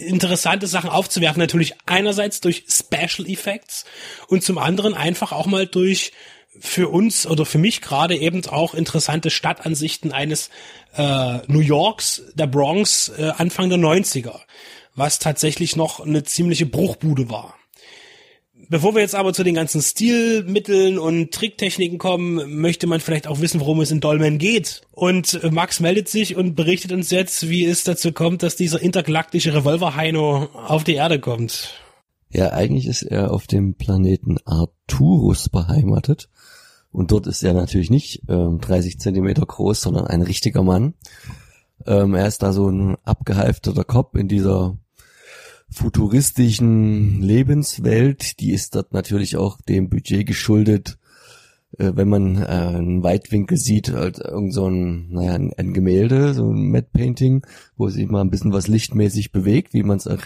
interessante 0.07 0.67
Sachen 0.67 0.91
aufzuwerfen. 0.91 1.41
Natürlich 1.41 1.75
einerseits 1.87 2.41
durch 2.41 2.65
Special 2.69 3.29
Effects 3.29 3.85
und 4.29 4.43
zum 4.43 4.59
anderen 4.59 4.95
einfach 4.95 5.33
auch 5.33 5.47
mal 5.47 5.67
durch 5.67 6.13
für 6.59 6.89
uns 6.89 7.27
oder 7.27 7.45
für 7.45 7.59
mich 7.59 7.83
gerade 7.83 8.17
eben 8.17 8.47
auch 8.47 8.75
interessante 8.75 9.31
Stadtansichten 9.31 10.13
eines 10.13 10.51
äh, 10.97 11.39
New 11.49 11.61
Yorks, 11.61 12.23
der 12.35 12.47
Bronx, 12.47 13.11
äh, 13.11 13.33
Anfang 13.37 13.69
der 13.69 13.79
90er, 13.79 14.41
was 14.95 15.19
tatsächlich 15.19 15.77
noch 15.77 16.01
eine 16.01 16.23
ziemliche 16.25 16.67
Bruchbude 16.67 17.29
war. 17.29 17.57
Bevor 18.69 18.95
wir 18.95 19.03
jetzt 19.03 19.15
aber 19.15 19.33
zu 19.33 19.45
den 19.45 19.55
ganzen 19.55 19.81
Stilmitteln 19.81 20.99
und 20.99 21.33
Tricktechniken 21.33 21.99
kommen, 21.99 22.61
möchte 22.61 22.87
man 22.87 23.01
vielleicht 23.01 23.29
auch 23.29 23.41
wissen, 23.41 23.61
worum 23.61 23.81
es 23.81 23.91
in 23.91 24.01
Dolmen 24.01 24.39
geht. 24.39 24.83
Und 24.91 25.41
Max 25.53 25.79
meldet 25.81 26.09
sich 26.09 26.37
und 26.37 26.57
berichtet 26.57 26.93
uns 26.93 27.11
jetzt, 27.11 27.49
wie 27.49 27.65
es 27.65 27.85
dazu 27.85 28.13
kommt, 28.13 28.43
dass 28.43 28.57
dieser 28.57 28.83
intergalaktische 28.83 29.55
Revolver-Heino 29.55 30.49
auf 30.53 30.83
die 30.83 30.95
Erde 30.95 31.21
kommt. 31.21 31.75
Ja, 32.31 32.51
eigentlich 32.53 32.87
ist 32.87 33.03
er 33.03 33.33
auf 33.33 33.47
dem 33.47 33.75
Planeten 33.75 34.39
Arturus 34.45 35.49
beheimatet. 35.49 36.29
Und 36.91 37.13
dort 37.13 37.27
ist 37.27 37.43
er 37.43 37.53
natürlich 37.53 37.91
nicht 37.91 38.23
ähm, 38.29 38.59
30 38.61 38.99
Zentimeter 38.99 39.47
groß, 39.47 39.81
sondern 39.81 40.07
ein 40.07 40.23
richtiger 40.23 40.63
Mann. 40.63 40.95
Ähm, 41.87 42.15
er 42.15 42.27
ist 42.27 42.43
da 42.43 42.53
so 42.53 42.69
ein 42.69 42.97
abgehalfterter 43.05 43.85
Kopf 43.85 44.15
in 44.15 44.29
dieser 44.29 44.79
futuristischen 45.71 47.21
Lebenswelt, 47.21 48.41
die 48.41 48.53
ist 48.53 48.75
dort 48.75 48.93
natürlich 48.93 49.37
auch 49.37 49.61
dem 49.61 49.89
Budget 49.89 50.27
geschuldet, 50.27 50.99
äh, 51.79 51.93
wenn 51.95 52.09
man 52.09 52.37
äh, 52.37 52.47
einen 52.47 53.03
Weitwinkel 53.03 53.59
sieht, 53.59 53.93
als 53.93 54.19
irgend 54.19 54.55
so 54.55 54.69
ein, 54.69 55.11
naja, 55.11 55.35
ein, 55.35 55.73
Gemälde, 55.73 56.35
so 56.35 56.51
ein 56.51 56.71
Matte 56.71 56.91
Painting, 56.93 57.45
wo 57.77 57.89
sich 57.89 58.09
mal 58.09 58.21
ein 58.21 58.31
bisschen 58.31 58.53
was 58.53 58.69
lichtmäßig 58.69 59.33
bewegt, 59.33 59.75
wie 59.75 59.83
man 59.83 59.99
es 59.99 60.07
auch 60.07 60.23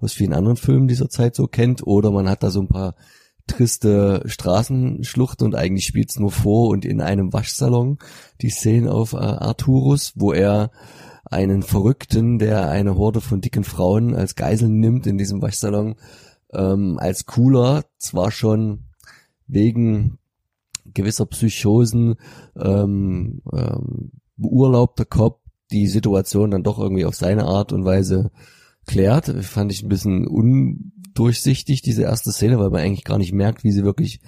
aus 0.00 0.12
vielen 0.12 0.34
anderen 0.34 0.56
Filmen 0.56 0.88
dieser 0.88 1.08
Zeit 1.08 1.34
so 1.34 1.46
kennt, 1.46 1.86
oder 1.86 2.10
man 2.10 2.28
hat 2.28 2.42
da 2.42 2.50
so 2.50 2.60
ein 2.60 2.68
paar 2.68 2.94
triste 3.46 4.22
Straßenschlucht 4.26 5.42
und 5.42 5.56
eigentlich 5.56 5.86
spielt's 5.86 6.18
nur 6.18 6.30
vor 6.30 6.68
und 6.68 6.84
in 6.84 7.00
einem 7.00 7.32
Waschsalon 7.32 7.98
die 8.40 8.50
Szenen 8.50 8.88
auf 8.88 9.14
äh, 9.14 9.16
Arturus, 9.16 10.12
wo 10.14 10.32
er 10.32 10.70
einen 11.32 11.62
Verrückten, 11.62 12.38
der 12.38 12.68
eine 12.68 12.96
Horde 12.96 13.20
von 13.20 13.40
dicken 13.40 13.64
Frauen 13.64 14.14
als 14.14 14.36
Geiseln 14.36 14.78
nimmt 14.78 15.06
in 15.06 15.18
diesem 15.18 15.42
Waschsalon, 15.42 15.96
ähm, 16.52 16.98
als 16.98 17.26
cooler, 17.26 17.84
zwar 17.98 18.30
schon 18.30 18.84
wegen 19.46 20.18
gewisser 20.84 21.26
Psychosen 21.26 22.16
ähm, 22.56 23.42
ähm, 23.52 24.12
beurlaubter 24.36 25.04
Cop 25.04 25.40
die 25.70 25.86
Situation 25.86 26.50
dann 26.50 26.62
doch 26.62 26.78
irgendwie 26.78 27.06
auf 27.06 27.14
seine 27.14 27.44
Art 27.44 27.72
und 27.72 27.84
Weise 27.84 28.30
klärt. 28.86 29.26
Fand 29.44 29.72
ich 29.72 29.82
ein 29.82 29.88
bisschen 29.88 30.26
undurchsichtig, 30.26 31.82
diese 31.82 32.02
erste 32.02 32.32
Szene, 32.32 32.58
weil 32.58 32.70
man 32.70 32.82
eigentlich 32.82 33.04
gar 33.04 33.18
nicht 33.18 33.32
merkt, 33.32 33.64
wie 33.64 33.72
sie 33.72 33.84
wirklich 33.84 34.20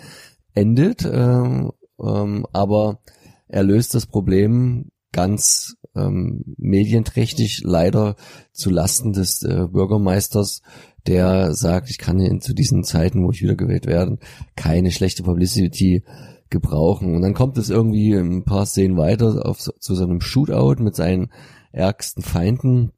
endet. 0.55 1.05
Ähm, 1.05 1.73
ähm, 2.03 2.47
aber 2.53 3.01
er 3.49 3.63
löst 3.63 3.95
das 3.95 4.07
Problem 4.07 4.91
ganz 5.13 5.77
ähm, 5.95 6.55
medienträchtig, 6.57 7.62
leider 7.64 8.16
zu 8.53 8.70
Lasten 8.70 9.12
des 9.12 9.42
äh, 9.42 9.66
Bürgermeisters, 9.70 10.62
der 11.07 11.55
sagt, 11.55 11.90
ich 11.90 11.99
kann 11.99 12.20
in, 12.20 12.40
zu 12.40 12.55
diesen 12.55 12.84
Zeiten, 12.84 13.24
wo 13.24 13.30
ich 13.30 13.42
wiedergewählt 13.42 13.86
werde, 13.86 14.18
keine 14.57 14.90
schlechte 14.90 15.22
Publicity 15.22 16.03
gebrauchen. 16.51 17.14
Und 17.14 17.22
dann 17.22 17.34
kommt 17.34 17.59
es 17.59 17.70
irgendwie 17.70 18.14
ein 18.14 18.45
paar 18.45 18.66
Szenen 18.66 18.97
weiter 18.97 19.47
auf, 19.47 19.59
zu 19.59 19.95
so 19.95 20.03
einem 20.05 20.20
Shootout 20.20 20.82
mit 20.82 20.95
seinen 20.95 21.30
ärgsten 21.72 22.22
Feinden. 22.22 22.92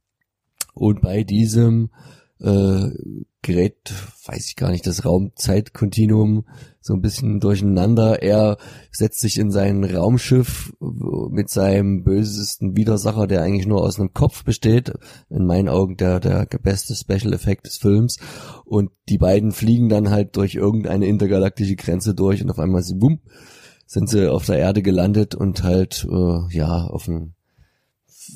Und 0.75 1.01
bei 1.01 1.25
diesem 1.25 1.91
äh, 2.41 2.91
gerät, 3.47 3.95
weiß 4.27 4.49
ich 4.49 4.57
gar 4.57 4.71
nicht, 4.71 4.87
das 4.87 5.05
Raumzeitkontinuum 5.05 6.45
so 6.81 6.95
ein 6.95 7.01
bisschen 7.01 7.41
durcheinander. 7.41 8.23
Er 8.23 8.59
setzt 8.91 9.21
sich 9.21 9.39
in 9.39 9.51
sein 9.51 9.85
Raumschiff 9.85 10.73
mit 11.31 11.49
seinem 11.49 12.03
bösesten 12.03 12.77
Widersacher, 12.77 13.27
der 13.27 13.43
eigentlich 13.43 13.67
nur 13.67 13.83
aus 13.83 13.99
einem 13.99 14.13
Kopf 14.13 14.45
besteht. 14.45 14.93
In 15.31 15.47
meinen 15.47 15.69
Augen 15.69 15.97
der, 15.97 16.21
der 16.21 16.47
beste 16.63 16.95
Special 16.95 17.33
Effekt 17.33 17.67
des 17.67 17.79
Films. 17.79 18.19
Und 18.65 18.91
die 19.09 19.19
beiden 19.19 19.53
fliegen 19.53 19.89
dann 19.89 20.11
halt 20.11 20.37
durch 20.37 20.57
irgendeine 20.57 21.07
intergalaktische 21.07 21.77
Grenze 21.77 22.15
durch 22.15 22.43
und 22.43 22.51
auf 22.51 22.59
einmal 22.59 22.83
sie, 22.83 22.97
bumm, 22.97 23.21
sind 23.87 24.11
sie 24.11 24.31
auf 24.31 24.45
der 24.45 24.59
Erde 24.59 24.83
gelandet 24.83 25.37
und 25.37 25.63
halt, 25.63 26.07
äh, 26.11 26.55
ja, 26.57 26.85
auf 26.89 27.09
einem 27.09 27.36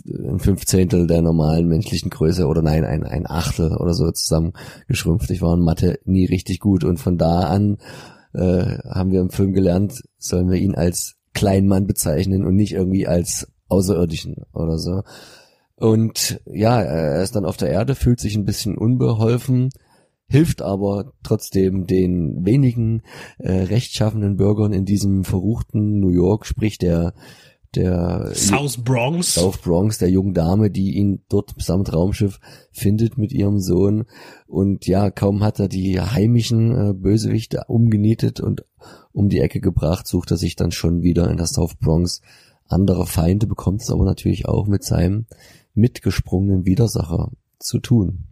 ein 0.07 0.39
Fünfzehntel 0.39 1.07
der 1.07 1.23
normalen 1.23 1.69
menschlichen 1.69 2.11
Größe 2.11 2.47
oder 2.47 2.63
nein, 2.63 2.85
ein, 2.85 3.05
ein 3.05 3.27
Achtel 3.29 3.77
oder 3.77 3.95
so 3.95 4.11
zusammengeschrumpft. 4.11 5.31
Ich 5.31 5.43
war 5.43 5.55
in 5.55 5.61
Mathe 5.61 5.99
nie 6.05 6.27
richtig 6.27 6.61
gut 6.61 6.85
und 6.85 6.99
von 6.99 7.19
da 7.19 7.43
an 7.43 7.79
äh, 8.33 8.79
haben 8.89 9.11
wir 9.11 9.21
im 9.21 9.31
Film 9.31 9.53
gelernt, 9.53 10.03
sollen 10.19 10.51
wir 10.51 10.59
ihn 10.59 10.75
als 10.75 11.17
kleinen 11.35 11.69
Mann 11.69 11.87
bezeichnen 11.87 12.45
und 12.45 12.57
nicht 12.57 12.73
irgendwie 12.73 13.07
als 13.07 13.49
Außerirdischen 13.69 14.37
oder 14.53 14.79
so. 14.79 15.03
Und 15.77 16.41
ja, 16.47 16.83
er 16.83 17.23
ist 17.23 17.37
dann 17.37 17.47
auf 17.47 17.57
der 17.57 17.71
Erde, 17.71 17.95
fühlt 17.95 18.21
sich 18.21 18.37
ein 18.37 18.45
bisschen 18.45 18.77
unbeholfen, 18.77 19.71
hilft 20.27 20.63
aber 20.63 21.13
trotzdem 21.23 21.87
den 21.87 22.45
wenigen 22.45 23.03
äh, 23.39 23.53
rechtschaffenden 23.53 24.37
Bürgern 24.37 24.73
in 24.73 24.85
diesem 24.85 25.25
verruchten 25.25 25.99
New 25.99 26.11
York, 26.11 26.47
sprich 26.47 26.79
der 26.79 27.15
der 27.75 28.33
South 28.35 28.79
Bronx. 28.79 29.35
South 29.35 29.59
Bronx, 29.59 29.99
der 29.99 30.11
jungen 30.11 30.35
Dame, 30.35 30.71
die 30.71 30.97
ihn 30.97 31.23
dort 31.29 31.55
samt 31.59 31.93
Raumschiff 31.93 32.41
findet 32.73 33.19
mit 33.19 33.33
ihrem 33.33 33.61
Sohn. 33.61 34.07
Und 34.47 34.87
ja, 34.87 35.11
kaum 35.11 35.43
hat 35.43 35.61
er 35.61 35.69
die 35.69 36.01
heimischen 36.01 36.91
äh, 36.91 36.93
Bösewichte 36.93 37.65
umgenietet 37.69 38.41
und 38.41 38.65
um 39.13 39.29
die 39.29 39.41
Ecke 39.41 39.61
gebracht, 39.61 40.07
sucht 40.07 40.31
er 40.31 40.37
sich 40.37 40.57
dann 40.57 40.73
schon 40.73 41.03
wieder 41.03 41.31
in 41.31 41.37
der 41.37 41.47
South 41.47 41.77
Bronx 41.77 42.21
andere 42.67 43.07
Feinde, 43.07 43.47
bekommt 43.47 43.83
es 43.83 43.91
aber 43.91 44.05
natürlich 44.05 44.47
auch 44.47 44.67
mit 44.67 44.85
seinem 44.85 45.27
mitgesprungenen 45.75 46.65
Widersacher 46.65 47.33
zu 47.59 47.79
tun. 47.79 48.27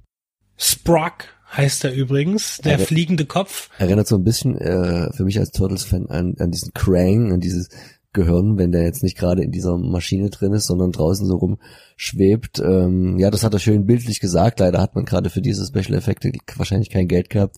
Sprock 0.56 1.24
heißt 1.56 1.84
er 1.84 1.94
übrigens, 1.94 2.58
der 2.58 2.72
er, 2.72 2.78
fliegende 2.78 3.24
Kopf. 3.24 3.70
Erinnert 3.78 4.06
so 4.06 4.16
ein 4.16 4.24
bisschen 4.24 4.56
äh, 4.58 5.12
für 5.12 5.24
mich 5.24 5.38
als 5.38 5.50
Turtles-Fan 5.52 6.06
an, 6.08 6.34
an 6.38 6.50
diesen 6.50 6.72
Krang, 6.74 7.32
an 7.32 7.40
dieses 7.40 7.70
Gehirn, 8.18 8.58
wenn 8.58 8.72
der 8.72 8.82
jetzt 8.82 9.02
nicht 9.02 9.16
gerade 9.16 9.42
in 9.42 9.52
dieser 9.52 9.78
Maschine 9.78 10.30
drin 10.30 10.52
ist, 10.52 10.66
sondern 10.66 10.92
draußen 10.92 11.26
so 11.26 11.36
rumschwebt. 11.36 12.58
Ähm, 12.58 13.18
ja, 13.18 13.30
das 13.30 13.44
hat 13.44 13.54
er 13.54 13.60
schön 13.60 13.86
bildlich 13.86 14.20
gesagt. 14.20 14.58
Leider 14.60 14.80
hat 14.80 14.94
man 14.96 15.04
gerade 15.04 15.30
für 15.30 15.40
diese 15.40 15.64
Special 15.64 15.96
Effekte 15.96 16.32
wahrscheinlich 16.56 16.90
kein 16.90 17.06
Geld 17.06 17.30
gehabt, 17.30 17.56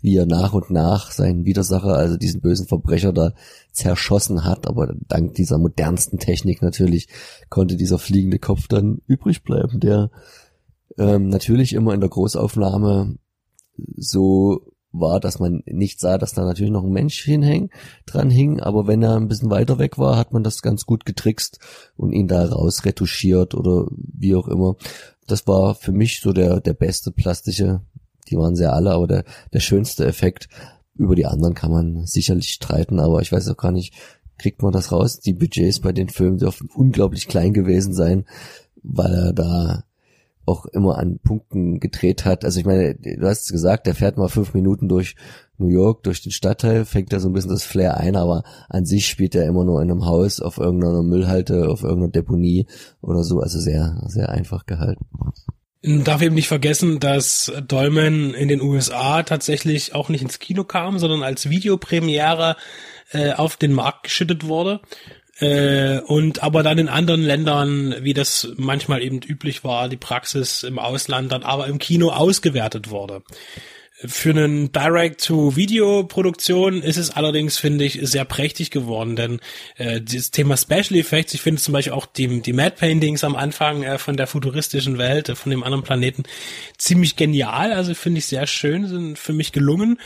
wie 0.00 0.16
er 0.16 0.26
nach 0.26 0.54
und 0.54 0.70
nach 0.70 1.10
seinen 1.10 1.44
Widersacher, 1.44 1.94
also 1.94 2.16
diesen 2.16 2.40
bösen 2.40 2.66
Verbrecher 2.66 3.12
da 3.12 3.32
zerschossen 3.72 4.44
hat. 4.44 4.66
Aber 4.66 4.94
dank 5.08 5.34
dieser 5.34 5.58
modernsten 5.58 6.18
Technik 6.18 6.62
natürlich 6.62 7.08
konnte 7.50 7.76
dieser 7.76 7.98
fliegende 7.98 8.38
Kopf 8.38 8.66
dann 8.68 9.02
übrig 9.06 9.42
bleiben, 9.42 9.80
der 9.80 10.10
ähm, 10.96 11.28
natürlich 11.28 11.74
immer 11.74 11.92
in 11.92 12.00
der 12.00 12.08
Großaufnahme 12.08 13.16
so 13.96 14.62
war, 14.92 15.20
dass 15.20 15.38
man 15.38 15.62
nicht 15.66 16.00
sah, 16.00 16.18
dass 16.18 16.32
da 16.32 16.44
natürlich 16.44 16.72
noch 16.72 16.84
ein 16.84 16.92
Mensch 16.92 17.22
hinhängt, 17.22 17.72
dran 18.06 18.30
hing, 18.30 18.60
aber 18.60 18.86
wenn 18.86 19.02
er 19.02 19.16
ein 19.16 19.28
bisschen 19.28 19.50
weiter 19.50 19.78
weg 19.78 19.98
war, 19.98 20.16
hat 20.16 20.32
man 20.32 20.42
das 20.42 20.62
ganz 20.62 20.86
gut 20.86 21.04
getrickst 21.04 21.58
und 21.96 22.12
ihn 22.12 22.28
da 22.28 22.44
raus 22.46 22.84
retuschiert 22.84 23.54
oder 23.54 23.86
wie 23.90 24.34
auch 24.34 24.48
immer. 24.48 24.76
Das 25.26 25.46
war 25.46 25.74
für 25.74 25.92
mich 25.92 26.20
so 26.20 26.32
der, 26.32 26.60
der 26.60 26.72
beste 26.72 27.12
plastische, 27.12 27.82
die 28.28 28.36
waren 28.36 28.56
sehr 28.56 28.72
alle, 28.72 28.92
aber 28.92 29.06
der, 29.06 29.24
der 29.52 29.60
schönste 29.60 30.06
Effekt. 30.06 30.48
Über 30.94 31.14
die 31.14 31.26
anderen 31.26 31.54
kann 31.54 31.70
man 31.70 32.06
sicherlich 32.06 32.50
streiten, 32.50 32.98
aber 32.98 33.20
ich 33.20 33.30
weiß 33.30 33.48
auch 33.48 33.56
gar 33.56 33.72
nicht, 33.72 33.94
kriegt 34.38 34.62
man 34.62 34.72
das 34.72 34.90
raus? 34.90 35.20
Die 35.20 35.32
Budgets 35.32 35.80
bei 35.80 35.92
den 35.92 36.08
Filmen 36.08 36.38
dürfen 36.38 36.68
unglaublich 36.74 37.28
klein 37.28 37.52
gewesen 37.52 37.92
sein, 37.92 38.24
weil 38.82 39.12
er 39.12 39.32
da 39.32 39.84
auch 40.48 40.66
immer 40.66 40.98
an 40.98 41.18
Punkten 41.22 41.78
gedreht 41.78 42.24
hat. 42.24 42.44
Also 42.44 42.58
ich 42.58 42.66
meine, 42.66 42.94
du 42.94 43.26
hast 43.26 43.50
gesagt, 43.50 43.86
der 43.86 43.94
fährt 43.94 44.16
mal 44.16 44.28
fünf 44.28 44.54
Minuten 44.54 44.88
durch 44.88 45.14
New 45.58 45.68
York, 45.68 46.02
durch 46.04 46.22
den 46.22 46.32
Stadtteil, 46.32 46.84
fängt 46.84 47.12
da 47.12 47.20
so 47.20 47.28
ein 47.28 47.32
bisschen 47.32 47.50
das 47.50 47.64
Flair 47.64 47.98
ein, 47.98 48.16
aber 48.16 48.44
an 48.68 48.84
sich 48.84 49.06
spielt 49.06 49.34
er 49.34 49.46
immer 49.46 49.64
nur 49.64 49.82
in 49.82 49.90
einem 49.90 50.06
Haus, 50.06 50.40
auf 50.40 50.58
irgendeiner 50.58 51.02
Müllhalte, 51.02 51.68
auf 51.68 51.82
irgendeiner 51.82 52.12
Deponie 52.12 52.66
oder 53.00 53.22
so. 53.24 53.40
Also 53.40 53.58
sehr, 53.58 54.02
sehr 54.06 54.30
einfach 54.30 54.66
gehalten. 54.66 55.04
Man 55.82 56.02
darf 56.02 56.22
eben 56.22 56.34
nicht 56.34 56.48
vergessen, 56.48 56.98
dass 56.98 57.52
Dolmen 57.66 58.34
in 58.34 58.48
den 58.48 58.60
USA 58.60 59.22
tatsächlich 59.22 59.94
auch 59.94 60.08
nicht 60.08 60.22
ins 60.22 60.40
Kino 60.40 60.64
kam, 60.64 60.98
sondern 60.98 61.22
als 61.22 61.50
Videopremiere 61.50 62.56
äh, 63.12 63.32
auf 63.32 63.56
den 63.56 63.72
Markt 63.72 64.04
geschüttet 64.04 64.46
wurde. 64.46 64.80
Äh, 65.40 66.00
und 66.00 66.42
aber 66.42 66.62
dann 66.62 66.78
in 66.78 66.88
anderen 66.88 67.22
Ländern, 67.22 67.94
wie 68.00 68.14
das 68.14 68.48
manchmal 68.56 69.02
eben 69.02 69.20
üblich 69.20 69.62
war, 69.62 69.88
die 69.88 69.96
Praxis 69.96 70.64
im 70.64 70.78
Ausland 70.78 71.32
dann 71.32 71.44
aber 71.44 71.68
im 71.68 71.78
Kino 71.78 72.10
ausgewertet 72.10 72.90
wurde. 72.90 73.22
Für 74.04 74.30
einen 74.30 74.70
Direct-to-Video-Produktion 74.70 76.82
ist 76.82 76.98
es 76.98 77.10
allerdings, 77.10 77.58
finde 77.58 77.84
ich, 77.84 77.98
sehr 78.02 78.24
prächtig 78.24 78.70
geworden, 78.70 79.16
denn 79.16 79.40
äh, 79.76 80.00
das 80.00 80.30
Thema 80.30 80.56
Special 80.56 80.94
Effects, 80.94 81.34
ich 81.34 81.40
finde 81.40 81.60
zum 81.60 81.72
Beispiel 81.72 81.94
auch 81.94 82.06
die, 82.06 82.40
die 82.40 82.52
Mad 82.52 82.76
Paintings 82.78 83.24
am 83.24 83.34
Anfang 83.34 83.82
äh, 83.82 83.98
von 83.98 84.16
der 84.16 84.28
futuristischen 84.28 84.98
Welt, 84.98 85.30
äh, 85.30 85.34
von 85.34 85.50
dem 85.50 85.64
anderen 85.64 85.82
Planeten, 85.82 86.22
ziemlich 86.76 87.16
genial, 87.16 87.72
also 87.72 87.92
finde 87.94 88.18
ich 88.18 88.26
sehr 88.26 88.46
schön, 88.46 88.86
sind 88.86 89.18
für 89.18 89.32
mich 89.32 89.50
gelungen. 89.50 89.98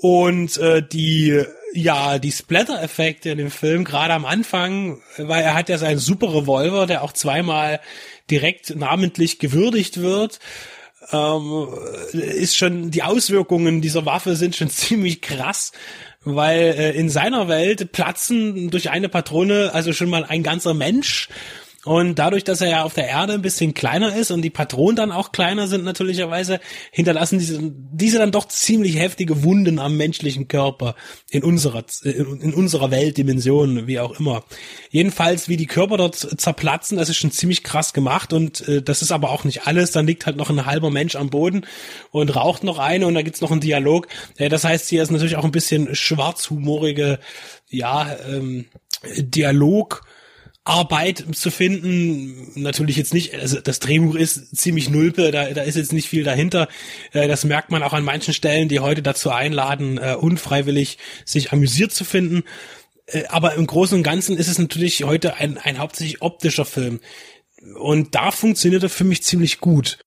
Und 0.00 0.56
äh, 0.58 0.82
die 0.86 1.44
ja, 1.74 2.18
die 2.18 2.32
Splatter-Effekte 2.32 3.30
in 3.30 3.38
dem 3.38 3.50
Film, 3.50 3.84
gerade 3.84 4.14
am 4.14 4.24
Anfang, 4.24 5.00
weil 5.18 5.42
er 5.42 5.54
hat 5.54 5.68
ja 5.68 5.78
seinen 5.78 5.98
super 5.98 6.34
Revolver, 6.34 6.86
der 6.86 7.02
auch 7.02 7.12
zweimal 7.12 7.80
direkt 8.30 8.74
namentlich 8.76 9.38
gewürdigt 9.38 10.00
wird, 10.00 10.38
ähm, 11.12 11.68
ist 12.12 12.56
schon, 12.56 12.90
die 12.90 13.02
Auswirkungen 13.02 13.80
dieser 13.80 14.06
Waffe 14.06 14.36
sind 14.36 14.56
schon 14.56 14.70
ziemlich 14.70 15.20
krass, 15.20 15.72
weil 16.24 16.74
äh, 16.78 16.90
in 16.92 17.08
seiner 17.08 17.48
Welt 17.48 17.92
platzen 17.92 18.70
durch 18.70 18.90
eine 18.90 19.08
Patrone 19.08 19.70
also 19.72 19.92
schon 19.92 20.10
mal 20.10 20.24
ein 20.24 20.42
ganzer 20.42 20.74
Mensch 20.74 21.28
und 21.84 22.16
dadurch, 22.16 22.42
dass 22.42 22.60
er 22.60 22.68
ja 22.68 22.82
auf 22.82 22.94
der 22.94 23.06
Erde 23.06 23.34
ein 23.34 23.42
bisschen 23.42 23.72
kleiner 23.72 24.16
ist 24.16 24.32
und 24.32 24.42
die 24.42 24.50
Patronen 24.50 24.96
dann 24.96 25.12
auch 25.12 25.30
kleiner 25.30 25.68
sind 25.68 25.84
natürlicherweise, 25.84 26.58
hinterlassen 26.90 27.38
diese, 27.38 27.60
diese 27.62 28.18
dann 28.18 28.32
doch 28.32 28.48
ziemlich 28.48 28.98
heftige 28.98 29.44
Wunden 29.44 29.78
am 29.78 29.96
menschlichen 29.96 30.48
Körper 30.48 30.96
in 31.30 31.44
unserer, 31.44 31.84
in 32.02 32.52
unserer 32.52 32.90
Weltdimension, 32.90 33.86
wie 33.86 34.00
auch 34.00 34.18
immer. 34.18 34.42
Jedenfalls, 34.90 35.48
wie 35.48 35.56
die 35.56 35.66
Körper 35.66 35.96
dort 35.98 36.16
zerplatzen, 36.16 36.98
das 36.98 37.10
ist 37.10 37.16
schon 37.16 37.30
ziemlich 37.30 37.62
krass 37.62 37.92
gemacht 37.92 38.32
und 38.32 38.66
äh, 38.66 38.82
das 38.82 39.00
ist 39.00 39.12
aber 39.12 39.30
auch 39.30 39.44
nicht 39.44 39.68
alles. 39.68 39.92
Dann 39.92 40.06
liegt 40.06 40.26
halt 40.26 40.36
noch 40.36 40.50
ein 40.50 40.66
halber 40.66 40.90
Mensch 40.90 41.14
am 41.14 41.30
Boden 41.30 41.64
und 42.10 42.34
raucht 42.34 42.64
noch 42.64 42.80
eine 42.80 43.06
und 43.06 43.14
da 43.14 43.22
gibt's 43.22 43.40
noch 43.40 43.52
einen 43.52 43.60
Dialog. 43.60 44.08
Äh, 44.36 44.48
das 44.48 44.64
heißt, 44.64 44.88
hier 44.88 45.04
ist 45.04 45.12
natürlich 45.12 45.36
auch 45.36 45.44
ein 45.44 45.52
bisschen 45.52 45.94
schwarzhumorige, 45.94 47.20
ja, 47.68 48.16
ähm, 48.28 48.64
Dialog 49.16 50.02
Arbeit 50.64 51.24
zu 51.32 51.50
finden. 51.50 52.52
Natürlich 52.60 52.96
jetzt 52.96 53.14
nicht, 53.14 53.34
also 53.34 53.60
das 53.60 53.80
Drehbuch 53.80 54.14
ist 54.14 54.56
ziemlich 54.56 54.90
nulpe, 54.90 55.30
da, 55.30 55.50
da 55.50 55.62
ist 55.62 55.76
jetzt 55.76 55.92
nicht 55.92 56.08
viel 56.08 56.24
dahinter. 56.24 56.68
Äh, 57.12 57.28
das 57.28 57.44
merkt 57.44 57.70
man 57.70 57.82
auch 57.82 57.94
an 57.94 58.04
manchen 58.04 58.34
Stellen, 58.34 58.68
die 58.68 58.80
heute 58.80 59.02
dazu 59.02 59.30
einladen, 59.30 59.98
äh, 59.98 60.14
unfreiwillig 60.14 60.98
sich 61.24 61.52
amüsiert 61.52 61.92
zu 61.92 62.04
finden. 62.04 62.44
Äh, 63.06 63.24
aber 63.28 63.54
im 63.54 63.66
Großen 63.66 63.96
und 63.96 64.02
Ganzen 64.02 64.36
ist 64.36 64.48
es 64.48 64.58
natürlich 64.58 65.04
heute 65.04 65.34
ein, 65.34 65.58
ein 65.58 65.78
hauptsächlich 65.78 66.22
optischer 66.22 66.64
Film. 66.64 67.00
Und 67.78 68.14
da 68.14 68.30
funktioniert 68.30 68.82
er 68.82 68.90
für 68.90 69.04
mich 69.04 69.22
ziemlich 69.22 69.60
gut. 69.60 69.98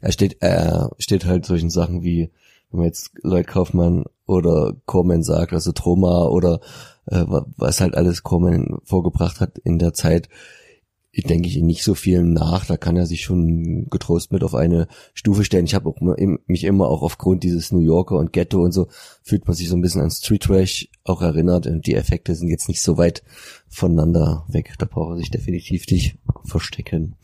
Er 0.00 0.12
steht, 0.12 0.38
er 0.40 0.90
steht 0.98 1.24
halt 1.24 1.46
solchen 1.46 1.70
Sachen 1.70 2.02
wie, 2.02 2.30
wenn 2.70 2.80
man 2.80 2.86
jetzt 2.86 3.10
Lloyd 3.22 3.46
Kaufmann 3.46 4.04
oder 4.26 4.74
Corman 4.86 5.22
sagt, 5.22 5.52
also 5.52 5.72
Troma 5.72 6.24
oder 6.26 6.60
äh, 7.06 7.24
was 7.26 7.80
halt 7.80 7.94
alles 7.94 8.22
Corman 8.22 8.78
vorgebracht 8.84 9.40
hat 9.40 9.58
in 9.58 9.78
der 9.78 9.92
Zeit, 9.92 10.28
denke 11.24 11.48
ich 11.48 11.56
nicht 11.62 11.82
so 11.82 11.94
viel 11.94 12.22
nach. 12.22 12.66
Da 12.66 12.76
kann 12.76 12.96
er 12.96 13.06
sich 13.06 13.22
schon 13.22 13.88
getrost 13.88 14.32
mit 14.32 14.44
auf 14.44 14.54
eine 14.54 14.86
Stufe 15.14 15.44
stellen. 15.44 15.64
Ich 15.64 15.74
habe 15.74 15.94
mich 16.46 16.64
immer 16.64 16.88
auch 16.88 17.02
aufgrund 17.02 17.42
dieses 17.42 17.72
New 17.72 17.80
Yorker 17.80 18.16
und 18.16 18.32
Ghetto 18.32 18.62
und 18.62 18.72
so 18.72 18.88
fühlt 19.22 19.46
man 19.46 19.56
sich 19.56 19.68
so 19.68 19.76
ein 19.76 19.80
bisschen 19.80 20.02
an 20.02 20.10
Street 20.10 20.42
Trash 20.42 20.88
auch 21.04 21.22
erinnert 21.22 21.66
und 21.66 21.86
die 21.86 21.94
Effekte 21.94 22.34
sind 22.34 22.48
jetzt 22.48 22.68
nicht 22.68 22.82
so 22.82 22.98
weit 22.98 23.22
voneinander 23.68 24.44
weg. 24.48 24.74
Da 24.78 24.86
braucht 24.86 25.12
er 25.12 25.16
sich 25.16 25.30
definitiv 25.30 25.86
nicht 25.90 26.18
verstecken. 26.44 27.15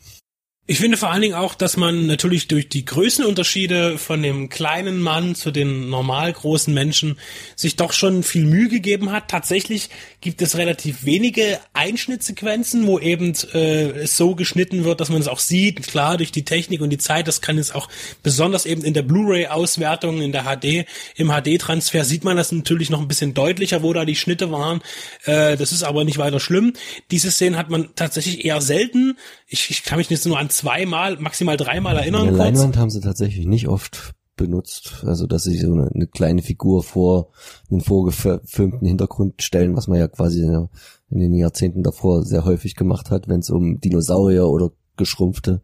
Ich 0.65 0.79
finde 0.79 0.95
vor 0.95 1.11
allen 1.11 1.21
Dingen 1.21 1.33
auch, 1.33 1.55
dass 1.55 1.75
man 1.75 2.05
natürlich 2.05 2.47
durch 2.47 2.69
die 2.69 2.85
Größenunterschiede 2.85 3.97
von 3.97 4.23
dem 4.23 4.47
kleinen 4.47 5.01
Mann 5.01 5.35
zu 5.35 5.51
den 5.51 5.89
normal 5.89 6.31
großen 6.31 6.73
Menschen 6.73 7.19
sich 7.57 7.75
doch 7.75 7.91
schon 7.91 8.23
viel 8.23 8.45
Mühe 8.45 8.69
gegeben 8.69 9.11
hat. 9.11 9.27
Tatsächlich 9.27 9.89
gibt 10.21 10.41
es 10.41 10.55
relativ 10.55 11.03
wenige 11.03 11.59
Einschnittsequenzen, 11.73 12.87
wo 12.87 12.97
eben 12.97 13.33
äh, 13.53 13.89
es 14.03 14.15
so 14.15 14.35
geschnitten 14.35 14.85
wird, 14.85 15.01
dass 15.01 15.09
man 15.09 15.19
es 15.19 15.27
auch 15.27 15.39
sieht. 15.39 15.85
Klar, 15.85 16.15
durch 16.15 16.31
die 16.31 16.45
Technik 16.45 16.79
und 16.79 16.91
die 16.91 16.97
Zeit, 16.97 17.27
das 17.27 17.41
kann 17.41 17.57
jetzt 17.57 17.75
auch 17.75 17.89
besonders 18.23 18.65
eben 18.65 18.85
in 18.85 18.93
der 18.93 19.01
Blu-ray-Auswertung, 19.01 20.21
in 20.21 20.31
der 20.31 20.43
HD, 20.43 20.85
im 21.17 21.27
HD-Transfer 21.27 22.05
sieht 22.05 22.23
man 22.23 22.37
das 22.37 22.53
natürlich 22.53 22.89
noch 22.89 23.01
ein 23.01 23.09
bisschen 23.09 23.33
deutlicher, 23.33 23.83
wo 23.83 23.91
da 23.91 24.05
die 24.05 24.15
Schnitte 24.15 24.49
waren. 24.49 24.79
Äh, 25.25 25.57
das 25.57 25.73
ist 25.73 25.83
aber 25.83 26.05
nicht 26.05 26.19
weiter 26.19 26.39
schlimm. 26.39 26.71
Diese 27.11 27.31
Szenen 27.31 27.57
hat 27.57 27.69
man 27.69 27.89
tatsächlich 27.95 28.45
eher 28.45 28.61
selten. 28.61 29.17
Ich, 29.53 29.69
ich 29.69 29.83
kann 29.83 29.99
mich 29.99 30.09
jetzt 30.09 30.25
nur 30.25 30.39
an 30.39 30.49
zweimal, 30.49 31.17
maximal 31.17 31.57
dreimal 31.57 31.95
erinnern. 31.95 32.27
Eine 32.27 32.37
Leinwand 32.37 32.75
haben 32.75 32.89
sie 32.89 33.01
tatsächlich 33.01 33.45
nicht 33.45 33.67
oft 33.67 34.15
benutzt. 34.35 35.03
Also, 35.05 35.27
dass 35.27 35.43
sie 35.43 35.59
so 35.59 35.71
eine, 35.71 35.91
eine 35.93 36.07
kleine 36.07 36.41
Figur 36.41 36.81
vor 36.81 37.29
einen 37.69 37.81
vorgefilmten 37.81 38.87
Hintergrund 38.87 39.43
stellen, 39.43 39.75
was 39.75 39.87
man 39.87 39.99
ja 39.99 40.07
quasi 40.07 40.41
in, 40.41 40.69
den 41.09 41.35
Jahrzehnten 41.35 41.83
davor 41.83 42.23
sehr 42.23 42.45
häufig 42.45 42.73
gemacht 42.73 43.11
hat, 43.11 43.27
wenn 43.27 43.41
es 43.41 43.51
um 43.51 43.79
Dinosaurier 43.79 44.47
oder 44.47 44.71
geschrumpfte 44.97 45.61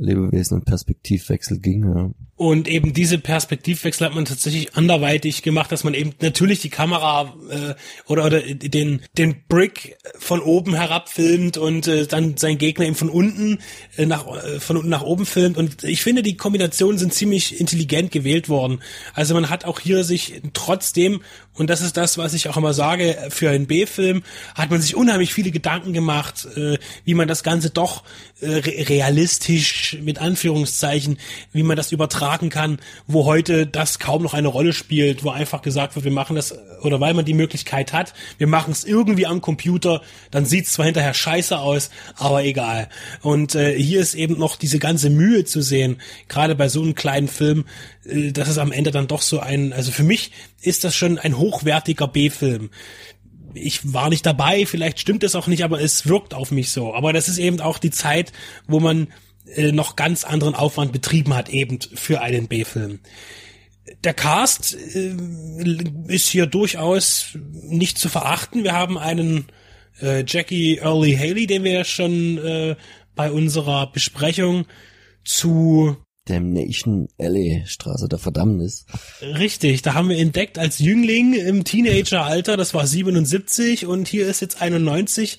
Lebewesen 0.00 0.58
und 0.58 0.64
Perspektivwechsel 0.64 1.58
ging. 1.58 1.82
Ja. 1.84 2.10
Und 2.36 2.68
eben 2.68 2.92
diese 2.92 3.18
Perspektivwechsel 3.18 4.06
hat 4.06 4.14
man 4.14 4.24
tatsächlich 4.24 4.76
anderweitig 4.76 5.42
gemacht, 5.42 5.72
dass 5.72 5.82
man 5.82 5.94
eben 5.94 6.12
natürlich 6.20 6.60
die 6.60 6.70
Kamera 6.70 7.34
äh, 7.50 7.74
oder, 8.06 8.26
oder 8.26 8.40
den, 8.40 9.02
den 9.16 9.42
Brick 9.48 9.96
von 10.18 10.40
oben 10.40 10.74
herab 10.74 11.08
filmt 11.08 11.56
und 11.56 11.88
äh, 11.88 12.06
dann 12.06 12.36
sein 12.36 12.58
Gegner 12.58 12.86
eben 12.86 12.94
von 12.94 13.10
unten 13.10 13.58
äh, 13.96 14.06
nach 14.06 14.26
äh, 14.28 14.60
von 14.60 14.76
unten 14.76 14.88
nach 14.88 15.02
oben 15.02 15.26
filmt. 15.26 15.56
Und 15.56 15.82
ich 15.82 16.02
finde, 16.02 16.22
die 16.22 16.36
Kombinationen 16.36 16.98
sind 16.98 17.12
ziemlich 17.12 17.58
intelligent 17.58 18.12
gewählt 18.12 18.48
worden. 18.48 18.82
Also 19.14 19.34
man 19.34 19.50
hat 19.50 19.64
auch 19.64 19.80
hier 19.80 20.04
sich 20.04 20.40
trotzdem, 20.52 21.22
und 21.58 21.68
das 21.68 21.80
ist 21.80 21.96
das, 21.96 22.16
was 22.18 22.34
ich 22.34 22.48
auch 22.48 22.56
immer 22.56 22.72
sage, 22.72 23.16
für 23.30 23.50
einen 23.50 23.66
B-Film, 23.66 24.22
hat 24.54 24.70
man 24.70 24.80
sich 24.80 24.94
unheimlich 24.94 25.34
viele 25.34 25.50
Gedanken 25.50 25.92
gemacht, 25.92 26.46
äh, 26.56 26.78
wie 27.04 27.14
man 27.14 27.26
das 27.28 27.42
Ganze 27.42 27.70
doch 27.70 28.04
äh, 28.40 28.46
realistisch 28.46 29.98
mit 30.00 30.20
Anführungszeichen, 30.20 31.18
wie 31.52 31.64
man 31.64 31.76
das 31.76 31.90
übertragen 31.90 32.48
kann, 32.48 32.78
wo 33.08 33.24
heute 33.24 33.66
das 33.66 33.98
kaum 33.98 34.22
noch 34.22 34.34
eine 34.34 34.48
Rolle 34.48 34.72
spielt, 34.72 35.24
wo 35.24 35.30
einfach 35.30 35.60
gesagt 35.62 35.96
wird, 35.96 36.04
wir 36.04 36.12
machen 36.12 36.36
das, 36.36 36.56
oder 36.82 37.00
weil 37.00 37.14
man 37.14 37.24
die 37.24 37.34
Möglichkeit 37.34 37.92
hat, 37.92 38.14
wir 38.38 38.46
machen 38.46 38.70
es 38.70 38.84
irgendwie 38.84 39.26
am 39.26 39.40
Computer, 39.40 40.02
dann 40.30 40.46
sieht 40.46 40.66
es 40.66 40.72
zwar 40.72 40.86
hinterher 40.86 41.14
scheiße 41.14 41.58
aus, 41.58 41.90
aber 42.16 42.44
egal. 42.44 42.88
Und 43.20 43.56
äh, 43.56 43.76
hier 43.76 44.00
ist 44.00 44.14
eben 44.14 44.38
noch 44.38 44.54
diese 44.56 44.78
ganze 44.78 45.10
Mühe 45.10 45.44
zu 45.44 45.60
sehen, 45.60 46.00
gerade 46.28 46.54
bei 46.54 46.68
so 46.68 46.82
einem 46.82 46.94
kleinen 46.94 47.28
Film, 47.28 47.64
dass 48.32 48.48
es 48.48 48.58
am 48.58 48.72
Ende 48.72 48.90
dann 48.90 49.06
doch 49.06 49.22
so 49.22 49.40
ein, 49.40 49.72
also 49.72 49.90
für 49.92 50.02
mich 50.02 50.32
ist 50.60 50.84
das 50.84 50.96
schon 50.96 51.18
ein 51.18 51.36
hochwertiger 51.36 52.08
B-Film 52.08 52.70
ich 53.54 53.92
war 53.92 54.08
nicht 54.08 54.26
dabei, 54.26 54.66
vielleicht 54.66 55.00
stimmt 55.00 55.24
es 55.24 55.34
auch 55.34 55.46
nicht, 55.46 55.64
aber 55.64 55.80
es 55.80 56.06
wirkt 56.06 56.34
auf 56.34 56.50
mich 56.50 56.70
so. 56.70 56.94
Aber 56.94 57.12
das 57.12 57.28
ist 57.28 57.38
eben 57.38 57.60
auch 57.60 57.78
die 57.78 57.90
Zeit, 57.90 58.32
wo 58.66 58.80
man 58.80 59.08
äh, 59.54 59.72
noch 59.72 59.96
ganz 59.96 60.24
anderen 60.24 60.54
Aufwand 60.54 60.92
betrieben 60.92 61.34
hat, 61.34 61.48
eben 61.48 61.78
für 61.80 62.20
einen 62.20 62.48
B-Film. 62.48 63.00
Der 64.04 64.14
Cast 64.14 64.76
äh, 64.94 65.16
ist 66.08 66.28
hier 66.28 66.46
durchaus 66.46 67.38
nicht 67.52 67.98
zu 67.98 68.08
verachten. 68.08 68.64
Wir 68.64 68.72
haben 68.72 68.98
einen 68.98 69.46
äh, 70.00 70.24
Jackie 70.26 70.78
Early 70.78 71.16
Haley, 71.16 71.46
den 71.46 71.64
wir 71.64 71.72
ja 71.72 71.84
schon 71.84 72.38
äh, 72.38 72.76
bei 73.14 73.30
unserer 73.30 73.90
Besprechung 73.90 74.66
zu 75.24 75.96
Damnation 76.28 77.08
Alley, 77.18 77.62
Straße 77.66 78.08
der 78.08 78.18
Verdammnis. 78.18 78.86
Richtig, 79.20 79.82
da 79.82 79.94
haben 79.94 80.08
wir 80.08 80.18
entdeckt 80.18 80.58
als 80.58 80.78
Jüngling 80.78 81.34
im 81.34 81.64
Teenageralter, 81.64 82.56
das 82.56 82.74
war 82.74 82.86
77 82.86 83.86
und 83.86 84.08
hier 84.08 84.26
ist 84.26 84.40
jetzt 84.40 84.60
91 84.60 85.38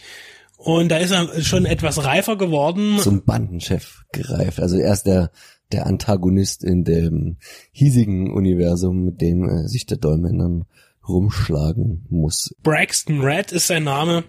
und 0.57 0.89
da 0.89 0.97
ist 0.97 1.11
er 1.11 1.41
schon 1.41 1.65
etwas 1.65 2.03
reifer 2.03 2.37
geworden. 2.37 2.99
Zum 2.99 3.23
Bandenchef 3.23 4.03
gereift. 4.11 4.59
Also 4.59 4.77
er 4.77 4.91
ist 4.91 5.03
der, 5.03 5.31
der 5.71 5.85
Antagonist 5.85 6.63
in 6.63 6.83
dem 6.83 7.37
hiesigen 7.71 8.31
Universum, 8.31 9.05
mit 9.05 9.21
dem 9.21 9.47
äh, 9.47 9.67
sich 9.67 9.85
der 9.85 9.97
Dolmen 9.97 10.39
dann 10.39 10.65
rumschlagen 11.07 12.05
muss. 12.09 12.53
Braxton 12.61 13.21
Red 13.21 13.51
ist 13.51 13.67
sein 13.67 13.85
Name. 13.85 14.25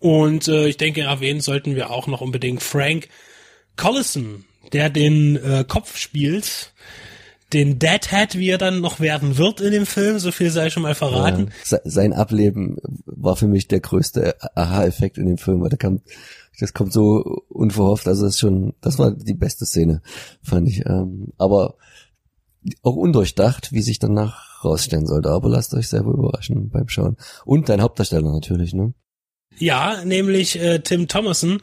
Und 0.00 0.48
äh, 0.48 0.68
ich 0.68 0.76
denke, 0.76 1.02
erwähnen 1.02 1.40
sollten 1.40 1.74
wir 1.74 1.90
auch 1.90 2.06
noch 2.06 2.20
unbedingt 2.20 2.62
Frank 2.62 3.08
Collison, 3.76 4.44
der 4.72 4.90
den 4.90 5.36
äh, 5.36 5.64
Kopf 5.66 5.96
spielt 5.96 6.72
den 7.52 7.78
Deadhead, 7.78 8.36
wie 8.36 8.48
er 8.48 8.58
dann 8.58 8.80
noch 8.80 9.00
werden 9.00 9.38
wird 9.38 9.60
in 9.60 9.70
dem 9.70 9.86
Film, 9.86 10.18
so 10.18 10.32
viel 10.32 10.50
sei 10.50 10.70
schon 10.70 10.82
mal 10.82 10.94
verraten. 10.94 11.50
Ja, 11.70 11.78
sein 11.84 12.12
Ableben 12.12 12.78
war 13.06 13.36
für 13.36 13.46
mich 13.46 13.68
der 13.68 13.80
größte 13.80 14.34
Aha-Effekt 14.56 15.18
in 15.18 15.26
dem 15.26 15.38
Film, 15.38 15.60
weil 15.60 15.68
da 15.68 15.76
kam, 15.76 16.00
das 16.58 16.74
kommt 16.74 16.92
so 16.92 17.44
unverhofft, 17.48 18.08
also 18.08 18.24
das 18.24 18.34
ist 18.34 18.40
schon, 18.40 18.74
das 18.80 18.98
war 18.98 19.12
die 19.12 19.34
beste 19.34 19.66
Szene, 19.66 20.02
fand 20.42 20.68
ich. 20.68 20.84
Ähm, 20.84 21.32
aber 21.38 21.76
auch 22.82 22.96
undurchdacht, 22.96 23.72
wie 23.72 23.82
sich 23.82 23.98
danach 23.98 24.64
rausstellen 24.64 25.06
sollte. 25.06 25.30
Aber 25.30 25.48
lasst 25.48 25.74
euch 25.74 25.88
selber 25.88 26.12
überraschen 26.12 26.70
beim 26.70 26.88
Schauen. 26.88 27.16
Und 27.44 27.68
dein 27.68 27.82
Hauptdarsteller 27.82 28.32
natürlich, 28.32 28.74
ne? 28.74 28.94
Ja, 29.58 30.04
nämlich 30.04 30.58
äh, 30.58 30.80
Tim 30.80 31.06
Thomason, 31.06 31.60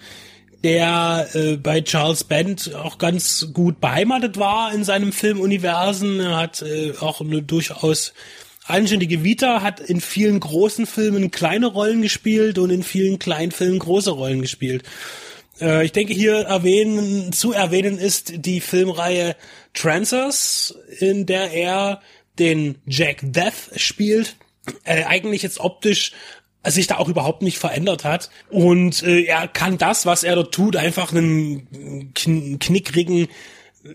der 0.64 1.28
äh, 1.34 1.58
bei 1.58 1.82
Charles 1.82 2.24
Band 2.24 2.76
auch 2.76 2.98
ganz 2.98 3.48
gut 3.54 3.82
beheimatet 3.82 4.38
war 4.38 4.74
in 4.74 4.84
seinem 4.84 5.12
Filmuniversen. 5.12 6.20
Er 6.20 6.38
hat 6.38 6.62
äh, 6.62 6.94
auch 7.00 7.22
eine 7.22 7.42
durchaus 7.42 8.14
anständige 8.66 9.24
Vita, 9.24 9.62
hat 9.62 9.80
in 9.80 10.02
vielen 10.02 10.40
großen 10.40 10.86
Filmen 10.86 11.32
kleine 11.32 11.68
Rollen 11.68 12.02
gespielt 12.02 12.58
und 12.58 12.70
in 12.70 12.84
vielen 12.84 13.20
kleinen 13.20 13.52
Filmen 13.52 13.80
große 13.80 14.12
Rollen 14.12 14.42
gespielt. 14.42 14.84
Äh, 15.60 15.86
ich 15.86 15.92
denke, 15.92 16.14
hier 16.14 16.36
erwähnen, 16.42 17.32
zu 17.32 17.54
erwähnen 17.54 17.98
ist 17.98 18.46
die 18.46 18.62
Filmreihe 18.62 19.36
Trancers, 19.74 20.76
in 21.00 21.26
der 21.26 21.52
er 21.52 22.02
den 22.40 22.76
Jack 22.86 23.20
Death 23.22 23.72
spielt. 23.76 24.36
Äh, 24.84 25.04
eigentlich 25.06 25.42
jetzt 25.42 25.60
optisch 25.60 26.12
sich 26.66 26.88
da 26.88 26.98
auch 26.98 27.10
überhaupt 27.10 27.42
nicht 27.42 27.58
verändert 27.58 28.04
hat. 28.04 28.30
Und 28.50 29.04
äh, 29.04 29.24
er 29.24 29.48
kann 29.48 29.78
das, 29.78 30.06
was 30.06 30.24
er 30.24 30.36
dort 30.36 30.54
tut, 30.54 30.76
einfach 30.76 31.12
einen 31.12 32.14
kn 32.14 32.60
knickrigen 32.60 33.28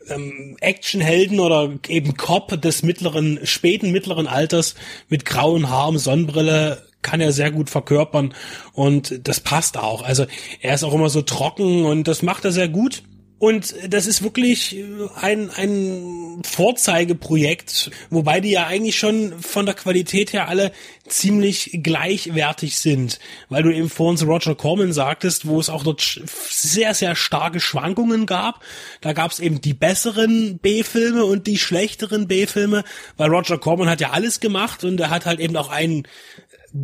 ähm, 0.09 0.57
Actionhelden 0.61 1.41
oder 1.41 1.71
eben 1.89 2.17
Cop 2.17 2.61
des 2.61 2.83
mittleren, 2.83 3.41
späten 3.45 3.93
mittleren 3.93 4.27
Alters 4.27 4.75
mit 5.09 5.25
grauen 5.25 5.71
Haaren, 5.71 5.99
Sonnenbrille 5.99 6.83
kann 7.03 7.21
er 7.21 7.33
sehr 7.33 7.53
gut 7.53 7.71
verkörpern 7.71 8.35
und 8.73 9.29
das 9.29 9.39
passt 9.39 9.79
auch. 9.79 10.03
Also 10.03 10.27
er 10.61 10.75
ist 10.75 10.83
auch 10.83 10.93
immer 10.93 11.09
so 11.09 11.23
trocken 11.23 11.85
und 11.85 12.09
das 12.09 12.23
macht 12.23 12.45
er 12.45 12.51
sehr 12.51 12.69
gut. 12.69 13.05
Und 13.39 13.75
das 13.87 14.07
ist 14.07 14.23
wirklich 14.23 14.83
ein, 15.21 15.51
ein 15.51 16.41
Vorzeigeprojekt, 16.43 17.91
wobei 18.09 18.41
die 18.41 18.53
ja 18.53 18.67
eigentlich 18.67 18.99
schon 18.99 19.39
von 19.43 19.67
der 19.67 19.75
Qualität 19.75 20.33
her 20.33 20.49
alle 20.49 20.73
ziemlich 21.07 21.81
gleichwertig 21.83 22.79
sind, 22.79 23.19
weil 23.51 23.63
du 23.63 23.75
eben 23.75 23.91
vorhin 23.91 24.17
zu 24.17 24.25
Roger 24.25 24.55
Corman 24.55 24.95
sagtest, 24.95 25.47
wo 25.47 25.61
es 25.61 25.69
auch 25.69 25.85
dort 25.85 26.01
sehr, 26.49 26.95
sehr 26.95 27.15
starke 27.15 27.61
Schwankungen 27.61 28.25
gab. 28.25 28.63
Da 29.03 29.13
gab 29.13 29.31
es 29.33 29.39
eben 29.39 29.61
die 29.61 29.75
besseren 29.75 30.59
B-Filme 30.59 31.25
und 31.27 31.47
die 31.47 31.59
schlechteren 31.59 32.29
B-Filme, 32.29 32.85
weil 33.19 33.31
Roger 33.31 33.59
Corman 33.59 33.91
hat 33.91 34.01
ja 34.01 34.11
alles 34.11 34.41
gemacht 34.41 34.83
und 34.83 34.99
er 34.99 35.11
hat 35.11 35.27
halt 35.27 35.41
eben 35.41 35.57
auch 35.57 35.69
einen 35.69 36.09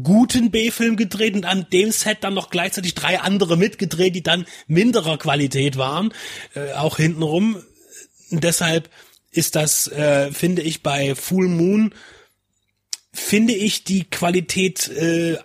guten 0.02 0.50
B-Film 0.50 0.96
gedreht 0.96 1.34
und 1.34 1.44
an 1.44 1.66
dem 1.72 1.92
Set 1.92 2.18
dann 2.20 2.34
noch 2.34 2.50
gleichzeitig 2.50 2.94
drei 2.94 3.20
andere 3.20 3.56
mitgedreht, 3.56 4.14
die 4.14 4.22
dann 4.22 4.46
minderer 4.66 5.18
Qualität 5.18 5.76
waren, 5.76 6.12
äh, 6.54 6.72
auch 6.72 6.96
hintenrum. 6.96 7.62
Und 8.30 8.44
deshalb 8.44 8.88
ist 9.30 9.56
das, 9.56 9.88
äh, 9.88 10.30
finde 10.32 10.62
ich, 10.62 10.82
bei 10.82 11.14
Full 11.14 11.48
Moon, 11.48 11.94
finde 13.12 13.54
ich 13.54 13.84
die 13.84 14.04
Qualität 14.04 14.88
äh, 14.88 15.38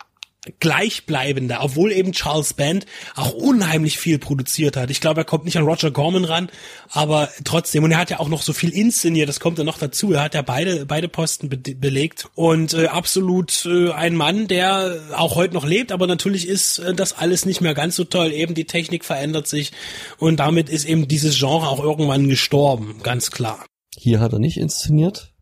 gleichbleibender, 0.59 1.59
obwohl 1.61 1.91
eben 1.91 2.11
Charles 2.11 2.53
Band 2.53 2.85
auch 3.15 3.33
unheimlich 3.33 3.97
viel 3.97 4.19
produziert 4.19 4.77
hat. 4.77 4.89
Ich 4.89 5.01
glaube, 5.01 5.21
er 5.21 5.25
kommt 5.25 5.45
nicht 5.45 5.57
an 5.57 5.65
Roger 5.65 5.91
Corman 5.91 6.25
ran, 6.25 6.49
aber 6.89 7.29
trotzdem. 7.43 7.83
Und 7.83 7.91
er 7.91 7.97
hat 7.97 8.09
ja 8.09 8.19
auch 8.19 8.29
noch 8.29 8.41
so 8.41 8.53
viel 8.53 8.69
inszeniert, 8.69 9.29
das 9.29 9.39
kommt 9.39 9.57
ja 9.57 9.63
noch 9.63 9.77
dazu. 9.77 10.13
Er 10.13 10.23
hat 10.23 10.33
ja 10.33 10.41
beide, 10.41 10.85
beide 10.85 11.07
Posten 11.07 11.49
be 11.49 11.57
belegt 11.57 12.29
und 12.35 12.73
äh, 12.73 12.87
absolut 12.87 13.65
äh, 13.65 13.91
ein 13.91 14.15
Mann, 14.15 14.47
der 14.47 14.99
auch 15.15 15.35
heute 15.35 15.53
noch 15.53 15.65
lebt, 15.65 15.91
aber 15.91 16.07
natürlich 16.07 16.47
ist 16.47 16.79
äh, 16.79 16.93
das 16.93 17.13
alles 17.13 17.45
nicht 17.45 17.61
mehr 17.61 17.73
ganz 17.73 17.95
so 17.95 18.03
toll. 18.03 18.31
Eben 18.31 18.53
die 18.53 18.65
Technik 18.65 19.05
verändert 19.05 19.47
sich 19.47 19.71
und 20.17 20.39
damit 20.39 20.69
ist 20.69 20.85
eben 20.85 21.07
dieses 21.07 21.37
Genre 21.37 21.67
auch 21.67 21.83
irgendwann 21.83 22.29
gestorben, 22.29 22.99
ganz 23.03 23.31
klar. 23.31 23.65
Hier 23.95 24.19
hat 24.19 24.33
er 24.33 24.39
nicht 24.39 24.57
inszeniert. 24.57 25.33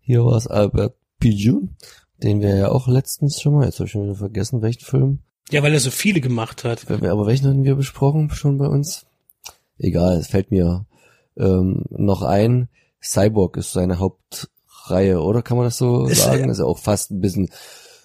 Hier 0.00 0.24
war 0.24 0.36
es 0.36 0.46
Albert 0.46 0.96
Pijun 1.18 1.76
den 2.22 2.40
wir 2.40 2.56
ja 2.56 2.68
auch 2.70 2.88
letztens 2.88 3.40
schon 3.40 3.54
mal, 3.54 3.66
jetzt 3.66 3.78
habe 3.78 3.86
ich 3.86 3.92
schon 3.92 4.04
wieder 4.04 4.14
vergessen, 4.14 4.62
welchen 4.62 4.84
Film. 4.84 5.18
Ja, 5.50 5.62
weil 5.62 5.74
er 5.74 5.80
so 5.80 5.90
viele 5.90 6.20
gemacht 6.20 6.64
hat. 6.64 6.90
Aber 6.90 7.26
welchen 7.26 7.48
hatten 7.48 7.64
wir 7.64 7.74
besprochen 7.74 8.30
schon 8.30 8.58
bei 8.58 8.66
uns? 8.66 9.06
Egal, 9.78 10.16
es 10.16 10.28
fällt 10.28 10.50
mir 10.50 10.86
ähm, 11.36 11.84
noch 11.90 12.22
ein. 12.22 12.68
Cyborg 13.02 13.56
ist 13.56 13.72
seine 13.72 13.98
Hauptreihe, 13.98 15.20
oder 15.20 15.42
kann 15.42 15.56
man 15.56 15.66
das 15.66 15.76
so 15.76 16.06
ist, 16.06 16.22
sagen? 16.22 16.48
Ist 16.48 16.58
ja 16.58 16.64
auch 16.64 16.78
fast 16.78 17.10
ein 17.10 17.20
bisschen 17.20 17.50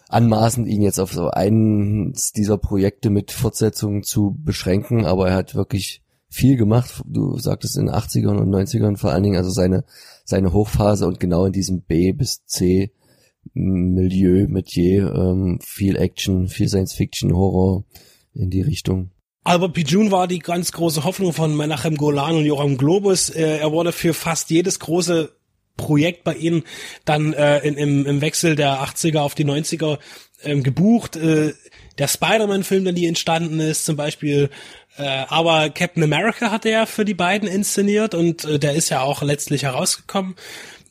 anmaßend, 0.10 0.68
ihn 0.68 0.82
jetzt 0.82 1.00
auf 1.00 1.14
so 1.14 1.30
eins 1.30 2.32
dieser 2.32 2.58
Projekte 2.58 3.10
mit 3.10 3.32
Fortsetzungen 3.32 4.04
zu 4.04 4.38
beschränken, 4.44 5.06
aber 5.06 5.30
er 5.30 5.36
hat 5.36 5.56
wirklich 5.56 6.02
viel 6.30 6.58
gemacht. 6.58 7.02
Du 7.06 7.38
sagtest 7.38 7.78
in 7.78 7.88
den 7.88 7.96
80ern 7.96 8.38
und 8.38 8.50
90ern 8.50 8.98
vor 8.98 9.12
allen 9.12 9.24
Dingen, 9.24 9.38
also 9.38 9.52
seine, 9.52 9.86
seine 10.26 10.54
Hochphase 10.54 11.08
und 11.08 11.20
genau 11.20 11.46
in 11.46 11.54
diesem 11.54 11.82
B 11.82 12.12
bis 12.14 12.46
C 12.46 12.92
Milieu, 13.54 14.48
Metier, 14.48 15.14
ähm, 15.14 15.60
viel 15.64 15.96
Action, 15.96 16.48
viel 16.48 16.68
Science 16.68 16.94
Fiction, 16.94 17.36
Horror 17.36 17.84
in 18.34 18.50
die 18.50 18.62
Richtung. 18.62 19.12
Albert 19.44 19.74
Pijun 19.74 20.12
war 20.12 20.28
die 20.28 20.40
ganz 20.40 20.74
große 20.74 21.06
Hoffnung 21.06 21.32
von 21.32 21.56
Menachem 21.56 21.96
Golan 21.96 22.36
und 22.36 22.46
Joram 22.46 22.78
Globus. 22.78 23.30
Äh, 23.30 23.60
er 23.60 23.72
wurde 23.72 23.94
für 23.94 24.14
fast 24.14 24.50
jedes 24.50 24.80
große 24.80 25.32
Projekt 25.78 26.24
bei 26.24 26.36
ihnen 26.36 26.64
dann 27.06 27.34
äh, 27.34 27.60
in, 27.60 27.76
im, 27.76 28.06
im 28.06 28.22
Wechsel 28.22 28.56
der 28.56 28.84
80er 28.84 29.20
auf 29.20 29.36
die 29.36 29.46
90er 29.46 30.00
ähm, 30.44 30.64
gebucht. 30.64 31.16
Äh, 31.16 31.54
der 31.98 32.08
Spider-Man-Film, 32.08 32.84
der 32.84 32.94
nie 32.94 33.06
entstanden 33.08 33.60
ist, 33.60 33.86
zum 33.86 33.96
Beispiel. 33.96 34.50
Äh, 34.98 35.26
aber 35.30 35.70
Captain 35.70 36.04
America 36.04 36.52
hat 36.52 36.66
er 36.66 36.88
für 36.88 37.06
die 37.06 37.14
beiden 37.14 37.48
inszeniert 37.48 38.16
und 38.16 38.46
äh, 38.46 38.60
der 38.60 38.74
ist 38.74 38.90
ja 38.90 39.02
auch 39.02 39.22
letztlich 39.22 39.64
herausgekommen. 39.64 40.36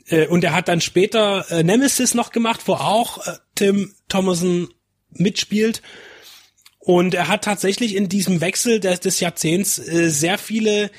Äh, 0.08 0.26
und 0.26 0.44
er 0.44 0.54
hat 0.54 0.68
dann 0.68 0.80
später 0.80 1.46
äh, 1.50 1.62
Nemesis 1.62 2.14
noch 2.14 2.32
gemacht, 2.32 2.62
wo 2.66 2.74
auch 2.74 3.26
äh, 3.26 3.32
Tim 3.54 3.94
Thomason 4.08 4.68
mitspielt. 5.10 5.82
Und 6.78 7.14
er 7.14 7.28
hat 7.28 7.44
tatsächlich 7.44 7.96
in 7.96 8.08
diesem 8.08 8.40
Wechsel 8.40 8.80
des, 8.80 9.00
des 9.00 9.20
Jahrzehnts 9.20 9.78
äh, 9.78 10.08
sehr 10.08 10.38
viele 10.38 10.90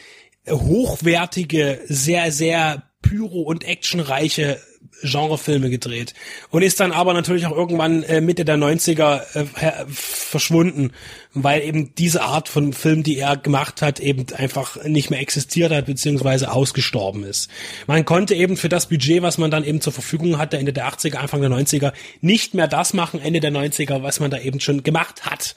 hochwertige, 0.50 1.82
sehr, 1.88 2.32
sehr 2.32 2.84
pyro- 3.02 3.44
und 3.44 3.64
actionreiche 3.66 4.62
Genrefilme 5.04 5.70
gedreht 5.70 6.14
und 6.50 6.62
ist 6.62 6.80
dann 6.80 6.92
aber 6.92 7.14
natürlich 7.14 7.46
auch 7.46 7.56
irgendwann 7.56 8.04
äh, 8.04 8.22
Mitte 8.22 8.46
der 8.46 8.58
90er 8.58 9.22
äh, 9.36 9.86
verschwunden, 9.88 10.92
weil 11.34 11.62
eben 11.62 11.94
diese 11.96 12.24
Art 12.24 12.50
von 12.50 12.74
Film, 12.74 13.04
die 13.04 13.18
er 13.18 13.38
gemacht 13.38 13.82
hat, 13.82 14.00
eben 14.00 14.26
einfach 14.36 14.84
nicht 14.84 15.10
mehr 15.10 15.20
existiert 15.20 15.72
hat 15.72 15.86
beziehungsweise 15.86 16.52
ausgestorben 16.52 17.24
ist. 17.24 17.50
Man 17.86 18.06
konnte 18.06 18.36
eben 18.36 18.58
für 18.58 18.70
das 18.70 18.88
Budget, 18.88 19.22
was 19.22 19.38
man 19.38 19.52
dann 19.52 19.64
eben 19.64 19.82
zur 19.82 19.94
Verfügung 19.94 20.38
hatte, 20.38 20.58
Ende 20.58 20.74
der 20.74 20.88
80er, 20.88 21.18
Anfang 21.18 21.42
der 21.42 21.52
90er, 21.52 21.94
nicht 22.22 22.54
mehr 22.54 22.68
das 22.68 22.94
machen, 22.94 23.22
Ende 23.22 23.40
der 23.40 23.52
90er, 23.52 24.04
was 24.04 24.20
man 24.20 24.32
da 24.32 24.40
eben 24.40 24.60
schon 24.60 24.84
gemacht 24.84 25.26
hat. 25.26 25.56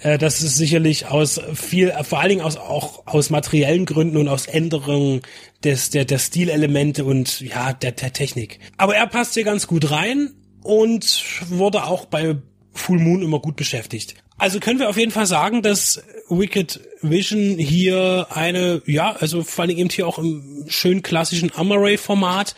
Äh, 0.00 0.18
das 0.18 0.42
ist 0.42 0.56
sicherlich 0.56 1.06
aus 1.06 1.40
viel, 1.54 1.92
vor 2.02 2.20
allen 2.20 2.30
Dingen 2.30 2.42
aus, 2.42 2.56
auch 2.56 3.06
aus 3.06 3.30
materiellen 3.30 3.86
Gründen 3.86 4.16
und 4.16 4.28
aus 4.28 4.46
Änderungen 4.46 5.22
des, 5.64 5.90
der, 5.90 6.04
der 6.04 6.18
Stilelemente 6.18 7.04
und 7.04 7.40
ja, 7.40 7.72
der, 7.72 7.92
der 7.92 8.12
Technik. 8.12 8.60
Aber 8.76 8.96
er 8.96 9.06
passt 9.06 9.34
hier 9.34 9.44
ganz 9.44 9.66
gut 9.66 9.90
rein 9.90 10.30
und 10.62 11.24
wurde 11.48 11.84
auch 11.84 12.06
bei 12.06 12.36
Full 12.72 12.98
Moon 12.98 13.22
immer 13.22 13.40
gut 13.40 13.56
beschäftigt. 13.56 14.14
Also 14.36 14.60
können 14.60 14.78
wir 14.78 14.88
auf 14.88 14.96
jeden 14.96 15.10
Fall 15.10 15.26
sagen, 15.26 15.62
dass 15.62 16.00
Wicked 16.28 16.80
Vision 17.02 17.58
hier 17.58 18.28
eine, 18.30 18.82
ja, 18.86 19.16
also 19.18 19.42
vor 19.42 19.62
allen 19.62 19.70
Dingen 19.70 19.80
eben 19.80 19.90
hier 19.90 20.06
auch 20.06 20.18
im 20.18 20.64
schön 20.68 21.02
klassischen 21.02 21.52
Amaray-Format 21.52 22.54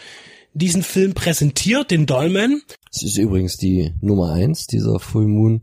diesen 0.53 0.83
Film 0.83 1.15
präsentiert, 1.15 1.91
den 1.91 2.05
Dolmen. 2.05 2.63
Es 2.93 3.03
ist 3.03 3.17
übrigens 3.17 3.57
die 3.57 3.95
Nummer 4.03 4.33
eins 4.33 4.67
dieser 4.67 4.99
Full 4.99 5.27
Moon 5.27 5.63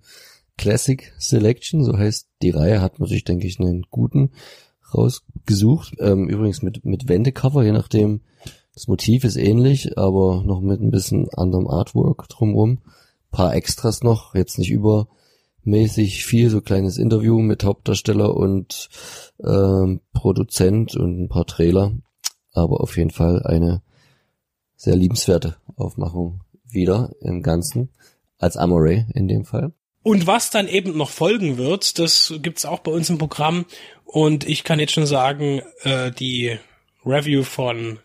Classic 0.58 1.14
Selection, 1.20 1.84
so 1.84 1.98
heißt 1.98 2.28
die 2.42 2.50
Reihe, 2.50 2.82
hat 2.82 3.00
man 3.00 3.08
sich, 3.08 3.24
denke 3.24 3.48
ich, 3.48 3.60
einen 3.60 3.84
guten 3.90 4.32
rausgesucht. 4.94 5.96
Ähm, 6.00 6.28
übrigens 6.28 6.62
mit, 6.62 6.84
mit 6.86 7.08
Wendecover, 7.08 7.64
je 7.64 7.72
nachdem, 7.72 8.22
das 8.74 8.88
Motiv 8.88 9.24
ist 9.24 9.38
ähnlich, 9.38 9.98
aber 9.98 10.44
noch 10.44 10.62
mit 10.62 10.82
ein 10.82 10.92
bisschen 10.92 11.30
anderem 11.34 11.68
Artwork 11.68 12.30
drumrum. 12.30 12.80
Paar 13.32 13.56
Extras 13.56 14.04
noch, 14.04 14.36
jetzt 14.36 14.60
nicht 14.60 14.72
übermäßig 14.72 16.26
viel, 16.26 16.50
so 16.50 16.62
kleines 16.62 16.98
Interview 16.98 17.40
mit 17.40 17.64
Hauptdarsteller 17.64 18.36
und 18.36 18.90
ähm, 19.44 20.02
Produzent 20.14 20.96
und 20.96 21.24
ein 21.24 21.30
paar 21.30 21.46
Trailer. 21.46 21.94
Aber 22.54 22.82
auf 22.82 22.98
jeden 22.98 23.12
Fall 23.12 23.44
eine 23.44 23.82
sehr 24.76 24.96
liebenswerte 24.96 25.58
Aufmachung 25.76 26.42
wieder 26.70 27.12
im 27.20 27.42
Ganzen. 27.42 27.90
Als 28.38 28.58
Amoray 28.58 29.08
in 29.16 29.28
dem 29.28 29.46
Fall. 29.46 29.74
Und 30.08 30.26
was 30.26 30.50
dann 30.52 30.70
eben 30.70 30.96
noch 30.96 31.10
folgen 31.10 31.58
wird, 31.58 32.00
das 32.00 32.34
gibt's 32.42 32.64
auch 32.64 32.80
bei 32.80 32.92
uns 32.92 33.10
im 33.10 33.18
Programm. 33.18 33.66
Und 34.06 34.48
ich 34.48 34.64
kann 34.64 34.80
jetzt 34.80 34.94
schon 34.94 35.06
sagen, 35.06 35.62
äh, 35.84 36.14
die 36.14 36.58
Review 37.06 37.44
von 37.44 38.00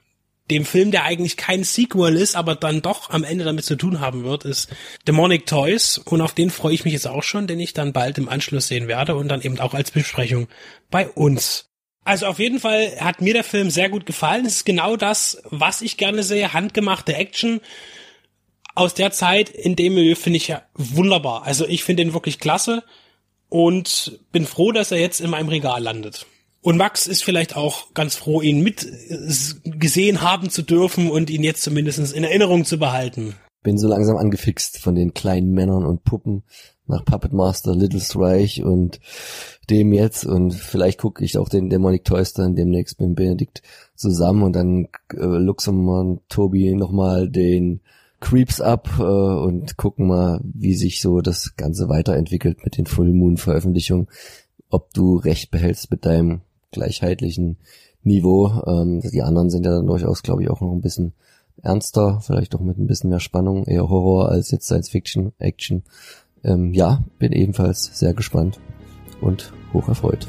dem 0.50 0.64
Film, 0.64 0.90
der 0.90 1.04
eigentlich 1.04 1.36
kein 1.36 1.62
Sequel 1.62 2.16
ist, 2.16 2.34
aber 2.34 2.56
dann 2.56 2.82
doch 2.82 3.10
am 3.10 3.22
Ende 3.22 3.44
damit 3.44 3.64
zu 3.64 3.76
tun 3.76 4.00
haben 4.00 4.24
wird, 4.24 4.44
ist 4.44 4.68
Demonic 5.06 5.46
Toys. 5.46 5.98
Und 5.98 6.22
auf 6.22 6.32
den 6.34 6.50
freue 6.50 6.74
ich 6.74 6.84
mich 6.84 6.92
jetzt 6.92 7.06
auch 7.06 7.22
schon, 7.22 7.46
den 7.46 7.60
ich 7.60 7.72
dann 7.72 7.92
bald 7.92 8.18
im 8.18 8.28
Anschluss 8.28 8.66
sehen 8.66 8.88
werde 8.88 9.14
und 9.14 9.28
dann 9.28 9.40
eben 9.40 9.60
auch 9.60 9.72
als 9.72 9.92
Besprechung 9.92 10.48
bei 10.90 11.06
uns. 11.08 11.68
Also 12.02 12.26
auf 12.26 12.40
jeden 12.40 12.58
Fall 12.58 12.96
hat 12.98 13.20
mir 13.20 13.32
der 13.32 13.44
Film 13.44 13.70
sehr 13.70 13.90
gut 13.90 14.06
gefallen. 14.06 14.44
Es 14.44 14.56
ist 14.56 14.66
genau 14.66 14.96
das, 14.96 15.40
was 15.50 15.82
ich 15.82 15.98
gerne 15.98 16.24
sehe. 16.24 16.52
Handgemachte 16.52 17.14
Action 17.14 17.60
aus 18.74 18.94
der 18.94 19.10
Zeit 19.12 19.48
in 19.48 19.76
dem 19.76 19.94
Milieu 19.94 20.14
finde 20.14 20.38
ich 20.38 20.48
ja 20.48 20.62
wunderbar. 20.74 21.44
Also 21.44 21.66
ich 21.66 21.84
finde 21.84 22.02
ihn 22.02 22.14
wirklich 22.14 22.38
klasse 22.38 22.82
und 23.48 24.20
bin 24.32 24.46
froh, 24.46 24.72
dass 24.72 24.92
er 24.92 24.98
jetzt 24.98 25.20
in 25.20 25.30
meinem 25.30 25.48
Regal 25.48 25.82
landet. 25.82 26.26
Und 26.62 26.76
Max 26.76 27.08
ist 27.08 27.24
vielleicht 27.24 27.56
auch 27.56 27.92
ganz 27.92 28.14
froh, 28.14 28.40
ihn 28.40 28.62
mit 28.62 28.84
äh, 28.84 29.70
gesehen 29.78 30.22
haben 30.22 30.48
zu 30.48 30.62
dürfen 30.62 31.10
und 31.10 31.28
ihn 31.28 31.42
jetzt 31.42 31.62
zumindest 31.62 32.14
in 32.14 32.24
Erinnerung 32.24 32.64
zu 32.64 32.78
behalten. 32.78 33.34
Bin 33.64 33.78
so 33.78 33.88
langsam 33.88 34.16
angefixt 34.16 34.78
von 34.78 34.94
den 34.94 35.12
kleinen 35.12 35.50
Männern 35.50 35.84
und 35.84 36.04
Puppen 36.04 36.44
nach 36.86 37.04
Puppet 37.04 37.32
Master, 37.32 37.74
Little 37.74 38.02
Reich 38.14 38.62
und 38.62 39.00
dem 39.70 39.92
jetzt 39.92 40.24
und 40.24 40.52
vielleicht 40.52 40.98
gucke 40.98 41.24
ich 41.24 41.38
auch 41.38 41.48
den 41.48 41.70
Demonic 41.70 42.04
Toys 42.04 42.32
dann 42.32 42.56
demnächst 42.56 43.00
mit 43.00 43.14
Benedikt 43.14 43.62
zusammen 43.94 44.42
und 44.42 44.54
dann 44.54 44.88
äh, 45.12 45.24
Luxemburg 45.24 46.20
Tobi 46.28 46.74
nochmal 46.74 47.28
den 47.28 47.82
Creeps 48.22 48.60
ab 48.60 48.88
äh, 48.98 49.02
und 49.02 49.76
gucken 49.76 50.06
mal, 50.06 50.40
wie 50.44 50.74
sich 50.74 51.02
so 51.02 51.20
das 51.20 51.56
Ganze 51.56 51.88
weiterentwickelt 51.88 52.64
mit 52.64 52.78
den 52.78 52.86
Full 52.86 53.12
Moon 53.12 53.36
Veröffentlichungen, 53.36 54.08
ob 54.70 54.94
du 54.94 55.16
recht 55.16 55.50
behältst 55.50 55.90
mit 55.90 56.06
deinem 56.06 56.40
gleichheitlichen 56.70 57.58
Niveau. 58.02 58.62
Ähm, 58.66 59.00
die 59.00 59.22
anderen 59.22 59.50
sind 59.50 59.66
ja 59.66 59.72
dann 59.72 59.86
durchaus, 59.86 60.22
glaube 60.22 60.42
ich, 60.42 60.50
auch 60.50 60.60
noch 60.60 60.72
ein 60.72 60.80
bisschen 60.80 61.12
ernster, 61.62 62.20
vielleicht 62.22 62.54
auch 62.54 62.60
mit 62.60 62.78
ein 62.78 62.86
bisschen 62.86 63.10
mehr 63.10 63.20
Spannung, 63.20 63.64
eher 63.64 63.88
Horror 63.88 64.30
als 64.30 64.50
jetzt 64.50 64.66
Science 64.66 64.88
Fiction, 64.88 65.32
Action. 65.38 65.82
Ähm, 66.44 66.72
ja, 66.72 67.04
bin 67.18 67.32
ebenfalls 67.32 67.98
sehr 67.98 68.14
gespannt 68.14 68.60
und 69.20 69.52
hoch 69.72 69.88
erfreut. 69.88 70.28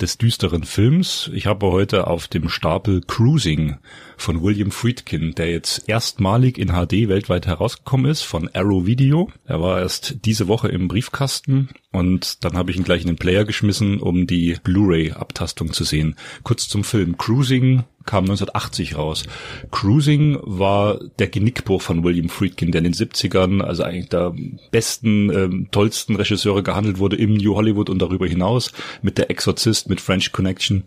des 0.00 0.18
düsteren 0.18 0.64
Films. 0.64 1.30
Ich 1.34 1.46
habe 1.46 1.66
heute 1.66 2.06
auf 2.06 2.28
dem 2.28 2.48
Stapel 2.48 3.00
Cruising 3.06 3.76
von 4.16 4.42
William 4.42 4.70
Friedkin, 4.70 5.34
der 5.34 5.50
jetzt 5.50 5.88
erstmalig 5.88 6.58
in 6.58 6.68
HD 6.68 7.08
weltweit 7.08 7.46
herausgekommen 7.46 8.10
ist 8.10 8.22
von 8.22 8.48
Arrow 8.54 8.86
Video. 8.86 9.30
Er 9.44 9.60
war 9.60 9.80
erst 9.80 10.24
diese 10.24 10.48
Woche 10.48 10.68
im 10.68 10.88
Briefkasten 10.88 11.68
und 11.92 12.44
dann 12.44 12.56
habe 12.56 12.70
ich 12.70 12.76
ihn 12.76 12.84
gleich 12.84 13.02
in 13.02 13.08
den 13.08 13.16
Player 13.16 13.44
geschmissen, 13.44 14.00
um 14.00 14.26
die 14.26 14.56
Blu-ray-Abtastung 14.62 15.72
zu 15.72 15.84
sehen. 15.84 16.16
Kurz 16.42 16.68
zum 16.68 16.84
Film 16.84 17.18
Cruising 17.18 17.84
kam 18.04 18.24
1980 18.24 18.96
raus. 18.96 19.24
Cruising 19.70 20.38
war 20.42 20.98
der 21.18 21.28
Genickbruch 21.28 21.82
von 21.82 22.04
William 22.04 22.28
Friedkin, 22.28 22.72
der 22.72 22.80
in 22.80 22.92
den 22.92 22.94
70ern, 22.94 23.62
also 23.62 23.82
eigentlich 23.82 24.08
der 24.08 24.34
besten, 24.70 25.30
ähm, 25.30 25.68
tollsten 25.70 26.16
Regisseure 26.16 26.62
gehandelt 26.62 26.98
wurde 26.98 27.16
im 27.16 27.34
New 27.34 27.54
Hollywood 27.54 27.90
und 27.90 28.00
darüber 28.00 28.26
hinaus 28.26 28.72
mit 29.02 29.18
der 29.18 29.30
Exorzist, 29.30 29.88
mit 29.88 30.00
French 30.00 30.32
Connection 30.32 30.84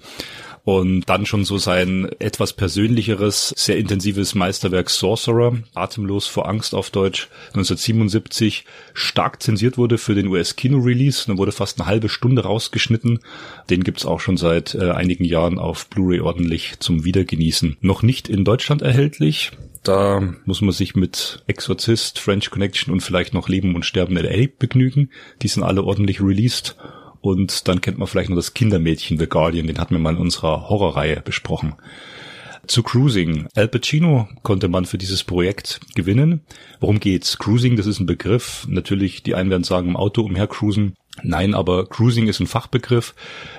und 0.66 1.04
dann 1.06 1.28
schon 1.28 1.46
so 1.46 1.60
sein 1.60 2.10
etwas 2.20 2.54
persönlicheres, 2.54 3.54
sehr 3.56 3.78
intensives 3.78 4.34
Meisterwerk 4.34 4.90
Sorcerer, 4.90 5.58
Atemlos 5.76 6.26
vor 6.26 6.50
Angst 6.50 6.74
auf 6.74 6.90
Deutsch, 6.90 7.30
1977 7.50 8.66
stark 8.96 9.44
zensiert 9.44 9.78
wurde 9.78 10.00
für 10.00 10.16
den 10.16 10.28
US-Kino-Release. 10.28 11.28
Dann 11.28 11.38
wurde 11.38 11.52
fast 11.52 11.80
eine 11.80 11.88
halbe 11.88 12.10
Stunde 12.10 12.44
rausgeschnitten. 12.44 13.20
Den 13.70 13.84
gibt's 13.84 14.08
auch 14.08 14.20
schon 14.20 14.38
seit 14.38 14.74
äh, 14.74 14.90
einigen 14.90 15.24
Jahren 15.24 15.60
auf 15.60 15.88
Blu-ray 15.88 16.20
ordentlich 16.20 16.80
zum 16.80 17.06
Wiedergenießen. 17.06 17.78
Noch 17.82 18.02
nicht 18.02 18.28
in 18.28 18.44
Deutschland 18.44 18.82
erhältlich. 18.82 19.52
Da 19.84 20.34
muss 20.46 20.62
man 20.62 20.72
sich 20.72 20.96
mit 20.96 21.44
Exorzist, 21.46 22.18
French 22.18 22.50
Connection 22.50 22.92
und 22.92 23.02
vielleicht 23.02 23.36
noch 23.36 23.50
Leben 23.50 23.76
und 23.76 23.86
Sterben 23.86 24.18
L.A. 24.18 24.48
begnügen. 24.58 25.12
Die 25.44 25.48
sind 25.48 25.62
alle 25.62 25.84
ordentlich 25.84 26.22
released. 26.22 26.76
Und 27.26 27.68
dann 27.68 27.82
kennt 27.82 27.98
man 27.98 28.08
vielleicht 28.08 28.30
noch 28.30 28.36
das 28.36 28.54
Kindermädchen 28.54 29.18
The 29.18 29.26
Guardian, 29.26 29.66
den 29.66 29.80
hatten 29.80 29.96
wir 29.96 30.00
mal 30.00 30.14
in 30.14 30.20
unserer 30.20 30.70
Horrorreihe 30.70 31.22
besprochen. 31.26 31.74
Zu 32.68 32.84
Cruising. 32.84 33.48
Al 33.56 33.68
Pacino 33.68 34.30
konnte 34.44 34.68
man 34.68 34.86
für 34.86 35.00
dieses 35.00 35.24
Projekt 35.24 35.80
gewinnen. 35.96 36.42
Worum 36.80 37.00
geht's? 37.00 37.40
Cruising, 37.40 37.78
das 37.78 37.88
ist 37.88 38.00
ein 38.00 38.06
Begriff. 38.06 38.68
Natürlich, 38.70 39.24
die 39.24 39.34
einen 39.34 39.50
werden 39.50 39.64
sagen, 39.64 39.90
im 39.90 39.98
Auto 39.98 40.22
umhercruisen. 40.22 40.94
Nein, 41.24 41.56
aber 41.56 41.88
Cruising 41.88 42.28
ist 42.28 42.40
ein 42.40 42.46
Fachbegriff. 42.46 43.16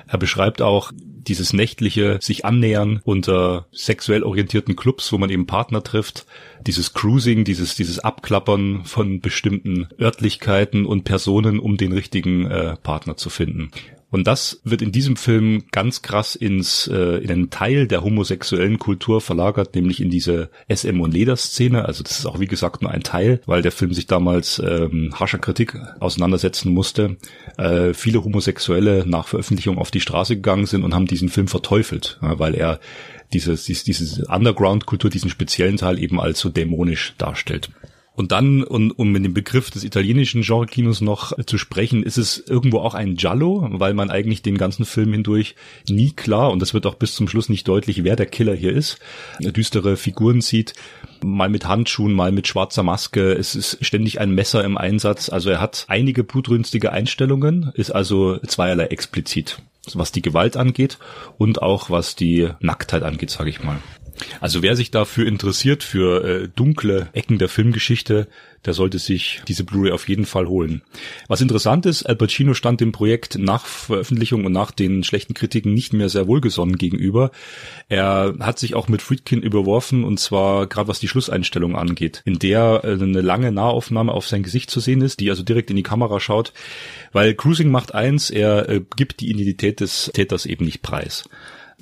Er 0.07 0.17
beschreibt 0.17 0.61
auch 0.61 0.93
dieses 1.27 1.53
nächtliche 1.53 2.19
sich 2.21 2.45
annähern 2.45 3.01
unter 3.03 3.67
sexuell 3.71 4.23
orientierten 4.23 4.75
Clubs, 4.75 5.11
wo 5.11 5.17
man 5.17 5.29
eben 5.29 5.45
Partner 5.45 5.83
trifft, 5.83 6.25
dieses 6.65 6.93
Cruising, 6.93 7.43
dieses 7.43 7.75
dieses 7.75 7.99
Abklappern 7.99 8.85
von 8.85 9.21
bestimmten 9.21 9.87
Örtlichkeiten 9.99 10.85
und 10.85 11.03
Personen, 11.03 11.59
um 11.59 11.77
den 11.77 11.91
richtigen 11.91 12.45
äh, 12.49 12.75
Partner 12.77 13.17
zu 13.17 13.29
finden. 13.29 13.71
Und 14.09 14.25
das 14.25 14.61
wird 14.63 14.81
in 14.81 14.93
diesem 14.93 15.17
Film 15.17 15.65
ganz 15.71 16.01
krass 16.01 16.35
ins 16.35 16.87
äh, 16.87 17.17
in 17.17 17.29
einen 17.29 17.49
Teil 17.49 17.87
der 17.87 18.03
homosexuellen 18.03 18.79
Kultur 18.79 19.19
verlagert, 19.19 19.75
nämlich 19.75 20.01
in 20.01 20.09
diese 20.09 20.49
SM 20.73 21.01
und 21.01 21.13
Leder-Szene. 21.13 21.83
Also 21.83 22.03
das 22.03 22.19
ist 22.19 22.25
auch 22.25 22.39
wie 22.39 22.47
gesagt 22.47 22.81
nur 22.81 22.91
ein 22.91 23.03
Teil, 23.03 23.41
weil 23.45 23.61
der 23.61 23.73
Film 23.73 23.93
sich 23.93 24.07
damals 24.07 24.59
ähm, 24.59 25.13
harscher 25.13 25.39
Kritik 25.39 25.77
auseinandersetzen 25.99 26.73
musste. 26.73 27.17
Äh, 27.57 27.93
viele 27.93 28.23
Homosexuelle 28.23 29.03
nach 29.05 29.27
Veröffentlichung 29.27 29.77
auf 29.77 29.91
die 29.91 30.01
Straße 30.01 30.35
gegangen 30.35 30.67
sind 30.67 30.83
und 30.83 30.93
haben 30.93 31.05
diesen 31.05 31.29
Film 31.29 31.49
verteufelt, 31.49 32.17
ja, 32.21 32.39
weil 32.39 32.55
er 32.55 32.79
dieses, 33.33 33.65
dieses, 33.65 33.83
diese 33.83 34.25
Underground-Kultur, 34.27 35.09
diesen 35.09 35.29
speziellen 35.29 35.75
Teil 35.75 35.99
eben 35.99 36.21
als 36.21 36.39
so 36.39 36.47
dämonisch 36.47 37.13
darstellt. 37.17 37.69
Und 38.17 38.31
dann, 38.31 38.63
um, 38.63 38.89
um 38.89 39.11
mit 39.11 39.23
dem 39.23 39.35
Begriff 39.35 39.69
des 39.69 39.83
italienischen 39.83 40.41
Genre-Kinos 40.41 41.01
noch 41.01 41.33
zu 41.45 41.59
sprechen, 41.59 42.01
ist 42.01 42.17
es 42.17 42.39
irgendwo 42.39 42.79
auch 42.79 42.95
ein 42.95 43.15
Giallo, 43.15 43.69
weil 43.73 43.93
man 43.93 44.09
eigentlich 44.09 44.41
den 44.41 44.57
ganzen 44.57 44.85
Film 44.85 45.13
hindurch 45.13 45.53
nie 45.87 46.13
klar, 46.13 46.49
und 46.49 46.59
das 46.59 46.73
wird 46.73 46.87
auch 46.87 46.95
bis 46.95 47.13
zum 47.13 47.27
Schluss 47.27 47.47
nicht 47.47 47.67
deutlich, 47.67 48.03
wer 48.03 48.15
der 48.15 48.25
Killer 48.25 48.55
hier 48.55 48.73
ist, 48.73 48.97
düstere 49.39 49.97
Figuren 49.97 50.41
sieht, 50.41 50.73
mal 51.23 51.47
mit 51.47 51.67
Handschuhen, 51.67 52.13
mal 52.13 52.31
mit 52.31 52.47
schwarzer 52.47 52.81
Maske, 52.81 53.33
es 53.33 53.53
ist 53.53 53.85
ständig 53.85 54.19
ein 54.19 54.31
Messer 54.31 54.63
im 54.63 54.79
Einsatz, 54.79 55.29
also 55.29 55.51
er 55.51 55.61
hat 55.61 55.85
einige 55.87 56.23
blutrünstige 56.23 56.91
Einstellungen, 56.91 57.71
ist 57.75 57.91
also 57.91 58.39
zweierlei 58.39 58.85
explizit 58.85 59.61
was 59.93 60.11
die 60.11 60.21
Gewalt 60.21 60.57
angeht 60.57 60.97
und 61.37 61.61
auch 61.61 61.89
was 61.89 62.17
die 62.17 62.49
Nacktheit 62.59 63.03
angeht, 63.03 63.29
sage 63.29 63.49
ich 63.49 63.63
mal. 63.63 63.77
Also 64.39 64.61
wer 64.61 64.75
sich 64.75 64.91
dafür 64.91 65.27
interessiert, 65.27 65.83
für 65.83 66.23
äh, 66.23 66.47
dunkle 66.55 67.09
Ecken 67.13 67.37
der 67.37 67.49
Filmgeschichte, 67.49 68.27
der 68.65 68.73
sollte 68.73 68.99
sich 68.99 69.41
diese 69.47 69.63
Blu-ray 69.63 69.91
auf 69.91 70.09
jeden 70.09 70.25
Fall 70.25 70.47
holen. 70.47 70.81
Was 71.27 71.41
interessant 71.41 71.85
ist, 71.85 72.03
Al 72.03 72.15
Pacino 72.15 72.53
stand 72.53 72.81
dem 72.81 72.91
Projekt 72.91 73.37
nach 73.37 73.65
Veröffentlichung 73.65 74.45
und 74.45 74.51
nach 74.51 74.71
den 74.71 75.03
schlechten 75.03 75.33
Kritiken 75.33 75.73
nicht 75.73 75.93
mehr 75.93 76.09
sehr 76.09 76.27
wohlgesonnen 76.27 76.77
gegenüber. 76.77 77.31
Er 77.87 78.35
hat 78.39 78.59
sich 78.59 78.75
auch 78.75 78.87
mit 78.87 79.01
Friedkin 79.01 79.41
überworfen 79.41 80.03
und 80.03 80.19
zwar 80.19 80.67
gerade 80.67 80.87
was 80.87 80.99
die 80.99 81.07
Schlusseinstellung 81.07 81.75
angeht, 81.75 82.21
in 82.25 82.39
der 82.39 82.81
äh, 82.83 82.93
eine 82.93 83.21
lange 83.21 83.51
Nahaufnahme 83.51 84.11
auf 84.11 84.27
sein 84.27 84.43
Gesicht 84.43 84.69
zu 84.69 84.79
sehen 84.79 85.01
ist, 85.01 85.19
die 85.19 85.29
also 85.29 85.43
direkt 85.43 85.69
in 85.69 85.75
die 85.75 85.83
Kamera 85.83 86.19
schaut, 86.19 86.53
weil 87.11 87.35
Cruising 87.35 87.71
macht 87.71 87.93
eins, 87.93 88.29
er 88.29 88.67
äh, 88.67 88.81
gibt 88.95 89.21
die 89.21 89.29
Identität 89.29 89.79
des 89.79 90.11
Täters 90.13 90.45
eben 90.45 90.65
nicht 90.65 90.81
preis. 90.81 91.29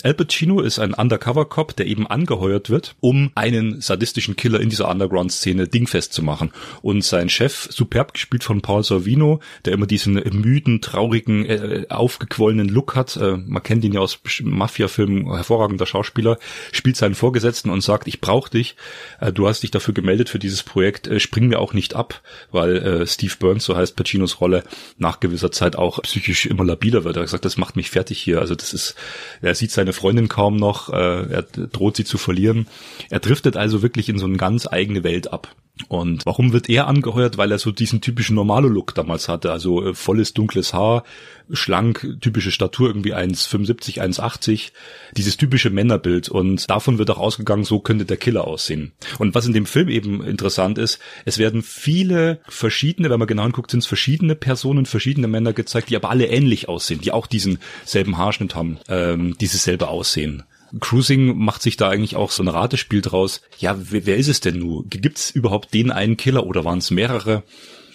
Al 0.05 0.13
Pacino 0.13 0.61
ist 0.61 0.77
ein 0.77 0.93
Undercover-Cop, 0.93 1.75
der 1.75 1.87
eben 1.87 2.05
angeheuert 2.05 2.69
wird, 2.69 2.95
um 2.99 3.31
einen 3.33 3.81
sadistischen 3.81 4.35
Killer 4.35 4.59
in 4.59 4.69
dieser 4.69 4.87
Underground-Szene 4.87 5.67
dingfest 5.67 6.13
zu 6.13 6.21
machen. 6.21 6.51
Und 6.83 7.03
sein 7.03 7.27
Chef, 7.27 7.67
superb 7.71 8.13
gespielt 8.13 8.43
von 8.43 8.61
Paul 8.61 8.83
Sorvino, 8.83 9.39
der 9.65 9.73
immer 9.73 9.87
diesen 9.87 10.13
müden, 10.13 10.79
traurigen, 10.79 11.47
äh, 11.47 11.87
aufgequollenen 11.89 12.69
Look 12.69 12.95
hat, 12.95 13.17
äh, 13.17 13.37
man 13.37 13.63
kennt 13.63 13.83
ihn 13.83 13.93
ja 13.93 13.99
aus 13.99 14.19
Mafia-Filmen, 14.43 15.33
hervorragender 15.33 15.87
Schauspieler, 15.87 16.37
spielt 16.71 16.97
seinen 16.97 17.15
Vorgesetzten 17.15 17.71
und 17.71 17.81
sagt, 17.81 18.07
ich 18.07 18.21
brauche 18.21 18.51
dich, 18.51 18.75
äh, 19.19 19.33
du 19.33 19.47
hast 19.47 19.63
dich 19.63 19.71
dafür 19.71 19.95
gemeldet 19.95 20.29
für 20.29 20.37
dieses 20.37 20.61
Projekt, 20.61 21.07
äh, 21.07 21.19
spring 21.19 21.47
mir 21.47 21.57
auch 21.57 21.73
nicht 21.73 21.95
ab, 21.95 22.21
weil 22.51 22.77
äh, 22.77 23.07
Steve 23.07 23.33
Burns, 23.39 23.65
so 23.65 23.75
heißt 23.75 23.95
Pacinos 23.95 24.39
Rolle, 24.39 24.65
nach 24.99 25.19
gewisser 25.19 25.51
Zeit 25.51 25.75
auch 25.75 25.99
psychisch 26.03 26.45
immer 26.45 26.63
labiler 26.63 27.05
wird. 27.05 27.17
Er 27.17 27.21
hat 27.21 27.25
gesagt, 27.25 27.45
das 27.45 27.57
macht 27.57 27.75
mich 27.75 27.89
fertig 27.89 28.21
hier. 28.21 28.39
Also 28.39 28.53
das 28.53 28.71
ist, 28.71 28.93
er 29.41 29.55
sieht 29.55 29.71
seine 29.71 29.94
Freundin 29.95 30.27
kaum 30.27 30.57
noch, 30.57 30.89
äh, 30.89 31.31
er 31.31 31.41
droht 31.41 31.95
sie 31.95 32.05
zu 32.05 32.17
verlieren. 32.17 32.67
Er 33.09 33.19
driftet 33.19 33.57
also 33.57 33.81
wirklich 33.81 34.09
in 34.09 34.19
so 34.19 34.25
eine 34.25 34.37
ganz 34.37 34.67
eigene 34.67 35.03
Welt 35.03 35.33
ab. 35.33 35.55
Und 35.89 36.25
warum 36.25 36.53
wird 36.53 36.69
er 36.69 36.87
angeheuert? 36.87 37.37
Weil 37.37 37.51
er 37.51 37.59
so 37.59 37.71
diesen 37.71 38.01
typischen 38.01 38.35
Normalo-Look 38.35 38.95
damals 38.95 39.27
hatte, 39.27 39.51
also 39.51 39.85
äh, 39.85 39.93
volles 39.93 40.33
dunkles 40.33 40.73
Haar, 40.73 41.03
schlank, 41.51 42.17
typische 42.21 42.51
Statur, 42.51 42.87
irgendwie 42.87 43.13
1,75, 43.13 44.01
1,80, 44.01 44.71
dieses 45.17 45.37
typische 45.37 45.69
Männerbild. 45.69 46.29
Und 46.29 46.69
davon 46.69 46.97
wird 46.97 47.09
auch 47.11 47.17
ausgegangen, 47.17 47.65
so 47.65 47.79
könnte 47.79 48.05
der 48.05 48.17
Killer 48.17 48.47
aussehen. 48.47 48.93
Und 49.19 49.35
was 49.35 49.45
in 49.45 49.53
dem 49.53 49.65
Film 49.65 49.89
eben 49.89 50.23
interessant 50.23 50.77
ist, 50.77 50.99
es 51.25 51.37
werden 51.37 51.61
viele 51.61 52.39
verschiedene, 52.47 53.09
wenn 53.09 53.19
man 53.19 53.27
genau 53.27 53.43
hinguckt, 53.43 53.71
sind 53.71 53.81
es 53.81 53.85
verschiedene 53.87 54.35
Personen, 54.35 54.85
verschiedene 54.85 55.27
Männer 55.27 55.53
gezeigt, 55.53 55.89
die 55.89 55.97
aber 55.97 56.09
alle 56.09 56.27
ähnlich 56.27 56.69
aussehen, 56.69 57.01
die 57.01 57.11
auch 57.11 57.27
diesen 57.27 57.59
selben 57.83 58.17
Haarschnitt 58.17 58.55
haben, 58.55 58.79
ähm, 58.87 59.35
dieses 59.39 59.63
selbe 59.63 59.89
Aussehen. 59.89 60.43
Cruising 60.79 61.37
macht 61.37 61.61
sich 61.61 61.77
da 61.77 61.89
eigentlich 61.89 62.15
auch 62.15 62.31
so 62.31 62.43
ein 62.43 62.47
Ratespiel 62.47 63.01
draus. 63.01 63.41
Ja, 63.59 63.77
wer, 63.77 64.05
wer 64.05 64.17
ist 64.17 64.27
es 64.27 64.39
denn 64.39 64.59
nun? 64.59 64.89
Gibt's 64.89 65.31
überhaupt 65.31 65.73
den 65.73 65.91
einen 65.91 66.17
Killer 66.17 66.45
oder 66.45 66.65
waren 66.65 66.79
es 66.79 66.91
mehrere? 66.91 67.43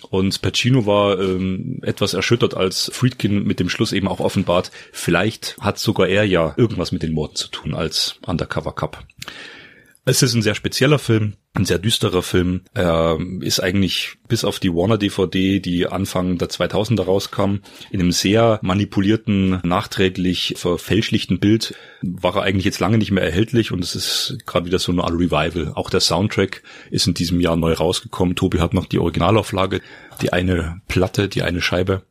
Und 0.08 0.42
Pacino 0.42 0.86
war 0.86 1.20
ähm, 1.20 1.78
etwas 1.82 2.14
erschüttert, 2.14 2.54
als 2.54 2.90
Friedkin 2.92 3.44
mit 3.44 3.60
dem 3.60 3.68
Schluss 3.68 3.92
eben 3.92 4.08
auch 4.08 4.18
offenbart, 4.18 4.70
vielleicht 4.92 5.56
hat 5.60 5.78
sogar 5.78 6.08
er 6.08 6.24
ja 6.24 6.54
irgendwas 6.56 6.90
mit 6.90 7.02
den 7.02 7.12
Morden 7.12 7.36
zu 7.36 7.48
tun 7.48 7.74
als 7.74 8.16
Undercover 8.26 8.72
Cup. 8.72 9.04
Es 10.06 10.22
ist 10.22 10.34
ein 10.34 10.42
sehr 10.42 10.54
spezieller 10.54 10.98
Film, 10.98 11.34
ein 11.52 11.66
sehr 11.66 11.78
düsterer 11.78 12.22
Film. 12.22 12.62
Er 12.72 13.18
ist 13.40 13.60
eigentlich 13.60 14.16
bis 14.28 14.44
auf 14.44 14.58
die 14.58 14.72
Warner 14.72 14.96
DVD, 14.96 15.60
die 15.60 15.86
Anfang 15.86 16.38
der 16.38 16.48
2000er 16.48 17.02
rauskam, 17.02 17.56
in 17.90 18.00
einem 18.00 18.12
sehr 18.12 18.58
manipulierten, 18.62 19.60
nachträglich 19.62 20.54
verfälschlichten 20.56 21.38
Bild 21.38 21.74
war 22.02 22.36
er 22.36 22.42
eigentlich 22.42 22.64
jetzt 22.64 22.80
lange 22.80 22.96
nicht 22.98 23.10
mehr 23.10 23.24
erhältlich 23.24 23.72
und 23.72 23.84
es 23.84 23.94
ist 23.94 24.38
gerade 24.46 24.66
wieder 24.66 24.78
so 24.78 24.90
eine 24.90 25.02
Revival. 25.02 25.72
Auch 25.74 25.90
der 25.90 26.00
Soundtrack 26.00 26.62
ist 26.90 27.06
in 27.06 27.14
diesem 27.14 27.40
Jahr 27.40 27.56
neu 27.56 27.74
rausgekommen. 27.74 28.36
Tobi 28.36 28.60
hat 28.60 28.72
noch 28.72 28.86
die 28.86 28.98
Originalauflage, 28.98 29.82
die 30.22 30.32
eine 30.32 30.80
Platte, 30.88 31.28
die 31.28 31.42
eine 31.42 31.60
Scheibe. 31.60 32.02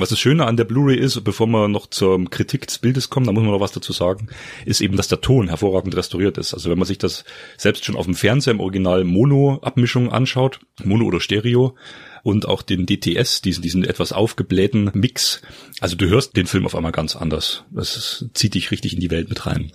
Was 0.00 0.10
das 0.10 0.18
Schöne 0.18 0.46
an 0.46 0.56
der 0.56 0.64
Blu-ray 0.64 0.96
ist, 0.96 1.22
bevor 1.24 1.46
wir 1.46 1.68
noch 1.68 1.86
zur 1.86 2.24
Kritik 2.30 2.66
des 2.66 2.78
Bildes 2.78 3.10
kommen, 3.10 3.26
da 3.26 3.32
muss 3.32 3.42
man 3.42 3.52
noch 3.52 3.60
was 3.60 3.72
dazu 3.72 3.92
sagen, 3.92 4.28
ist 4.64 4.80
eben, 4.80 4.96
dass 4.96 5.08
der 5.08 5.20
Ton 5.20 5.48
hervorragend 5.48 5.96
restauriert 5.96 6.38
ist. 6.38 6.54
Also 6.54 6.70
wenn 6.70 6.78
man 6.78 6.86
sich 6.86 6.98
das 6.98 7.24
selbst 7.56 7.84
schon 7.84 7.96
auf 7.96 8.04
dem 8.04 8.14
Fernseher 8.14 8.52
im 8.52 8.60
Original 8.60 9.04
Mono-Abmischung 9.04 10.12
anschaut, 10.12 10.60
Mono 10.84 11.04
oder 11.04 11.20
Stereo, 11.20 11.74
und 12.22 12.46
auch 12.46 12.62
den 12.62 12.86
DTS, 12.86 13.42
diesen, 13.42 13.62
diesen 13.62 13.84
etwas 13.84 14.12
aufgeblähten 14.12 14.90
Mix. 14.94 15.40
Also 15.80 15.96
du 15.96 16.08
hörst 16.08 16.36
den 16.36 16.46
Film 16.46 16.66
auf 16.66 16.74
einmal 16.74 16.92
ganz 16.92 17.16
anders. 17.16 17.64
Das 17.70 18.26
zieht 18.34 18.54
dich 18.54 18.70
richtig 18.70 18.94
in 18.94 19.00
die 19.00 19.10
Welt 19.10 19.28
mit 19.28 19.46
rein. 19.46 19.72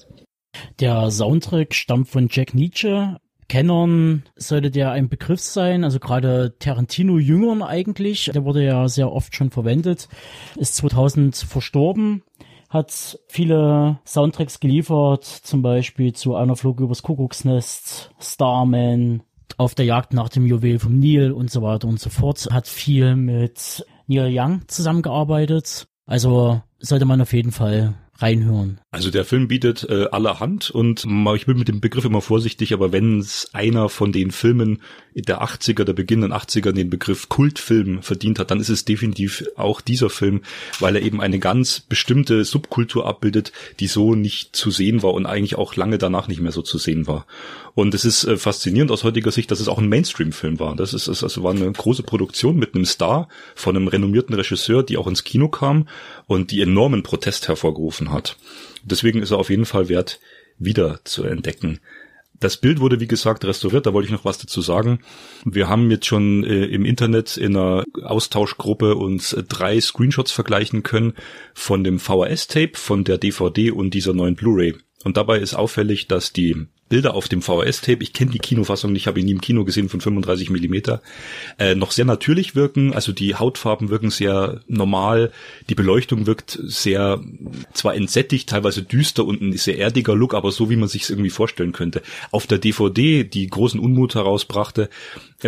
Der 0.80 1.10
Soundtrack 1.10 1.74
stammt 1.74 2.10
von 2.10 2.28
Jack 2.30 2.54
Nietzsche, 2.54 3.18
Kennern 3.54 4.24
sollte 4.36 4.72
der 4.72 4.94
ein 4.94 5.10
Begriff 5.10 5.40
sein, 5.40 5.84
also 5.84 6.00
gerade 6.00 6.56
Tarantino-Jüngern 6.58 7.62
eigentlich. 7.62 8.32
Der 8.34 8.46
wurde 8.46 8.66
ja 8.66 8.88
sehr 8.88 9.12
oft 9.12 9.36
schon 9.36 9.52
verwendet. 9.52 10.10
Ist 10.56 10.76
2000 10.78 11.36
verstorben 11.36 12.24
hat 12.68 13.20
viele 13.28 14.00
Soundtracks 14.08 14.60
geliefert, 14.60 15.24
zum 15.24 15.62
Beispiel 15.62 16.14
zu 16.14 16.34
Einer 16.34 16.56
Flug 16.56 16.80
übers 16.80 17.04
Kuckucksnest, 17.04 18.10
Starman, 18.20 19.22
Auf 19.58 19.76
der 19.76 19.86
Jagd 19.86 20.16
nach 20.16 20.30
dem 20.30 20.48
Juwel 20.48 20.80
vom 20.80 20.98
Nil 20.98 21.32
und 21.32 21.52
so 21.52 21.62
weiter 21.62 21.88
und 21.88 22.00
so 22.00 22.10
fort. 22.10 22.48
Hat 22.52 22.68
viel 22.68 23.16
mit 23.16 23.86
Neil 24.08 24.32
Young 24.36 24.64
zusammengearbeitet. 24.68 25.86
Also 26.08 26.64
sollte 26.80 27.06
man 27.06 27.22
auf 27.22 27.34
jeden 27.34 27.52
Fall 27.52 27.94
reinhören. 28.18 28.82
Also 28.94 29.10
der 29.10 29.26
Film 29.26 29.48
bietet 29.48 29.90
äh, 29.90 30.06
allerhand 30.12 30.70
und 30.70 31.08
ich 31.36 31.46
bin 31.48 31.58
mit 31.58 31.68
dem 31.68 31.82
Begriff 31.82 32.06
immer 32.06 32.22
vorsichtig, 32.22 32.74
aber 32.76 32.92
wenn 32.92 33.18
es 33.18 33.50
einer 33.52 33.90
von 33.90 34.12
den 34.12 34.30
Filmen 34.30 34.84
der 35.16 35.42
80er, 35.42 35.84
der 35.84 35.94
beginnenden 35.94 36.32
80er 36.32 36.74
den 36.74 36.92
Begriff 36.92 37.28
Kultfilm 37.28 38.04
verdient 38.04 38.38
hat, 38.38 38.52
dann 38.52 38.60
ist 38.60 38.70
es 38.70 38.86
definitiv 38.86 39.46
auch 39.56 39.82
dieser 39.82 40.12
Film, 40.12 40.44
weil 40.80 40.96
er 40.96 41.02
eben 41.02 41.22
eine 41.22 41.40
ganz 41.40 41.80
bestimmte 41.80 42.46
Subkultur 42.46 43.08
abbildet, 43.08 43.52
die 43.80 43.88
so 43.88 44.14
nicht 44.14 44.56
zu 44.56 44.70
sehen 44.70 45.02
war 45.02 45.16
und 45.16 45.26
eigentlich 45.26 45.56
auch 45.56 45.76
lange 45.76 45.98
danach 45.98 46.28
nicht 46.28 46.40
mehr 46.40 46.52
so 46.52 46.62
zu 46.62 46.78
sehen 46.78 47.08
war. 47.08 47.26
Und 47.74 47.96
es 47.96 48.06
ist 48.06 48.26
äh, 48.26 48.38
faszinierend 48.38 48.92
aus 48.92 49.04
heutiger 49.04 49.32
Sicht, 49.32 49.50
dass 49.50 49.60
es 49.60 49.68
auch 49.68 49.80
ein 49.80 49.90
Mainstream-Film 49.90 50.60
war. 50.60 50.76
Das 50.76 50.94
ist, 50.94 51.08
es 51.08 51.24
also 51.24 51.42
war 51.42 51.52
eine 51.52 51.72
große 51.72 52.04
Produktion 52.04 52.58
mit 52.58 52.76
einem 52.76 52.86
Star 52.86 53.28
von 53.56 53.76
einem 53.76 53.88
renommierten 53.88 54.36
Regisseur, 54.36 54.84
die 54.84 54.98
auch 54.98 55.08
ins 55.08 55.24
Kino 55.24 55.48
kam 55.48 55.88
und 56.28 56.52
die 56.52 56.62
enormen 56.62 57.02
Protest 57.02 57.48
hervorgerufen 57.48 58.12
hat. 58.12 58.38
Deswegen 58.84 59.22
ist 59.22 59.32
er 59.32 59.38
auf 59.38 59.50
jeden 59.50 59.66
Fall 59.66 59.90
wert, 59.90 60.20
wieder 60.58 61.00
zu 61.04 61.24
entdecken. 61.24 61.80
Das 62.40 62.58
Bild 62.58 62.82
wurde, 62.82 63.00
wie 63.00 63.08
gesagt, 63.08 63.46
restauriert, 63.46 63.86
da 63.86 63.94
wollte 63.94 64.08
ich 64.08 64.12
noch 64.12 64.26
was 64.26 64.38
dazu 64.38 64.62
sagen. 64.62 65.00
Wir 65.46 65.70
haben 65.70 65.90
jetzt 65.90 66.08
schon 66.08 66.44
äh, 66.44 66.66
im 66.66 66.84
Internet 66.84 67.38
in 67.38 67.56
einer 67.56 67.86
Austauschgruppe 68.04 68.96
uns 68.96 69.32
äh, 69.32 69.44
drei 69.44 69.80
Screenshots 69.80 70.32
vergleichen 70.32 70.84
können 70.84 71.14
von 71.54 71.86
dem 71.86 72.00
VHS-Tape, 72.00 72.74
von 72.74 73.06
der 73.06 73.18
DVD 73.18 73.72
und 73.72 73.94
dieser 73.94 74.14
neuen 74.14 74.36
Blu-ray. 74.36 74.76
Und 75.06 75.16
dabei 75.16 75.40
ist 75.40 75.54
auffällig, 75.54 76.08
dass 76.08 76.34
die 76.34 76.68
Bilder 76.94 77.16
auf 77.16 77.28
dem 77.28 77.42
VHS-Tape, 77.42 78.04
ich 78.04 78.14
kenne 78.14 78.30
die 78.30 78.38
Kinofassung 78.38 78.92
nicht, 78.92 79.08
habe 79.08 79.20
ihn 79.20 79.26
nie 79.26 79.32
im 79.32 79.42
Kino 79.42 79.66
gesehen 79.66 79.90
von 79.90 80.00
35 80.00 80.52
Millimeter, 80.52 81.02
äh, 81.58 81.74
noch 81.74 81.90
sehr 81.90 82.06
natürlich 82.06 82.54
wirken. 82.54 82.94
Also 82.94 83.12
die 83.14 83.34
Hautfarben 83.34 83.90
wirken 83.90 84.12
sehr 84.12 84.62
normal, 84.68 85.32
die 85.70 85.74
Beleuchtung 85.74 86.28
wirkt 86.28 86.60
sehr 86.62 87.20
zwar 87.74 87.96
entsättigt, 87.96 88.48
teilweise 88.48 88.84
düster 88.84 89.26
und 89.26 89.42
ein 89.42 89.54
sehr 89.54 89.80
erdiger 89.80 90.14
Look, 90.14 90.36
aber 90.36 90.52
so 90.52 90.70
wie 90.70 90.76
man 90.76 90.88
sich 90.88 91.02
es 91.02 91.10
irgendwie 91.10 91.32
vorstellen 91.32 91.72
könnte. 91.72 92.04
Auf 92.30 92.46
der 92.46 92.60
DVD, 92.60 93.24
die 93.24 93.48
großen 93.48 93.80
Unmut 93.80 94.14
herausbrachte, 94.14 94.88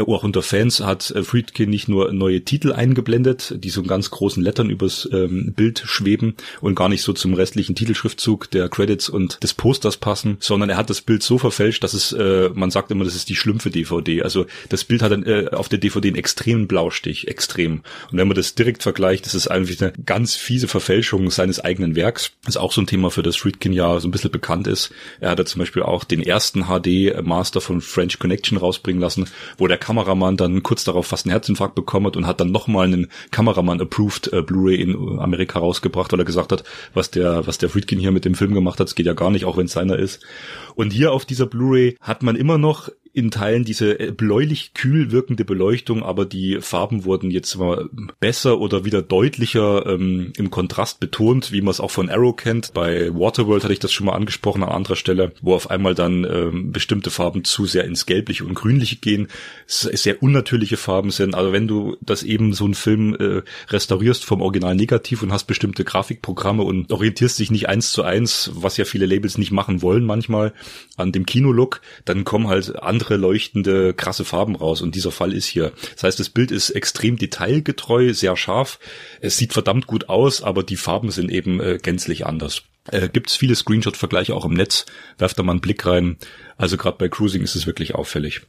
auch 0.02 0.24
unter 0.24 0.42
Fans 0.42 0.80
hat 0.80 1.12
äh, 1.12 1.24
Friedkin 1.24 1.70
nicht 1.70 1.88
nur 1.88 2.12
neue 2.12 2.42
Titel 2.42 2.74
eingeblendet, 2.74 3.56
die 3.58 3.70
so 3.70 3.82
in 3.82 3.88
ganz 3.88 4.10
großen 4.10 4.42
Lettern 4.42 4.70
übers 4.70 5.08
ähm, 5.12 5.54
Bild 5.56 5.84
schweben 5.86 6.36
und 6.62 6.76
gar 6.76 6.90
nicht 6.90 7.02
so 7.02 7.14
zum 7.14 7.34
restlichen 7.34 7.76
Titelschriftzug 7.76 8.50
der 8.52 8.70
Credits 8.70 9.10
und 9.10 9.42
des 9.44 9.54
Posters 9.54 9.98
passen, 9.98 10.38
sondern 10.40 10.70
er 10.70 10.78
hat 10.78 10.90
das 10.90 11.02
Bild 11.02 11.24
so 11.24 11.38
verfälscht, 11.38 11.84
dass 11.84 11.94
es, 11.94 12.12
äh, 12.14 12.50
man 12.54 12.72
sagt 12.72 12.92
immer, 12.92 13.04
das 13.04 13.16
ist 13.16 13.30
die 13.30 13.36
schlümpfe 13.36 13.70
DVD. 13.70 14.24
Also 14.24 14.46
das 14.70 14.84
Bild 14.84 15.02
hat 15.02 15.12
dann, 15.12 15.24
äh, 15.24 15.50
auf 15.52 15.70
der 15.70 15.80
DVD 15.80 16.10
einen 16.10 16.18
extremen 16.18 16.68
Blaustich, 16.68 17.28
extrem. 17.28 17.82
Und 18.12 18.18
wenn 18.18 18.28
man 18.28 18.36
das 18.36 18.56
direkt 18.56 18.84
vergleicht, 18.84 19.26
ist 19.36 19.48
eigentlich 19.48 19.82
eine 19.82 19.94
ganz 20.06 20.36
fiese 20.36 20.68
Verfälschung 20.68 21.30
seines 21.30 21.60
eigenen 21.60 21.96
Werks. 21.96 22.32
Das 22.44 22.56
ist 22.56 22.62
auch 22.62 22.72
so 22.72 22.82
ein 22.82 22.88
Thema, 22.88 23.12
für 23.12 23.24
das 23.24 23.36
Friedkin 23.36 23.74
ja 23.74 24.00
so 24.00 24.08
ein 24.08 24.12
bisschen 24.12 24.32
bekannt 24.32 24.68
ist. 24.68 24.92
Er 25.20 25.32
hat 25.32 25.40
ja 25.40 25.46
zum 25.46 25.60
Beispiel 25.60 25.84
auch 25.84 26.04
den 26.04 26.22
ersten 26.22 26.66
HD-Master 26.66 27.62
von 27.62 27.82
French 27.82 28.18
Connection 28.20 28.58
rausbringen 28.58 29.02
lassen, 29.02 29.28
wo 29.58 29.68
der 29.68 29.78
Kameramann 29.86 30.36
dann 30.36 30.64
kurz 30.64 30.84
darauf 30.84 31.06
fast 31.06 31.28
einen 31.28 31.32
Herzinfarkt 31.32 31.76
bekommen 31.76 32.08
hat 32.08 32.18
und 32.18 32.26
hat 32.26 32.40
dann 32.40 32.52
nochmal 32.52 32.88
einen 32.88 33.08
Kameramann-approved 33.30 34.34
äh, 34.34 34.42
Blu-ray 34.42 34.82
in 34.82 35.20
Amerika 35.20 35.60
rausgebracht, 35.60 36.12
weil 36.12 36.20
er 36.20 36.26
gesagt 36.26 36.52
hat, 36.52 36.64
was 36.96 37.12
der, 37.12 37.46
was 37.46 37.60
der 37.60 37.70
Friedkin 37.70 38.00
hier 38.00 38.12
mit 38.12 38.26
dem 38.26 38.34
Film 38.34 38.56
gemacht 38.56 38.80
hat, 38.80 38.88
das 38.88 38.96
geht 38.96 39.06
ja 39.06 39.14
gar 39.14 39.30
nicht, 39.30 39.46
auch 39.46 39.58
wenn 39.58 39.68
es 39.68 39.74
seiner 39.74 40.00
ist. 40.00 40.26
Und 40.74 40.92
hier 40.92 41.12
auf 41.12 41.26
dieser 41.26 41.46
Blu-ray 41.46 41.98
hat 42.02 42.24
man 42.24 42.36
immer 42.36 42.58
noch 42.58 42.90
in 43.16 43.32
Teilen 43.32 43.64
diese 43.64 43.98
äh, 43.98 44.12
bläulich 44.12 44.74
kühl 44.74 45.10
wirkende 45.10 45.46
Beleuchtung, 45.46 46.04
aber 46.04 46.26
die 46.26 46.60
Farben 46.60 47.06
wurden 47.06 47.32
jetzt 47.32 47.56
mal 47.56 47.90
besser 48.20 48.60
oder 48.60 48.84
wieder 48.84 49.02
deutlicher 49.02 49.86
ähm, 49.86 50.34
im 50.38 50.52
Kontrast 50.52 51.00
betont, 51.00 51.54
wie 51.54 51.62
man 51.62 51.72
es 51.72 51.80
auch 51.80 51.92
von 51.92 52.10
Arrow 52.10 52.36
kennt. 52.36 52.74
Bei 52.74 53.14
Waterworld 53.16 53.64
hatte 53.64 53.72
ich 53.72 53.80
das 53.80 53.94
schon 53.94 54.08
mal 54.08 54.16
angesprochen 54.16 54.64
an 54.64 54.70
anderer 54.70 54.98
Stelle, 54.98 55.32
wo 55.42 55.54
auf 55.54 55.72
einmal 55.72 55.96
dann 55.96 56.26
ähm, 56.26 56.74
bestimmte 56.74 57.10
Farben 57.10 57.46
zu 57.46 57.66
sehr 57.66 57.86
ins 57.86 58.06
Gelbliche 58.06 58.44
und 58.44 58.54
Grünliche 58.54 58.98
gehen, 58.98 59.30
sehr 59.66 60.22
unnatürliche 60.22 60.76
Farben 60.76 61.12
sind. 61.12 61.36
Also 61.36 61.54
wenn 61.54 61.70
du 61.70 61.96
das 62.02 62.22
eben 62.22 62.52
so 62.52 62.66
einen 62.66 62.74
Film 62.74 63.16
äh, 63.16 63.44
restaurierst 63.70 64.26
vom 64.26 64.42
Original 64.42 64.76
negativ 64.76 65.24
und 65.24 65.32
hast 65.32 65.46
bestimmte 65.46 65.86
Grafikprogramme 65.86 66.64
und 66.64 66.92
orientierst 66.92 67.40
dich 67.40 67.50
nicht 67.50 67.70
eins 67.70 67.92
zu 67.92 68.04
eins, 68.04 68.52
was 68.54 68.76
ja 68.76 68.84
viele 68.84 69.06
Labels 69.06 69.38
nicht 69.38 69.52
machen 69.52 69.82
wollen 69.82 70.04
manchmal, 70.04 70.52
an 70.98 71.14
dem 71.14 71.26
Kinolook, 71.26 71.80
dann 72.04 72.26
kommen 72.26 72.50
halt 72.50 72.76
andere 72.76 73.05
andere 73.06 73.18
leuchtende, 73.18 73.94
krasse 73.94 74.26
Farben 74.26 74.56
raus. 74.56 74.82
Und 74.82 74.96
dieser 74.96 75.12
Fall 75.12 75.34
ist 75.34 75.46
hier. 75.46 75.72
Das 75.94 76.04
heißt, 76.04 76.20
das 76.20 76.30
Bild 76.30 76.52
ist 76.52 76.72
extrem 76.72 77.18
detailgetreu, 77.18 78.14
sehr 78.14 78.36
scharf. 78.36 78.80
Es 79.22 79.38
sieht 79.38 79.54
verdammt 79.54 79.88
gut 79.88 80.10
aus, 80.10 80.42
aber 80.42 80.64
die 80.64 80.76
Farben 80.76 81.12
sind 81.12 81.32
eben 81.32 81.60
äh, 81.60 81.78
gänzlich 81.82 82.26
anders. 82.26 82.64
Äh, 82.92 83.10
Gibt 83.10 83.30
es 83.30 83.36
viele 83.36 83.56
Screenshot-Vergleiche 83.56 84.36
auch 84.36 84.46
im 84.46 84.54
Netz. 84.54 84.86
Werft 85.18 85.38
da 85.38 85.44
mal 85.44 85.54
einen 85.54 85.62
Blick 85.62 85.86
rein. 85.86 86.18
Also 86.58 86.78
gerade 86.78 86.98
bei 86.98 87.10
Cruising 87.10 87.44
ist 87.44 87.56
es 87.56 87.68
wirklich 87.68 87.96
auffällig. 87.96 88.42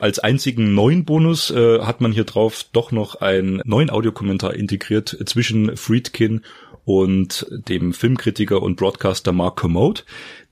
Als 0.00 0.18
einzigen 0.18 0.74
neuen 0.74 1.04
Bonus 1.04 1.50
äh, 1.50 1.80
hat 1.80 2.00
man 2.00 2.12
hier 2.12 2.24
drauf 2.24 2.64
doch 2.72 2.90
noch 2.90 3.16
einen 3.16 3.60
neuen 3.64 3.90
Audiokommentar 3.90 4.54
integriert 4.54 5.16
zwischen 5.26 5.76
Friedkin 5.76 6.42
und 6.84 7.46
dem 7.50 7.92
Filmkritiker 7.92 8.62
und 8.62 8.76
Broadcaster 8.76 9.32
Mark 9.32 9.56
Commode. 9.56 10.02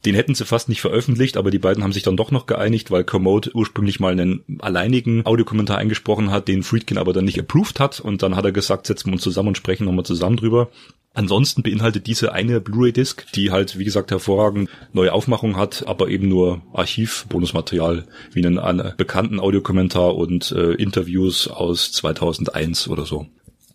Den 0.05 0.15
hätten 0.15 0.35
sie 0.35 0.45
fast 0.45 0.69
nicht 0.69 0.81
veröffentlicht, 0.81 1.37
aber 1.37 1.51
die 1.51 1.61
beiden 1.61 1.85
haben 1.85 1.93
sich 1.93 2.03
dann 2.03 2.17
doch 2.17 2.33
noch 2.33 2.47
geeinigt, 2.47 2.91
weil 2.91 3.05
Commode 3.05 3.51
ursprünglich 3.55 4.01
mal 4.01 4.13
einen 4.13 4.43
alleinigen 4.59 5.25
Audiokommentar 5.25 5.79
eingesprochen 5.79 6.31
hat, 6.31 6.49
den 6.49 6.65
Friedkin 6.65 6.99
aber 6.99 7.13
dann 7.13 7.25
nicht 7.25 7.39
approved 7.39 7.79
hat 7.79 8.01
und 8.01 8.23
dann 8.23 8.35
hat 8.35 8.45
er 8.45 8.53
gesagt, 8.53 8.87
setzen 8.87 9.09
wir 9.09 9.13
uns 9.15 9.23
zusammen 9.23 9.49
und 9.49 9.57
sprechen 9.57 9.85
nochmal 9.85 10.05
zusammen 10.05 10.37
drüber. 10.37 10.71
Ansonsten 11.15 11.63
beinhaltet 11.63 12.07
diese 12.07 12.33
eine 12.33 12.61
Blu-ray-Disc, 12.61 13.27
die 13.35 13.51
halt, 13.51 13.79
wie 13.79 13.85
gesagt, 13.85 14.11
hervorragend 14.11 14.71
neue 14.95 15.13
Aufmachung 15.13 15.57
hat, 15.57 15.87
aber 15.87 16.09
eben 16.09 16.29
nur 16.29 16.63
Archiv-Bonusmaterial, 16.73 18.07
wie 18.33 18.45
einen, 18.45 18.59
einen 18.59 18.95
bekannten 18.97 19.39
Audiokommentar 19.39 20.17
und 20.17 20.53
äh, 20.53 20.73
Interviews 20.73 21.49
aus 21.49 21.93
2001 21.93 22.89
oder 22.89 23.05
so. 23.05 23.27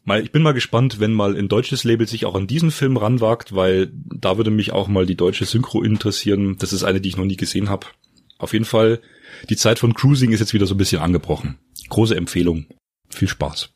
Mal, 0.08 0.24
ich 0.24 0.32
bin 0.32 0.42
mal 0.42 0.54
gespannt, 0.54 1.02
wenn 1.02 1.12
mal 1.12 1.36
ein 1.38 1.50
deutsches 1.50 1.84
Label 1.84 2.08
sich 2.08 2.26
auch 2.26 2.36
an 2.36 2.48
diesen 2.48 2.72
Film 2.72 2.96
ranwagt, 2.96 3.54
weil 3.54 3.92
da 3.94 4.38
würde 4.38 4.52
mich 4.52 4.72
auch 4.72 4.88
mal 4.88 5.06
die 5.06 5.18
deutsche 5.18 5.44
Synchro 5.44 5.84
interessieren. 5.84 6.56
Das 6.60 6.72
ist 6.72 6.86
eine, 6.86 7.02
die 7.02 7.10
ich 7.10 7.18
noch 7.18 7.26
nie 7.26 7.36
gesehen 7.36 7.68
habe. 7.68 7.88
Auf 8.38 8.54
jeden 8.54 8.64
Fall, 8.64 9.02
die 9.50 9.58
Zeit 9.58 9.80
von 9.80 9.94
Cruising 9.94 10.32
ist 10.32 10.40
jetzt 10.40 10.54
wieder 10.54 10.66
so 10.66 10.76
ein 10.76 10.78
bisschen 10.78 11.02
angebrochen. 11.02 11.58
Große 11.90 12.16
Empfehlung. 12.16 12.68
Viel 13.10 13.28
Spaß. 13.28 13.74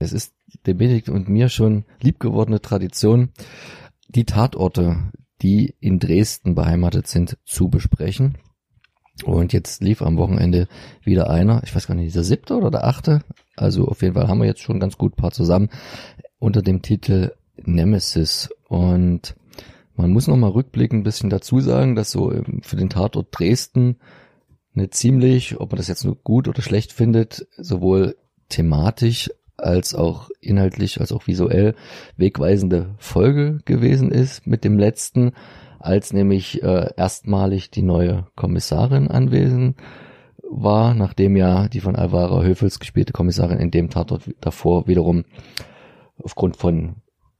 Es 0.00 0.12
ist 0.12 0.34
der 0.66 0.74
Benedikt 0.74 1.08
und 1.08 1.30
mir 1.30 1.48
schon 1.48 1.86
liebgewordene 2.02 2.60
Tradition, 2.60 3.30
die 4.08 4.26
Tatorte, 4.26 5.12
die 5.40 5.76
in 5.80 5.98
Dresden 5.98 6.54
beheimatet 6.54 7.06
sind, 7.06 7.38
zu 7.46 7.70
besprechen. 7.70 8.36
Und 9.24 9.52
jetzt 9.52 9.82
lief 9.82 10.02
am 10.02 10.16
Wochenende 10.16 10.68
wieder 11.02 11.30
einer, 11.30 11.62
ich 11.64 11.74
weiß 11.74 11.86
gar 11.86 11.94
nicht, 11.94 12.14
der 12.14 12.24
siebte 12.24 12.56
oder 12.56 12.70
der 12.70 12.84
achte. 12.84 13.20
Also 13.56 13.86
auf 13.88 14.02
jeden 14.02 14.14
Fall 14.14 14.28
haben 14.28 14.40
wir 14.40 14.46
jetzt 14.46 14.62
schon 14.62 14.80
ganz 14.80 14.96
gut 14.96 15.16
paar 15.16 15.32
zusammen 15.32 15.70
unter 16.38 16.62
dem 16.62 16.82
Titel 16.82 17.32
Nemesis. 17.56 18.50
Und 18.68 19.34
man 19.96 20.10
muss 20.12 20.26
nochmal 20.26 20.50
rückblickend 20.50 21.00
ein 21.00 21.04
bisschen 21.04 21.30
dazu 21.30 21.60
sagen, 21.60 21.94
dass 21.94 22.10
so 22.10 22.32
für 22.62 22.76
den 22.76 22.90
Tatort 22.90 23.28
Dresden 23.32 23.96
eine 24.74 24.90
ziemlich, 24.90 25.60
ob 25.60 25.72
man 25.72 25.78
das 25.78 25.88
jetzt 25.88 26.04
nur 26.04 26.16
gut 26.16 26.48
oder 26.48 26.62
schlecht 26.62 26.92
findet, 26.92 27.46
sowohl 27.56 28.16
thematisch 28.48 29.30
als 29.56 29.94
auch 29.94 30.30
inhaltlich 30.40 31.00
als 31.00 31.12
auch 31.12 31.26
visuell 31.26 31.74
wegweisende 32.16 32.94
Folge 32.98 33.60
gewesen 33.64 34.10
ist 34.10 34.46
mit 34.46 34.64
dem 34.64 34.78
letzten 34.78 35.32
als 35.80 36.12
nämlich 36.12 36.62
äh, 36.62 36.90
erstmalig 36.96 37.70
die 37.70 37.82
neue 37.82 38.26
Kommissarin 38.36 39.08
anwesend 39.08 39.76
war, 40.42 40.94
nachdem 40.94 41.36
ja 41.36 41.68
die 41.68 41.80
von 41.80 41.96
Alvara 41.96 42.42
Höfels 42.42 42.78
gespielte 42.78 43.12
Kommissarin 43.12 43.58
in 43.58 43.70
dem 43.70 43.88
Tatort 43.88 44.30
davor 44.40 44.86
wiederum 44.86 45.24
aufgrund 46.22 46.56
von 46.56 46.96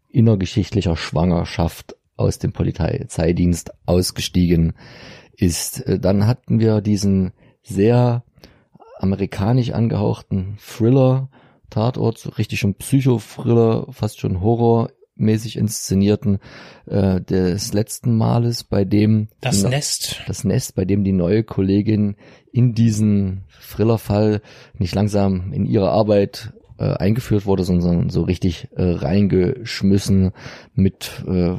innergeschichtlicher 0.09 0.97
Schwangerschaft 0.97 1.97
aus 2.17 2.39
dem 2.39 2.53
Polizeidienst 2.53 3.73
ausgestiegen 3.87 4.73
ist. 5.37 5.87
Äh, 5.87 5.99
dann 5.99 6.27
hatten 6.27 6.61
wir 6.61 6.81
diesen 6.81 7.33
sehr 7.63 8.25
amerikanisch 8.99 9.71
angehauchten 9.71 10.57
Thriller 10.59 11.29
Tatort, 11.69 12.19
so 12.19 12.31
richtig 12.31 12.59
schon 12.59 12.75
Psycho-Thriller, 12.75 13.87
fast 13.91 14.19
schon 14.19 14.41
Horror 14.41 14.91
mäßig 15.21 15.57
inszenierten 15.57 16.39
äh, 16.87 17.21
des 17.21 17.73
letzten 17.73 18.17
Males, 18.17 18.65
bei 18.65 18.85
dem 18.85 19.29
das 19.41 19.63
Nest, 19.63 20.23
das 20.27 20.45
Nest, 20.45 20.75
bei 20.75 20.85
dem 20.85 21.05
die 21.05 21.13
neue 21.13 21.45
Kollegin 21.45 22.17
in 22.53 22.75
diesen 22.75 23.45
Thrillerfall 23.71 24.43
nicht 24.79 24.95
langsam 24.95 25.53
in 25.53 25.67
ihre 25.67 25.91
Arbeit 25.91 26.53
äh, 26.79 26.95
eingeführt 26.95 27.47
wurde, 27.47 27.65
sondern 27.65 28.09
so 28.11 28.23
richtig 28.23 28.69
äh, 28.75 28.83
reingeschmissen 28.83 30.33
mit 30.75 31.25
äh, 31.29 31.55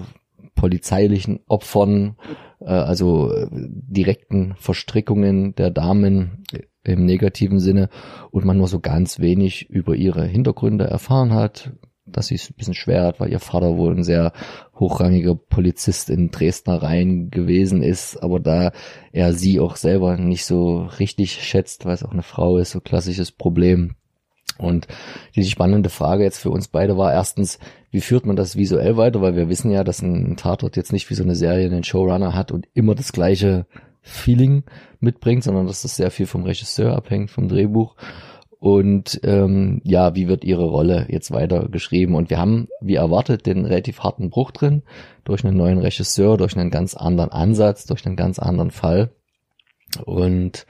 polizeilichen 0.55 1.39
Opfern, 1.47 2.17
äh, 2.59 2.65
also 2.65 3.33
äh, 3.33 3.47
direkten 3.51 4.55
Verstrickungen 4.57 5.55
der 5.55 5.69
Damen 5.69 6.43
im 6.83 7.05
negativen 7.05 7.59
Sinne 7.59 7.89
und 8.31 8.45
man 8.45 8.57
nur 8.57 8.67
so 8.67 8.79
ganz 8.79 9.19
wenig 9.19 9.69
über 9.69 9.95
ihre 9.95 10.25
Hintergründe 10.25 10.85
erfahren 10.85 11.33
hat, 11.33 11.71
dass 12.17 12.27
sie 12.27 12.35
es 12.35 12.49
ein 12.49 12.55
bisschen 12.55 12.73
schwer 12.73 13.03
hat, 13.03 13.19
weil 13.19 13.31
ihr 13.31 13.39
Vater 13.39 13.77
wohl 13.77 13.95
ein 13.95 14.03
sehr 14.03 14.33
hochrangiger 14.79 15.35
Polizist 15.35 16.09
in 16.09 16.31
Dresdner 16.31 16.81
Reihen 16.81 17.31
gewesen 17.31 17.83
ist, 17.83 18.17
aber 18.17 18.39
da 18.39 18.71
er 19.11 19.33
sie 19.33 19.59
auch 19.59 19.75
selber 19.75 20.17
nicht 20.17 20.45
so 20.45 20.83
richtig 20.99 21.33
schätzt, 21.33 21.85
weil 21.85 21.93
es 21.93 22.03
auch 22.03 22.11
eine 22.11 22.23
Frau 22.23 22.57
ist, 22.57 22.71
so 22.71 22.81
klassisches 22.81 23.31
Problem. 23.31 23.95
Und 24.57 24.88
die 25.35 25.43
spannende 25.43 25.89
Frage 25.89 26.23
jetzt 26.23 26.38
für 26.38 26.51
uns 26.51 26.67
beide 26.67 26.97
war 26.97 27.11
erstens, 27.11 27.57
wie 27.89 28.01
führt 28.01 28.25
man 28.25 28.35
das 28.35 28.55
visuell 28.55 28.95
weiter, 28.95 29.21
weil 29.21 29.35
wir 29.35 29.49
wissen 29.49 29.71
ja, 29.71 29.83
dass 29.83 30.01
ein 30.01 30.38
Tatort 30.38 30.77
jetzt 30.77 30.93
nicht 30.93 31.09
wie 31.09 31.15
so 31.15 31.23
eine 31.23 31.35
Serie 31.35 31.65
einen 31.65 31.83
Showrunner 31.83 32.35
hat 32.35 32.51
und 32.51 32.67
immer 32.73 32.93
das 32.93 33.11
gleiche 33.11 33.65
Feeling 34.01 34.63
mitbringt, 34.99 35.43
sondern 35.43 35.67
dass 35.67 35.81
das 35.81 35.95
sehr 35.95 36.11
viel 36.11 36.25
vom 36.25 36.43
Regisseur 36.43 36.95
abhängt, 36.95 37.31
vom 37.31 37.47
Drehbuch 37.47 37.95
und 38.61 39.19
ähm, 39.23 39.81
ja, 39.83 40.15
wie 40.15 40.29
wird 40.29 40.45
ihre 40.45 40.65
Rolle 40.65 41.07
jetzt 41.09 41.31
weiter 41.31 41.67
geschrieben? 41.67 42.15
Und 42.15 42.29
wir 42.29 42.38
haben, 42.38 42.67
wie 42.79 42.95
erwartet, 42.95 43.45
den 43.45 43.65
relativ 43.65 44.01
harten 44.01 44.29
Bruch 44.29 44.51
drin 44.51 44.83
durch 45.23 45.43
einen 45.43 45.57
neuen 45.57 45.79
Regisseur, 45.79 46.38
durch 46.38 46.55
einen 46.55 46.69
ganz 46.69 46.93
anderen 46.93 47.31
Ansatz, 47.31 47.85
durch 47.85 48.05
einen 48.05 48.15
ganz 48.15 48.39
anderen 48.39 48.71
Fall. 48.71 49.11
Und 50.05 50.65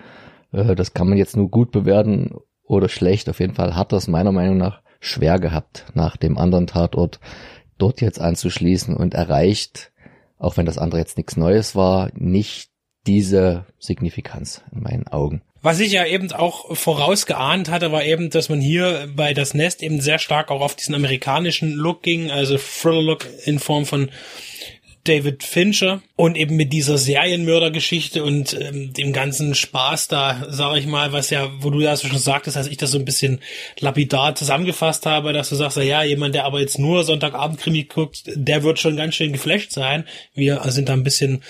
äh, 0.51 0.73
das 0.73 0.93
kann 0.93 1.09
man 1.09 1.17
jetzt 1.17 1.37
nur 1.37 1.49
gut 1.49 1.71
bewerten 1.71 2.35
oder 2.63 2.89
schlecht. 2.89 3.29
Auf 3.29 3.39
jeden 3.39 3.53
Fall 3.53 3.75
hat 3.75 3.91
das 3.91 4.07
meiner 4.07 4.31
Meinung 4.31 4.57
nach 4.57 4.81
schwer 4.99 5.37
gehabt, 5.37 5.85
nach 5.93 6.17
dem 6.17 6.37
anderen 6.37 6.67
Tatort 6.67 7.19
dort 7.77 8.01
jetzt 8.01 8.21
anzuschließen 8.21 8.95
und 8.95 9.13
erreicht 9.13 9.91
auch 10.41 10.57
wenn 10.57 10.65
das 10.65 10.79
andere 10.79 10.99
jetzt 10.99 11.17
nichts 11.17 11.37
Neues 11.37 11.75
war, 11.75 12.09
nicht 12.15 12.71
diese 13.05 13.65
Signifikanz 13.77 14.63
in 14.71 14.81
meinen 14.81 15.07
Augen. 15.07 15.43
Was 15.63 15.79
ich 15.79 15.91
ja 15.91 16.05
eben 16.05 16.31
auch 16.31 16.75
vorausgeahnt 16.75 17.69
hatte, 17.69 17.91
war 17.91 18.03
eben, 18.03 18.31
dass 18.31 18.49
man 18.49 18.61
hier 18.61 19.07
bei 19.15 19.33
das 19.35 19.53
Nest 19.53 19.83
eben 19.83 20.01
sehr 20.01 20.17
stark 20.17 20.49
auch 20.49 20.61
auf 20.61 20.75
diesen 20.75 20.95
amerikanischen 20.95 21.73
Look 21.73 22.01
ging, 22.01 22.31
also 22.31 22.57
Thriller-Look 22.57 23.27
in 23.45 23.59
Form 23.59 23.85
von 23.85 24.09
David 25.03 25.43
Fincher 25.43 26.01
und 26.15 26.37
eben 26.37 26.55
mit 26.55 26.71
dieser 26.71 26.97
Serienmördergeschichte 26.97 28.23
und 28.23 28.53
ähm, 28.59 28.93
dem 28.93 29.13
ganzen 29.13 29.55
Spaß 29.55 30.07
da, 30.07 30.45
sage 30.49 30.79
ich 30.79 30.85
mal, 30.85 31.11
was 31.11 31.29
ja, 31.29 31.49
wo 31.59 31.69
du 31.69 31.79
ja 31.81 31.97
schon 31.97 32.17
sagtest, 32.17 32.57
als 32.57 32.67
ich 32.67 32.77
das 32.77 32.91
so 32.91 32.99
ein 32.99 33.05
bisschen 33.05 33.39
lapidar 33.79 34.35
zusammengefasst 34.35 35.05
habe, 35.05 35.33
dass 35.33 35.49
du 35.49 35.55
sagst, 35.55 35.77
ja, 35.77 36.03
jemand, 36.03 36.35
der 36.35 36.45
aber 36.45 36.59
jetzt 36.59 36.77
nur 36.77 37.03
Sonntagabend-Krimi 37.03 37.85
guckt, 37.85 38.23
der 38.27 38.63
wird 38.63 38.79
schon 38.79 38.95
ganz 38.95 39.15
schön 39.15 39.33
geflasht 39.33 39.71
sein. 39.71 40.05
Wir 40.33 40.61
sind 40.71 40.89
da 40.89 40.93
ein 40.93 41.03
bisschen 41.03 41.43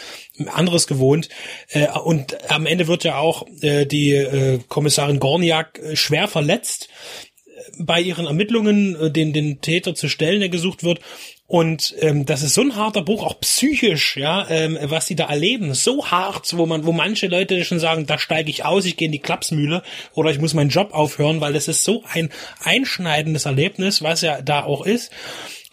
anderes 0.48 0.88
gewohnt. 0.88 1.30
Äh, 1.70 1.88
und 1.90 2.50
am 2.50 2.66
Ende 2.66 2.88
wird 2.88 3.04
ja 3.04 3.18
auch 3.18 3.46
äh, 3.62 3.86
die 3.86 4.14
äh, 4.14 4.60
Kommissarin 4.68 5.20
Gorniak 5.20 5.80
äh, 5.80 5.96
schwer 5.96 6.28
verletzt 6.28 6.90
äh, 7.46 7.62
bei 7.80 8.02
ihren 8.02 8.26
Ermittlungen 8.26 8.96
äh, 8.96 9.12
den, 9.12 9.34
den 9.34 9.62
Täter 9.62 9.96
zu 9.96 10.10
stellen, 10.10 10.40
der 10.40 10.50
gesucht 10.50 10.84
wird. 10.84 11.02
Und 11.52 11.94
ähm, 12.00 12.26
das 12.26 12.44
ist 12.44 12.54
so 12.54 12.62
ein 12.62 12.78
harter 12.78 13.02
Bruch, 13.02 13.26
auch 13.26 13.38
psychisch, 13.42 14.16
ja, 14.16 14.50
ähm, 14.50 14.78
was 14.84 15.08
sie 15.08 15.18
da 15.18 15.26
erleben, 15.26 15.74
so 15.74 16.06
hart, 16.06 16.56
wo 16.56 16.66
man, 16.66 16.86
wo 16.86 16.94
manche 16.94 17.28
Leute 17.28 17.66
schon 17.66 17.78
sagen, 17.78 18.06
da 18.06 18.18
steige 18.18 18.50
ich 18.50 18.64
aus, 18.64 18.86
ich 18.86 18.96
gehe 18.96 19.08
in 19.08 19.12
die 19.12 19.20
Klapsmühle 19.20 19.84
oder 20.14 20.32
ich 20.32 20.40
muss 20.40 20.54
meinen 20.54 20.70
Job 20.70 20.94
aufhören, 20.94 21.42
weil 21.42 21.52
das 21.52 21.68
ist 21.68 21.84
so 21.84 22.06
ein 22.10 22.30
einschneidendes 22.64 23.48
Erlebnis, 23.48 24.02
was 24.02 24.22
ja 24.22 24.42
da 24.42 24.64
auch 24.64 24.86
ist. 24.86 25.12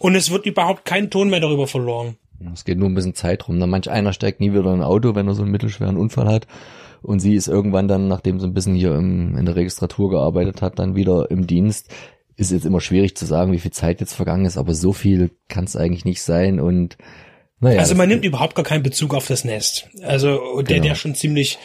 Und 0.00 0.16
es 0.16 0.32
wird 0.32 0.46
überhaupt 0.46 0.84
kein 0.84 1.10
Ton 1.10 1.30
mehr 1.30 1.38
darüber 1.38 1.68
verloren. 1.68 2.16
Es 2.52 2.64
geht 2.64 2.78
nur 2.78 2.88
ein 2.88 2.96
bisschen 2.96 3.14
Zeit 3.14 3.46
rum. 3.46 3.59
Ne? 3.59 3.68
Manch 3.68 3.88
einer 3.88 4.12
steigt 4.12 4.40
nie 4.40 4.50
wieder 4.50 4.72
in 4.72 4.80
ein 4.80 4.82
Auto, 4.82 5.14
wenn 5.14 5.28
er 5.28 5.34
so 5.34 5.42
einen 5.42 5.52
mittelschweren 5.52 5.96
Unfall 5.96 6.26
hat. 6.26 6.48
Und 7.02 7.20
sie 7.20 7.36
ist 7.36 7.46
irgendwann 7.46 7.86
dann, 7.86 8.09
nachdem 8.09 8.40
sie 8.40 8.48
ein 8.48 8.55
bisschen 8.55 8.74
hier 8.74 8.96
im, 8.96 9.38
in 9.38 9.46
der 9.46 9.55
Registratur 9.55 10.10
gearbeitet 10.10 10.60
hat, 10.60 10.80
dann 10.80 10.96
wieder 10.96 11.30
im 11.30 11.46
Dienst 11.46 11.88
ist 12.39 12.52
jetzt 12.52 12.65
immer 12.65 12.81
schwierig 12.81 13.16
zu 13.16 13.27
sagen, 13.27 13.52
wie 13.52 13.59
viel 13.59 13.73
Zeit 13.73 14.01
jetzt 14.01 14.15
vergangen 14.15 14.47
ist, 14.47 14.56
aber 14.56 14.73
so 14.73 14.93
viel 14.93 15.31
kann 15.48 15.65
es 15.65 15.77
eigentlich 15.77 16.05
nicht 16.05 16.23
sein 16.23 16.60
und 16.60 16.97
naja. 17.60 17.81
Also 17.81 17.97
man 17.97 18.09
nimmt 18.09 18.24
überhaupt 18.24 18.55
gar 18.55 18.65
keinen 18.65 18.85
Bezug 18.85 19.12
auf 19.15 19.27
das 19.27 19.44
Nest. 19.44 19.89
Also 20.02 20.62
der, 20.62 20.77
genau. 20.77 20.89
der 20.89 20.94
schon 20.94 21.16
ziemlich 21.16 21.59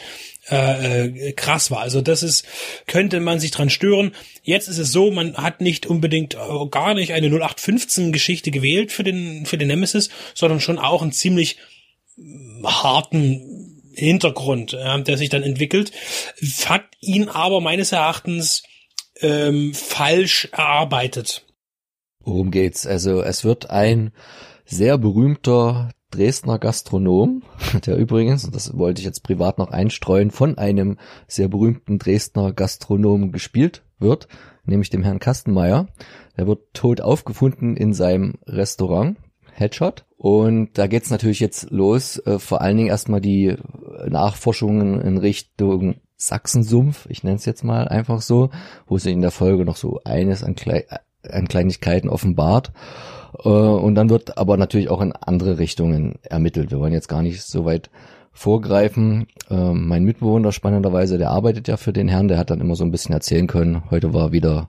äh, 0.50 1.06
äh, 1.28 1.32
krass 1.32 1.70
war. 1.70 1.80
Also 1.80 2.00
das 2.00 2.24
ist, 2.24 2.44
könnte 2.88 3.20
man 3.20 3.38
sich 3.38 3.52
dran 3.52 3.70
stören. 3.70 4.12
Jetzt 4.42 4.66
ist 4.66 4.78
es 4.78 4.90
so, 4.90 5.12
man 5.12 5.36
hat 5.36 5.60
nicht 5.60 5.86
unbedingt 5.86 6.34
äh, 6.34 6.68
gar 6.68 6.94
nicht 6.94 7.12
eine 7.12 7.28
0815 7.28 8.10
Geschichte 8.12 8.50
gewählt 8.50 8.90
für 8.90 9.04
den, 9.04 9.46
für 9.46 9.56
den 9.56 9.68
Nemesis, 9.68 10.10
sondern 10.34 10.60
schon 10.60 10.80
auch 10.80 11.00
einen 11.00 11.12
ziemlich 11.12 11.58
harten 12.64 13.80
Hintergrund, 13.94 14.74
äh, 14.74 15.02
der 15.02 15.16
sich 15.16 15.28
dann 15.28 15.44
entwickelt, 15.44 15.92
hat 16.66 16.84
ihn 17.00 17.28
aber 17.28 17.60
meines 17.60 17.92
Erachtens 17.92 18.64
ähm, 19.24 19.74
falsch 19.74 20.48
erarbeitet. 20.52 21.46
Worum 22.20 22.50
geht's? 22.50 22.86
Also 22.86 23.22
es 23.22 23.44
wird 23.44 23.70
ein 23.70 24.12
sehr 24.64 24.98
berühmter 24.98 25.90
Dresdner 26.10 26.58
Gastronom, 26.58 27.42
der 27.86 27.96
übrigens, 27.96 28.44
und 28.44 28.54
das 28.54 28.76
wollte 28.76 29.00
ich 29.00 29.06
jetzt 29.06 29.22
privat 29.22 29.58
noch 29.58 29.70
einstreuen, 29.70 30.30
von 30.30 30.58
einem 30.58 30.98
sehr 31.26 31.48
berühmten 31.48 31.98
Dresdner 31.98 32.52
Gastronom 32.52 33.32
gespielt 33.32 33.82
wird, 33.98 34.28
nämlich 34.64 34.90
dem 34.90 35.02
Herrn 35.02 35.18
Kastenmeier. 35.18 35.88
Der 36.36 36.46
wird 36.46 36.72
tot 36.72 37.00
aufgefunden 37.00 37.76
in 37.76 37.94
seinem 37.94 38.34
Restaurant, 38.46 39.16
Headshot. 39.52 40.04
Und 40.16 40.78
da 40.78 40.86
geht's 40.86 41.10
natürlich 41.10 41.40
jetzt 41.40 41.70
los, 41.70 42.18
äh, 42.18 42.38
vor 42.38 42.60
allen 42.60 42.76
Dingen 42.76 42.88
erstmal 42.88 43.20
die 43.20 43.56
Nachforschungen 44.08 45.00
in 45.00 45.18
Richtung 45.18 45.96
Sachsensumpf, 46.26 47.06
ich 47.08 47.22
nenne 47.24 47.36
es 47.36 47.44
jetzt 47.44 47.64
mal 47.64 47.88
einfach 47.88 48.20
so, 48.20 48.50
wo 48.86 48.98
sich 48.98 49.12
in 49.12 49.22
der 49.22 49.30
Folge 49.30 49.64
noch 49.64 49.76
so 49.76 50.00
eines 50.04 50.42
an, 50.42 50.54
Kle 50.54 50.84
an 51.28 51.48
Kleinigkeiten 51.48 52.08
offenbart. 52.08 52.72
Äh, 53.42 53.48
und 53.48 53.94
dann 53.94 54.10
wird 54.10 54.38
aber 54.38 54.56
natürlich 54.56 54.90
auch 54.90 55.00
in 55.00 55.12
andere 55.12 55.58
Richtungen 55.58 56.16
ermittelt. 56.22 56.70
Wir 56.70 56.78
wollen 56.78 56.92
jetzt 56.92 57.08
gar 57.08 57.22
nicht 57.22 57.42
so 57.42 57.64
weit 57.64 57.90
vorgreifen. 58.32 59.26
Äh, 59.48 59.72
mein 59.72 60.04
Mitbewohner 60.04 60.52
spannenderweise, 60.52 61.18
der 61.18 61.30
arbeitet 61.30 61.68
ja 61.68 61.76
für 61.76 61.92
den 61.92 62.08
Herrn, 62.08 62.28
der 62.28 62.36
hat 62.36 62.50
dann 62.50 62.60
immer 62.60 62.74
so 62.74 62.84
ein 62.84 62.90
bisschen 62.90 63.14
erzählen 63.14 63.46
können. 63.46 63.90
Heute 63.90 64.12
war 64.12 64.32
wieder 64.32 64.68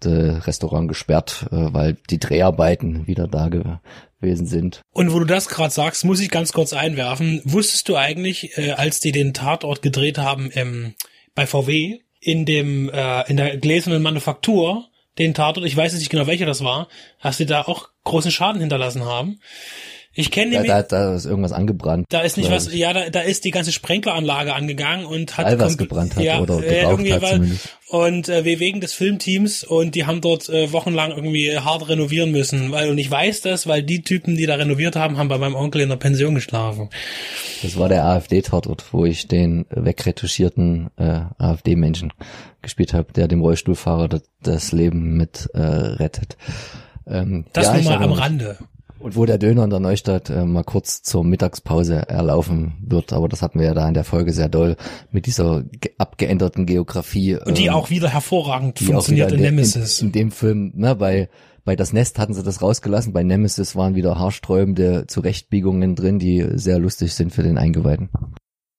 das 0.00 0.46
Restaurant 0.46 0.88
gesperrt, 0.88 1.46
äh, 1.50 1.72
weil 1.72 1.96
die 2.10 2.18
Dreharbeiten 2.18 3.06
wieder 3.06 3.28
da 3.28 3.48
gewesen 4.24 4.46
sind. 4.46 4.80
Und 4.92 5.12
wo 5.12 5.18
du 5.18 5.24
das 5.24 5.48
gerade 5.48 5.72
sagst, 5.72 6.04
muss 6.04 6.20
ich 6.20 6.30
ganz 6.30 6.52
kurz 6.52 6.72
einwerfen. 6.72 7.40
Wusstest 7.44 7.88
du 7.88 7.96
eigentlich, 7.96 8.56
äh, 8.58 8.72
als 8.72 9.00
die 9.00 9.12
den 9.12 9.34
Tatort 9.34 9.82
gedreht 9.82 10.18
haben 10.18 10.50
ähm, 10.54 10.94
bei 11.34 11.46
VW, 11.46 12.00
in 12.20 12.46
dem 12.46 12.88
äh, 12.90 13.28
in 13.30 13.36
der 13.36 13.56
gläsernen 13.58 14.02
Manufaktur, 14.02 14.88
den 15.18 15.34
Tatort, 15.34 15.66
ich 15.66 15.76
weiß 15.76 15.92
jetzt 15.92 16.00
nicht 16.00 16.10
genau 16.10 16.26
welcher 16.26 16.46
das 16.46 16.64
war, 16.64 16.88
hast 17.18 17.40
du 17.40 17.46
da 17.46 17.62
auch 17.62 17.88
großen 18.04 18.30
Schaden 18.30 18.60
hinterlassen 18.60 19.04
haben. 19.04 19.40
Ich 20.16 20.30
kenne 20.30 20.52
nämlich. 20.52 20.70
Da, 20.70 20.82
da, 20.82 21.08
da 21.08 21.14
ist 21.16 21.26
irgendwas 21.26 21.52
angebrannt. 21.52 22.06
Da 22.08 22.20
ist 22.20 22.36
nicht 22.36 22.50
was, 22.50 22.72
ja, 22.72 22.92
da, 22.92 23.10
da 23.10 23.20
ist 23.20 23.44
die 23.44 23.50
ganze 23.50 23.72
Sprenkleranlage 23.72 24.54
angegangen 24.54 25.06
und 25.06 25.36
hat. 25.36 25.46
All 25.46 25.58
was 25.58 25.76
gebrannt 25.76 26.14
hat 26.14 26.22
ja, 26.22 26.40
oder 26.40 26.62
äh, 26.62 26.82
geraucht 26.82 27.10
hat 27.10 27.28
zumindest. 27.28 27.68
Und 27.88 28.28
äh, 28.28 28.44
wir 28.44 28.60
wegen 28.60 28.80
des 28.80 28.92
Filmteams 28.92 29.62
und 29.62 29.94
die 29.94 30.06
haben 30.06 30.20
dort 30.20 30.48
äh, 30.48 30.72
wochenlang 30.72 31.10
irgendwie 31.10 31.58
hart 31.58 31.88
renovieren 31.88 32.30
müssen. 32.30 32.72
Weil, 32.72 32.90
und 32.90 32.98
ich 32.98 33.10
weiß 33.10 33.42
das, 33.42 33.66
weil 33.66 33.82
die 33.82 34.02
Typen, 34.02 34.36
die 34.36 34.46
da 34.46 34.54
renoviert 34.54 34.96
haben, 34.96 35.18
haben 35.18 35.28
bei 35.28 35.38
meinem 35.38 35.54
Onkel 35.54 35.80
in 35.80 35.88
der 35.88 35.96
Pension 35.96 36.34
geschlafen. 36.34 36.90
Das 37.62 37.76
war 37.76 37.88
der 37.88 38.04
AfD-Tatort, 38.04 38.92
wo 38.92 39.04
ich 39.04 39.28
den 39.28 39.66
wegretuschierten 39.70 40.90
äh, 40.96 41.20
AfD-Menschen 41.38 42.12
gespielt 42.62 42.94
habe, 42.94 43.12
der 43.12 43.28
dem 43.28 43.40
Rollstuhlfahrer 43.40 44.08
das, 44.08 44.22
das 44.42 44.72
Leben 44.72 45.16
mit 45.16 45.48
äh, 45.54 45.60
rettet. 45.60 46.36
Ähm, 47.06 47.46
das 47.52 47.66
ja, 47.66 47.74
nur 47.74 47.82
mal 47.84 48.02
am 48.02 48.12
Rande. 48.12 48.58
Und 49.04 49.16
wo 49.16 49.26
der 49.26 49.36
Döner 49.36 49.64
in 49.64 49.70
der 49.70 49.80
Neustadt 49.80 50.30
äh, 50.30 50.46
mal 50.46 50.64
kurz 50.64 51.02
zur 51.02 51.24
Mittagspause 51.24 52.08
erlaufen 52.08 52.72
wird, 52.80 53.12
aber 53.12 53.28
das 53.28 53.42
hatten 53.42 53.58
wir 53.58 53.66
ja 53.66 53.74
da 53.74 53.86
in 53.86 53.92
der 53.92 54.02
Folge 54.02 54.32
sehr 54.32 54.48
doll 54.48 54.76
mit 55.10 55.26
dieser 55.26 55.62
abgeänderten 55.98 56.64
Geografie. 56.64 57.36
Und 57.36 57.58
die 57.58 57.66
ähm, 57.66 57.74
auch 57.74 57.90
wieder 57.90 58.08
hervorragend 58.08 58.78
funktioniert 58.78 59.30
in, 59.30 59.40
in 59.40 59.44
Nemesis. 59.44 60.00
In, 60.00 60.06
in, 60.06 60.12
dem 60.12 60.30
Film, 60.30 60.72
ne, 60.74 60.96
bei 60.96 61.28
bei 61.66 61.76
das 61.76 61.92
Nest 61.92 62.18
hatten 62.18 62.32
sie 62.32 62.42
das 62.42 62.62
rausgelassen, 62.62 63.12
bei 63.12 63.22
Nemesis 63.22 63.76
waren 63.76 63.94
wieder 63.94 64.18
haarsträubende 64.18 65.06
Zurechtbiegungen 65.06 65.96
drin, 65.96 66.18
die 66.18 66.46
sehr 66.54 66.78
lustig 66.78 67.12
sind 67.12 67.30
für 67.30 67.42
den 67.42 67.58
Eingeweihten. 67.58 68.08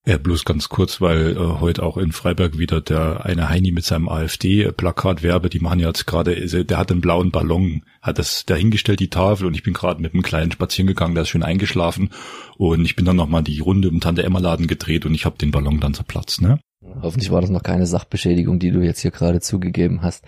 Ja, 0.07 0.19
bloß 0.19 0.45
ganz 0.45 0.69
kurz, 0.69 1.02
weil 1.02 1.32
äh, 1.32 1.60
heute 1.60 1.82
auch 1.82 1.98
in 1.98 2.11
Freiberg 2.11 2.60
wieder 2.60 2.80
der 2.80 3.26
eine 3.26 3.49
Heini 3.49 3.72
mit 3.72 3.86
seinem 3.86 4.07
AfD-Plakat 4.07 5.23
werbe, 5.23 5.49
die 5.49 5.60
machen 5.60 5.80
jetzt 5.80 6.06
gerade, 6.06 6.36
der 6.64 6.77
hat 6.77 6.91
einen 6.91 7.02
blauen 7.02 7.32
Ballon, 7.32 7.82
hat 8.03 8.19
das 8.19 8.45
dahingestellt, 8.45 8.99
die 8.99 9.10
Tafel, 9.10 9.48
und 9.48 9.56
ich 9.56 9.64
bin 9.64 9.73
gerade 9.73 9.99
mit 9.99 10.14
einem 10.14 10.22
kleinen 10.22 10.52
spazieren 10.52 10.86
gegangen, 10.86 11.15
der 11.15 11.23
ist 11.23 11.30
schön 11.30 11.41
eingeschlafen 11.41 12.11
und 12.57 12.86
ich 12.86 12.95
bin 12.95 13.06
dann 13.06 13.15
nochmal 13.15 13.41
die 13.41 13.60
Runde 13.60 13.88
im 13.88 13.99
Tante-Emma-Laden 13.99 14.68
gedreht 14.68 15.07
und 15.07 15.15
ich 15.15 15.26
habe 15.26 15.40
den 15.40 15.49
Ballon 15.49 15.80
dann 15.80 15.95
zerplatzt, 15.95 16.40
ne? 16.40 16.60
Hoffentlich 17.02 17.32
war 17.32 17.41
das 17.41 17.49
noch 17.49 17.64
keine 17.64 17.88
Sachbeschädigung, 17.88 18.60
die 18.60 18.69
du 18.69 18.82
jetzt 18.82 18.99
hier 18.99 19.10
gerade 19.10 19.41
zugegeben 19.41 20.03
hast. 20.03 20.23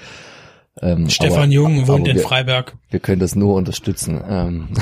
Ähm, 0.81 1.07
Stefan 1.07 1.43
aber, 1.43 1.51
Jung 1.51 1.87
wohnt 1.87 2.07
in 2.07 2.17
Freiberg. 2.17 2.75
Wir 2.89 2.99
können 2.99 3.19
das 3.19 3.35
nur 3.35 3.53
unterstützen. 3.53 4.19
Ähm. 4.27 4.69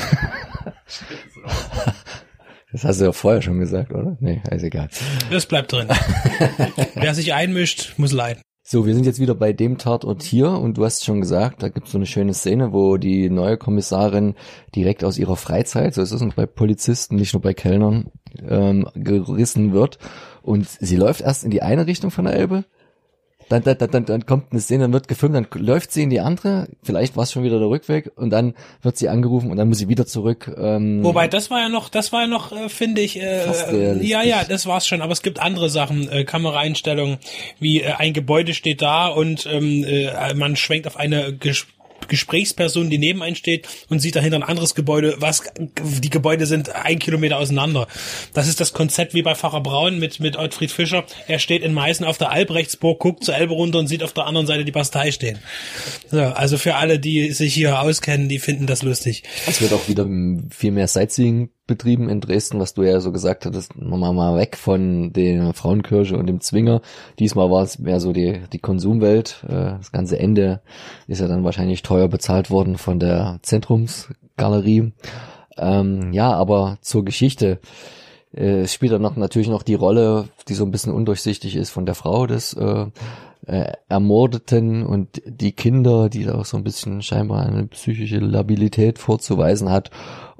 Das 2.76 2.84
hast 2.84 3.00
du 3.00 3.06
ja 3.06 3.14
vorher 3.14 3.42
schon 3.42 3.58
gesagt, 3.58 3.94
oder? 3.94 4.18
Nee, 4.20 4.42
ist 4.52 4.64
egal. 4.64 4.90
Das 5.32 5.46
bleibt 5.46 5.72
drin. 5.72 5.88
Wer 6.96 7.16
sich 7.16 7.34
einmischt, 7.34 7.94
muss 7.96 8.12
leiden. 8.12 8.42
So, 8.64 8.86
wir 8.86 8.94
sind 8.94 9.06
jetzt 9.06 9.22
wieder 9.22 9.34
bei 9.34 9.54
dem 9.54 9.78
Tatort 9.78 10.24
hier 10.24 10.50
und 10.50 10.78
du 10.78 10.84
hast 10.84 11.06
schon 11.06 11.22
gesagt, 11.22 11.64
da 11.64 11.70
gibt 11.70 11.86
es 11.86 11.94
so 11.94 11.98
eine 11.98 12.06
schöne 12.06 12.34
Szene, 12.34 12.74
wo 12.74 12.98
die 12.98 13.30
neue 13.30 13.56
Kommissarin 13.56 14.36
direkt 14.76 15.06
aus 15.06 15.18
ihrer 15.18 15.38
Freizeit, 15.38 15.94
so 15.94 16.02
ist 16.02 16.12
es 16.12 16.22
bei 16.36 16.46
Polizisten, 16.46 17.16
nicht 17.16 17.32
nur 17.32 17.42
bei 17.42 17.54
Kellnern, 17.54 18.12
ähm, 18.46 18.90
gerissen 18.94 19.72
wird. 19.72 19.98
Und 20.42 20.68
sie 20.68 20.98
läuft 20.98 21.22
erst 21.22 21.46
in 21.46 21.52
die 21.52 21.62
eine 21.62 21.88
Richtung 21.88 22.12
von 22.12 22.26
der 22.26 22.34
Elbe, 22.34 22.66
dann, 23.50 23.64
dann, 23.64 23.78
dann, 23.78 24.06
dann 24.06 24.26
kommt 24.26 24.52
eine 24.52 24.62
Szene, 24.62 24.86
dann 24.86 24.94
wird 24.94 25.08
gefilmt, 25.08 25.36
dann 25.36 25.48
läuft 25.54 25.92
sie 25.92 26.04
in 26.04 26.10
die 26.10 26.20
andere, 26.20 26.68
vielleicht 26.84 27.16
war 27.16 27.24
es 27.24 27.32
schon 27.32 27.44
wieder 27.44 27.60
der 27.60 27.70
Rückweg 27.70 28.12
und 28.16 28.30
dann 28.30 28.56
wird 28.82 28.98
sie 28.98 29.10
angerufen 29.10 29.52
und 29.52 29.58
dann 29.58 29.70
muss 29.70 29.78
sie 29.78 29.88
wieder 29.88 30.06
zurück. 30.06 30.52
Ähm, 30.58 31.04
Wobei, 31.04 31.28
das 31.28 31.52
war 31.52 31.60
ja 31.60 31.70
noch, 31.70 31.90
das 31.90 32.12
war 32.12 32.22
ja 32.22 32.28
noch, 32.28 32.52
äh, 32.52 32.70
finde 32.70 33.02
ich, 33.02 33.22
äh, 33.22 34.04
ja, 34.04 34.24
ja, 34.24 34.44
das 34.44 34.66
war's 34.66 34.88
schon, 34.88 35.02
aber 35.02 35.12
es 35.12 35.22
gibt 35.22 35.40
andere 35.40 35.70
Sachen, 35.70 36.10
äh, 36.10 36.24
Kameraeinstellungen, 36.24 37.18
wie 37.60 37.82
äh, 37.82 37.94
ein 37.94 38.14
Gebäude 38.14 38.54
steht 38.54 38.82
da 38.82 39.08
und 39.08 39.46
ähm, 39.46 39.84
äh, 39.84 40.34
man 40.34 40.56
schwenkt 40.56 40.88
auf 40.88 40.98
eine 40.98 41.34
ges 41.34 41.68
Gesprächsperson, 42.08 42.90
die 42.90 42.98
neben 42.98 43.22
einem 43.22 43.36
und 43.90 44.00
sieht 44.00 44.16
dahinter 44.16 44.38
ein 44.38 44.44
anderes 44.44 44.76
Gebäude, 44.76 45.16
was 45.20 45.44
die 45.58 46.10
Gebäude 46.10 46.46
sind 46.46 46.70
ein 46.74 47.00
Kilometer 47.00 47.38
auseinander. 47.38 47.88
Das 48.34 48.48
ist 48.48 48.60
das 48.60 48.74
Konzept 48.74 49.14
wie 49.14 49.22
bei 49.22 49.36
Pfarrer 49.36 49.62
Braun 49.62 50.00
mit, 50.00 50.20
mit 50.20 50.38
Ottfried 50.38 50.72
Fischer. 50.72 51.06
Er 51.28 51.40
steht 51.40 51.64
in 51.64 51.74
Meißen 51.74 52.06
auf 52.06 52.18
der 52.18 52.32
Albrechtsburg, 52.32 53.00
guckt 53.00 53.24
zur 53.24 53.36
Elbe 53.36 53.54
runter 53.54 53.80
und 53.80 53.88
sieht 53.88 54.04
auf 54.04 54.14
der 54.14 54.26
anderen 54.26 54.48
Seite 54.48 54.66
die 54.66 54.72
Bastei 54.72 55.12
stehen. 55.12 55.40
So, 56.10 56.22
also 56.22 56.58
für 56.58 56.76
alle, 56.76 57.00
die 57.00 57.32
sich 57.32 57.54
hier 57.54 57.80
auskennen, 57.80 58.30
die 58.30 58.40
finden 58.40 58.68
das 58.68 58.84
lustig. 58.84 59.24
Es 59.48 59.62
wird 59.62 59.74
auch 59.74 59.88
wieder 59.88 60.08
viel 60.50 60.72
mehr 60.72 60.88
Sightseeing 60.88 61.50
betrieben 61.68 62.10
in 62.10 62.22
Dresden, 62.22 62.60
was 62.60 62.74
du 62.74 62.84
ja 62.84 63.00
so 63.00 63.12
gesagt 63.12 63.46
hattest, 63.46 63.76
mal, 63.76 64.14
mal 64.14 64.38
weg 64.38 64.58
von 64.58 65.12
der 65.14 65.54
Frauenkirche 65.54 66.18
und 66.18 66.28
dem 66.28 66.42
Zwinger. 66.42 66.82
Diesmal 67.20 67.50
war 67.50 67.64
es 67.64 67.80
mehr 67.80 68.00
so 68.00 68.14
die, 68.14 68.42
die 68.54 68.60
Konsumwelt. 68.60 69.44
Äh, 69.48 69.78
das 69.78 69.92
ganze 69.92 70.20
Ende 70.20 70.62
ist 71.08 71.22
ja 71.22 71.28
dann 71.28 71.44
wahrscheinlich 71.44 71.82
teuer 71.82 72.08
bezahlt 72.08 72.52
worden 72.52 72.78
von 72.78 73.00
der 73.00 73.40
Zentrumsgalerie. 73.42 74.94
Ähm, 75.58 76.14
ja, 76.14 76.32
aber 76.34 76.78
zur 76.82 77.06
Geschichte. 77.06 77.60
Äh, 78.34 78.62
es 78.62 78.74
spielt 78.74 78.92
dann 78.92 79.02
noch 79.02 79.16
natürlich 79.16 79.48
noch 79.48 79.64
die 79.64 79.76
Rolle, 79.76 80.30
die 80.48 80.54
so 80.54 80.66
ein 80.66 80.72
bisschen 80.72 80.94
undurchsichtig 80.94 81.56
ist 81.56 81.70
von 81.70 81.86
der 81.86 81.96
Frau 81.96 82.28
des 82.28 82.54
äh, 82.54 82.86
äh, 83.48 83.74
Ermordeten 83.90 84.86
und 84.86 85.22
die 85.26 85.52
Kinder, 85.52 86.10
die 86.10 86.24
da 86.24 86.36
auch 86.36 86.46
so 86.46 86.58
ein 86.58 86.64
bisschen 86.64 87.02
scheinbar 87.02 87.46
eine 87.46 87.68
psychische 87.68 88.20
Labilität 88.20 89.00
vorzuweisen 89.00 89.70
hat. 89.70 89.92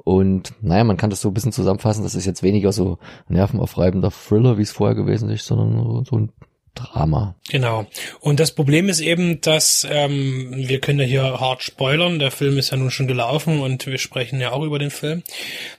Und 0.06 0.52
naja, 0.60 0.84
man 0.84 0.96
kann 0.96 1.10
das 1.10 1.20
so 1.20 1.26
ein 1.26 1.34
bisschen 1.34 1.50
zusammenfassen, 1.50 2.04
das 2.04 2.14
ist 2.14 2.26
jetzt 2.26 2.44
weniger 2.44 2.70
so 2.70 2.98
nervenaufreibender 3.28 4.12
Thriller, 4.12 4.56
wie 4.56 4.62
es 4.62 4.70
vorher 4.70 4.94
gewesen 4.94 5.28
ist, 5.30 5.46
sondern 5.46 6.04
so 6.04 6.16
ein 6.16 6.32
Drama. 6.76 7.34
Genau. 7.48 7.86
Und 8.20 8.38
das 8.38 8.52
Problem 8.52 8.88
ist 8.88 9.00
eben, 9.00 9.40
dass 9.40 9.84
ähm, 9.90 10.52
wir 10.54 10.78
können 10.78 11.00
ja 11.00 11.06
hier 11.06 11.40
hart 11.40 11.64
spoilern. 11.64 12.20
Der 12.20 12.30
Film 12.30 12.56
ist 12.56 12.70
ja 12.70 12.76
nun 12.76 12.92
schon 12.92 13.08
gelaufen 13.08 13.58
und 13.58 13.84
wir 13.88 13.98
sprechen 13.98 14.40
ja 14.40 14.52
auch 14.52 14.62
über 14.62 14.78
den 14.78 14.92
Film, 14.92 15.24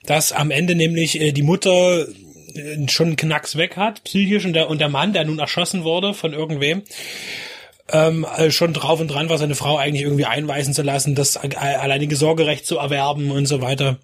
dass 0.05 0.33
am 0.33 0.51
Ende 0.51 0.75
nämlich 0.75 1.21
äh, 1.21 1.31
die 1.31 1.43
Mutter 1.43 2.05
äh, 2.53 2.87
schon 2.89 3.07
einen 3.07 3.15
Knacks 3.15 3.55
weg 3.55 3.77
hat, 3.77 4.03
psychisch, 4.03 4.43
und 4.43 4.51
der, 4.51 4.69
und 4.69 4.81
der 4.81 4.89
Mann, 4.89 5.13
der 5.13 5.23
nun 5.23 5.39
erschossen 5.39 5.85
wurde 5.85 6.13
von 6.13 6.33
irgendwem, 6.33 6.81
ähm, 7.93 8.25
äh, 8.37 8.51
schon 8.51 8.73
drauf 8.73 8.99
und 8.99 9.07
dran 9.07 9.29
war, 9.29 9.37
seine 9.37 9.55
Frau 9.55 9.77
eigentlich 9.77 10.03
irgendwie 10.03 10.25
einweisen 10.25 10.73
zu 10.73 10.81
lassen, 10.81 11.15
das 11.15 11.37
alleinige 11.37 12.17
Sorgerecht 12.17 12.65
zu 12.65 12.77
erwerben 12.77 13.31
und 13.31 13.45
so 13.45 13.61
weiter 13.61 13.99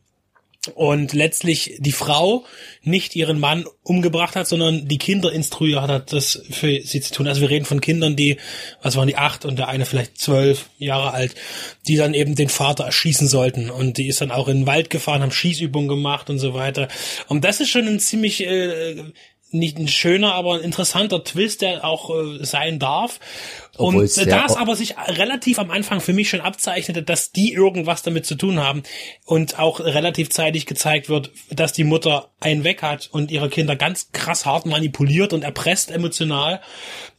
und 0.76 1.12
letztlich 1.12 1.76
die 1.80 1.92
Frau 1.92 2.46
nicht 2.84 3.18
ihren 3.18 3.40
Mann 3.40 3.66
umgebracht 3.84 4.38
hat, 4.38 4.48
sondern 4.48 4.88
die 4.88 4.98
Kinder 4.98 5.32
instruiert 5.32 5.82
hat, 5.82 6.14
das 6.14 6.42
für 6.52 6.82
sie 6.82 7.02
zu 7.02 7.14
tun. 7.14 7.28
Also 7.28 7.42
wir 7.42 7.50
reden 7.50 7.66
von 7.66 7.82
Kindern, 7.82 8.16
die, 8.16 8.38
was 8.82 8.96
waren 8.96 9.10
die 9.10 9.18
acht 9.18 9.44
und 9.44 9.60
der 9.60 9.68
eine 9.68 9.86
vielleicht 9.86 10.18
zwölf 10.18 10.70
Jahre 10.78 11.12
alt, 11.12 11.36
die 11.88 11.98
dann 11.98 12.14
eben 12.14 12.36
den 12.36 12.48
Vater 12.48 12.86
erschießen 12.86 13.28
sollten. 13.28 13.70
Und 13.70 13.98
die 13.98 14.08
ist 14.08 14.22
dann 14.22 14.32
auch 14.32 14.48
in 14.48 14.62
den 14.62 14.68
Wald 14.68 14.90
gefahren, 14.90 15.22
haben 15.22 15.32
Schießübungen 15.32 15.90
gemacht 15.90 16.30
und 16.30 16.40
so 16.40 16.54
weiter. 16.54 16.88
Und 17.28 17.44
das 17.44 17.60
ist 17.60 17.70
schon 17.70 17.88
ein 17.88 18.00
ziemlich 18.00 18.46
äh, 18.46 18.96
nicht 19.54 19.78
ein 19.78 19.88
schöner, 19.88 20.34
aber 20.34 20.56
ein 20.56 20.62
interessanter 20.62 21.24
Twist, 21.24 21.62
der 21.62 21.86
auch 21.86 22.10
äh, 22.10 22.44
sein 22.44 22.80
darf. 22.80 23.20
Und 23.76 23.96
da 24.28 24.46
es 24.46 24.56
aber 24.56 24.76
sich 24.76 24.96
relativ 25.08 25.58
am 25.58 25.72
Anfang 25.72 26.00
für 26.00 26.14
mich 26.14 26.30
schon 26.30 26.42
abzeichnete, 26.42 27.02
dass 27.02 27.32
die 27.32 27.54
irgendwas 27.54 28.04
damit 28.04 28.24
zu 28.24 28.36
tun 28.36 28.60
haben 28.60 28.84
und 29.26 29.58
auch 29.58 29.80
relativ 29.80 30.30
zeitig 30.30 30.68
gezeigt 30.68 31.10
wird, 31.10 31.32
dass 31.50 31.74
die 31.74 31.84
Mutter 31.84 32.30
einen 32.40 32.64
weg 32.64 32.84
hat 32.84 33.10
und 33.12 33.32
ihre 33.32 33.50
Kinder 33.50 33.76
ganz 33.76 34.12
krass 34.12 34.46
hart 34.46 34.68
manipuliert 34.68 35.34
und 35.34 35.44
erpresst 35.44 35.90
emotional 35.90 36.62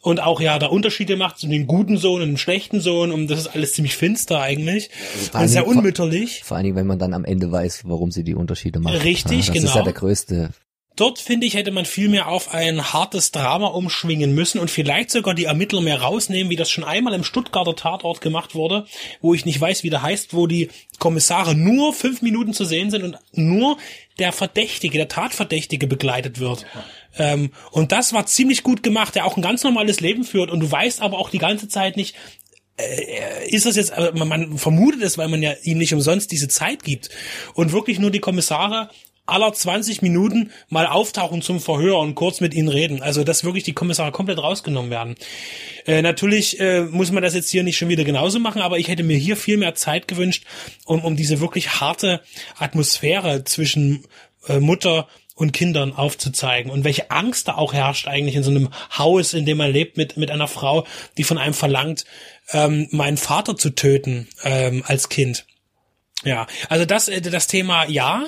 und 0.00 0.20
auch 0.20 0.40
ja 0.40 0.60
da 0.60 0.66
Unterschiede 0.68 1.16
macht 1.16 1.38
zwischen 1.38 1.50
dem 1.50 1.66
guten 1.66 1.96
Sohn 1.96 2.22
und 2.22 2.28
dem 2.28 2.36
schlechten 2.36 2.80
Sohn 2.80 3.10
und 3.10 3.26
das 3.28 3.40
ist 3.40 3.46
alles 3.48 3.72
ziemlich 3.72 3.96
finster 3.96 4.40
eigentlich 4.40 4.90
also 5.32 5.38
und 5.38 5.48
sehr 5.48 5.66
unmütterlich. 5.66 6.38
Vor, 6.40 6.48
vor 6.48 6.56
allen 6.58 6.64
Dingen, 6.64 6.76
wenn 6.76 6.86
man 6.86 7.00
dann 7.00 7.14
am 7.14 7.24
Ende 7.24 7.50
weiß, 7.50 7.82
warum 7.86 8.12
sie 8.12 8.22
die 8.22 8.34
Unterschiede 8.34 8.78
macht. 8.78 9.02
Richtig, 9.02 9.32
ja, 9.32 9.38
das 9.38 9.46
genau. 9.46 9.60
Das 9.62 9.70
ist 9.70 9.76
ja 9.76 9.82
der 9.82 9.92
größte 9.92 10.50
Dort, 10.96 11.18
finde 11.18 11.46
ich, 11.46 11.54
hätte 11.54 11.72
man 11.72 11.86
viel 11.86 12.08
mehr 12.08 12.28
auf 12.28 12.54
ein 12.54 12.92
hartes 12.92 13.32
Drama 13.32 13.66
umschwingen 13.66 14.32
müssen 14.32 14.60
und 14.60 14.70
vielleicht 14.70 15.10
sogar 15.10 15.34
die 15.34 15.46
Ermittler 15.46 15.80
mehr 15.80 16.00
rausnehmen, 16.00 16.50
wie 16.50 16.56
das 16.56 16.70
schon 16.70 16.84
einmal 16.84 17.14
im 17.14 17.24
Stuttgarter 17.24 17.74
Tatort 17.74 18.20
gemacht 18.20 18.54
wurde, 18.54 18.86
wo 19.20 19.34
ich 19.34 19.44
nicht 19.44 19.60
weiß, 19.60 19.82
wie 19.82 19.90
der 19.90 20.02
heißt, 20.02 20.34
wo 20.34 20.46
die 20.46 20.70
Kommissare 21.00 21.56
nur 21.56 21.92
fünf 21.92 22.22
Minuten 22.22 22.52
zu 22.52 22.64
sehen 22.64 22.92
sind 22.92 23.02
und 23.02 23.18
nur 23.32 23.76
der 24.20 24.32
Verdächtige, 24.32 24.98
der 24.98 25.08
Tatverdächtige 25.08 25.88
begleitet 25.88 26.38
wird. 26.38 26.64
Ähm, 27.18 27.50
und 27.72 27.90
das 27.90 28.12
war 28.12 28.26
ziemlich 28.26 28.62
gut 28.62 28.84
gemacht, 28.84 29.16
der 29.16 29.26
auch 29.26 29.36
ein 29.36 29.42
ganz 29.42 29.64
normales 29.64 30.00
Leben 30.00 30.22
führt 30.22 30.52
und 30.52 30.60
du 30.60 30.70
weißt 30.70 31.02
aber 31.02 31.18
auch 31.18 31.30
die 31.30 31.38
ganze 31.38 31.68
Zeit 31.68 31.96
nicht, 31.96 32.14
äh, 32.76 33.48
ist 33.48 33.66
das 33.66 33.74
jetzt, 33.74 33.92
man 34.14 34.58
vermutet 34.58 35.02
es, 35.02 35.18
weil 35.18 35.28
man 35.28 35.42
ja 35.42 35.54
ihm 35.64 35.78
nicht 35.78 35.92
umsonst 35.92 36.30
diese 36.30 36.46
Zeit 36.48 36.84
gibt 36.84 37.10
und 37.54 37.72
wirklich 37.72 37.98
nur 37.98 38.12
die 38.12 38.20
Kommissare 38.20 38.90
aller 39.26 39.52
20 39.52 40.02
Minuten 40.02 40.50
mal 40.68 40.86
auftauchen 40.86 41.42
zum 41.42 41.60
Verhör 41.60 41.98
und 41.98 42.14
kurz 42.14 42.40
mit 42.40 42.54
ihnen 42.54 42.68
reden. 42.68 43.02
Also 43.02 43.24
dass 43.24 43.44
wirklich 43.44 43.64
die 43.64 43.72
Kommissare 43.72 44.12
komplett 44.12 44.38
rausgenommen 44.38 44.90
werden. 44.90 45.16
Äh, 45.86 46.02
natürlich 46.02 46.60
äh, 46.60 46.82
muss 46.82 47.10
man 47.10 47.22
das 47.22 47.34
jetzt 47.34 47.50
hier 47.50 47.62
nicht 47.62 47.76
schon 47.76 47.88
wieder 47.88 48.04
genauso 48.04 48.38
machen, 48.38 48.62
aber 48.62 48.78
ich 48.78 48.88
hätte 48.88 49.02
mir 49.02 49.16
hier 49.16 49.36
viel 49.36 49.56
mehr 49.56 49.74
Zeit 49.74 50.08
gewünscht, 50.08 50.44
um, 50.84 51.04
um 51.04 51.16
diese 51.16 51.40
wirklich 51.40 51.80
harte 51.80 52.20
Atmosphäre 52.58 53.44
zwischen 53.44 54.06
äh, 54.48 54.60
Mutter 54.60 55.08
und 55.34 55.52
Kindern 55.52 55.92
aufzuzeigen 55.92 56.70
und 56.70 56.84
welche 56.84 57.10
Angst 57.10 57.48
da 57.48 57.56
auch 57.56 57.72
herrscht 57.72 58.06
eigentlich 58.06 58.36
in 58.36 58.44
so 58.44 58.50
einem 58.50 58.70
Haus, 58.96 59.34
in 59.34 59.46
dem 59.46 59.58
man 59.58 59.72
lebt 59.72 59.96
mit, 59.96 60.16
mit 60.16 60.30
einer 60.30 60.46
Frau, 60.46 60.86
die 61.18 61.24
von 61.24 61.38
einem 61.38 61.54
verlangt, 61.54 62.04
ähm, 62.52 62.88
meinen 62.92 63.16
Vater 63.16 63.56
zu 63.56 63.70
töten 63.70 64.28
ähm, 64.44 64.84
als 64.86 65.08
Kind. 65.08 65.46
Ja, 66.24 66.46
also 66.68 66.84
das, 66.84 67.08
äh, 67.08 67.20
das 67.20 67.48
Thema 67.48 67.86
ja, 67.88 68.26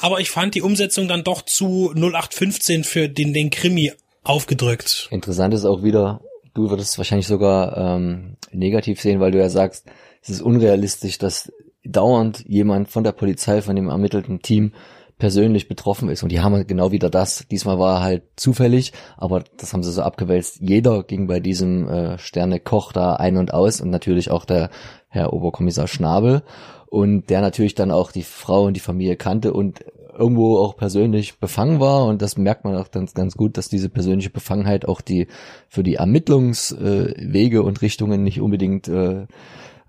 aber 0.00 0.20
ich 0.20 0.30
fand 0.30 0.54
die 0.54 0.62
Umsetzung 0.62 1.08
dann 1.08 1.24
doch 1.24 1.42
zu 1.42 1.92
0815 1.94 2.84
für 2.84 3.08
den, 3.08 3.32
den 3.32 3.50
Krimi 3.50 3.92
aufgedrückt. 4.22 5.08
Interessant 5.10 5.54
ist 5.54 5.64
auch 5.64 5.82
wieder, 5.82 6.20
du 6.54 6.70
würdest 6.70 6.92
es 6.92 6.98
wahrscheinlich 6.98 7.26
sogar 7.26 7.76
ähm, 7.76 8.36
negativ 8.52 9.00
sehen, 9.00 9.20
weil 9.20 9.32
du 9.32 9.38
ja 9.38 9.48
sagst, 9.48 9.86
es 10.22 10.30
ist 10.30 10.42
unrealistisch, 10.42 11.18
dass 11.18 11.52
dauernd 11.84 12.44
jemand 12.46 12.88
von 12.88 13.04
der 13.04 13.12
Polizei, 13.12 13.62
von 13.62 13.76
dem 13.76 13.88
ermittelten 13.88 14.42
Team 14.42 14.72
persönlich 15.18 15.68
betroffen 15.68 16.08
ist. 16.08 16.22
Und 16.22 16.32
die 16.32 16.40
haben 16.40 16.66
genau 16.66 16.92
wieder 16.92 17.10
das. 17.10 17.46
Diesmal 17.50 17.78
war 17.78 18.02
halt 18.02 18.22
zufällig, 18.36 18.92
aber 19.16 19.44
das 19.58 19.72
haben 19.72 19.82
sie 19.82 19.92
so 19.92 20.02
abgewälzt. 20.02 20.58
Jeder 20.60 21.04
ging 21.04 21.26
bei 21.26 21.40
diesem 21.40 21.88
äh, 21.88 22.18
Sterne 22.18 22.58
Koch 22.58 22.92
da 22.92 23.14
ein 23.14 23.36
und 23.36 23.54
aus 23.54 23.80
und 23.80 23.90
natürlich 23.90 24.30
auch 24.30 24.44
der 24.44 24.70
Herr 25.08 25.32
Oberkommissar 25.32 25.86
Schnabel 25.86 26.42
und 26.90 27.30
der 27.30 27.40
natürlich 27.40 27.76
dann 27.76 27.92
auch 27.92 28.10
die 28.12 28.24
Frau 28.24 28.64
und 28.64 28.74
die 28.74 28.80
Familie 28.80 29.16
kannte 29.16 29.52
und 29.52 29.84
irgendwo 30.18 30.58
auch 30.58 30.76
persönlich 30.76 31.38
befangen 31.38 31.80
war. 31.80 32.04
Und 32.04 32.20
das 32.20 32.36
merkt 32.36 32.64
man 32.64 32.76
auch 32.76 32.90
ganz, 32.90 33.14
ganz 33.14 33.36
gut, 33.36 33.56
dass 33.56 33.68
diese 33.68 33.88
persönliche 33.88 34.30
Befangenheit 34.30 34.86
auch 34.86 35.00
die 35.00 35.28
für 35.68 35.84
die 35.84 35.94
Ermittlungswege 35.94 37.62
und 37.62 37.80
Richtungen 37.80 38.24
nicht 38.24 38.40
unbedingt 38.40 38.88
äh, 38.88 39.26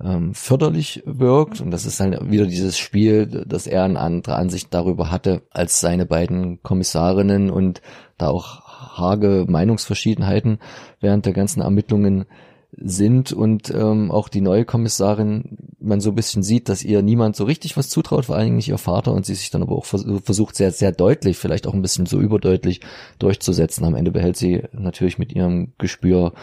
ähm, 0.02 0.34
förderlich 0.36 1.02
wirkt. 1.06 1.60
Und 1.60 1.72
das 1.72 1.88
ist 1.88 2.00
dann 2.00 2.32
wieder 2.32 2.46
dieses 2.46 2.78
Spiel, 2.78 3.26
dass 3.26 3.66
er 3.66 3.84
eine 3.84 4.00
andere 4.00 4.36
Ansicht 4.36 4.72
darüber 4.72 5.10
hatte 5.10 5.42
als 5.50 5.80
seine 5.80 6.06
beiden 6.06 6.62
Kommissarinnen 6.62 7.50
und 7.50 7.82
da 8.20 8.30
auch 8.30 8.62
hage 8.98 9.46
Meinungsverschiedenheiten 9.48 10.60
während 11.00 11.26
der 11.26 11.34
ganzen 11.34 11.62
Ermittlungen 11.62 12.26
sind 12.74 13.34
und 13.34 13.70
ähm, 13.70 14.12
auch 14.12 14.30
die 14.30 14.42
neue 14.42 14.66
Kommissarin 14.66 15.58
man 15.80 16.00
so 16.00 16.12
ein 16.12 16.16
bisschen 16.16 16.44
sieht, 16.44 16.70
dass 16.70 16.84
ihr 16.84 17.02
niemand 17.02 17.36
so 17.36 17.44
richtig 17.44 17.76
was 17.76 17.90
zutraut, 17.90 18.26
vor 18.26 18.36
allen 18.36 18.46
Dingen 18.46 18.56
nicht 18.58 18.70
ihr 18.70 18.78
Vater 18.78 19.12
und 19.12 19.26
sie 19.26 19.36
sich 19.36 19.50
dann 19.50 19.62
aber 19.62 19.76
auch 19.76 19.86
vers 19.86 20.06
versucht 20.24 20.56
sehr, 20.56 20.72
sehr 20.72 20.92
deutlich, 20.92 21.38
vielleicht 21.38 21.68
auch 21.68 21.74
ein 21.74 21.82
bisschen 21.82 22.06
so 22.06 22.20
überdeutlich 22.20 22.82
durchzusetzen. 23.20 23.84
Am 23.84 23.96
Ende 23.96 24.12
behält 24.12 24.38
sie 24.38 24.64
natürlich 24.72 25.18
mit 25.18 25.34
ihrem 25.34 25.74
Gespür 25.78 26.34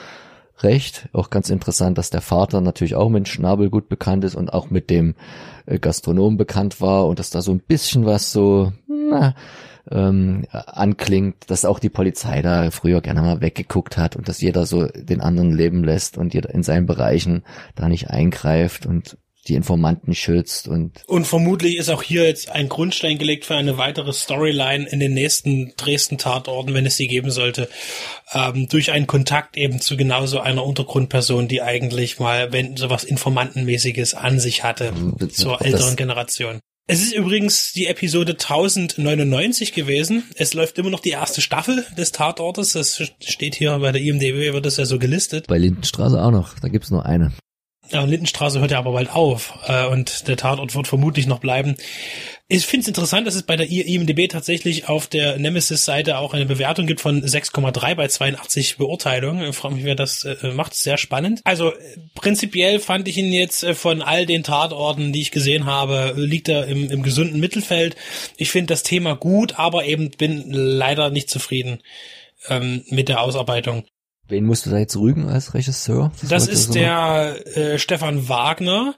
recht. 0.62 1.08
Auch 1.12 1.30
ganz 1.30 1.50
interessant, 1.50 1.98
dass 1.98 2.10
der 2.10 2.20
Vater 2.20 2.60
natürlich 2.60 2.94
auch 2.94 3.08
mit 3.08 3.28
Schnabel 3.28 3.70
gut 3.70 3.88
bekannt 3.88 4.24
ist 4.24 4.34
und 4.34 4.52
auch 4.52 4.70
mit 4.70 4.90
dem 4.90 5.14
äh, 5.66 5.78
Gastronom 5.78 6.36
bekannt 6.36 6.80
war 6.80 7.06
und 7.06 7.18
dass 7.18 7.30
da 7.30 7.42
so 7.42 7.52
ein 7.52 7.60
bisschen 7.60 8.06
was 8.06 8.32
so, 8.32 8.72
na, 8.86 9.34
ähm, 9.90 10.46
anklingt, 10.50 11.50
dass 11.50 11.64
auch 11.64 11.78
die 11.78 11.88
Polizei 11.88 12.42
da 12.42 12.70
früher 12.70 13.00
gerne 13.00 13.22
mal 13.22 13.40
weggeguckt 13.40 13.96
hat 13.96 14.16
und 14.16 14.28
dass 14.28 14.40
jeder 14.40 14.66
so 14.66 14.86
den 14.86 15.20
anderen 15.20 15.52
leben 15.52 15.84
lässt 15.84 16.18
und 16.18 16.34
jeder 16.34 16.50
in 16.50 16.62
seinen 16.62 16.86
Bereichen 16.86 17.44
da 17.74 17.88
nicht 17.88 18.10
eingreift 18.10 18.86
und 18.86 19.16
die 19.48 19.54
Informanten 19.54 20.14
schützt 20.14 20.68
und 20.68 21.02
und 21.06 21.26
vermutlich 21.26 21.76
ist 21.76 21.88
auch 21.88 22.02
hier 22.02 22.24
jetzt 22.24 22.50
ein 22.50 22.68
Grundstein 22.68 23.18
gelegt 23.18 23.46
für 23.46 23.54
eine 23.54 23.78
weitere 23.78 24.12
Storyline 24.12 24.86
in 24.86 25.00
den 25.00 25.14
nächsten 25.14 25.72
Dresden 25.76 26.18
Tatorten, 26.18 26.74
wenn 26.74 26.84
es 26.84 26.96
sie 26.96 27.08
geben 27.08 27.30
sollte, 27.30 27.68
ähm, 28.34 28.68
durch 28.68 28.92
einen 28.92 29.06
Kontakt 29.06 29.56
eben 29.56 29.80
zu 29.80 29.96
genauso 29.96 30.40
einer 30.40 30.64
Untergrundperson, 30.64 31.48
die 31.48 31.62
eigentlich 31.62 32.18
mal 32.18 32.52
wenn 32.52 32.76
sowas 32.76 33.04
Informantenmäßiges 33.04 34.14
an 34.14 34.38
sich 34.38 34.64
hatte 34.64 34.92
zur 35.30 35.62
älteren 35.62 35.96
Generation. 35.96 36.60
Es 36.90 37.02
ist 37.02 37.12
übrigens 37.12 37.74
die 37.74 37.86
Episode 37.86 38.32
1099 38.32 39.74
gewesen. 39.74 40.24
Es 40.36 40.54
läuft 40.54 40.78
immer 40.78 40.88
noch 40.88 41.00
die 41.00 41.10
erste 41.10 41.42
Staffel 41.42 41.84
des 41.98 42.12
Tatortes. 42.12 42.72
Das 42.72 42.98
steht 43.20 43.54
hier 43.56 43.78
bei 43.78 43.92
der 43.92 44.00
IMDb, 44.00 44.54
wird 44.54 44.64
das 44.64 44.78
ja 44.78 44.86
so 44.86 44.98
gelistet. 44.98 45.48
Bei 45.48 45.58
Lindenstraße 45.58 46.18
auch 46.18 46.30
noch. 46.30 46.58
Da 46.60 46.68
gibt's 46.68 46.90
nur 46.90 47.04
eine. 47.04 47.32
Ja, 47.90 48.04
Lindenstraße 48.04 48.60
hört 48.60 48.70
ja 48.70 48.78
aber 48.78 48.92
bald 48.92 49.10
auf 49.10 49.58
äh, 49.66 49.86
und 49.86 50.28
der 50.28 50.36
Tatort 50.36 50.74
wird 50.74 50.86
vermutlich 50.86 51.26
noch 51.26 51.38
bleiben. 51.38 51.76
Ich 52.50 52.66
finde 52.66 52.82
es 52.82 52.88
interessant, 52.88 53.26
dass 53.26 53.34
es 53.34 53.42
bei 53.42 53.56
der 53.56 53.70
IMDB 53.70 54.28
tatsächlich 54.28 54.88
auf 54.88 55.06
der 55.06 55.38
Nemesis-Seite 55.38 56.18
auch 56.18 56.34
eine 56.34 56.46
Bewertung 56.46 56.86
gibt 56.86 57.00
von 57.00 57.22
6,3 57.22 57.94
bei 57.94 58.08
82 58.08 58.76
Beurteilungen. 58.78 59.48
Ich 59.48 59.56
frage 59.56 59.74
mich, 59.74 59.84
wer 59.84 59.94
das 59.94 60.24
äh, 60.24 60.48
macht. 60.52 60.74
Sehr 60.74 60.98
spannend. 60.98 61.40
Also 61.44 61.72
prinzipiell 62.14 62.78
fand 62.80 63.08
ich 63.08 63.16
ihn 63.16 63.32
jetzt 63.32 63.64
äh, 63.64 63.74
von 63.74 64.02
all 64.02 64.26
den 64.26 64.42
Tatorten, 64.42 65.12
die 65.12 65.20
ich 65.20 65.30
gesehen 65.30 65.66
habe, 65.66 66.14
liegt 66.16 66.48
er 66.48 66.66
im, 66.66 66.90
im 66.90 67.02
gesunden 67.02 67.40
Mittelfeld. 67.40 67.96
Ich 68.36 68.50
finde 68.50 68.72
das 68.72 68.82
Thema 68.82 69.14
gut, 69.14 69.58
aber 69.58 69.84
eben 69.84 70.10
bin 70.10 70.44
leider 70.50 71.10
nicht 71.10 71.30
zufrieden 71.30 71.82
ähm, 72.48 72.84
mit 72.88 73.08
der 73.08 73.22
Ausarbeitung. 73.22 73.84
Wen 74.28 74.44
musst 74.44 74.66
du 74.66 74.70
da 74.70 74.78
jetzt 74.78 74.96
rügen 74.96 75.28
als 75.28 75.54
Regisseur? 75.54 76.12
Das, 76.20 76.30
das 76.30 76.48
ist 76.48 76.66
so 76.66 76.74
der 76.74 77.46
äh, 77.56 77.78
Stefan 77.78 78.28
Wagner 78.28 78.94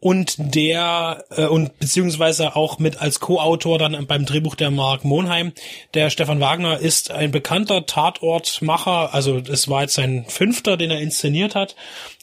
und 0.00 0.36
der 0.38 1.24
äh, 1.30 1.46
und 1.46 1.78
beziehungsweise 1.80 2.54
auch 2.54 2.78
mit 2.78 3.00
als 3.02 3.18
Co-Autor 3.18 3.78
dann 3.78 4.06
beim 4.06 4.24
Drehbuch 4.24 4.54
der 4.54 4.70
Mark 4.70 5.04
Monheim. 5.04 5.52
Der 5.94 6.10
Stefan 6.10 6.38
Wagner 6.38 6.78
ist 6.78 7.10
ein 7.10 7.32
bekannter 7.32 7.86
Tatortmacher, 7.86 9.12
also 9.12 9.38
es 9.38 9.68
war 9.68 9.82
jetzt 9.82 9.94
sein 9.94 10.24
fünfter, 10.28 10.76
den 10.76 10.92
er 10.92 11.00
inszeniert 11.00 11.56
hat, 11.56 11.74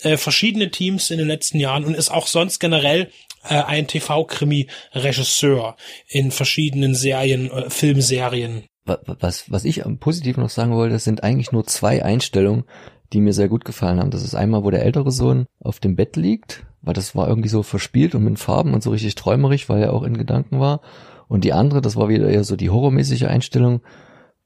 äh, 0.01 0.15
verschiedene 0.15 0.71
Teams 0.71 1.11
in 1.11 1.17
den 1.17 1.27
letzten 1.27 1.59
Jahren 1.59 1.83
und 1.83 1.95
ist 1.95 2.11
auch 2.11 2.27
sonst 2.27 2.59
generell 2.59 3.11
äh, 3.43 3.55
ein 3.55 3.87
TV-Krimi-Regisseur 3.87 5.75
in 6.07 6.31
verschiedenen 6.31 6.95
Serien, 6.95 7.51
äh, 7.51 7.69
Filmserien 7.69 8.63
was, 8.85 9.51
was 9.51 9.65
ich 9.65 9.83
positiv 9.99 10.37
noch 10.37 10.49
sagen 10.49 10.73
wollte, 10.73 10.99
sind 10.99 11.23
eigentlich 11.23 11.51
nur 11.51 11.65
zwei 11.65 12.03
Einstellungen, 12.03 12.65
die 13.13 13.21
mir 13.21 13.33
sehr 13.33 13.49
gut 13.49 13.65
gefallen 13.65 13.99
haben. 13.99 14.11
Das 14.11 14.23
ist 14.23 14.35
einmal, 14.35 14.63
wo 14.63 14.69
der 14.71 14.83
ältere 14.83 15.11
Sohn 15.11 15.45
auf 15.59 15.79
dem 15.79 15.95
Bett 15.95 16.15
liegt, 16.15 16.65
weil 16.81 16.93
das 16.93 17.15
war 17.15 17.27
irgendwie 17.27 17.49
so 17.49 17.63
verspielt 17.63 18.15
und 18.15 18.23
mit 18.23 18.39
Farben 18.39 18.73
und 18.73 18.83
so 18.83 18.91
richtig 18.91 19.15
träumerisch, 19.15 19.69
weil 19.69 19.81
er 19.81 19.93
auch 19.93 20.03
in 20.03 20.17
Gedanken 20.17 20.59
war. 20.59 20.81
Und 21.27 21.43
die 21.43 21.53
andere, 21.53 21.81
das 21.81 21.95
war 21.95 22.09
wieder 22.09 22.29
eher 22.29 22.43
so 22.43 22.55
die 22.55 22.69
horrormäßige 22.69 23.23
Einstellung, 23.23 23.81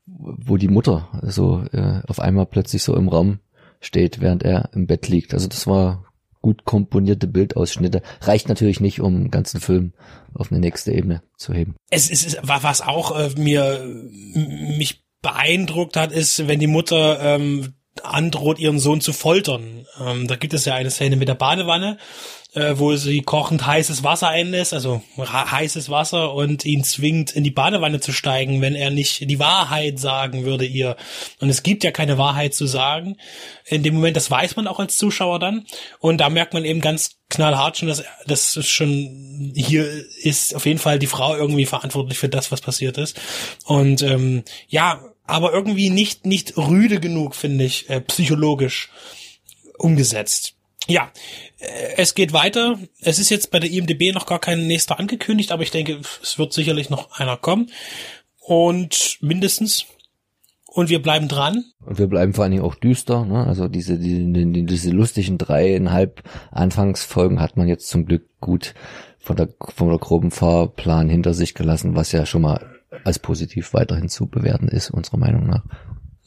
wo 0.06 0.57
die 0.57 0.70
Mutter 0.70 1.07
so 1.24 1.64
äh, 1.72 2.02
auf 2.07 2.20
einmal 2.20 2.45
plötzlich 2.45 2.84
so 2.84 2.95
im 2.95 3.10
Raum 3.10 3.40
steht, 3.82 4.22
während 4.22 4.44
er 4.44 4.70
im 4.74 4.88
Bett 4.88 5.07
liegt. 5.07 5.34
Also 5.34 5.48
das 5.48 5.68
war 5.68 6.06
gut 6.41 6.66
komponierte 6.66 7.28
Bildausschnitte. 7.28 8.02
Reicht 8.22 8.49
natürlich 8.49 8.80
nicht, 8.80 9.02
um 9.02 9.16
einen 9.16 9.32
ganzen 9.32 9.60
Film 9.60 9.94
auf 10.34 10.52
eine 10.52 10.60
nächste 10.60 10.91
Ebene 10.91 11.22
zu 11.38 11.53
heben. 11.53 11.76
Es 11.90 12.10
ist, 12.10 12.40
was 12.41 12.82
auch 12.82 13.18
äh, 13.18 13.30
mir 13.38 13.86
mich 14.78 15.03
beeindruckt 15.22 15.98
hat, 15.98 16.11
ist, 16.11 16.48
wenn 16.48 16.60
die 16.60 16.68
Mutter 16.68 17.20
ähm, 17.22 17.74
androht, 18.03 18.60
ihren 18.60 18.80
Sohn 18.80 19.02
zu 19.02 19.14
foltern. 19.14 19.86
Ähm, 19.99 20.28
da 20.28 20.36
gibt 20.36 20.53
es 20.53 20.66
ja 20.66 20.76
eine 20.76 20.91
Szene 20.91 21.16
mit 21.16 21.28
der 21.28 21.36
Badewanne 21.36 21.98
äh, 22.53 22.74
wo 22.78 22.95
sie 22.95 23.22
kochend 23.22 23.66
heißes 23.66 24.03
Wasser 24.03 24.30
einlässt, 24.30 24.74
also 24.74 25.03
heißes 25.18 25.90
Wasser 25.90 26.34
und 26.34 26.66
ihn 26.66 26.84
zwingt, 26.84 27.32
in 27.36 27.44
die 27.44 27.52
Badewanne 27.52 27.99
zu 27.99 28.11
steigen, 28.11 28.61
wenn 28.61 28.74
er 28.74 28.90
nicht 28.90 29.30
die 29.30 29.40
Wahrheit 29.40 29.99
sagen 29.99 30.45
würde 30.45 30.66
ihr. 30.66 30.95
Und 31.40 31.49
es 31.49 31.61
gibt 31.61 31.84
ja 31.84 31.91
keine 31.91 32.18
Wahrheit 32.18 32.56
zu 32.56 32.66
sagen. 32.66 33.18
In 33.66 33.84
dem 33.84 33.95
Moment, 33.95 34.18
das 34.18 34.32
weiß 34.32 34.56
man 34.56 34.68
auch 34.68 34.80
als 34.80 34.98
Zuschauer 34.98 35.40
dann. 35.40 35.66
Und 35.99 36.18
da 36.18 36.30
merkt 36.30 36.53
man 36.53 36.66
eben 36.66 36.82
ganz 36.82 37.18
knallhart 37.30 37.78
schon, 37.78 37.88
dass 37.88 38.03
das 38.26 38.66
schon 38.66 39.52
hier 39.56 39.86
ist 40.24 40.56
auf 40.56 40.66
jeden 40.66 40.80
Fall 40.80 40.98
die 40.98 41.06
Frau 41.06 41.36
irgendwie 41.36 41.68
verantwortlich 41.68 42.18
für 42.18 42.30
das, 42.30 42.52
was 42.52 42.61
passiert 42.61 42.98
ist. 42.98 43.20
Und 43.66 44.02
ähm, 44.02 44.44
ja, 44.68 45.03
aber 45.30 45.53
irgendwie 45.53 45.89
nicht 45.89 46.26
nicht 46.26 46.57
rüde 46.57 46.99
genug, 46.99 47.35
finde 47.35 47.65
ich, 47.65 47.89
äh, 47.89 48.01
psychologisch 48.01 48.89
umgesetzt. 49.77 50.56
Ja, 50.88 51.11
äh, 51.60 51.93
es 51.97 52.15
geht 52.15 52.34
weiter. 52.34 52.80
Es 53.01 53.19
ist 53.19 53.30
jetzt 53.30 53.51
bei 53.51 53.60
der 53.60 53.69
IMDB 53.69 54.11
noch 54.11 54.26
gar 54.26 54.39
kein 54.39 54.68
nächster 54.68 54.99
angekündigt, 54.99 55.51
aber 55.51 55.64
ich 55.64 55.72
denke, 55.72 56.01
es 56.22 56.38
wird 56.38 56.53
sicherlich 56.53 56.89
noch 56.89 57.11
einer 57.19 57.38
kommen. 57.38 57.69
Und 58.39 59.18
mindestens. 59.22 59.85
Und 60.72 60.89
wir 60.89 61.01
bleiben 61.01 61.27
dran. 61.27 61.65
Und 61.84 61.97
wir 61.97 62.07
bleiben 62.07 62.34
vor 62.34 62.43
allen 62.43 62.51
Dingen 62.51 62.64
auch 62.64 62.76
düster. 62.76 63.26
Ne? 63.26 63.45
Also 63.45 63.68
diese, 63.68 63.97
die, 63.97 64.65
diese 64.65 64.91
lustigen 64.91 65.39
dreieinhalb 65.39 66.23
Anfangsfolgen 66.51 67.41
hat 67.41 67.57
man 67.57 67.68
jetzt 67.68 67.89
zum 67.89 68.06
Glück 68.06 68.27
gut 68.39 68.76
von 69.18 69.35
der, 69.35 69.49
von 69.60 69.89
der 69.89 69.97
groben 69.97 70.30
Fahrplan 70.30 71.10
hinter 71.10 71.34
sich 71.34 71.56
gelassen, 71.56 71.95
was 71.95 72.11
ja 72.11 72.27
schon 72.27 72.43
mal 72.43 72.78
als 73.03 73.20
positiv 73.20 73.74
weiterhin 73.74 74.10
zu 74.10 74.28
bewerten 74.28 74.68
ist, 74.68 74.91
unserer 74.91 75.18
Meinung 75.18 75.48
nach. 75.48 75.64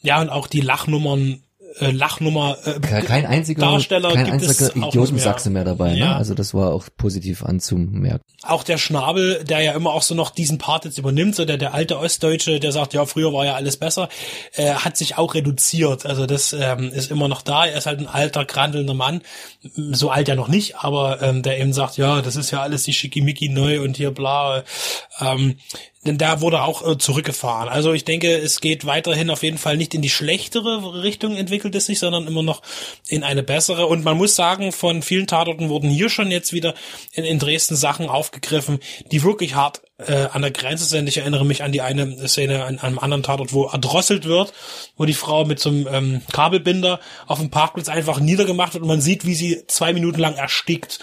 Ja, 0.01 0.21
und 0.21 0.29
auch 0.29 0.47
die 0.47 0.61
Lachnummern 0.61 1.43
äh, 1.79 1.91
Lachnummer 1.91 2.57
äh, 2.65 2.79
kein 2.79 3.25
einziger 3.25 3.61
Darsteller 3.61 4.13
kein 4.13 4.31
einziger 4.31 4.75
Idiotensachse 4.75 5.49
mehr. 5.49 5.63
mehr 5.63 5.73
dabei. 5.73 5.93
Ne? 5.93 5.99
Ja. 5.99 6.05
Ne? 6.09 6.15
Also 6.15 6.33
das 6.33 6.53
war 6.53 6.73
auch 6.73 6.87
positiv 6.97 7.43
anzumerken. 7.43 8.23
Auch 8.43 8.63
der 8.63 8.77
Schnabel, 8.77 9.43
der 9.43 9.61
ja 9.61 9.73
immer 9.73 9.91
auch 9.91 10.01
so 10.01 10.15
noch 10.15 10.31
diesen 10.31 10.57
Part 10.57 10.85
jetzt 10.85 10.97
übernimmt, 10.97 11.35
so 11.35 11.45
der 11.45 11.57
der 11.57 11.73
alte 11.73 11.97
Ostdeutsche, 11.97 12.59
der 12.59 12.71
sagt, 12.71 12.93
ja 12.93 13.05
früher 13.05 13.33
war 13.33 13.45
ja 13.45 13.55
alles 13.55 13.77
besser, 13.77 14.09
äh, 14.53 14.73
hat 14.73 14.97
sich 14.97 15.17
auch 15.17 15.33
reduziert. 15.33 16.05
Also 16.05 16.25
das 16.25 16.53
ähm, 16.53 16.91
ist 16.93 17.11
immer 17.11 17.27
noch 17.27 17.41
da. 17.41 17.65
Er 17.65 17.77
ist 17.77 17.85
halt 17.85 17.99
ein 17.99 18.07
alter 18.07 18.45
grandelnder 18.45 18.93
Mann, 18.93 19.21
so 19.73 20.09
alt 20.09 20.27
ja 20.27 20.35
noch 20.35 20.47
nicht, 20.47 20.77
aber 20.77 21.21
ähm, 21.21 21.41
der 21.41 21.59
eben 21.59 21.73
sagt, 21.73 21.97
ja, 21.97 22.21
das 22.21 22.35
ist 22.35 22.51
ja 22.51 22.61
alles 22.61 22.83
die 22.83 22.93
Schickimicki 22.93 23.49
neu 23.49 23.81
und 23.81 23.97
hier 23.97 24.11
bla. 24.11 24.63
Ähm, 25.19 25.55
denn 26.05 26.17
da 26.17 26.41
wurde 26.41 26.63
auch 26.63 26.87
äh, 26.87 26.97
zurückgefahren. 26.97 27.69
Also 27.69 27.93
ich 27.93 28.03
denke, 28.03 28.35
es 28.35 28.61
geht 28.61 28.85
weiterhin 28.85 29.29
auf 29.29 29.43
jeden 29.43 29.57
Fall 29.57 29.77
nicht 29.77 29.93
in 29.93 30.01
die 30.01 30.09
schlechtere 30.09 31.01
Richtung 31.03 31.35
entwickelt 31.35 31.75
es 31.75 31.85
sich, 31.85 31.99
sondern 31.99 32.27
immer 32.27 32.43
noch 32.43 32.61
in 33.07 33.23
eine 33.23 33.43
bessere. 33.43 33.87
Und 33.87 34.03
man 34.03 34.17
muss 34.17 34.35
sagen, 34.35 34.71
von 34.71 35.01
vielen 35.01 35.27
Tatorten 35.27 35.69
wurden 35.69 35.89
hier 35.89 36.09
schon 36.09 36.31
jetzt 36.31 36.53
wieder 36.53 36.73
in, 37.13 37.23
in 37.23 37.39
Dresden 37.39 37.75
Sachen 37.75 38.09
aufgegriffen, 38.09 38.79
die 39.11 39.23
wirklich 39.23 39.55
hart 39.55 39.81
äh, 39.97 40.27
an 40.31 40.41
der 40.41 40.51
Grenze 40.51 40.85
sind. 40.85 41.07
Ich 41.07 41.17
erinnere 41.17 41.45
mich 41.45 41.63
an 41.63 41.71
die 41.71 41.81
eine 41.81 42.27
Szene 42.27 42.63
an, 42.63 42.79
an 42.79 42.79
einem 42.79 42.99
anderen 42.99 43.23
Tatort, 43.23 43.53
wo 43.53 43.65
erdrosselt 43.65 44.25
wird, 44.25 44.53
wo 44.97 45.05
die 45.05 45.13
Frau 45.13 45.45
mit 45.45 45.59
so 45.59 45.69
einem 45.69 45.87
ähm, 45.91 46.21
Kabelbinder 46.31 46.99
auf 47.27 47.39
dem 47.39 47.49
Parkplatz 47.49 47.89
einfach 47.89 48.19
niedergemacht 48.19 48.73
wird 48.73 48.81
und 48.81 48.87
man 48.87 49.01
sieht, 49.01 49.25
wie 49.25 49.35
sie 49.35 49.65
zwei 49.67 49.93
Minuten 49.93 50.19
lang 50.19 50.35
erstickt. 50.35 50.99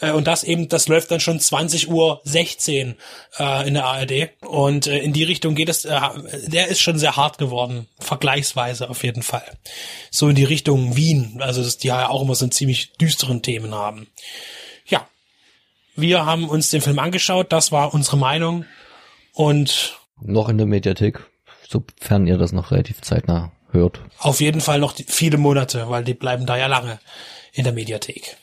Äh, 0.00 0.12
und 0.12 0.26
das 0.26 0.44
eben, 0.44 0.68
das 0.68 0.88
läuft 0.88 1.10
dann 1.10 1.20
schon 1.20 1.40
20 1.40 1.88
Uhr 1.88 2.20
16 2.24 2.96
äh, 3.38 3.68
in 3.68 3.74
der 3.74 3.86
ARD. 3.86 4.30
Und 4.42 4.86
äh, 4.86 4.98
in 4.98 5.12
die 5.12 5.24
Richtung 5.24 5.54
geht 5.54 5.68
es, 5.68 5.84
äh, 5.84 6.00
der 6.46 6.68
ist 6.68 6.80
schon 6.80 6.98
sehr 6.98 7.16
hart 7.16 7.38
geworden, 7.38 7.88
vergleichsweise 7.98 8.90
auf 8.90 9.04
jeden 9.04 9.22
Fall. 9.22 9.44
So 10.10 10.28
in 10.28 10.34
die 10.34 10.44
Richtung 10.44 10.96
Wien, 10.96 11.38
also 11.40 11.62
das, 11.62 11.78
die 11.78 11.88
ja 11.88 12.08
auch 12.08 12.22
immer 12.22 12.34
so 12.34 12.44
einen 12.44 12.52
ziemlich 12.52 12.92
düsteren 12.92 13.42
Themen 13.42 13.74
haben. 13.74 14.06
Wir 15.96 16.26
haben 16.26 16.48
uns 16.48 16.70
den 16.70 16.80
Film 16.80 16.98
angeschaut, 16.98 17.52
das 17.52 17.70
war 17.70 17.94
unsere 17.94 18.16
Meinung 18.16 18.64
und 19.32 19.96
noch 20.20 20.48
in 20.48 20.58
der 20.58 20.66
Mediathek, 20.66 21.20
sofern 21.68 22.26
ihr 22.26 22.36
das 22.36 22.52
noch 22.52 22.72
relativ 22.72 23.00
zeitnah 23.00 23.52
hört. 23.70 24.00
Auf 24.18 24.40
jeden 24.40 24.60
Fall 24.60 24.80
noch 24.80 24.94
viele 25.06 25.38
Monate, 25.38 25.88
weil 25.88 26.04
die 26.04 26.14
bleiben 26.14 26.46
da 26.46 26.56
ja 26.56 26.66
lange 26.66 26.98
in 27.52 27.64
der 27.64 27.72
Mediathek. 27.72 28.36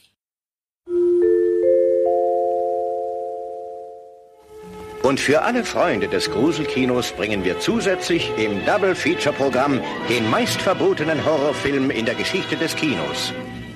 Und 5.03 5.19
für 5.19 5.41
alle 5.41 5.65
Freunde 5.65 6.07
des 6.07 6.29
Gruselkinos 6.29 7.11
bringen 7.11 7.43
wir 7.43 7.59
zusätzlich 7.59 8.29
im 8.37 8.63
Double-Feature-Programm 8.65 9.81
den 10.09 10.29
meistverbotenen 10.29 11.25
Horrorfilm 11.25 11.89
in 11.89 12.05
der 12.05 12.13
Geschichte 12.15 12.55
des 12.55 12.75
Kinos. 12.75 13.33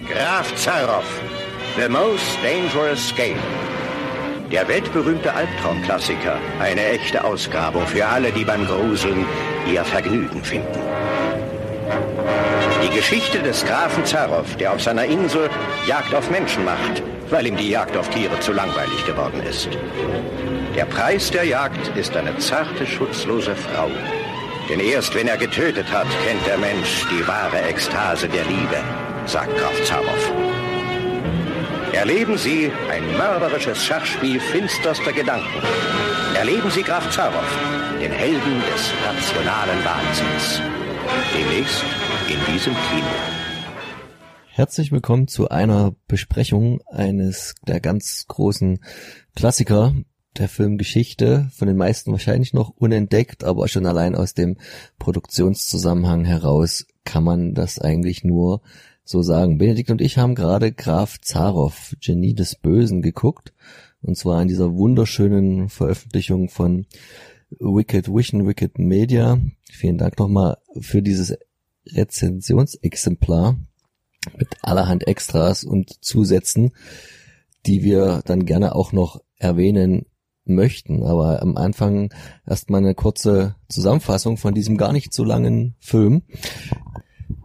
Graf 0.07 0.53
Zaroff, 0.55 1.21
The 1.77 1.89
Most 1.89 2.39
Dangerous 2.41 3.13
Game. 3.17 3.37
Der 4.49 4.65
weltberühmte 4.65 5.33
Albtraumklassiker, 5.33 6.39
eine 6.57 6.85
echte 6.85 7.21
Ausgrabung 7.21 7.85
für 7.85 8.05
alle, 8.05 8.31
die 8.31 8.45
beim 8.45 8.65
Gruseln 8.65 9.25
ihr 9.69 9.83
Vergnügen 9.83 10.41
finden. 10.41 10.79
Die 12.81 12.95
Geschichte 12.95 13.39
des 13.39 13.65
Grafen 13.65 14.05
Zaroff, 14.05 14.55
der 14.55 14.71
auf 14.71 14.81
seiner 14.81 15.03
Insel 15.03 15.49
Jagd 15.85 16.15
auf 16.15 16.31
Menschen 16.31 16.63
macht, 16.63 17.03
weil 17.29 17.45
ihm 17.45 17.57
die 17.57 17.71
Jagd 17.71 17.97
auf 17.97 18.07
Tiere 18.09 18.39
zu 18.39 18.53
langweilig 18.53 19.05
geworden 19.05 19.43
ist. 19.43 19.67
Der 20.77 20.85
Preis 20.85 21.29
der 21.29 21.43
Jagd 21.43 21.91
ist 21.97 22.15
eine 22.15 22.37
zarte, 22.37 22.87
schutzlose 22.87 23.53
Frau. 23.53 23.91
Denn 24.69 24.79
erst 24.79 25.13
wenn 25.13 25.27
er 25.27 25.37
getötet 25.37 25.91
hat, 25.91 26.07
kennt 26.25 26.47
der 26.47 26.57
Mensch 26.57 27.05
die 27.11 27.27
wahre 27.27 27.61
Ekstase 27.63 28.29
der 28.29 28.45
Liebe, 28.45 28.77
sagt 29.25 29.57
Graf 29.57 29.83
Zaroff. 29.83 30.31
Erleben 31.95 32.37
Sie 32.37 32.69
ein 32.91 33.17
mörderisches 33.17 33.85
Schachspiel 33.85 34.37
finsterster 34.37 35.13
Gedanken. 35.13 35.63
Erleben 36.35 36.69
Sie 36.69 36.83
Graf 36.83 37.09
Zaroff, 37.09 37.57
den 38.01 38.11
Helden 38.11 38.61
des 38.73 38.91
rationalen 39.05 39.85
Wahnsinns. 39.85 40.59
Demnächst 41.33 41.85
in 42.27 42.53
diesem 42.53 42.73
Kino. 42.73 43.07
Herzlich 44.47 44.91
willkommen 44.91 45.29
zu 45.29 45.47
einer 45.47 45.95
Besprechung 46.09 46.81
eines 46.91 47.55
der 47.65 47.79
ganz 47.79 48.25
großen 48.27 48.83
Klassiker 49.33 49.95
der 50.37 50.49
Filmgeschichte, 50.49 51.49
von 51.55 51.69
den 51.69 51.77
meisten 51.77 52.11
wahrscheinlich 52.11 52.53
noch 52.53 52.71
unentdeckt, 52.71 53.45
aber 53.45 53.69
schon 53.69 53.85
allein 53.85 54.15
aus 54.15 54.33
dem 54.33 54.57
Produktionszusammenhang 54.99 56.25
heraus 56.25 56.87
kann 57.05 57.23
man 57.23 57.53
das 57.53 57.79
eigentlich 57.79 58.25
nur 58.25 58.61
so 59.05 59.21
sagen. 59.21 59.57
Benedikt 59.57 59.91
und 59.91 60.01
ich 60.01 60.17
haben 60.17 60.35
gerade 60.35 60.71
Graf 60.71 61.21
Zaroff, 61.21 61.95
Genie 62.01 62.33
des 62.33 62.55
Bösen, 62.55 63.01
geguckt. 63.01 63.53
Und 64.01 64.17
zwar 64.17 64.41
in 64.41 64.47
dieser 64.47 64.73
wunderschönen 64.73 65.69
Veröffentlichung 65.69 66.49
von 66.49 66.85
Wicked 67.59 68.09
Vision, 68.09 68.47
Wicked 68.47 68.77
Media. 68.79 69.39
Vielen 69.71 69.97
Dank 69.97 70.19
nochmal 70.19 70.57
für 70.79 71.01
dieses 71.01 71.37
Rezensionsexemplar 71.87 73.57
mit 74.37 74.47
allerhand 74.61 75.07
Extras 75.07 75.63
und 75.63 76.03
Zusätzen, 76.03 76.71
die 77.65 77.83
wir 77.83 78.21
dann 78.25 78.45
gerne 78.45 78.75
auch 78.75 78.91
noch 78.91 79.21
erwähnen 79.37 80.05
möchten. 80.45 81.03
Aber 81.03 81.41
am 81.41 81.57
Anfang 81.57 82.13
erstmal 82.45 82.81
eine 82.81 82.95
kurze 82.95 83.55
Zusammenfassung 83.69 84.37
von 84.37 84.53
diesem 84.53 84.77
gar 84.77 84.93
nicht 84.93 85.13
so 85.13 85.23
langen 85.23 85.75
Film, 85.79 86.23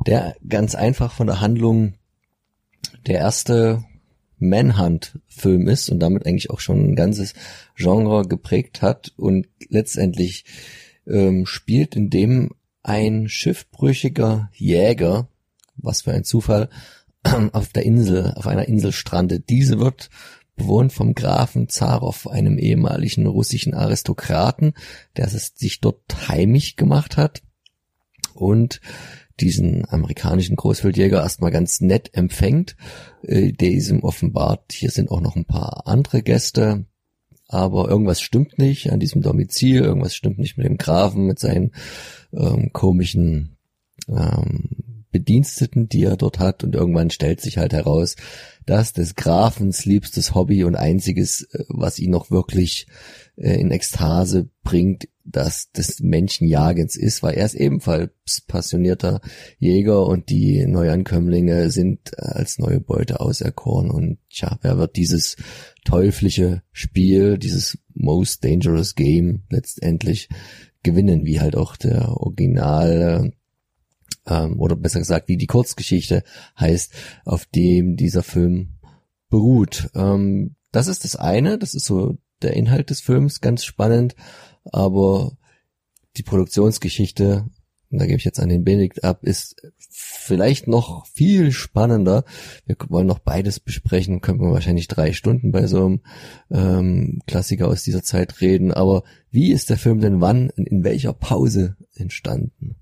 der 0.07 0.37
ganz 0.47 0.75
einfach 0.75 1.13
von 1.13 1.27
der 1.27 1.41
Handlung 1.41 1.95
der 3.07 3.19
erste 3.19 3.85
Manhunt-Film 4.39 5.69
ist 5.69 5.91
und 5.91 6.01
damit 6.01 6.27
eigentlich 6.27 6.51
auch 6.51 6.61
schon 6.61 6.91
ein 6.91 6.97
ganzes 6.97 7.35
Genre 7.77 8.27
geprägt 8.27 8.83
hat 8.83 9.13
und 9.17 9.47
letztendlich 9.69 10.45
ähm, 11.07 11.47
spielt, 11.47 11.95
in 11.95 12.11
dem 12.11 12.51
ein 12.83 13.29
schiffbrüchiger 13.29 14.51
Jäger, 14.55 15.29
was 15.77 16.03
für 16.03 16.13
ein 16.13 16.25
Zufall, 16.25 16.71
auf 17.53 17.69
der 17.69 17.85
Insel, 17.85 18.33
auf 18.37 18.47
einer 18.47 18.67
Insel 18.67 18.93
strandet. 18.93 19.51
Diese 19.51 19.79
wird 19.79 20.09
bewohnt 20.57 20.93
vom 20.93 21.15
Grafen 21.15 21.69
Zarow, 21.69 22.27
einem 22.27 22.59
ehemaligen 22.59 23.27
russischen 23.27 23.75
Aristokraten, 23.75 24.75
der 25.17 25.29
sich 25.29 25.81
dort 25.81 26.29
heimisch 26.29 26.77
gemacht 26.77 27.17
hat 27.17 27.43
und 28.35 28.81
diesen 29.41 29.89
amerikanischen 29.89 30.57
Großwildjäger 30.57 31.23
erstmal 31.23 31.51
ganz 31.51 31.81
nett 31.81 32.11
empfängt, 32.12 32.77
äh, 33.23 33.53
der 33.53 33.71
diesem 33.71 34.03
offenbart, 34.03 34.73
hier 34.73 34.91
sind 34.91 35.11
auch 35.11 35.21
noch 35.21 35.37
ein 35.37 35.47
paar 35.47 35.87
andere 35.87 36.23
Gäste, 36.23 36.87
aber 37.49 37.89
irgendwas 37.89 38.21
stimmt 38.21 38.59
nicht 38.59 38.93
an 38.93 39.01
diesem 39.01 39.23
Domizil, 39.23 39.83
irgendwas 39.83 40.15
stimmt 40.15 40.39
nicht 40.39 40.57
mit 40.57 40.67
dem 40.67 40.79
Grafen, 40.79 41.27
mit 41.27 41.41
seinen 41.41 41.73
ähm, 42.33 42.73
komischen 42.73 43.57
ähm, 44.09 45.05
Bediensteten, 45.11 45.89
die 45.89 46.05
er 46.05 46.17
dort 46.17 46.39
hat. 46.39 46.62
Und 46.62 46.77
irgendwann 46.77 47.11
stellt 47.11 47.41
sich 47.41 47.59
halt 47.59 47.73
heraus, 47.73 48.15
dass 48.67 48.93
des 48.93 49.17
Grafens 49.17 49.85
liebstes 49.85 50.35
Hobby 50.35 50.62
und 50.62 50.77
einziges, 50.77 51.43
äh, 51.53 51.65
was 51.69 51.99
ihn 51.99 52.11
noch 52.11 52.31
wirklich 52.31 52.87
äh, 53.37 53.61
in 53.61 53.73
Ekstase 53.73 54.49
bringt, 54.62 55.09
das 55.31 55.70
des 55.73 56.01
Menschenjagens 56.01 56.97
ist, 56.97 57.23
weil 57.23 57.35
er 57.35 57.47
ist 57.47 57.55
ebenfalls 57.55 58.11
passionierter 58.47 59.20
Jäger 59.59 60.07
und 60.07 60.31
die 60.31 60.66
Neuankömmlinge 60.66 61.70
sind 61.70 62.12
äh, 62.16 62.23
als 62.23 62.59
neue 62.59 62.81
Beute 62.81 63.20
auserkoren 63.20 63.90
und 63.90 64.19
tja, 64.31 64.59
wer 64.62 64.78
wird 64.78 64.97
dieses 64.97 65.36
teuflische 65.85 66.62
Spiel, 66.73 67.39
dieses 67.39 67.78
most 67.94 68.44
dangerous 68.44 68.94
game 68.94 69.43
letztendlich 69.51 70.28
gewinnen, 70.82 71.24
wie 71.24 71.40
halt 71.40 71.57
auch 71.57 71.77
der 71.77 72.09
Original 72.09 73.32
ähm, 74.27 74.61
oder 74.61 74.77
besser 74.77 74.98
gesagt, 74.98 75.28
wie 75.28 75.36
die 75.36 75.47
Kurzgeschichte 75.47 76.23
heißt, 76.59 76.93
auf 77.24 77.44
dem 77.47 77.97
dieser 77.97 78.23
Film 78.23 78.78
beruht. 79.28 79.90
Ähm, 79.94 80.57
das 80.73 80.86
ist 80.86 81.05
das 81.05 81.16
eine, 81.16 81.59
das 81.59 81.74
ist 81.74 81.86
so 81.86 82.19
der 82.43 82.55
Inhalt 82.55 82.90
des 82.90 83.01
Films, 83.01 83.40
ganz 83.40 83.65
spannend, 83.65 84.15
aber 84.65 85.37
die 86.16 86.23
Produktionsgeschichte, 86.23 87.47
da 87.91 88.07
gebe 88.07 88.19
ich 88.19 88.24
jetzt 88.24 88.41
an 88.41 88.49
den 88.49 88.65
Benedikt 88.65 89.05
ab, 89.05 89.24
ist 89.24 89.57
vielleicht 89.78 90.69
noch 90.69 91.07
viel 91.07 91.51
spannender. 91.51 92.24
Wir 92.66 92.77
wollen 92.89 93.07
noch 93.07 93.19
beides 93.19 93.59
besprechen, 93.59 94.20
könnten 94.20 94.43
wir 94.43 94.53
wahrscheinlich 94.53 94.87
drei 94.89 95.12
Stunden 95.12 95.51
bei 95.51 95.66
so 95.66 95.85
einem 95.85 96.01
ähm, 96.51 97.20
Klassiker 97.27 97.69
aus 97.69 97.82
dieser 97.82 98.03
Zeit 98.03 98.41
reden, 98.41 98.73
aber 98.73 99.03
wie 99.31 99.53
ist 99.53 99.70
der 99.70 99.77
Film 99.77 100.01
denn 100.01 100.20
wann, 100.20 100.51
in 100.51 100.85
welcher 100.85 101.12
Pause 101.12 101.77
entstanden? 101.95 102.77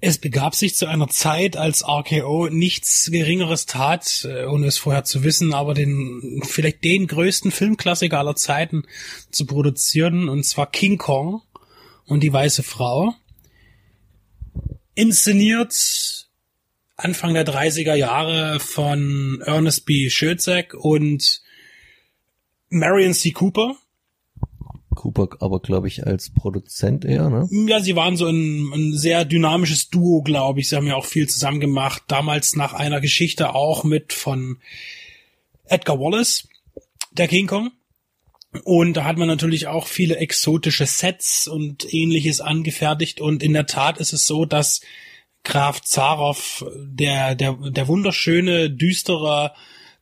Es 0.00 0.18
begab 0.18 0.54
sich 0.54 0.76
zu 0.76 0.86
einer 0.86 1.08
Zeit, 1.08 1.56
als 1.56 1.82
RKO 1.82 2.48
nichts 2.50 3.10
Geringeres 3.10 3.66
tat, 3.66 4.24
äh, 4.24 4.44
ohne 4.44 4.68
es 4.68 4.78
vorher 4.78 5.02
zu 5.02 5.24
wissen, 5.24 5.52
aber 5.52 5.74
den, 5.74 6.40
vielleicht 6.46 6.84
den 6.84 7.08
größten 7.08 7.50
Filmklassiker 7.50 8.18
aller 8.18 8.36
Zeiten 8.36 8.84
zu 9.32 9.44
produzieren, 9.44 10.28
und 10.28 10.44
zwar 10.44 10.70
King 10.70 10.98
Kong 10.98 11.42
und 12.06 12.22
die 12.22 12.32
Weiße 12.32 12.62
Frau. 12.62 13.12
Inszeniert 14.94 16.28
Anfang 16.96 17.34
der 17.34 17.46
30er 17.46 17.94
Jahre 17.94 18.60
von 18.60 19.40
Ernest 19.44 19.84
B. 19.84 20.10
Schötzek 20.10 20.74
und 20.74 21.42
Marion 22.70 23.14
C. 23.14 23.32
Cooper 23.32 23.76
Cooper 24.98 25.28
aber, 25.38 25.60
glaube 25.60 25.86
ich, 25.86 26.06
als 26.06 26.30
Produzent 26.30 27.04
eher, 27.04 27.30
ne? 27.30 27.48
Ja, 27.68 27.80
sie 27.80 27.94
waren 27.94 28.16
so 28.16 28.26
ein, 28.26 28.72
ein 28.72 28.98
sehr 28.98 29.24
dynamisches 29.24 29.90
Duo, 29.90 30.22
glaube 30.22 30.58
ich. 30.58 30.68
Sie 30.68 30.76
haben 30.76 30.88
ja 30.88 30.96
auch 30.96 31.04
viel 31.04 31.28
zusammen 31.28 31.60
gemacht. 31.60 32.02
Damals 32.08 32.56
nach 32.56 32.72
einer 32.72 33.00
Geschichte 33.00 33.54
auch 33.54 33.84
mit 33.84 34.12
von 34.12 34.58
Edgar 35.66 36.00
Wallace, 36.00 36.48
der 37.12 37.28
King 37.28 37.46
Kong. 37.46 37.70
Und 38.64 38.94
da 38.94 39.04
hat 39.04 39.18
man 39.18 39.28
natürlich 39.28 39.68
auch 39.68 39.86
viele 39.86 40.16
exotische 40.16 40.86
Sets 40.86 41.46
und 41.46 41.92
ähnliches 41.94 42.40
angefertigt. 42.40 43.20
Und 43.20 43.44
in 43.44 43.52
der 43.52 43.66
Tat 43.66 43.98
ist 43.98 44.12
es 44.12 44.26
so, 44.26 44.46
dass 44.46 44.80
Graf 45.44 45.80
Zaroff, 45.82 46.64
der, 46.76 47.36
der, 47.36 47.52
der 47.52 47.86
wunderschöne, 47.86 48.68
düstere 48.68 49.52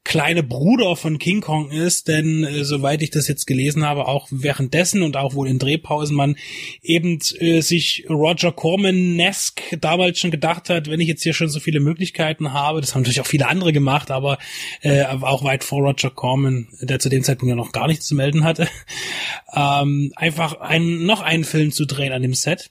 kleine 0.06 0.44
Bruder 0.44 0.94
von 0.94 1.18
King 1.18 1.40
Kong 1.40 1.72
ist, 1.72 2.06
denn 2.06 2.44
äh, 2.44 2.64
soweit 2.64 3.02
ich 3.02 3.10
das 3.10 3.26
jetzt 3.26 3.44
gelesen 3.44 3.84
habe, 3.84 4.06
auch 4.06 4.28
währenddessen 4.30 5.02
und 5.02 5.16
auch 5.16 5.34
wohl 5.34 5.48
in 5.48 5.58
Drehpausen 5.58 6.16
man 6.16 6.36
eben 6.80 7.18
äh, 7.40 7.60
sich 7.60 8.06
Roger 8.08 8.52
Corman-esque 8.52 9.76
damals 9.80 10.20
schon 10.20 10.30
gedacht 10.30 10.70
hat, 10.70 10.88
wenn 10.88 11.00
ich 11.00 11.08
jetzt 11.08 11.24
hier 11.24 11.34
schon 11.34 11.48
so 11.48 11.58
viele 11.58 11.80
Möglichkeiten 11.80 12.52
habe, 12.52 12.80
das 12.80 12.94
haben 12.94 13.02
natürlich 13.02 13.20
auch 13.20 13.26
viele 13.26 13.48
andere 13.48 13.72
gemacht, 13.72 14.12
aber 14.12 14.38
äh, 14.80 15.04
auch 15.04 15.42
weit 15.42 15.64
vor 15.64 15.80
Roger 15.80 16.10
Corman, 16.10 16.68
der 16.80 17.00
zu 17.00 17.08
dem 17.08 17.24
Zeitpunkt 17.24 17.50
ja 17.50 17.56
noch 17.56 17.72
gar 17.72 17.88
nichts 17.88 18.06
zu 18.06 18.14
melden 18.14 18.44
hatte, 18.44 18.68
ähm, 19.54 20.12
einfach 20.14 20.60
einen, 20.60 21.04
noch 21.04 21.20
einen 21.20 21.42
Film 21.42 21.72
zu 21.72 21.84
drehen 21.84 22.12
an 22.12 22.22
dem 22.22 22.34
Set. 22.34 22.70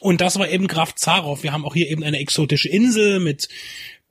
Und 0.00 0.20
das 0.20 0.38
war 0.38 0.48
eben 0.48 0.66
Graf 0.66 0.94
Zaroff. 0.96 1.42
Wir 1.42 1.52
haben 1.52 1.64
auch 1.64 1.74
hier 1.74 1.88
eben 1.88 2.02
eine 2.02 2.18
exotische 2.18 2.68
Insel 2.68 3.20
mit 3.20 3.48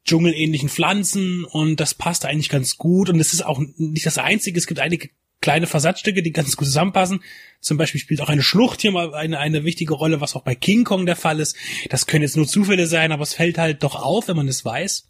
dschungelähnlichen 0.08 0.70
Pflanzen 0.70 1.44
und 1.44 1.80
das 1.80 1.94
passt 1.94 2.26
eigentlich 2.26 2.50
ganz 2.50 2.78
gut 2.78 3.10
und 3.10 3.20
es 3.20 3.34
ist 3.34 3.46
auch 3.46 3.62
nicht 3.78 4.06
das 4.06 4.18
einzige, 4.18 4.58
es 4.58 4.66
gibt 4.66 4.80
einige 4.80 5.10
kleine 5.42 5.68
Versatzstücke, 5.68 6.24
die 6.24 6.32
ganz 6.32 6.56
gut 6.56 6.68
zusammenpassen. 6.68 7.22
Zum 7.60 7.78
Beispiel 7.78 8.02
spielt 8.02 8.22
auch 8.22 8.30
eine 8.30 8.42
Schlucht 8.42 8.82
hier 8.82 8.92
mal 8.92 9.14
eine, 9.14 9.40
eine 9.40 9.64
wichtige 9.64 9.94
Rolle, 9.94 10.20
was 10.20 10.36
auch 10.36 10.42
bei 10.42 10.56
King 10.56 10.84
Kong 10.84 11.06
der 11.06 11.16
Fall 11.16 11.40
ist. 11.40 11.56
Das 11.90 12.08
können 12.08 12.24
jetzt 12.24 12.38
nur 12.38 12.48
Zufälle 12.48 12.88
sein, 12.88 13.12
aber 13.12 13.24
es 13.24 13.36
fällt 13.36 13.58
halt 13.58 13.84
doch 13.84 13.96
auf, 13.96 14.28
wenn 14.28 14.36
man 14.36 14.48
es 14.48 14.66
weiß. 14.66 15.08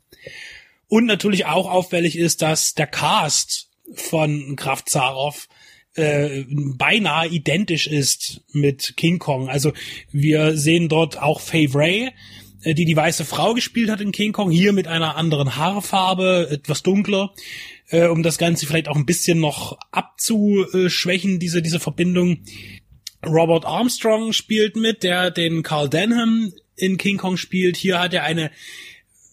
Und 0.88 1.06
natürlich 1.06 1.46
auch 1.46 1.70
auffällig 1.70 2.18
ist, 2.18 2.42
dass 2.42 2.74
der 2.74 2.88
Cast 2.88 3.70
von 3.94 4.56
Graf 4.56 4.84
Zaroff 4.86 5.48
äh, 5.96 6.46
beinahe 6.50 7.28
identisch 7.28 7.88
ist 7.88 8.42
mit 8.52 8.96
King 8.98 9.20
Kong. 9.20 9.50
Also 9.50 9.74
wir 10.12 10.58
sehen 10.58 10.90
dort 10.90 11.22
auch 11.22 11.40
Faye 11.40 11.70
Ray, 11.74 12.12
die 12.66 12.86
die 12.86 12.96
weiße 12.96 13.26
Frau 13.26 13.54
gespielt 13.54 13.90
hat 13.90 14.02
in 14.02 14.12
King 14.12 14.34
Kong, 14.34 14.50
hier 14.50 14.74
mit 14.74 14.88
einer 14.88 15.16
anderen 15.16 15.56
Haarfarbe, 15.56 16.48
etwas 16.50 16.84
dunkler, 16.84 17.34
äh, 17.90 18.08
um 18.08 18.24
das 18.24 18.38
Ganze 18.38 18.66
vielleicht 18.66 18.88
auch 18.88 18.96
ein 18.96 19.06
bisschen 19.06 19.40
noch 19.40 19.78
abzuschwächen, 19.92 21.40
diese, 21.40 21.62
diese 21.62 21.80
Verbindung. 21.80 22.40
Robert 23.26 23.66
Armstrong 23.66 24.34
spielt 24.34 24.76
mit, 24.76 25.04
der 25.04 25.32
den 25.32 25.64
Carl 25.64 25.90
Denham 25.90 26.54
in 26.76 26.98
King 26.98 27.18
Kong 27.18 27.38
spielt. 27.38 27.78
Hier 27.78 28.00
hat 28.00 28.14
er 28.14 28.24
eine 28.24 28.52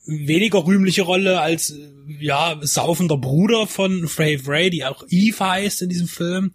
weniger 0.07 0.67
rühmliche 0.67 1.03
Rolle 1.03 1.41
als, 1.41 1.75
ja, 2.21 2.59
saufender 2.61 3.17
Bruder 3.17 3.67
von 3.67 4.07
Frey 4.09 4.41
Ray, 4.45 4.71
die 4.71 4.85
auch 4.85 5.05
Eve 5.09 5.41
heißt 5.41 5.83
in 5.83 5.89
diesem 5.89 6.09
Film. 6.09 6.53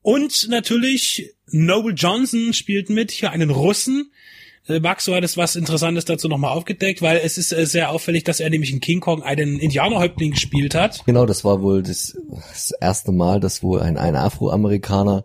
Und 0.00 0.48
natürlich 0.48 1.32
Noble 1.46 1.94
Johnson 1.94 2.52
spielt 2.52 2.90
mit, 2.90 3.12
hier 3.12 3.30
einen 3.30 3.50
Russen, 3.50 4.10
äh, 4.10 4.41
Max, 4.68 5.06
du 5.06 5.14
hattest 5.14 5.36
was 5.36 5.56
Interessantes 5.56 6.04
dazu 6.04 6.28
nochmal 6.28 6.52
aufgedeckt, 6.52 7.02
weil 7.02 7.20
es 7.24 7.36
ist 7.36 7.52
äh, 7.52 7.66
sehr 7.66 7.90
auffällig, 7.90 8.24
dass 8.24 8.38
er 8.38 8.48
nämlich 8.48 8.72
in 8.72 8.80
King 8.80 9.00
Kong 9.00 9.22
einen 9.22 9.58
Indianerhäuptling 9.58 10.32
gespielt 10.32 10.74
hat. 10.74 11.04
Genau, 11.04 11.26
das 11.26 11.44
war 11.44 11.62
wohl 11.62 11.82
das, 11.82 12.16
das 12.52 12.70
erste 12.80 13.10
Mal, 13.10 13.40
dass 13.40 13.62
wohl 13.62 13.80
ein, 13.80 13.98
ein 13.98 14.14
Afroamerikaner 14.14 15.24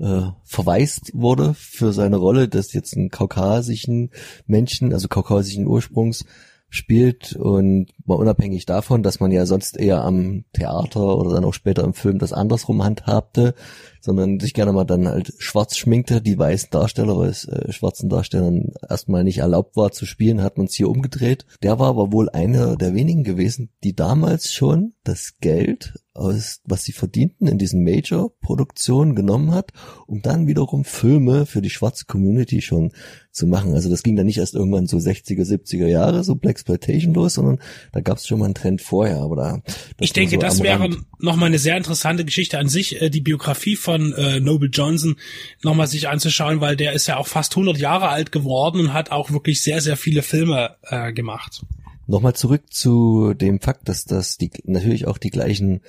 äh, 0.00 0.22
verwaist 0.44 1.10
wurde 1.12 1.54
für 1.54 1.92
seine 1.92 2.16
Rolle, 2.16 2.48
dass 2.48 2.72
jetzt 2.72 2.96
einen 2.96 3.10
kaukasischen 3.10 4.10
Menschen, 4.46 4.92
also 4.94 5.08
kaukasischen 5.08 5.66
Ursprungs, 5.66 6.24
spielt 6.70 7.34
und 7.34 7.86
mal 8.04 8.16
unabhängig 8.16 8.66
davon, 8.66 9.02
dass 9.02 9.20
man 9.20 9.30
ja 9.30 9.46
sonst 9.46 9.78
eher 9.78 10.04
am 10.04 10.44
Theater 10.52 11.16
oder 11.16 11.30
dann 11.30 11.44
auch 11.44 11.54
später 11.54 11.82
im 11.82 11.94
Film 11.94 12.18
das 12.18 12.34
andersrum 12.34 12.84
handhabte, 12.84 13.54
sondern 14.00 14.38
sich 14.38 14.52
gerne 14.52 14.72
mal 14.72 14.84
dann 14.84 15.08
halt 15.08 15.32
schwarz 15.38 15.76
schminkte, 15.76 16.20
die 16.20 16.38
weißen 16.38 16.68
Darsteller, 16.70 17.16
weil 17.16 17.30
es 17.30 17.46
äh, 17.46 17.72
schwarzen 17.72 18.10
Darstellern 18.10 18.72
erstmal 18.88 19.24
nicht 19.24 19.38
erlaubt 19.38 19.76
war 19.76 19.92
zu 19.92 20.04
spielen, 20.04 20.42
hat 20.42 20.58
man 20.58 20.66
es 20.66 20.74
hier 20.74 20.90
umgedreht. 20.90 21.46
Der 21.62 21.78
war 21.78 21.88
aber 21.88 22.12
wohl 22.12 22.28
einer 22.28 22.76
der 22.76 22.94
wenigen 22.94 23.24
gewesen, 23.24 23.70
die 23.82 23.94
damals 23.94 24.52
schon 24.52 24.92
das 25.04 25.38
Geld 25.40 25.94
aus, 26.12 26.60
was 26.64 26.84
sie 26.84 26.92
verdienten 26.92 27.46
in 27.46 27.58
diesen 27.58 27.84
Major-Produktionen 27.84 29.14
genommen 29.14 29.52
hat, 29.52 29.72
um 30.06 30.20
dann 30.20 30.46
wiederum 30.46 30.84
Filme 30.84 31.46
für 31.46 31.62
die 31.62 31.70
schwarze 31.70 32.06
Community 32.06 32.60
schon 32.60 32.92
zu 33.38 33.46
machen. 33.46 33.74
Also 33.74 33.88
das 33.88 34.02
ging 34.02 34.16
dann 34.16 34.26
nicht 34.26 34.38
erst 34.38 34.54
irgendwann 34.54 34.86
so 34.86 34.98
60er, 34.98 35.44
70er 35.44 35.86
Jahre, 35.86 36.24
so 36.24 36.34
Black 36.34 36.58
Exploitation 36.58 37.14
los, 37.14 37.34
sondern 37.34 37.58
da 37.92 38.00
gab 38.00 38.18
es 38.18 38.26
schon 38.26 38.40
mal 38.40 38.46
einen 38.46 38.54
Trend 38.54 38.82
vorher. 38.82 39.18
Aber 39.18 39.36
da 39.36 39.62
ich 40.00 40.12
denke, 40.12 40.36
so 40.36 40.40
das 40.40 40.62
wäre 40.62 40.90
nochmal 41.18 41.46
eine 41.46 41.58
sehr 41.58 41.76
interessante 41.76 42.24
Geschichte 42.24 42.58
an 42.58 42.68
sich, 42.68 43.00
äh, 43.00 43.08
die 43.08 43.20
Biografie 43.20 43.76
von 43.76 44.12
äh, 44.12 44.40
Noble 44.40 44.68
Johnson 44.70 45.16
nochmal 45.62 45.86
sich 45.86 46.08
anzuschauen, 46.08 46.60
weil 46.60 46.76
der 46.76 46.92
ist 46.92 47.06
ja 47.06 47.16
auch 47.16 47.28
fast 47.28 47.52
100 47.52 47.78
Jahre 47.78 48.08
alt 48.08 48.32
geworden 48.32 48.80
und 48.80 48.92
hat 48.92 49.10
auch 49.10 49.30
wirklich 49.30 49.62
sehr, 49.62 49.80
sehr 49.80 49.96
viele 49.96 50.22
Filme 50.22 50.76
äh, 50.82 51.12
gemacht. 51.12 51.62
Nochmal 52.06 52.34
zurück 52.34 52.62
zu 52.70 53.34
dem 53.34 53.60
Fakt, 53.60 53.88
dass 53.88 54.04
das 54.04 54.38
die 54.38 54.50
natürlich 54.64 55.06
auch 55.06 55.18
die 55.18 55.30
gleichen 55.30 55.80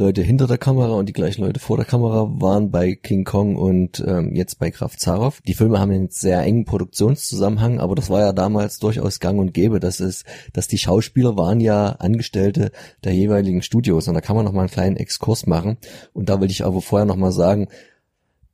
Leute 0.00 0.22
hinter 0.22 0.46
der 0.46 0.56
Kamera 0.56 0.94
und 0.94 1.10
die 1.10 1.12
gleichen 1.12 1.44
Leute 1.44 1.60
vor 1.60 1.76
der 1.76 1.84
Kamera 1.84 2.26
waren 2.40 2.70
bei 2.70 2.94
King 2.94 3.24
Kong 3.24 3.56
und 3.56 4.02
ähm, 4.06 4.34
jetzt 4.34 4.58
bei 4.58 4.70
Graf 4.70 4.96
Zaroff. 4.96 5.42
Die 5.42 5.52
Filme 5.52 5.78
haben 5.78 5.92
einen 5.92 6.08
sehr 6.08 6.40
engen 6.40 6.64
Produktionszusammenhang, 6.64 7.78
aber 7.80 7.94
das 7.94 8.08
war 8.08 8.20
ja 8.20 8.32
damals 8.32 8.78
durchaus 8.78 9.20
gang 9.20 9.38
und 9.38 9.52
gäbe. 9.52 9.78
Das 9.78 10.00
ist, 10.00 10.24
dass 10.54 10.68
die 10.68 10.78
Schauspieler 10.78 11.36
waren 11.36 11.60
ja 11.60 11.90
Angestellte 11.98 12.72
der 13.04 13.12
jeweiligen 13.12 13.60
Studios 13.60 14.08
und 14.08 14.14
da 14.14 14.22
kann 14.22 14.36
man 14.36 14.46
noch 14.46 14.52
mal 14.52 14.62
einen 14.62 14.70
kleinen 14.70 14.96
Exkurs 14.96 15.46
machen. 15.46 15.76
Und 16.14 16.30
da 16.30 16.40
will 16.40 16.50
ich 16.50 16.64
aber 16.64 16.80
vorher 16.80 17.04
noch 17.04 17.16
mal 17.16 17.32
sagen, 17.32 17.68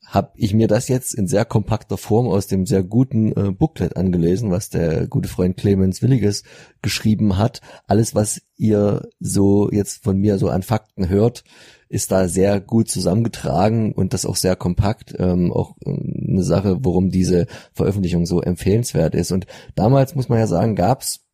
habe 0.06 0.32
ich 0.36 0.54
mir 0.54 0.68
das 0.68 0.88
jetzt 0.88 1.14
in 1.14 1.26
sehr 1.26 1.44
kompakter 1.44 1.98
Form 1.98 2.28
aus 2.28 2.46
dem 2.46 2.64
sehr 2.64 2.82
guten 2.82 3.32
äh, 3.32 3.50
Booklet 3.50 3.96
angelesen, 3.96 4.50
was 4.50 4.70
der 4.70 5.08
gute 5.08 5.28
Freund 5.28 5.56
Clemens 5.56 6.00
Williges 6.00 6.44
geschrieben 6.80 7.36
hat. 7.36 7.60
Alles, 7.86 8.14
was 8.14 8.40
ihr 8.56 9.08
so 9.18 9.70
jetzt 9.70 10.04
von 10.04 10.16
mir 10.18 10.38
so 10.38 10.48
an 10.48 10.62
Fakten 10.62 11.08
hört, 11.08 11.44
ist 11.88 12.10
da 12.12 12.28
sehr 12.28 12.60
gut 12.60 12.88
zusammengetragen 12.88 13.92
und 13.92 14.12
das 14.12 14.26
auch 14.26 14.36
sehr 14.36 14.56
kompakt. 14.56 15.14
Ähm, 15.18 15.52
auch 15.52 15.76
äh, 15.84 15.90
eine 15.90 16.42
Sache, 16.42 16.78
warum 16.80 17.10
diese 17.10 17.46
Veröffentlichung 17.72 18.26
so 18.26 18.40
empfehlenswert 18.40 19.14
ist. 19.14 19.32
Und 19.32 19.46
damals 19.74 20.14
muss 20.14 20.28
man 20.28 20.38
ja 20.38 20.46
sagen, 20.46 20.76
gab's 20.76 21.25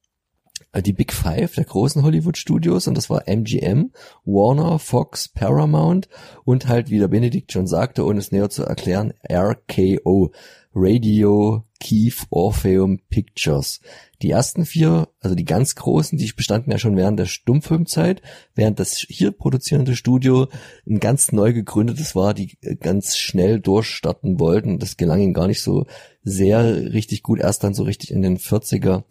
die 0.80 0.92
Big 0.92 1.12
Five 1.12 1.54
der 1.54 1.64
großen 1.64 2.02
Hollywood 2.02 2.38
Studios 2.38 2.86
und 2.86 2.96
das 2.96 3.10
war 3.10 3.28
MGM, 3.28 3.90
Warner, 4.24 4.78
Fox, 4.78 5.28
Paramount 5.28 6.08
und 6.44 6.68
halt, 6.68 6.88
wie 6.90 6.98
der 6.98 7.08
Benedikt 7.08 7.52
schon 7.52 7.66
sagte, 7.66 8.06
ohne 8.06 8.18
es 8.18 8.32
näher 8.32 8.48
zu 8.48 8.64
erklären, 8.64 9.12
RKO, 9.30 10.32
Radio 10.74 11.64
Keith 11.80 12.26
Orpheum 12.30 13.00
Pictures. 13.10 13.80
Die 14.22 14.30
ersten 14.30 14.64
vier, 14.64 15.08
also 15.20 15.34
die 15.34 15.44
ganz 15.44 15.74
großen, 15.74 16.16
die 16.16 16.32
bestanden 16.32 16.70
ja 16.70 16.78
schon 16.78 16.96
während 16.96 17.18
der 17.18 17.26
Stummfilmzeit, 17.26 18.22
während 18.54 18.78
das 18.78 18.96
hier 18.96 19.32
produzierende 19.32 19.96
Studio 19.96 20.48
ein 20.88 21.00
ganz 21.00 21.32
neu 21.32 21.52
gegründetes 21.52 22.14
war, 22.14 22.32
die 22.32 22.56
ganz 22.80 23.18
schnell 23.18 23.60
durchstarten 23.60 24.38
wollten. 24.38 24.78
Das 24.78 24.96
gelang 24.96 25.20
ihnen 25.20 25.34
gar 25.34 25.48
nicht 25.48 25.60
so 25.60 25.86
sehr 26.22 26.92
richtig 26.92 27.22
gut, 27.22 27.40
erst 27.40 27.64
dann 27.64 27.74
so 27.74 27.82
richtig 27.82 28.12
in 28.12 28.22
den 28.22 28.38
40er 28.38 29.02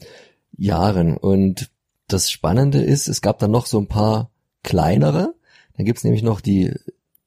Jahren. 0.57 1.17
Und 1.17 1.71
das 2.07 2.29
Spannende 2.29 2.81
ist, 2.81 3.07
es 3.07 3.21
gab 3.21 3.39
dann 3.39 3.51
noch 3.51 3.65
so 3.65 3.79
ein 3.79 3.87
paar 3.87 4.31
kleinere. 4.63 5.33
Dann 5.75 5.85
gibt's 5.85 6.03
nämlich 6.03 6.23
noch 6.23 6.41
die 6.41 6.73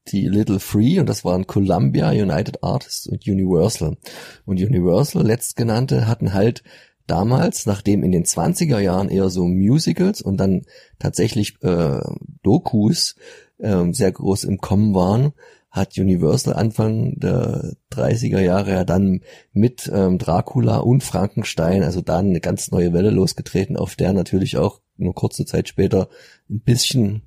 die 0.09 0.28
Little 0.28 0.60
Free 0.60 0.98
und 0.98 1.09
das 1.09 1.24
waren 1.24 1.46
Columbia, 1.46 2.10
United 2.10 2.62
Artists 2.62 3.06
und 3.06 3.26
Universal. 3.26 3.96
Und 4.44 4.60
Universal, 4.60 5.26
letztgenannte, 5.26 6.06
hatten 6.06 6.34
halt 6.34 6.62
damals, 7.06 7.66
nachdem 7.66 8.02
in 8.02 8.12
den 8.12 8.24
20er 8.24 8.78
Jahren 8.78 9.09
eher 9.09 9.30
so 9.30 9.46
Musicals 9.46 10.20
und 10.20 10.38
dann 10.38 10.62
tatsächlich 10.98 11.62
äh, 11.62 12.01
Dokus 12.42 13.16
äh, 13.59 13.92
sehr 13.92 14.12
groß 14.12 14.44
im 14.44 14.59
Kommen 14.59 14.94
waren, 14.94 15.32
hat 15.74 15.98
Universal 15.98 16.55
Anfang 16.55 17.18
der 17.18 17.74
30er 17.92 18.38
Jahre 18.38 18.70
ja 18.70 18.84
dann 18.84 19.22
mit 19.52 19.90
ähm, 19.92 20.18
Dracula 20.18 20.76
und 20.78 21.02
Frankenstein, 21.02 21.82
also 21.82 22.01
dann 22.01 22.28
eine 22.28 22.40
ganz 22.40 22.70
neue 22.70 22.92
Welle 22.92 23.10
losgetreten, 23.10 23.76
auf 23.76 23.96
der 23.96 24.12
natürlich 24.12 24.56
auch 24.56 24.80
nur 24.96 25.14
kurze 25.14 25.44
Zeit 25.44 25.68
später 25.68 26.09
ein 26.48 26.60
bisschen 26.60 27.22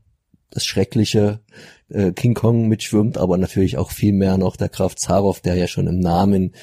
das 0.50 0.66
schreckliche 0.66 1.42
äh, 1.90 2.14
King 2.14 2.36
Kong 2.36 2.70
mitschwimmt, 2.70 3.18
aber 3.18 3.38
natürlich 3.38 3.78
auch 3.78 3.92
viel 3.92 4.14
mehr 4.14 4.38
noch 4.38 4.56
der 4.56 4.70
Graf 4.70 4.96
Zaroff, 4.96 5.42
der 5.42 5.56
ja 5.56 5.68
schon 5.68 5.88
im 5.88 6.00
Namen 6.00 6.54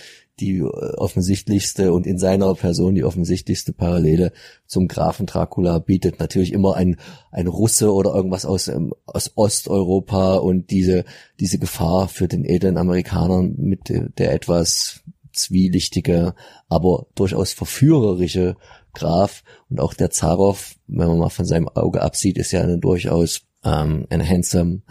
die 0.41 0.59
äh, 0.59 0.65
offensichtlichste 0.97 1.93
und 1.93 2.07
in 2.07 2.19
seiner 2.19 2.55
Person 2.55 2.95
die 2.95 3.05
offensichtlichste 3.05 3.73
Parallele 3.73 4.33
zum 4.67 4.89
Grafen 4.89 5.27
Dracula 5.27 5.79
bietet. 5.79 6.19
Natürlich 6.19 6.53
immer 6.53 6.75
ein, 6.77 6.97
ein 7.31 7.47
Russe 7.47 7.93
oder 7.93 8.15
irgendwas 8.15 8.45
aus, 8.45 8.69
ähm, 8.69 8.93
aus 9.07 9.33
Osteuropa 9.37 10.37
und 10.37 10.71
diese, 10.71 11.05
diese 11.41 11.59
Gefahr 11.59 12.09
für 12.09 12.29
den 12.29 12.45
edlen 12.45 12.77
Amerikaner 12.77 13.43
mit 13.43 13.89
der 13.91 14.33
etwas 14.33 15.03
zwielichtige, 15.33 16.35
aber 16.69 17.07
durchaus 17.15 17.53
verführerische 17.53 18.57
Graf 18.93 19.43
und 19.69 19.81
auch 19.81 19.95
der 19.95 20.11
Zaroff, 20.11 20.77
wenn 20.87 21.09
man 21.09 21.19
mal 21.19 21.29
von 21.29 21.45
seinem 21.45 21.69
Auge 21.69 22.01
absieht, 22.03 22.39
ist 22.39 22.53
ja 22.53 22.63
eine 22.63 22.79
durchaus 22.79 23.43
ähm, 23.65 24.07
ein 24.11 24.27
handsome 24.27 24.83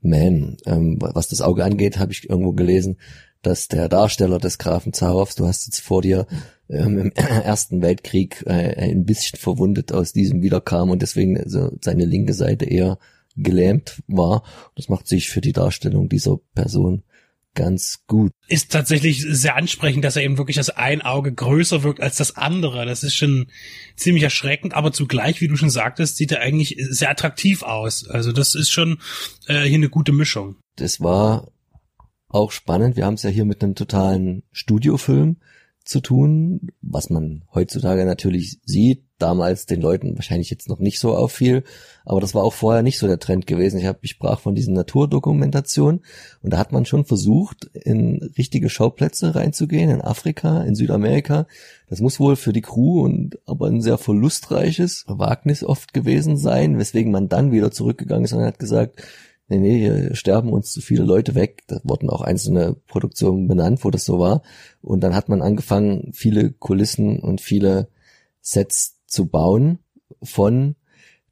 man. 0.00 0.56
Ähm, 0.66 0.98
was 1.00 1.28
das 1.28 1.40
Auge 1.40 1.64
angeht, 1.64 1.98
habe 1.98 2.12
ich 2.12 2.28
irgendwo 2.28 2.52
gelesen, 2.52 2.98
dass 3.46 3.68
der 3.68 3.88
Darsteller 3.88 4.38
des 4.38 4.58
Grafen 4.58 4.92
Zarows, 4.92 5.34
du 5.34 5.46
hast 5.46 5.66
jetzt 5.66 5.80
vor 5.80 6.02
dir 6.02 6.26
ähm, 6.68 6.98
im 6.98 7.12
Ersten 7.14 7.82
Weltkrieg 7.82 8.42
äh, 8.46 8.90
ein 8.90 9.04
bisschen 9.04 9.38
verwundet 9.38 9.92
aus 9.92 10.12
diesem 10.12 10.42
wiederkam 10.42 10.90
und 10.90 11.02
deswegen 11.02 11.38
also 11.38 11.70
seine 11.80 12.04
linke 12.04 12.34
Seite 12.34 12.64
eher 12.64 12.98
gelähmt 13.36 14.02
war. 14.06 14.44
Das 14.76 14.88
macht 14.88 15.06
sich 15.06 15.28
für 15.28 15.40
die 15.40 15.52
Darstellung 15.52 16.08
dieser 16.08 16.38
Person 16.54 17.02
ganz 17.54 18.04
gut. 18.06 18.32
Ist 18.48 18.72
tatsächlich 18.72 19.24
sehr 19.26 19.56
ansprechend, 19.56 20.04
dass 20.04 20.16
er 20.16 20.22
eben 20.22 20.38
wirklich 20.38 20.56
das 20.56 20.70
ein 20.70 21.02
Auge 21.02 21.32
größer 21.32 21.82
wirkt 21.82 22.00
als 22.00 22.16
das 22.16 22.36
andere. 22.36 22.84
Das 22.84 23.04
ist 23.04 23.14
schon 23.14 23.46
ziemlich 23.96 24.24
erschreckend, 24.24 24.74
aber 24.74 24.92
zugleich, 24.92 25.40
wie 25.40 25.48
du 25.48 25.56
schon 25.56 25.70
sagtest, 25.70 26.16
sieht 26.16 26.32
er 26.32 26.40
eigentlich 26.40 26.76
sehr 26.78 27.10
attraktiv 27.10 27.62
aus. 27.62 28.08
Also 28.08 28.32
das 28.32 28.54
ist 28.54 28.70
schon 28.70 28.98
äh, 29.46 29.62
hier 29.62 29.76
eine 29.76 29.88
gute 29.88 30.12
Mischung. 30.12 30.56
Das 30.76 31.00
war 31.00 31.52
auch 32.34 32.50
spannend. 32.50 32.96
Wir 32.96 33.06
haben 33.06 33.14
es 33.14 33.22
ja 33.22 33.30
hier 33.30 33.44
mit 33.44 33.62
einem 33.62 33.74
totalen 33.74 34.42
Studiofilm 34.52 35.36
zu 35.84 36.00
tun, 36.00 36.68
was 36.80 37.10
man 37.10 37.44
heutzutage 37.54 38.06
natürlich 38.06 38.58
sieht, 38.64 39.04
damals 39.18 39.66
den 39.66 39.82
Leuten 39.82 40.16
wahrscheinlich 40.16 40.48
jetzt 40.50 40.68
noch 40.68 40.78
nicht 40.78 40.98
so 40.98 41.14
auffiel, 41.14 41.62
aber 42.04 42.20
das 42.20 42.34
war 42.34 42.42
auch 42.42 42.54
vorher 42.54 42.82
nicht 42.82 42.98
so 42.98 43.06
der 43.06 43.18
Trend 43.18 43.46
gewesen. 43.46 43.78
Ich 43.78 43.86
habe 43.86 43.98
ich 44.02 44.10
sprach 44.10 44.40
von 44.40 44.54
diesen 44.54 44.74
Naturdokumentationen 44.74 46.00
und 46.42 46.52
da 46.52 46.58
hat 46.58 46.72
man 46.72 46.86
schon 46.86 47.04
versucht, 47.04 47.66
in 47.74 48.22
richtige 48.36 48.70
Schauplätze 48.70 49.34
reinzugehen, 49.34 49.90
in 49.90 50.00
Afrika, 50.00 50.62
in 50.62 50.74
Südamerika. 50.74 51.46
Das 51.88 52.00
muss 52.00 52.18
wohl 52.18 52.36
für 52.36 52.54
die 52.54 52.62
Crew 52.62 53.02
und 53.02 53.38
aber 53.46 53.66
ein 53.66 53.82
sehr 53.82 53.98
verlustreiches 53.98 55.04
Wagnis 55.06 55.62
oft 55.62 55.92
gewesen 55.92 56.38
sein, 56.38 56.78
weswegen 56.78 57.12
man 57.12 57.28
dann 57.28 57.52
wieder 57.52 57.70
zurückgegangen 57.70 58.24
ist 58.24 58.32
und 58.32 58.42
hat 58.42 58.58
gesagt, 58.58 59.02
nee, 59.48 59.58
nee, 59.58 59.78
hier 59.78 60.14
sterben 60.14 60.52
uns 60.52 60.72
zu 60.72 60.80
viele 60.80 61.04
Leute 61.04 61.34
weg. 61.34 61.62
Da 61.66 61.80
wurden 61.84 62.10
auch 62.10 62.22
einzelne 62.22 62.74
Produktionen 62.86 63.48
benannt, 63.48 63.84
wo 63.84 63.90
das 63.90 64.04
so 64.04 64.18
war. 64.18 64.42
Und 64.82 65.00
dann 65.00 65.14
hat 65.14 65.28
man 65.28 65.42
angefangen, 65.42 66.12
viele 66.12 66.50
Kulissen 66.50 67.20
und 67.20 67.40
viele 67.40 67.88
Sets 68.40 69.00
zu 69.06 69.26
bauen, 69.26 69.78
von 70.22 70.76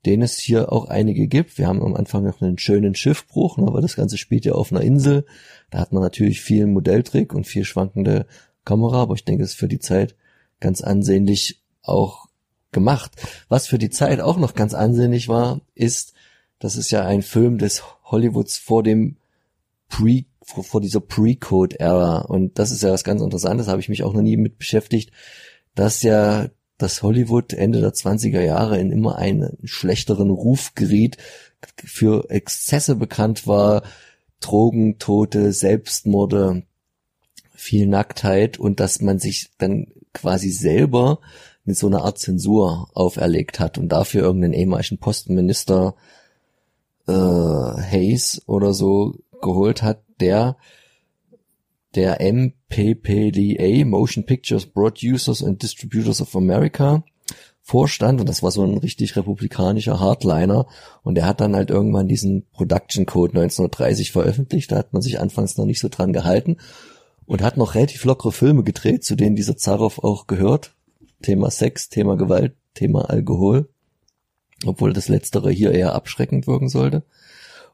denen 0.05 0.22
es 0.22 0.39
hier 0.39 0.72
auch 0.72 0.86
einige 0.86 1.28
gibt. 1.28 1.59
Wir 1.59 1.68
haben 1.68 1.82
am 1.82 1.94
Anfang 1.94 2.24
noch 2.24 2.43
einen 2.43 2.59
schönen 2.59 2.94
Schiffbruch, 2.94 3.56
ne, 3.56 3.66
aber 3.66 3.80
das 3.80 3.97
Ganze 3.97 4.18
spielt 4.18 4.44
ja 4.44 4.52
auf 4.52 4.72
einer 4.72 4.82
Insel. 4.82 5.24
Da 5.70 5.78
hat 5.78 5.93
man 5.93 6.02
natürlich 6.02 6.40
viel 6.40 6.66
Modelltrick 6.66 7.34
und 7.34 7.47
viel 7.47 7.64
schwankende 7.64 8.26
Kamera, 8.64 9.02
aber 9.02 9.14
ich 9.14 9.24
denke, 9.24 9.44
es 9.44 9.51
ist 9.51 9.59
für 9.59 9.68
die 9.68 9.78
Zeit 9.78 10.16
ganz 10.60 10.80
ansehnlich 10.80 11.62
auch 11.82 12.26
gemacht. 12.72 13.12
Was 13.48 13.66
für 13.66 13.78
die 13.78 13.90
Zeit 13.90 14.20
auch 14.20 14.39
noch 14.39 14.55
ganz 14.55 14.74
ansehnlich 14.74 15.28
war, 15.28 15.60
ist, 15.74 16.14
das 16.59 16.76
ist 16.76 16.90
ja 16.90 17.05
ein 17.05 17.22
Film 17.22 17.59
des 17.59 17.82
Hollywoods 18.12 18.59
vor 18.59 18.82
dem 18.82 19.16
Pre, 19.89 20.24
vor, 20.43 20.64
vor 20.64 20.80
dieser 20.80 21.01
Pre-Code-Ära. 21.01 22.20
Und 22.20 22.59
das 22.59 22.70
ist 22.70 22.82
ja 22.82 22.93
was 22.93 23.05
ganz 23.05 23.20
Interessantes, 23.20 23.68
habe 23.68 23.80
ich 23.80 23.89
mich 23.89 24.05
auch 24.05 24.14
noch 24.14 24.22
nie 24.22 24.36
mit 24.36 24.59
beschäftigt, 24.59 25.10
dass 25.74 26.02
ja 26.02 26.48
das 26.78 27.02
Hollywood 27.02 27.52
Ende 27.52 27.80
der 27.80 27.93
20er 27.93 28.40
Jahre 28.40 28.78
in 28.78 28.90
immer 28.90 29.16
einen 29.16 29.59
schlechteren 29.64 30.30
Ruf 30.30 30.74
geriet, 30.74 31.16
für 31.84 32.28
Exzesse 32.30 32.97
bekannt 32.97 33.47
war, 33.47 33.82
Drogen, 34.40 34.98
Tote, 34.98 35.52
Selbstmorde, 35.52 36.62
viel 37.55 37.86
Nacktheit 37.86 38.59
und 38.59 38.80
dass 38.80 39.01
man 39.01 39.20
sich 39.20 39.51
dann 39.59 39.86
quasi 40.12 40.51
selber 40.51 41.20
mit 41.64 41.76
so 41.76 41.86
einer 41.86 42.02
Art 42.02 42.18
Zensur 42.18 42.89
auferlegt 42.94 43.60
hat 43.60 43.78
und 43.78 43.90
dafür 43.90 44.22
irgendeinen 44.22 44.55
ehemaligen 44.55 44.98
Postenminister 44.98 45.94
äh, 47.06 47.12
Hayes 47.12 48.42
oder 48.46 48.74
so 48.74 49.14
geholt 49.40 49.82
hat, 49.82 50.02
der 50.20 50.56
der 51.94 52.20
MPPDA, 52.20 53.84
Motion 53.84 54.24
Pictures 54.24 54.64
Producers 54.64 55.42
and 55.42 55.62
Distributors 55.62 56.22
of 56.22 56.34
America, 56.34 57.04
vorstand. 57.62 58.20
Und 58.20 58.28
das 58.28 58.42
war 58.42 58.50
so 58.50 58.62
ein 58.64 58.78
richtig 58.78 59.16
republikanischer 59.16 60.00
Hardliner. 60.00 60.66
Und 61.02 61.14
der 61.16 61.26
hat 61.26 61.40
dann 61.40 61.54
halt 61.54 61.70
irgendwann 61.70 62.08
diesen 62.08 62.46
Production 62.50 63.06
Code 63.06 63.32
1930 63.32 64.12
veröffentlicht, 64.12 64.72
da 64.72 64.76
hat 64.76 64.92
man 64.92 65.02
sich 65.02 65.20
anfangs 65.20 65.56
noch 65.56 65.66
nicht 65.66 65.80
so 65.80 65.88
dran 65.88 66.12
gehalten. 66.12 66.56
Und 67.24 67.42
hat 67.42 67.56
noch 67.56 67.74
relativ 67.74 68.04
lockere 68.04 68.32
Filme 68.32 68.64
gedreht, 68.64 69.04
zu 69.04 69.14
denen 69.14 69.36
dieser 69.36 69.56
Zaroff 69.56 70.02
auch 70.02 70.26
gehört. 70.26 70.74
Thema 71.22 71.50
Sex, 71.50 71.88
Thema 71.88 72.16
Gewalt, 72.16 72.56
Thema 72.74 73.08
Alkohol, 73.08 73.68
obwohl 74.66 74.93
das 74.93 75.09
letztere 75.09 75.51
hier 75.51 75.72
eher 75.72 75.94
abschreckend 75.94 76.47
wirken 76.47 76.68
sollte. 76.68 77.02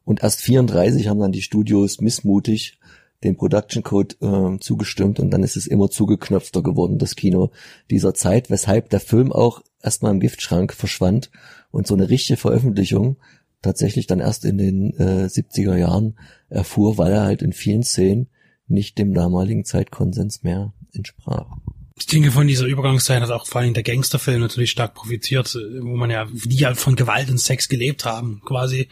Und 0.05 0.23
erst 0.23 0.41
34 0.41 1.09
haben 1.09 1.21
dann 1.21 1.33
die 1.33 1.43
Studios 1.43 2.01
missmutig 2.01 2.79
den 3.25 3.37
Production 3.37 3.83
Code 3.83 4.15
äh, 4.21 4.59
zugestimmt 4.61 5.19
und 5.19 5.31
dann 5.31 5.43
ist 5.43 5.57
es 5.57 5.67
immer 5.67 5.91
zugeknöpfter 5.91 6.63
geworden, 6.63 6.99
das 6.99 7.17
Kino 7.17 7.51
dieser 7.91 8.15
Zeit, 8.15 8.49
weshalb 8.49 8.91
der 8.91 9.01
Film 9.01 9.33
auch 9.33 9.63
erstmal 9.83 10.13
im 10.13 10.21
Giftschrank 10.21 10.73
verschwand 10.73 11.31
und 11.71 11.87
so 11.87 11.95
eine 11.95 12.09
richtige 12.09 12.37
Veröffentlichung 12.37 13.17
tatsächlich 13.61 14.07
dann 14.07 14.21
erst 14.21 14.45
in 14.45 14.59
den 14.59 14.95
äh, 14.99 15.27
70er 15.27 15.77
Jahren 15.77 16.17
erfuhr, 16.49 16.97
weil 16.97 17.13
er 17.13 17.23
halt 17.23 17.43
in 17.43 17.53
vielen 17.53 17.83
Szenen 17.83 18.29
nicht 18.69 18.99
dem 18.99 19.15
damaligen 19.15 19.65
Zeitkonsens 19.65 20.43
mehr 20.43 20.73
entsprach. 20.93 21.57
Ich 21.99 22.07
denke, 22.07 22.31
von 22.31 22.47
dieser 22.47 22.67
Übergangszeit 22.67 23.23
hat 23.23 23.31
auch 23.31 23.47
vor 23.47 23.61
allem 23.61 23.75
der 23.75 23.83
Gangsterfilm 23.83 24.41
natürlich 24.41 24.71
stark 24.71 24.95
profitiert, 24.95 25.55
wo 25.81 25.97
man 25.97 26.11
ja, 26.11 26.27
die 26.33 26.57
ja 26.57 26.75
von 26.75 26.97
Gewalt 26.97 27.31
und 27.31 27.39
Sex 27.39 27.69
gelebt 27.69 28.05
haben, 28.05 28.41
quasi. 28.45 28.89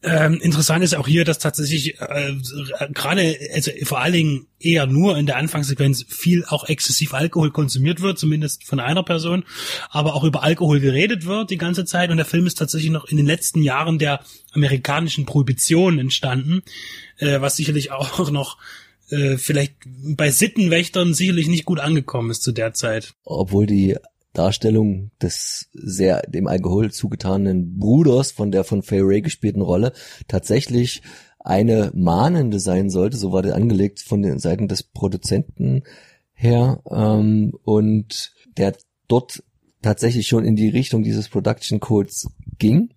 Ähm, 0.00 0.34
interessant 0.40 0.84
ist 0.84 0.94
auch 0.94 1.08
hier, 1.08 1.24
dass 1.24 1.40
tatsächlich 1.40 2.00
äh, 2.00 2.34
gerade, 2.92 3.36
also 3.52 3.72
vor 3.82 3.98
allen 4.00 4.12
Dingen 4.12 4.46
eher 4.60 4.86
nur 4.86 5.18
in 5.18 5.26
der 5.26 5.36
Anfangssequenz 5.36 6.04
viel 6.08 6.44
auch 6.46 6.68
exzessiv 6.68 7.14
Alkohol 7.14 7.50
konsumiert 7.50 8.00
wird, 8.00 8.16
zumindest 8.16 8.62
von 8.62 8.78
einer 8.78 9.02
Person, 9.02 9.44
aber 9.90 10.14
auch 10.14 10.22
über 10.22 10.44
Alkohol 10.44 10.78
geredet 10.78 11.26
wird 11.26 11.50
die 11.50 11.58
ganze 11.58 11.84
Zeit. 11.84 12.10
Und 12.10 12.16
der 12.16 12.26
Film 12.26 12.46
ist 12.46 12.58
tatsächlich 12.58 12.92
noch 12.92 13.06
in 13.06 13.16
den 13.16 13.26
letzten 13.26 13.60
Jahren 13.60 13.98
der 13.98 14.20
amerikanischen 14.52 15.26
Prohibition 15.26 15.98
entstanden, 15.98 16.62
äh, 17.16 17.40
was 17.40 17.56
sicherlich 17.56 17.90
auch 17.92 18.30
noch 18.30 18.56
äh, 19.10 19.36
vielleicht 19.36 19.74
bei 20.16 20.30
Sittenwächtern 20.30 21.14
sicherlich 21.14 21.48
nicht 21.48 21.64
gut 21.64 21.80
angekommen 21.80 22.30
ist 22.30 22.42
zu 22.42 22.52
der 22.52 22.72
Zeit. 22.74 23.14
Obwohl 23.24 23.66
die 23.66 23.96
Darstellung 24.32 25.10
des 25.20 25.68
sehr 25.72 26.22
dem 26.22 26.46
Alkohol 26.46 26.92
zugetanen 26.92 27.78
Bruders 27.78 28.32
von 28.32 28.50
der 28.50 28.64
von 28.64 28.82
Fay 28.82 29.00
Ray 29.00 29.22
gespielten 29.22 29.62
Rolle 29.62 29.92
tatsächlich 30.28 31.02
eine 31.40 31.90
mahnende 31.94 32.60
sein 32.60 32.90
sollte, 32.90 33.16
so 33.16 33.32
war 33.32 33.42
der 33.42 33.54
angelegt 33.54 34.00
von 34.00 34.22
den 34.22 34.38
Seiten 34.38 34.68
des 34.68 34.82
Produzenten 34.82 35.82
her 36.34 36.82
ähm, 36.90 37.52
und 37.64 38.32
der 38.56 38.76
dort 39.08 39.42
tatsächlich 39.82 40.26
schon 40.26 40.44
in 40.44 40.56
die 40.56 40.68
Richtung 40.68 41.02
dieses 41.02 41.28
Production 41.28 41.80
Codes 41.80 42.28
ging. 42.58 42.90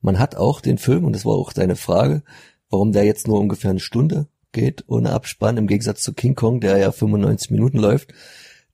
Man 0.00 0.18
hat 0.18 0.36
auch 0.36 0.60
den 0.60 0.78
Film, 0.78 1.04
und 1.04 1.12
das 1.12 1.24
war 1.24 1.34
auch 1.34 1.52
deine 1.52 1.76
Frage, 1.76 2.22
warum 2.70 2.92
der 2.92 3.04
jetzt 3.04 3.28
nur 3.28 3.38
ungefähr 3.38 3.70
eine 3.70 3.80
Stunde 3.80 4.28
geht 4.56 4.84
ohne 4.88 5.12
Abspann, 5.12 5.56
im 5.56 5.66
Gegensatz 5.66 6.02
zu 6.02 6.12
King 6.12 6.34
Kong, 6.34 6.60
der 6.60 6.78
ja 6.78 6.90
95 6.90 7.50
Minuten 7.50 7.78
läuft 7.78 8.12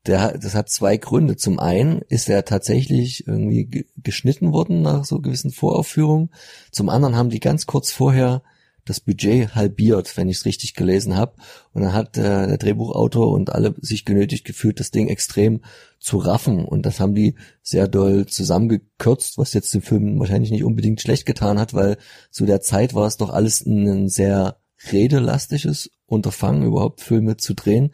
der, 0.06 0.36
das 0.38 0.54
hat 0.54 0.68
zwei 0.68 0.96
Gründe. 0.96 1.36
Zum 1.36 1.58
einen 1.58 2.02
ist 2.08 2.28
er 2.28 2.44
tatsächlich 2.44 3.26
irgendwie 3.26 3.86
geschnitten 3.96 4.52
worden 4.52 4.82
nach 4.82 5.04
so 5.04 5.20
gewissen 5.20 5.52
Voraufführungen. 5.52 6.30
Zum 6.70 6.88
anderen 6.88 7.16
haben 7.16 7.30
die 7.30 7.40
ganz 7.40 7.66
kurz 7.66 7.92
vorher 7.92 8.42
das 8.84 8.98
Budget 8.98 9.54
halbiert, 9.54 10.16
wenn 10.16 10.28
ich 10.28 10.38
es 10.38 10.44
richtig 10.44 10.74
gelesen 10.74 11.16
habe. 11.16 11.34
Und 11.72 11.82
dann 11.82 11.92
hat 11.92 12.18
äh, 12.18 12.48
der 12.48 12.58
Drehbuchautor 12.58 13.30
und 13.30 13.50
alle 13.50 13.76
sich 13.80 14.04
genötigt 14.04 14.44
gefühlt, 14.44 14.80
das 14.80 14.90
Ding 14.90 15.06
extrem 15.06 15.60
zu 16.00 16.18
raffen. 16.18 16.64
Und 16.64 16.84
das 16.84 16.98
haben 16.98 17.14
die 17.14 17.36
sehr 17.62 17.86
doll 17.86 18.26
zusammengekürzt, 18.26 19.38
was 19.38 19.54
jetzt 19.54 19.72
dem 19.72 19.82
Film 19.82 20.18
wahrscheinlich 20.18 20.50
nicht 20.50 20.64
unbedingt 20.64 21.00
schlecht 21.00 21.26
getan 21.26 21.60
hat, 21.60 21.74
weil 21.74 21.96
zu 22.32 22.44
der 22.44 22.60
Zeit 22.60 22.92
war 22.92 23.06
es 23.06 23.18
doch 23.18 23.30
alles 23.30 23.64
ein 23.64 24.08
sehr 24.08 24.56
redelastiges 24.90 25.90
Unterfangen, 26.06 26.64
überhaupt 26.64 27.00
Filme 27.00 27.36
zu 27.36 27.54
drehen 27.54 27.92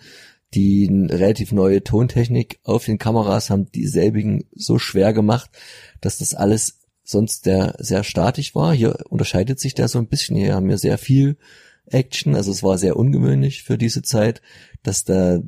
die 0.55 0.89
relativ 1.11 1.53
neue 1.53 1.85
Tontechnik 1.85 2.59
auf 2.65 2.85
den 2.85 2.99
Kameras 2.99 3.51
haben 3.51 3.71
dieselbigen 3.71 4.45
so 4.55 4.79
schwer 4.79 5.13
gemacht, 5.13 5.51
dass 6.01 6.19
das 6.19 6.35
alles 6.35 6.81
sonst 7.05 7.47
der 7.47 7.75
sehr 7.79 8.05
statisch 8.05 8.55
war. 8.55 8.75
Hier 8.75 8.99
unterscheidet 9.09 9.61
sich 9.61 9.75
der 9.75 9.89
so 9.89 9.99
ein 9.99 10.09
bisschen. 10.09 10.37
Hier 10.37 10.55
haben 10.55 10.69
wir 10.69 10.79
sehr 10.79 10.99
viel 10.99 11.37
Action. 11.87 12.35
Also 12.35 12.51
es 12.51 12.63
war 12.63 12.79
sehr 12.79 12.97
ungewöhnlich 12.97 13.63
für 13.63 13.79
diese 13.79 14.03
Zeit, 14.03 14.41
dass 14.83 15.05
da 15.05 15.41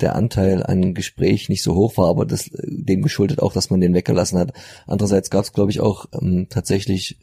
der 0.00 0.16
Anteil 0.16 0.62
an 0.62 0.92
Gespräch 0.92 1.48
nicht 1.48 1.62
so 1.62 1.74
hoch 1.74 1.96
war, 1.96 2.08
aber 2.08 2.26
das 2.26 2.50
dem 2.52 3.02
geschuldet 3.02 3.40
auch, 3.40 3.52
dass 3.52 3.70
man 3.70 3.80
den 3.80 3.94
weggelassen 3.94 4.38
hat. 4.38 4.52
Andererseits 4.86 5.30
gab 5.30 5.44
es, 5.44 5.52
glaube 5.52 5.70
ich, 5.70 5.80
auch 5.80 6.06
ähm, 6.20 6.48
tatsächlich 6.50 7.20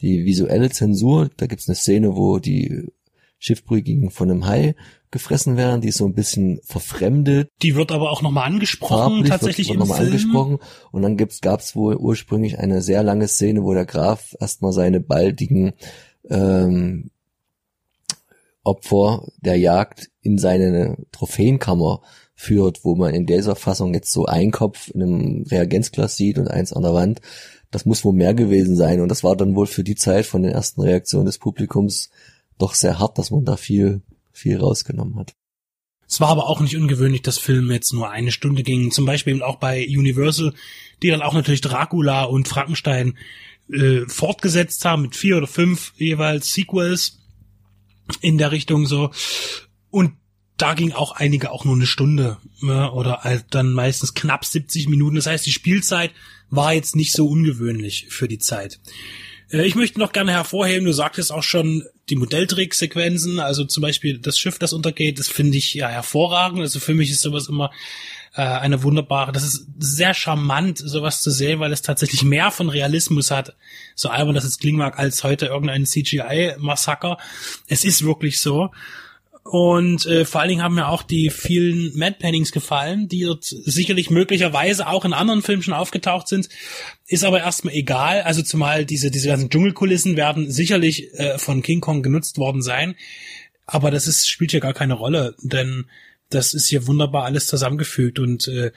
die 0.00 0.24
visuelle 0.24 0.70
Zensur. 0.70 1.30
Da 1.36 1.46
gibt 1.46 1.60
es 1.60 1.68
eine 1.68 1.76
Szene, 1.76 2.16
wo 2.16 2.38
die 2.38 2.88
Schiffbrüchigen 3.44 4.10
von 4.10 4.30
einem 4.30 4.46
Hai 4.46 4.74
gefressen 5.10 5.58
werden, 5.58 5.82
die 5.82 5.88
ist 5.88 5.98
so 5.98 6.06
ein 6.06 6.14
bisschen 6.14 6.60
verfremdet. 6.64 7.50
Die 7.60 7.76
wird 7.76 7.92
aber 7.92 8.10
auch 8.10 8.22
nochmal 8.22 8.46
angesprochen, 8.46 8.96
Farblich 8.96 9.28
tatsächlich 9.28 9.68
wird, 9.68 9.80
wird 9.80 9.88
im 9.90 9.94
Film. 9.94 10.06
angesprochen. 10.06 10.58
Und 10.92 11.02
dann 11.02 11.18
gibt's, 11.18 11.42
gab's 11.42 11.76
wohl 11.76 11.96
ursprünglich 11.96 12.58
eine 12.58 12.80
sehr 12.80 13.02
lange 13.02 13.28
Szene, 13.28 13.62
wo 13.62 13.74
der 13.74 13.84
Graf 13.84 14.34
erstmal 14.40 14.72
seine 14.72 15.00
baldigen 15.00 15.74
ähm, 16.30 17.10
Opfer 18.62 19.28
der 19.42 19.58
Jagd 19.58 20.10
in 20.22 20.38
seine 20.38 20.96
Trophäenkammer 21.12 22.00
führt, 22.34 22.82
wo 22.82 22.96
man 22.96 23.14
in 23.14 23.26
dieser 23.26 23.56
Fassung 23.56 23.92
jetzt 23.92 24.10
so 24.10 24.24
ein 24.24 24.52
Kopf 24.52 24.88
in 24.88 25.02
einem 25.02 25.42
Reagenzglas 25.42 26.16
sieht 26.16 26.38
und 26.38 26.48
eins 26.48 26.72
an 26.72 26.82
der 26.82 26.94
Wand. 26.94 27.20
Das 27.70 27.84
muss 27.84 28.06
wohl 28.06 28.14
mehr 28.14 28.32
gewesen 28.32 28.74
sein. 28.74 29.02
Und 29.02 29.10
das 29.10 29.22
war 29.22 29.36
dann 29.36 29.54
wohl 29.54 29.66
für 29.66 29.84
die 29.84 29.96
Zeit 29.96 30.24
von 30.24 30.42
den 30.42 30.52
ersten 30.52 30.80
Reaktionen 30.80 31.26
des 31.26 31.36
Publikums 31.36 32.08
doch 32.58 32.74
sehr 32.74 32.98
hart, 32.98 33.18
dass 33.18 33.30
man 33.30 33.44
da 33.44 33.56
viel 33.56 34.02
viel 34.32 34.58
rausgenommen 34.58 35.16
hat. 35.16 35.34
Es 36.06 36.20
war 36.20 36.28
aber 36.28 36.48
auch 36.48 36.60
nicht 36.60 36.76
ungewöhnlich, 36.76 37.22
dass 37.22 37.38
Filme 37.38 37.72
jetzt 37.74 37.92
nur 37.92 38.10
eine 38.10 38.30
Stunde 38.30 38.62
gingen. 38.62 38.90
Zum 38.90 39.06
Beispiel 39.06 39.34
eben 39.34 39.42
auch 39.42 39.56
bei 39.56 39.86
Universal, 39.86 40.52
die 41.02 41.08
dann 41.08 41.22
auch 41.22 41.32
natürlich 41.32 41.62
Dracula 41.62 42.24
und 42.24 42.46
Frankenstein 42.46 43.16
äh, 43.72 44.00
fortgesetzt 44.06 44.84
haben 44.84 45.02
mit 45.02 45.16
vier 45.16 45.38
oder 45.38 45.46
fünf 45.46 45.94
jeweils 45.96 46.52
Sequels 46.52 47.20
in 48.20 48.36
der 48.36 48.52
Richtung 48.52 48.86
so. 48.86 49.10
Und 49.90 50.12
da 50.56 50.74
ging 50.74 50.92
auch 50.92 51.12
einige 51.12 51.50
auch 51.50 51.64
nur 51.64 51.74
eine 51.74 51.86
Stunde 51.86 52.38
ja, 52.60 52.92
oder 52.92 53.22
halt 53.22 53.46
dann 53.50 53.72
meistens 53.72 54.14
knapp 54.14 54.44
70 54.44 54.88
Minuten. 54.88 55.16
Das 55.16 55.26
heißt, 55.26 55.46
die 55.46 55.52
Spielzeit 55.52 56.12
war 56.50 56.74
jetzt 56.74 56.94
nicht 56.94 57.12
so 57.12 57.26
ungewöhnlich 57.26 58.06
für 58.10 58.28
die 58.28 58.38
Zeit. 58.38 58.80
Äh, 59.50 59.66
ich 59.66 59.74
möchte 59.74 59.98
noch 59.98 60.12
gerne 60.12 60.32
hervorheben, 60.32 60.86
du 60.86 60.92
sagtest 60.92 61.32
auch 61.32 61.42
schon, 61.42 61.84
die 62.10 62.16
Modelltricksequenzen, 62.16 63.40
also 63.40 63.64
zum 63.64 63.80
Beispiel 63.80 64.18
das 64.18 64.38
Schiff, 64.38 64.58
das 64.58 64.72
untergeht, 64.72 65.18
das 65.18 65.28
finde 65.28 65.56
ich 65.56 65.72
ja 65.74 65.88
hervorragend. 65.88 66.60
Also 66.60 66.78
für 66.80 66.94
mich 66.94 67.10
ist 67.10 67.22
sowas 67.22 67.48
immer 67.48 67.70
äh, 68.34 68.42
eine 68.42 68.82
wunderbare, 68.82 69.32
das 69.32 69.44
ist 69.44 69.66
sehr 69.78 70.12
charmant, 70.12 70.78
sowas 70.78 71.22
zu 71.22 71.30
sehen, 71.30 71.60
weil 71.60 71.72
es 71.72 71.82
tatsächlich 71.82 72.22
mehr 72.22 72.50
von 72.50 72.68
Realismus 72.68 73.30
hat, 73.30 73.54
so 73.94 74.08
albern 74.08 74.34
das 74.34 74.44
jetzt 74.44 74.60
klingen 74.60 74.78
mag, 74.78 74.98
als 74.98 75.24
heute 75.24 75.46
irgendein 75.46 75.86
CGI-Massaker. 75.86 77.16
Es 77.68 77.84
ist 77.84 78.04
wirklich 78.04 78.40
so. 78.40 78.70
Und 79.44 80.06
äh, 80.06 80.24
vor 80.24 80.40
allen 80.40 80.48
Dingen 80.48 80.62
haben 80.62 80.74
mir 80.74 80.88
auch 80.88 81.02
die 81.02 81.28
vielen 81.28 81.96
Mad 81.96 82.16
Paintings 82.18 82.50
gefallen, 82.50 83.08
die 83.08 83.24
dort 83.24 83.44
sicherlich 83.44 84.08
möglicherweise 84.08 84.88
auch 84.88 85.04
in 85.04 85.12
anderen 85.12 85.42
Filmen 85.42 85.62
schon 85.62 85.74
aufgetaucht 85.74 86.28
sind. 86.28 86.48
Ist 87.06 87.24
aber 87.24 87.40
erstmal 87.40 87.74
egal. 87.74 88.22
Also 88.22 88.42
zumal 88.42 88.86
diese, 88.86 89.10
diese 89.10 89.28
ganzen 89.28 89.50
Dschungelkulissen 89.50 90.16
werden 90.16 90.50
sicherlich 90.50 91.12
äh, 91.14 91.38
von 91.38 91.62
King 91.62 91.82
Kong 91.82 92.02
genutzt 92.02 92.38
worden 92.38 92.62
sein. 92.62 92.96
Aber 93.66 93.90
das 93.90 94.06
ist, 94.06 94.28
spielt 94.28 94.54
ja 94.54 94.60
gar 94.60 94.72
keine 94.72 94.94
Rolle, 94.94 95.36
denn 95.42 95.86
das 96.30 96.54
ist 96.54 96.68
hier 96.68 96.86
wunderbar 96.86 97.24
alles 97.24 97.46
zusammengefügt 97.46 98.18
und 98.18 98.48
äh, 98.48 98.72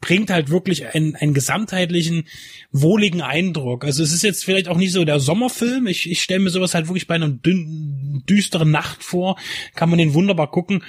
bringt 0.00 0.30
halt 0.30 0.50
wirklich 0.50 0.94
einen, 0.94 1.16
einen 1.16 1.34
gesamtheitlichen, 1.34 2.28
wohligen 2.70 3.22
Eindruck. 3.22 3.84
Also 3.84 4.02
es 4.02 4.12
ist 4.12 4.22
jetzt 4.22 4.44
vielleicht 4.44 4.68
auch 4.68 4.76
nicht 4.76 4.92
so 4.92 5.04
der 5.04 5.20
Sommerfilm. 5.20 5.86
Ich, 5.86 6.10
ich 6.10 6.22
stelle 6.22 6.40
mir 6.40 6.50
sowas 6.50 6.74
halt 6.74 6.88
wirklich 6.88 7.06
bei 7.06 7.16
einer 7.16 7.28
dünn, 7.28 8.22
düsteren 8.28 8.70
Nacht 8.70 9.02
vor. 9.02 9.36
Kann 9.74 9.90
man 9.90 9.98
den 9.98 10.14
wunderbar 10.14 10.50
gucken. 10.50 10.84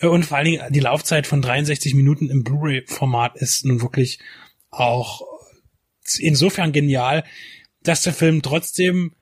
Und 0.00 0.26
vor 0.26 0.36
allen 0.36 0.46
Dingen 0.46 0.62
die 0.70 0.80
Laufzeit 0.80 1.26
von 1.26 1.40
63 1.40 1.94
Minuten 1.94 2.28
im 2.28 2.44
Blu-ray-Format 2.44 3.36
ist 3.36 3.64
nun 3.64 3.80
wirklich 3.80 4.18
auch 4.70 5.22
insofern 6.18 6.72
genial, 6.72 7.24
dass 7.82 8.02
der 8.02 8.12
Film 8.12 8.42
trotzdem 8.42 9.12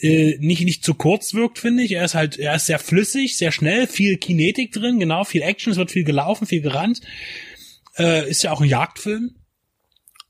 äh, 0.00 0.36
nicht 0.38 0.62
nicht 0.62 0.84
zu 0.84 0.94
kurz 0.94 1.34
wirkt, 1.34 1.58
finde 1.58 1.82
ich. 1.82 1.92
Er 1.92 2.04
ist 2.04 2.14
halt, 2.14 2.38
er 2.38 2.54
ist 2.54 2.66
sehr 2.66 2.78
flüssig, 2.78 3.36
sehr 3.36 3.52
schnell, 3.52 3.86
viel 3.86 4.16
Kinetik 4.16 4.72
drin, 4.72 4.98
genau, 5.00 5.24
viel 5.24 5.42
Action, 5.42 5.72
es 5.72 5.78
wird 5.78 5.90
viel 5.90 6.04
gelaufen, 6.04 6.46
viel 6.46 6.62
gerannt. 6.62 7.00
Äh, 8.00 8.30
ist 8.30 8.42
ja 8.42 8.52
auch 8.52 8.60
ein 8.60 8.68
Jagdfilm. 8.68 9.36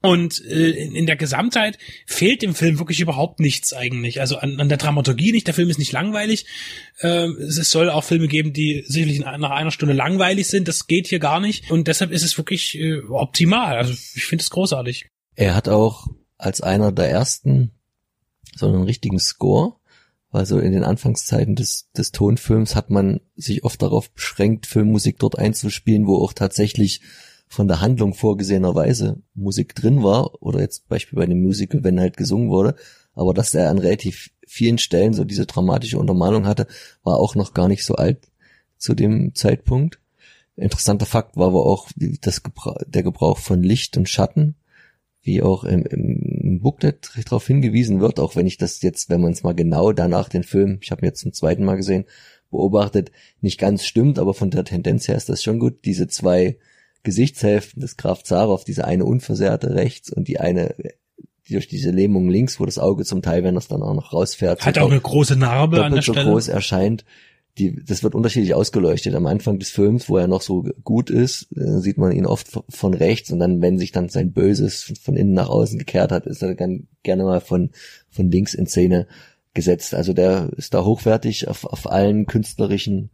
Und 0.02 0.42
äh, 0.46 0.70
in, 0.70 1.04
der 1.04 1.16
Gesamtheit 1.16 1.76
fehlt 2.06 2.40
dem 2.40 2.54
Film 2.54 2.78
wirklich 2.78 3.00
überhaupt 3.00 3.38
nichts 3.38 3.74
eigentlich. 3.74 4.20
Also 4.20 4.38
an, 4.38 4.58
an 4.58 4.70
der 4.70 4.78
Dramaturgie 4.78 5.30
nicht. 5.30 5.46
Der 5.46 5.52
Film 5.52 5.68
ist 5.68 5.78
nicht 5.78 5.92
langweilig. 5.92 6.46
Äh, 7.00 7.26
es 7.26 7.70
soll 7.70 7.90
auch 7.90 8.02
Filme 8.02 8.26
geben, 8.26 8.54
die 8.54 8.82
sicherlich 8.86 9.20
nach 9.20 9.50
einer 9.50 9.70
Stunde 9.70 9.94
langweilig 9.94 10.48
sind. 10.48 10.68
Das 10.68 10.86
geht 10.86 11.06
hier 11.06 11.18
gar 11.18 11.38
nicht. 11.38 11.70
Und 11.70 11.86
deshalb 11.86 12.12
ist 12.12 12.22
es 12.22 12.38
wirklich 12.38 12.78
äh, 12.78 13.00
optimal. 13.10 13.76
Also 13.76 13.92
ich 13.92 14.24
finde 14.24 14.42
es 14.42 14.48
großartig. 14.48 15.06
Er 15.36 15.54
hat 15.54 15.68
auch 15.68 16.06
als 16.38 16.62
einer 16.62 16.92
der 16.92 17.10
ersten 17.10 17.72
so 18.56 18.68
einen 18.68 18.84
richtigen 18.84 19.18
Score. 19.18 19.74
Also 20.30 20.60
in 20.60 20.72
den 20.72 20.84
Anfangszeiten 20.84 21.56
des, 21.56 21.90
des 21.92 22.12
Tonfilms 22.12 22.74
hat 22.74 22.88
man 22.88 23.20
sich 23.36 23.64
oft 23.64 23.82
darauf 23.82 24.10
beschränkt, 24.12 24.66
Filmmusik 24.66 25.18
dort 25.18 25.38
einzuspielen, 25.38 26.06
wo 26.06 26.22
auch 26.22 26.32
tatsächlich 26.32 27.02
von 27.50 27.66
der 27.66 27.80
Handlung 27.80 28.14
vorgesehenerweise 28.14 29.20
Musik 29.34 29.74
drin 29.74 30.04
war, 30.04 30.40
oder 30.40 30.60
jetzt 30.60 30.88
Beispiel 30.88 31.16
bei 31.16 31.24
einem 31.24 31.42
Musical, 31.42 31.82
wenn 31.82 31.98
halt 31.98 32.16
gesungen 32.16 32.48
wurde, 32.48 32.76
aber 33.12 33.34
dass 33.34 33.52
er 33.54 33.70
an 33.70 33.78
relativ 33.78 34.30
vielen 34.46 34.78
Stellen 34.78 35.14
so 35.14 35.24
diese 35.24 35.46
dramatische 35.46 35.98
Untermalung 35.98 36.46
hatte, 36.46 36.68
war 37.02 37.18
auch 37.18 37.34
noch 37.34 37.52
gar 37.52 37.66
nicht 37.66 37.84
so 37.84 37.96
alt 37.96 38.28
zu 38.78 38.94
dem 38.94 39.34
Zeitpunkt. 39.34 39.98
Interessanter 40.54 41.06
Fakt 41.06 41.36
war 41.36 41.48
aber 41.48 41.66
auch 41.66 41.88
das 42.20 42.44
Gebra 42.44 42.78
der 42.86 43.02
Gebrauch 43.02 43.38
von 43.38 43.64
Licht 43.64 43.96
und 43.96 44.08
Schatten, 44.08 44.54
wie 45.20 45.42
auch 45.42 45.64
im, 45.64 45.84
im 45.86 46.60
Booklet 46.60 47.10
darauf 47.24 47.48
hingewiesen 47.48 48.00
wird, 48.00 48.20
auch 48.20 48.36
wenn 48.36 48.46
ich 48.46 48.58
das 48.58 48.80
jetzt, 48.80 49.10
wenn 49.10 49.20
man 49.20 49.32
es 49.32 49.42
mal 49.42 49.56
genau 49.56 49.92
danach 49.92 50.28
den 50.28 50.44
Film, 50.44 50.78
ich 50.82 50.92
habe 50.92 51.02
ihn 51.02 51.06
jetzt 51.06 51.20
zum 51.20 51.32
zweiten 51.32 51.64
Mal 51.64 51.76
gesehen, 51.76 52.04
beobachtet, 52.48 53.10
nicht 53.40 53.58
ganz 53.58 53.84
stimmt, 53.84 54.20
aber 54.20 54.34
von 54.34 54.50
der 54.50 54.64
Tendenz 54.64 55.08
her 55.08 55.16
ist 55.16 55.28
das 55.28 55.42
schon 55.42 55.58
gut. 55.58 55.84
Diese 55.84 56.06
zwei 56.06 56.56
Gesichtshälften 57.02 57.80
des 57.80 57.96
Graf 57.96 58.22
Zarow, 58.22 58.62
diese 58.64 58.84
eine 58.84 59.04
unversehrte 59.04 59.74
rechts 59.74 60.12
und 60.12 60.28
die 60.28 60.40
eine 60.40 60.74
die 61.50 61.54
durch 61.54 61.68
diese 61.68 61.90
Lähmung 61.90 62.28
links, 62.28 62.60
wo 62.60 62.64
das 62.64 62.78
Auge 62.78 63.04
zum 63.04 63.22
Teil, 63.22 63.42
wenn 63.42 63.56
das 63.56 63.68
dann 63.68 63.82
auch 63.82 63.94
noch 63.94 64.12
rausfährt, 64.12 64.64
hat 64.64 64.78
auch 64.78 64.90
eine 64.90 65.00
große 65.00 65.36
Narbe 65.36 65.84
an 65.84 65.92
der 65.92 66.02
so 66.02 66.12
Stelle. 66.12 66.30
groß 66.30 66.48
erscheint. 66.48 67.04
Die, 67.58 67.84
das 67.84 68.04
wird 68.04 68.14
unterschiedlich 68.14 68.54
ausgeleuchtet. 68.54 69.14
Am 69.14 69.26
Anfang 69.26 69.58
des 69.58 69.70
Films, 69.70 70.08
wo 70.08 70.16
er 70.16 70.28
noch 70.28 70.40
so 70.40 70.64
gut 70.84 71.10
ist, 71.10 71.48
äh, 71.56 71.80
sieht 71.80 71.98
man 71.98 72.12
ihn 72.12 72.24
oft 72.24 72.48
von 72.68 72.94
rechts 72.94 73.32
und 73.32 73.40
dann, 73.40 73.60
wenn 73.60 73.78
sich 73.78 73.90
dann 73.90 74.08
sein 74.08 74.32
Böses 74.32 74.92
von 75.02 75.16
innen 75.16 75.34
nach 75.34 75.48
außen 75.48 75.78
gekehrt 75.78 76.12
hat, 76.12 76.26
ist 76.26 76.42
er 76.42 76.54
dann 76.54 76.86
gerne 77.02 77.24
mal 77.24 77.40
von, 77.40 77.70
von 78.08 78.30
links 78.30 78.54
in 78.54 78.66
Szene 78.66 79.08
gesetzt. 79.52 79.94
Also 79.94 80.12
der 80.12 80.50
ist 80.56 80.74
da 80.74 80.84
hochwertig 80.84 81.48
auf, 81.48 81.64
auf 81.64 81.90
allen 81.90 82.26
künstlerischen 82.26 83.10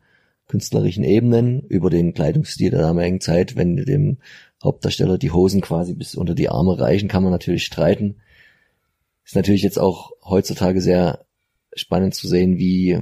künstlerischen 0.48 1.04
Ebenen 1.04 1.60
über 1.62 1.90
den 1.90 2.14
Kleidungsstil 2.14 2.70
der 2.70 2.80
damaligen 2.80 3.20
Zeit. 3.20 3.56
Wenn 3.56 3.76
dem 3.76 4.18
Hauptdarsteller 4.62 5.18
die 5.18 5.32
Hosen 5.32 5.60
quasi 5.60 5.94
bis 5.94 6.14
unter 6.14 6.34
die 6.34 6.48
Arme 6.48 6.78
reichen, 6.78 7.08
kann 7.08 7.22
man 7.22 7.32
natürlich 7.32 7.64
streiten. 7.64 8.16
Ist 9.24 9.36
natürlich 9.36 9.62
jetzt 9.62 9.78
auch 9.78 10.12
heutzutage 10.24 10.80
sehr 10.80 11.26
spannend 11.74 12.14
zu 12.14 12.28
sehen, 12.28 12.58
wie 12.58 13.00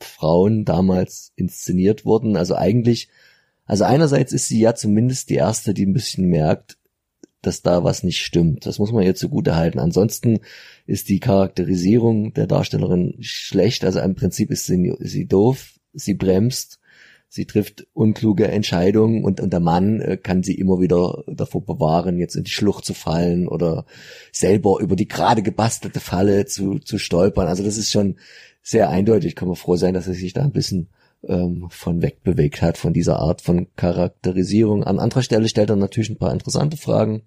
Frauen 0.00 0.64
damals 0.64 1.32
inszeniert 1.36 2.04
wurden. 2.04 2.36
Also 2.36 2.54
eigentlich, 2.54 3.08
also 3.64 3.84
einerseits 3.84 4.32
ist 4.32 4.46
sie 4.46 4.60
ja 4.60 4.74
zumindest 4.74 5.30
die 5.30 5.34
erste, 5.34 5.74
die 5.74 5.86
ein 5.86 5.92
bisschen 5.92 6.26
merkt, 6.26 6.78
dass 7.42 7.62
da 7.62 7.84
was 7.84 8.02
nicht 8.02 8.20
stimmt. 8.20 8.66
Das 8.66 8.78
muss 8.78 8.92
man 8.92 9.04
ihr 9.04 9.14
zugute 9.14 9.56
halten. 9.56 9.78
Ansonsten 9.78 10.40
ist 10.86 11.08
die 11.08 11.20
Charakterisierung 11.20 12.32
der 12.34 12.46
Darstellerin 12.46 13.16
schlecht. 13.20 13.84
Also 13.84 14.00
im 14.00 14.14
Prinzip 14.14 14.50
ist 14.50 14.66
sie, 14.66 14.88
ist 14.98 15.12
sie 15.12 15.26
doof, 15.26 15.77
sie 15.92 16.14
bremst, 16.14 16.80
sie 17.28 17.44
trifft 17.44 17.86
unkluge 17.92 18.48
Entscheidungen 18.48 19.24
und, 19.24 19.40
und 19.40 19.52
der 19.52 19.60
Mann 19.60 20.00
äh, 20.00 20.16
kann 20.16 20.42
sie 20.42 20.54
immer 20.54 20.80
wieder 20.80 21.24
davor 21.26 21.64
bewahren, 21.64 22.18
jetzt 22.18 22.36
in 22.36 22.44
die 22.44 22.50
Schlucht 22.50 22.84
zu 22.84 22.94
fallen 22.94 23.48
oder 23.48 23.84
selber 24.32 24.80
über 24.80 24.96
die 24.96 25.08
gerade 25.08 25.42
gebastelte 25.42 26.00
Falle 26.00 26.46
zu, 26.46 26.78
zu 26.78 26.98
stolpern. 26.98 27.46
Also 27.46 27.62
das 27.62 27.76
ist 27.76 27.90
schon 27.90 28.16
sehr 28.62 28.88
eindeutig. 28.88 29.36
Kann 29.36 29.48
man 29.48 29.56
froh 29.56 29.76
sein, 29.76 29.94
dass 29.94 30.08
er 30.08 30.14
sich 30.14 30.32
da 30.32 30.42
ein 30.42 30.52
bisschen 30.52 30.88
ähm, 31.26 31.66
von 31.70 32.02
wegbewegt 32.02 32.62
hat, 32.62 32.78
von 32.78 32.92
dieser 32.92 33.18
Art 33.18 33.42
von 33.42 33.68
Charakterisierung. 33.76 34.84
An 34.84 34.98
anderer 34.98 35.22
Stelle 35.22 35.48
stellt 35.48 35.70
er 35.70 35.76
natürlich 35.76 36.10
ein 36.10 36.18
paar 36.18 36.32
interessante 36.32 36.76
Fragen 36.76 37.22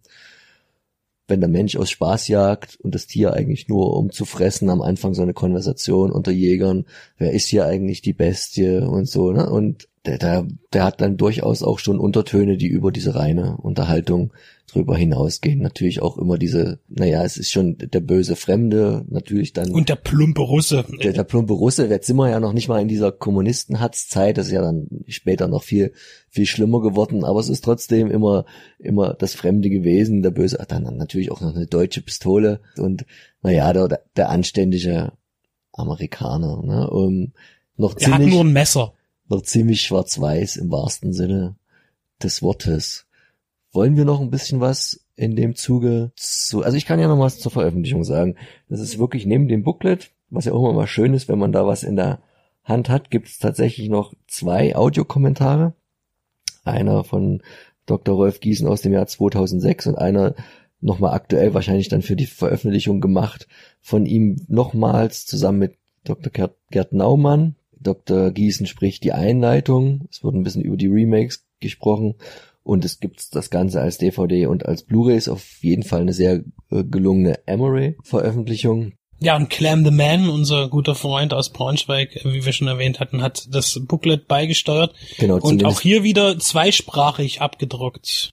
wenn 1.32 1.40
der 1.40 1.49
Mensch 1.49 1.76
aus 1.76 1.90
Spaß 1.90 2.28
jagt 2.28 2.78
und 2.82 2.94
das 2.94 3.08
Tier 3.08 3.34
eigentlich 3.34 3.68
nur 3.68 3.98
um 3.98 4.12
zu 4.12 4.26
fressen, 4.26 4.70
am 4.70 4.84
Anfang 4.84 5.16
so 5.16 5.24
eine 5.24 5.34
Konversation 5.34 6.12
unter 6.12 6.32
Jägern, 6.32 6.86
wer 7.18 7.32
ist 7.32 7.48
hier 7.48 7.66
eigentlich 7.66 8.02
die 8.02 8.14
Bestie 8.14 8.78
und 8.78 9.08
so, 9.08 9.32
ne? 9.32 9.49
Und 9.49 9.88
der, 10.06 10.18
der, 10.18 10.48
der 10.74 10.84
hat 10.84 10.99
dann 10.99 11.18
durchaus 11.18 11.64
auch 11.64 11.80
schon 11.80 11.99
Untertöne, 11.99 12.58
die 12.58 12.68
über 12.68 12.91
diese 12.91 13.16
reine 13.16 13.58
Unterhaltung 13.58 14.34
drüber 14.73 14.95
hinausgehen. 14.95 15.60
Natürlich 15.60 16.02
auch 16.02 16.18
immer 16.18 16.38
diese, 16.38 16.80
naja, 16.88 17.23
es 17.23 17.38
ist 17.38 17.52
schon 17.52 17.77
der 17.77 17.99
böse 17.99 18.35
Fremde, 18.35 19.06
natürlich 19.10 19.53
dann. 19.53 19.72
Und 19.72 19.89
der 19.89 19.95
plumpe 19.95 20.41
Russe. 20.41 20.85
Der, 21.03 21.14
der 21.14 21.23
plumpe 21.23 21.53
Russe, 21.53 21.88
jetzt 21.88 22.07
sind 22.07 22.18
wir 22.18 22.30
ja 22.30 22.39
noch 22.39 22.53
nicht 22.53 22.68
mal 22.68 22.81
in 22.81 22.88
dieser 22.88 23.11
Kommunistenhatzzeit, 23.11 24.38
das 24.38 24.48
ist 24.48 24.53
ja 24.53 24.61
dann 24.61 24.88
später 25.07 25.48
noch 25.48 25.64
viel, 25.64 25.93
viel 26.30 26.45
schlimmer 26.45 26.81
geworden, 26.81 27.23
aber 27.23 27.39
es 27.39 27.49
ist 27.49 27.64
trotzdem 27.64 28.10
immer, 28.10 28.45
immer 28.80 29.14
das 29.14 29.35
Fremde 29.35 29.69
gewesen, 29.69 30.22
der 30.22 30.31
böse, 30.31 30.64
dann 30.68 30.84
natürlich 30.98 31.31
auch 31.31 31.41
noch 31.41 31.56
eine 31.56 31.68
deutsche 31.68 32.02
Pistole 32.02 32.61
und, 32.77 33.06
naja, 33.41 33.73
der, 33.73 34.02
der 34.15 34.30
anständige 34.30 35.14
Amerikaner, 35.73 36.61
ne, 36.64 36.89
um, 36.89 37.34
noch 37.77 37.95
ziemlich. 37.95 38.19
Er 38.19 38.26
hat 38.26 38.34
nur 38.34 38.43
ein 38.43 38.53
Messer 38.53 38.93
noch 39.31 39.41
ziemlich 39.41 39.81
schwarz-weiß 39.81 40.57
im 40.57 40.69
wahrsten 40.69 41.14
Sinne 41.14 41.56
des 42.22 42.43
Wortes. 42.43 43.07
Wollen 43.72 43.95
wir 43.95 44.06
noch 44.06 44.19
ein 44.19 44.31
bisschen 44.31 44.60
was 44.60 45.06
in 45.15 45.35
dem 45.35 45.56
Zuge 45.56 46.11
zu, 46.15 46.64
also 46.64 46.77
ich 46.77 46.85
kann 46.85 46.99
ja 46.99 47.07
noch 47.07 47.19
was 47.19 47.39
zur 47.39 47.52
Veröffentlichung 47.52 48.03
sagen. 48.03 48.35
Das 48.69 48.80
ist 48.80 48.99
wirklich 48.99 49.26
neben 49.26 49.48
dem 49.48 49.64
Booklet, 49.64 50.11
was 50.30 50.45
ja 50.45 50.53
auch 50.53 50.60
immer 50.60 50.73
mal 50.73 50.88
schön 50.88 51.14
ist, 51.14 51.30
wenn 51.30 51.39
man 51.39 51.52
da 51.52 51.65
was 51.65 51.84
in 51.84 51.95
der 51.95 52.19
Hand 52.64 52.89
hat, 52.89 53.10
gibt 53.10 53.27
es 53.27 53.39
tatsächlich 53.39 53.89
noch 53.89 54.14
zwei 54.27 54.76
Audiokommentare. 54.76 55.73
Einer 56.64 57.03
von 57.03 57.41
Dr. 57.85 58.15
Rolf 58.15 58.39
Giesen 58.39 58.68
aus 58.68 58.81
dem 58.81 58.93
Jahr 58.93 59.07
2006 59.07 59.88
und 59.88 59.95
einer 59.95 60.35
nochmal 60.80 61.14
aktuell 61.14 61.53
wahrscheinlich 61.53 61.89
dann 61.89 62.02
für 62.02 62.15
die 62.15 62.26
Veröffentlichung 62.26 63.02
gemacht 63.02 63.48
von 63.81 64.06
ihm 64.06 64.38
nochmals 64.48 65.26
zusammen 65.26 65.60
mit 65.60 65.76
Dr. 66.03 66.49
Gerd 66.69 66.93
Naumann, 66.93 67.56
Dr. 67.81 68.31
Giesen 68.31 68.68
spricht 68.68 69.03
die 69.03 69.14
Einleitung. 69.14 70.07
Es 70.10 70.23
wird 70.23 70.35
ein 70.35 70.43
bisschen 70.43 70.61
über 70.61 70.77
die 70.77 70.88
Remakes 70.88 71.45
gesprochen. 71.60 72.15
Und 72.63 72.85
es 72.85 72.99
gibt 72.99 73.35
das 73.35 73.49
Ganze 73.49 73.81
als 73.81 73.97
DVD 73.97 74.45
und 74.45 74.65
als 74.65 74.83
Blu-ray 74.83 75.17
ist 75.17 75.29
auf 75.29 75.43
jeden 75.61 75.83
Fall 75.83 76.01
eine 76.01 76.13
sehr 76.13 76.43
äh, 76.69 76.83
gelungene 76.83 77.47
Emory-Veröffentlichung. 77.47 78.93
Ja, 79.19 79.35
und 79.35 79.49
Clam 79.49 79.83
the 79.83 79.91
Man, 79.91 80.29
unser 80.29 80.67
guter 80.69 80.95
Freund 80.95 81.33
aus 81.33 81.51
Braunschweig, 81.51 82.21
wie 82.23 82.45
wir 82.45 82.53
schon 82.53 82.67
erwähnt 82.67 82.99
hatten, 82.99 83.21
hat 83.21 83.47
das 83.51 83.79
Booklet 83.88 84.27
beigesteuert. 84.27 84.95
Genau. 85.19 85.38
Und 85.38 85.63
auch 85.63 85.79
hier 85.79 86.03
wieder 86.03 86.39
zweisprachig 86.39 87.41
abgedruckt. 87.41 88.31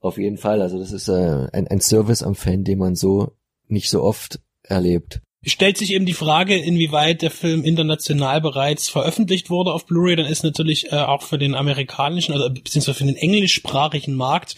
Auf 0.00 0.16
jeden 0.16 0.38
Fall. 0.38 0.62
Also 0.62 0.78
das 0.78 0.92
ist 0.92 1.08
äh, 1.08 1.48
ein, 1.52 1.66
ein 1.66 1.80
Service 1.80 2.22
am 2.22 2.36
Fan, 2.36 2.62
den 2.62 2.78
man 2.78 2.94
so 2.94 3.32
nicht 3.66 3.90
so 3.90 4.02
oft 4.02 4.40
erlebt 4.62 5.20
stellt 5.44 5.78
sich 5.78 5.92
eben 5.92 6.04
die 6.04 6.14
Frage, 6.14 6.56
inwieweit 6.56 7.22
der 7.22 7.30
Film 7.30 7.62
international 7.62 8.40
bereits 8.40 8.88
veröffentlicht 8.88 9.50
wurde 9.50 9.72
auf 9.72 9.86
Blu-ray. 9.86 10.16
Dann 10.16 10.26
ist 10.26 10.42
natürlich 10.42 10.90
äh, 10.90 10.96
auch 10.96 11.22
für 11.22 11.38
den 11.38 11.54
amerikanischen, 11.54 12.34
also 12.34 12.50
beziehungsweise 12.50 12.98
für 12.98 13.04
den 13.04 13.16
englischsprachigen 13.16 14.14
Markt 14.14 14.56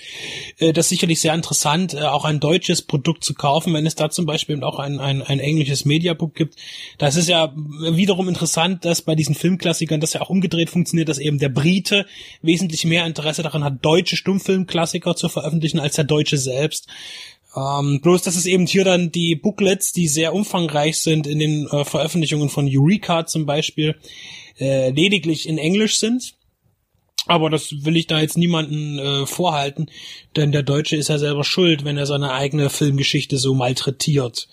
äh, 0.59 0.73
das 0.73 0.89
sicherlich 0.89 1.21
sehr 1.21 1.35
interessant, 1.35 1.93
äh, 1.93 2.01
auch 2.01 2.25
ein 2.25 2.41
deutsches 2.41 2.81
Produkt 2.81 3.25
zu 3.25 3.35
kaufen, 3.35 3.75
wenn 3.75 3.85
es 3.85 3.95
da 3.95 4.09
zum 4.09 4.25
Beispiel 4.25 4.55
eben 4.55 4.65
auch 4.65 4.79
ein, 4.79 5.01
ein, 5.01 5.23
ein 5.23 5.39
englisches 5.39 5.85
Mediabook 5.85 6.35
gibt. 6.35 6.57
Das 6.97 7.17
ist 7.17 7.29
ja 7.29 7.53
wiederum 7.55 8.29
interessant, 8.29 8.87
dass 8.87 9.03
bei 9.03 9.15
diesen 9.15 9.35
Filmklassikern 9.35 10.01
das 10.01 10.15
ja 10.15 10.23
auch 10.23 10.31
umgedreht 10.31 10.71
funktioniert, 10.71 11.11
dass 11.11 11.19
eben 11.19 11.39
der 11.39 11.51
Brite 11.51 12.07
wesentlich 12.41 12.87
mehr 12.87 13.05
Interesse 13.05 13.43
daran 13.43 13.65
hat, 13.65 13.85
deutsche 13.85 14.17
Stummfilmklassiker 14.17 15.15
zu 15.15 15.29
veröffentlichen, 15.29 15.79
als 15.79 15.97
der 15.97 16.05
Deutsche 16.05 16.39
selbst. 16.39 16.89
Ähm, 17.57 18.01
bloß, 18.01 18.23
dass 18.23 18.37
es 18.37 18.47
eben 18.47 18.67
hier 18.67 18.85
dann 18.85 19.11
die 19.11 19.35
Booklets, 19.35 19.93
die 19.93 20.09
sehr 20.09 20.35
umfangreich 20.35 21.01
sind 21.01 21.27
in 21.27 21.39
den 21.39 21.67
äh, 21.67 21.85
Veröffentlichungen 21.85 22.49
von 22.49 22.69
Eureka 22.71 23.27
zum 23.27 23.45
Beispiel, 23.47 23.97
äh, 24.59 24.91
lediglich 24.91 25.49
in 25.49 25.59
Englisch 25.59 25.99
sind. 25.99 26.35
Aber 27.27 27.51
das 27.51 27.85
will 27.85 27.97
ich 27.97 28.07
da 28.07 28.21
jetzt 28.21 28.39
niemanden 28.39 28.99
äh, 28.99 29.27
vorhalten, 29.27 29.91
denn 30.37 30.53
der 30.53 30.63
Deutsche 30.63 30.97
ist 30.97 31.09
ja 31.09 31.19
selber 31.19 31.45
schuld, 31.45 31.85
wenn 31.85 31.99
er 31.99 32.07
seine 32.07 32.33
eigene 32.33 32.71
Filmgeschichte 32.71 33.37
so 33.37 33.55
malträtiert 33.55 34.49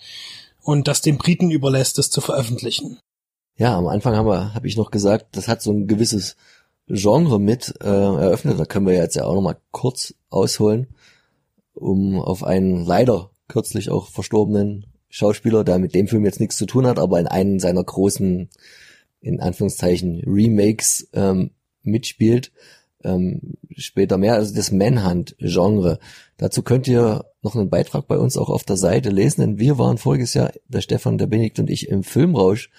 und 0.62 0.86
das 0.86 1.00
den 1.00 1.18
Briten 1.18 1.50
überlässt, 1.50 1.98
es 1.98 2.10
zu 2.10 2.20
veröffentlichen. 2.20 2.98
Ja, 3.56 3.76
am 3.76 3.86
Anfang 3.86 4.14
habe 4.14 4.68
ich 4.68 4.76
noch 4.76 4.90
gesagt, 4.90 5.36
das 5.36 5.48
hat 5.48 5.62
so 5.62 5.72
ein 5.72 5.86
gewisses 5.86 6.36
Genre 6.88 7.40
mit 7.40 7.74
äh, 7.80 7.86
eröffnet. 7.88 8.60
Da 8.60 8.64
können 8.64 8.86
wir 8.86 8.94
jetzt 8.94 9.16
ja 9.16 9.24
auch 9.24 9.34
noch 9.34 9.42
mal 9.42 9.56
kurz 9.72 10.14
ausholen 10.30 10.88
um 11.78 12.20
auf 12.20 12.44
einen 12.44 12.84
leider 12.84 13.30
kürzlich 13.48 13.90
auch 13.90 14.08
verstorbenen 14.08 14.86
Schauspieler, 15.08 15.64
der 15.64 15.78
mit 15.78 15.94
dem 15.94 16.06
Film 16.08 16.24
jetzt 16.24 16.40
nichts 16.40 16.56
zu 16.56 16.66
tun 16.66 16.86
hat, 16.86 16.98
aber 16.98 17.18
in 17.18 17.26
einen 17.26 17.60
seiner 17.60 17.82
großen, 17.82 18.50
in 19.20 19.40
Anführungszeichen, 19.40 20.22
Remakes 20.26 21.08
ähm, 21.14 21.50
mitspielt. 21.82 22.52
ähm, 23.04 23.54
später 23.76 24.18
mehr, 24.18 24.34
also 24.34 24.54
das 24.54 24.72
Manhunt-Genre. 24.72 25.98
Dazu 26.36 26.62
könnt 26.62 26.88
ihr 26.88 27.24
noch 27.42 27.54
einen 27.54 27.70
Beitrag 27.70 28.08
bei 28.08 28.18
uns 28.18 28.36
auch 28.36 28.50
auf 28.50 28.64
der 28.64 28.76
Seite 28.76 29.10
lesen, 29.10 29.40
denn 29.40 29.58
wir 29.58 29.78
waren 29.78 29.98
voriges 29.98 30.34
Jahr, 30.34 30.52
der 30.66 30.80
Stefan, 30.80 31.18
der 31.18 31.26
Benedikt 31.26 31.58
und 31.58 31.70
ich, 31.70 31.88
im 31.88 32.02
Filmrausch 32.02 32.70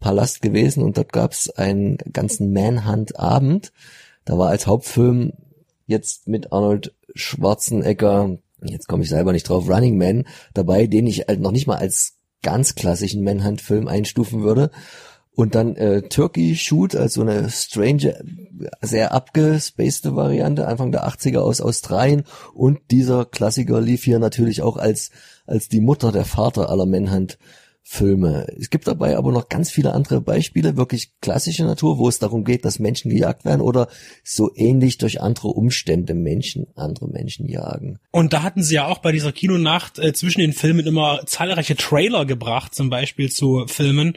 Palast 0.00 0.42
gewesen 0.42 0.82
und 0.82 0.96
dort 0.96 1.12
gab 1.12 1.32
es 1.32 1.50
einen 1.50 1.96
ganzen 2.12 2.52
Manhunt-Abend. 2.52 3.72
Da 4.24 4.38
war 4.38 4.50
als 4.50 4.66
Hauptfilm 4.66 5.32
jetzt 5.86 6.28
mit 6.28 6.52
Arnold 6.52 6.94
Schwarzenegger, 7.14 8.38
jetzt 8.68 8.88
komme 8.88 9.02
ich 9.02 9.08
selber 9.08 9.32
nicht 9.32 9.48
drauf, 9.48 9.68
Running 9.68 9.98
Man 9.98 10.24
dabei, 10.52 10.86
den 10.86 11.06
ich 11.06 11.26
halt 11.28 11.40
noch 11.40 11.52
nicht 11.52 11.66
mal 11.66 11.76
als 11.76 12.14
ganz 12.42 12.74
klassischen 12.74 13.24
Manhunt-Film 13.24 13.88
einstufen 13.88 14.42
würde. 14.42 14.70
Und 15.36 15.56
dann 15.56 15.74
äh, 15.74 16.02
Turkey 16.02 16.54
Shoot, 16.54 16.94
also 16.94 17.22
eine 17.22 17.50
strange, 17.50 18.14
sehr 18.80 19.12
abgespacede 19.12 20.14
Variante, 20.14 20.68
Anfang 20.68 20.92
der 20.92 21.08
80er 21.08 21.38
aus 21.38 21.60
Australien. 21.60 22.22
Und 22.52 22.78
dieser 22.92 23.24
Klassiker 23.24 23.80
lief 23.80 24.04
hier 24.04 24.20
natürlich 24.20 24.62
auch 24.62 24.76
als, 24.76 25.10
als 25.44 25.68
die 25.68 25.80
Mutter, 25.80 26.12
der 26.12 26.24
Vater 26.24 26.70
aller 26.70 26.86
Manhunt 26.86 27.38
Filme. 27.86 28.46
Es 28.58 28.70
gibt 28.70 28.86
dabei 28.86 29.16
aber 29.18 29.30
noch 29.30 29.50
ganz 29.50 29.70
viele 29.70 29.92
andere 29.92 30.22
Beispiele, 30.22 30.78
wirklich 30.78 31.12
klassische 31.20 31.64
Natur, 31.64 31.98
wo 31.98 32.08
es 32.08 32.18
darum 32.18 32.42
geht, 32.42 32.64
dass 32.64 32.78
Menschen 32.78 33.10
gejagt 33.10 33.44
werden 33.44 33.60
oder 33.60 33.88
so 34.24 34.50
ähnlich 34.56 34.96
durch 34.96 35.20
andere 35.20 35.48
Umstände 35.48 36.14
Menschen 36.14 36.66
andere 36.74 37.08
Menschen 37.08 37.46
jagen. 37.46 37.98
Und 38.10 38.32
da 38.32 38.42
hatten 38.42 38.62
sie 38.62 38.76
ja 38.76 38.86
auch 38.86 38.98
bei 38.98 39.12
dieser 39.12 39.32
Kinonacht 39.32 39.98
äh, 39.98 40.14
zwischen 40.14 40.40
den 40.40 40.54
Filmen 40.54 40.86
immer 40.86 41.20
zahlreiche 41.26 41.76
Trailer 41.76 42.24
gebracht, 42.24 42.74
zum 42.74 42.88
Beispiel 42.88 43.30
zu 43.30 43.66
Filmen, 43.66 44.16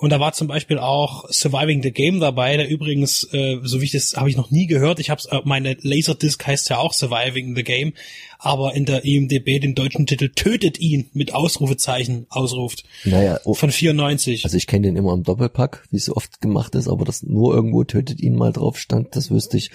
und 0.00 0.10
da 0.10 0.20
war 0.20 0.32
zum 0.32 0.46
Beispiel 0.46 0.78
auch 0.78 1.28
Surviving 1.28 1.82
the 1.82 1.90
Game 1.90 2.20
dabei, 2.20 2.56
der 2.56 2.68
übrigens, 2.68 3.24
äh, 3.32 3.58
so 3.64 3.80
wie 3.80 3.84
ich 3.86 3.90
das 3.90 4.14
habe 4.16 4.30
ich 4.30 4.36
noch 4.36 4.52
nie 4.52 4.68
gehört. 4.68 5.00
Ich 5.00 5.10
habe 5.10 5.20
äh, 5.32 5.40
meine 5.44 5.76
Laserdisc 5.80 6.46
heißt 6.46 6.70
ja 6.70 6.78
auch 6.78 6.92
Surviving 6.92 7.56
the 7.56 7.64
Game, 7.64 7.94
aber 8.38 8.76
in 8.76 8.84
der 8.84 9.04
IMDb 9.04 9.60
den 9.60 9.74
deutschen 9.74 10.06
Titel 10.06 10.28
Tötet 10.28 10.78
ihn 10.78 11.10
mit 11.14 11.34
Ausrufezeichen 11.34 12.26
ausruft. 12.28 12.84
Naja, 13.04 13.40
oh, 13.44 13.54
von 13.54 13.72
94. 13.72 14.44
Also 14.44 14.56
ich 14.56 14.68
kenne 14.68 14.86
den 14.86 14.94
immer 14.94 15.12
im 15.14 15.24
Doppelpack, 15.24 15.84
wie 15.90 15.96
es 15.96 16.04
so 16.04 16.14
oft 16.14 16.40
gemacht 16.40 16.76
ist, 16.76 16.86
aber 16.86 17.04
dass 17.04 17.24
nur 17.24 17.52
irgendwo 17.52 17.82
Tötet 17.82 18.20
ihn 18.20 18.36
mal 18.36 18.52
drauf 18.52 18.78
stand, 18.78 19.16
das 19.16 19.32
wüsste 19.32 19.56
ich, 19.56 19.72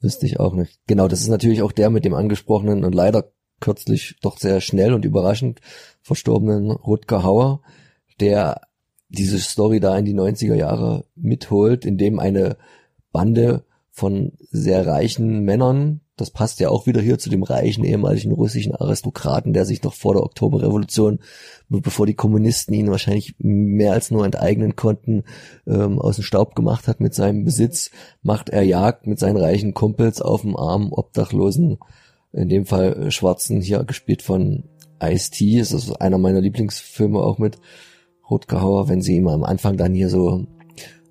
wüsste 0.00 0.24
ich 0.24 0.40
auch 0.40 0.54
nicht. 0.54 0.78
Genau, 0.86 1.08
das 1.08 1.20
ist 1.20 1.28
natürlich 1.28 1.60
auch 1.60 1.72
der 1.72 1.90
mit 1.90 2.06
dem 2.06 2.14
angesprochenen 2.14 2.86
und 2.86 2.94
leider 2.94 3.32
kürzlich 3.60 4.16
doch 4.22 4.38
sehr 4.38 4.62
schnell 4.62 4.94
und 4.94 5.04
überraschend 5.04 5.60
verstorbenen 6.00 6.70
Rutger 6.70 7.22
Hauer, 7.22 7.60
der 8.18 8.62
diese 9.08 9.38
Story 9.38 9.80
da 9.80 9.96
in 9.96 10.04
die 10.04 10.14
90er 10.14 10.54
Jahre 10.54 11.04
mitholt, 11.16 11.84
in 11.84 11.98
dem 11.98 12.18
eine 12.18 12.56
Bande 13.12 13.64
von 13.90 14.32
sehr 14.50 14.86
reichen 14.86 15.40
Männern, 15.40 16.00
das 16.18 16.30
passt 16.30 16.58
ja 16.58 16.68
auch 16.68 16.86
wieder 16.86 17.00
hier 17.00 17.18
zu 17.18 17.30
dem 17.30 17.44
reichen 17.44 17.84
ehemaligen 17.84 18.32
russischen 18.32 18.74
Aristokraten, 18.74 19.52
der 19.52 19.64
sich 19.64 19.82
noch 19.82 19.94
vor 19.94 20.14
der 20.14 20.24
Oktoberrevolution, 20.24 21.20
bevor 21.68 22.06
die 22.06 22.14
Kommunisten 22.14 22.74
ihn 22.74 22.90
wahrscheinlich 22.90 23.36
mehr 23.38 23.92
als 23.92 24.10
nur 24.10 24.24
enteignen 24.24 24.74
konnten, 24.74 25.22
ähm, 25.66 26.00
aus 26.00 26.16
dem 26.16 26.24
Staub 26.24 26.56
gemacht 26.56 26.88
hat 26.88 27.00
mit 27.00 27.14
seinem 27.14 27.44
Besitz, 27.44 27.90
macht 28.22 28.50
er 28.50 28.62
Jagd 28.62 29.06
mit 29.06 29.20
seinen 29.20 29.36
reichen 29.36 29.74
Kumpels 29.74 30.20
auf 30.20 30.42
dem 30.42 30.56
armen 30.56 30.92
Obdachlosen, 30.92 31.78
in 32.32 32.48
dem 32.48 32.66
Fall 32.66 33.10
Schwarzen, 33.10 33.60
hier 33.60 33.84
gespielt 33.84 34.22
von 34.22 34.64
Ice-T, 35.00 35.58
ist 35.58 35.72
das 35.72 35.92
einer 35.92 36.18
meiner 36.18 36.40
Lieblingsfilme 36.40 37.20
auch 37.20 37.38
mit 37.38 37.58
Rutger 38.30 38.88
wenn 38.88 39.02
sie 39.02 39.16
ihm 39.16 39.28
am 39.28 39.44
Anfang 39.44 39.76
dann 39.76 39.94
hier 39.94 40.08
so 40.08 40.46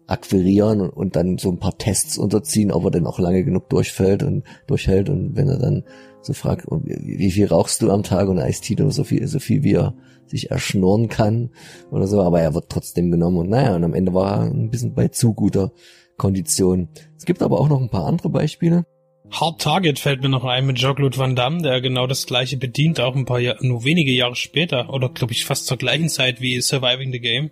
akquirieren 0.07 0.81
und, 0.81 1.15
dann 1.15 1.38
so 1.38 1.52
ein 1.52 1.60
paar 1.60 1.77
Tests 1.77 2.18
unterziehen, 2.18 2.72
ob 2.72 2.85
er 2.85 2.91
denn 2.91 3.06
auch 3.06 3.19
lange 3.19 3.44
genug 3.44 3.69
durchfällt 3.69 4.23
und 4.23 4.44
durchhält 4.65 5.10
und 5.10 5.35
wenn 5.35 5.49
er 5.49 5.60
dann 5.60 5.84
so 6.22 6.34
fragt, 6.34 6.65
wie, 6.69 7.31
viel 7.31 7.48
rauchst 7.48 7.81
du 7.81 7.91
am 7.91 8.03
Tag 8.03 8.27
und 8.30 8.41
nur 8.80 8.91
so 8.91 9.03
viel, 9.03 9.27
so 9.27 9.39
viel 9.39 9.64
wie 9.64 9.73
er 9.73 9.95
sich 10.26 10.52
erschnurren 10.52 11.10
kann 11.10 11.52
oder 11.91 12.07
so, 12.07 12.22
aber 12.22 12.41
er 12.41 12.53
wird 12.53 12.69
trotzdem 12.69 13.11
genommen 13.11 13.38
und 13.38 13.49
naja, 13.49 13.76
und 13.76 13.84
am 13.84 13.94
Ende 13.94 14.14
war 14.14 14.38
er 14.38 14.52
ein 14.52 14.69
bisschen 14.69 14.94
bei 14.94 15.10
zu 15.10 15.34
guter 15.34 15.72
Kondition. 16.18 16.89
Es 17.18 17.26
gibt 17.26 17.41
aber 17.41 17.60
auch 17.60 17.69
noch 17.69 17.81
ein 17.81 17.89
paar 17.89 18.06
andere 18.06 18.30
Beispiele. 18.30 18.85
Hard 19.32 19.62
Target 19.62 19.99
fällt 19.99 20.22
mir 20.22 20.30
noch 20.30 20.45
ein 20.45 20.66
mit 20.66 20.78
Jean-Claude 20.78 21.18
Van 21.18 21.36
Damme, 21.36 21.62
der 21.62 21.82
genau 21.82 22.08
das 22.08 22.26
gleiche 22.26 22.58
bedient, 22.58 22.99
auch 22.99 23.16
ein 23.16 23.26
paar 23.26 23.40
Jahre, 23.40 23.66
nur 23.66 23.84
wenige 23.84 24.12
Jahre 24.12 24.36
später, 24.36 24.94
oder 24.94 25.10
glaube 25.10 25.34
ich 25.34 25.45
fast 25.45 25.66
zur 25.66 25.78
gleichen 25.78 26.10
Zeit 26.10 26.41
wie 26.41 26.62
Surviving 26.62 27.12
the 27.12 27.20
Game. 27.20 27.52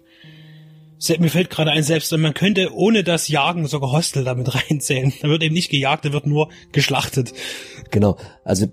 Mir 1.19 1.29
fällt 1.29 1.49
gerade 1.49 1.71
ein, 1.71 1.83
selbst 1.83 2.15
man 2.17 2.33
könnte 2.33 2.73
ohne 2.73 3.03
das 3.03 3.27
Jagen 3.27 3.67
sogar 3.67 3.91
Hostel 3.91 4.23
damit 4.23 4.55
reinzählen. 4.69 5.13
Da 5.21 5.27
wird 5.27 5.43
eben 5.43 5.53
nicht 5.53 5.69
gejagt, 5.69 6.05
da 6.05 6.13
wird 6.13 6.25
nur 6.25 6.49
geschlachtet. 6.71 7.33
Genau, 7.91 8.17
also 8.43 8.67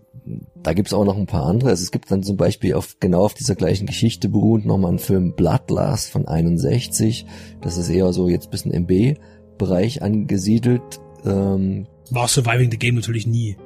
da 0.62 0.72
gibt's 0.72 0.92
auch 0.92 1.04
noch 1.04 1.16
ein 1.16 1.26
paar 1.26 1.46
andere. 1.46 1.70
Also 1.70 1.82
es 1.82 1.90
gibt 1.90 2.10
dann 2.10 2.22
zum 2.22 2.36
Beispiel 2.36 2.74
auf 2.74 2.98
genau 3.00 3.24
auf 3.24 3.34
dieser 3.34 3.56
gleichen 3.56 3.86
Geschichte 3.86 4.28
beruhend 4.28 4.64
nochmal 4.66 4.90
einen 4.90 4.98
Film 5.00 5.34
Bloodlust 5.34 6.10
von 6.10 6.26
61. 6.28 7.26
Das 7.60 7.76
ist 7.76 7.88
eher 7.88 8.12
so 8.12 8.28
jetzt 8.28 8.50
bisschen 8.50 8.70
im 8.70 8.86
B-Bereich 8.86 10.02
angesiedelt. 10.02 11.00
Ähm, 11.24 11.88
war 12.14 12.28
Surviving 12.28 12.70
the 12.70 12.78
Game 12.78 12.94
natürlich 12.94 13.26
nie. 13.26 13.56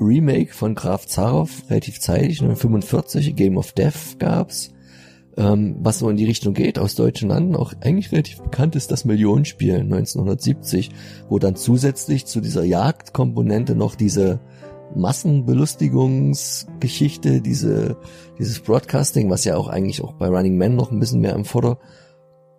Remake 0.00 0.52
von 0.52 0.74
Graf 0.74 1.06
Zaroff, 1.06 1.62
relativ 1.70 2.00
zeitig, 2.00 2.42
1945, 2.42 3.36
Game 3.36 3.56
of 3.56 3.72
Death 3.72 4.18
gab's. 4.18 4.72
Ähm, 5.36 5.78
was 5.80 5.98
so 5.98 6.08
in 6.08 6.16
die 6.16 6.26
Richtung 6.26 6.54
geht, 6.54 6.78
aus 6.78 6.94
deutschen 6.94 7.28
Landen 7.28 7.56
auch 7.56 7.72
eigentlich 7.80 8.12
relativ 8.12 8.40
bekannt 8.40 8.76
ist 8.76 8.92
das 8.92 9.04
Millionenspiel 9.04 9.80
1970, 9.80 10.90
wo 11.28 11.40
dann 11.40 11.56
zusätzlich 11.56 12.24
zu 12.26 12.40
dieser 12.40 12.62
Jagdkomponente 12.62 13.74
noch 13.74 13.96
diese 13.96 14.38
Massenbelustigungsgeschichte, 14.94 17.40
diese, 17.40 17.96
dieses 18.38 18.60
Broadcasting, 18.60 19.28
was 19.28 19.44
ja 19.44 19.56
auch 19.56 19.66
eigentlich 19.66 20.02
auch 20.02 20.12
bei 20.12 20.28
Running 20.28 20.56
Man 20.56 20.76
noch 20.76 20.92
ein 20.92 21.00
bisschen 21.00 21.20
mehr 21.20 21.34
im 21.34 21.44
Vorder, 21.44 21.80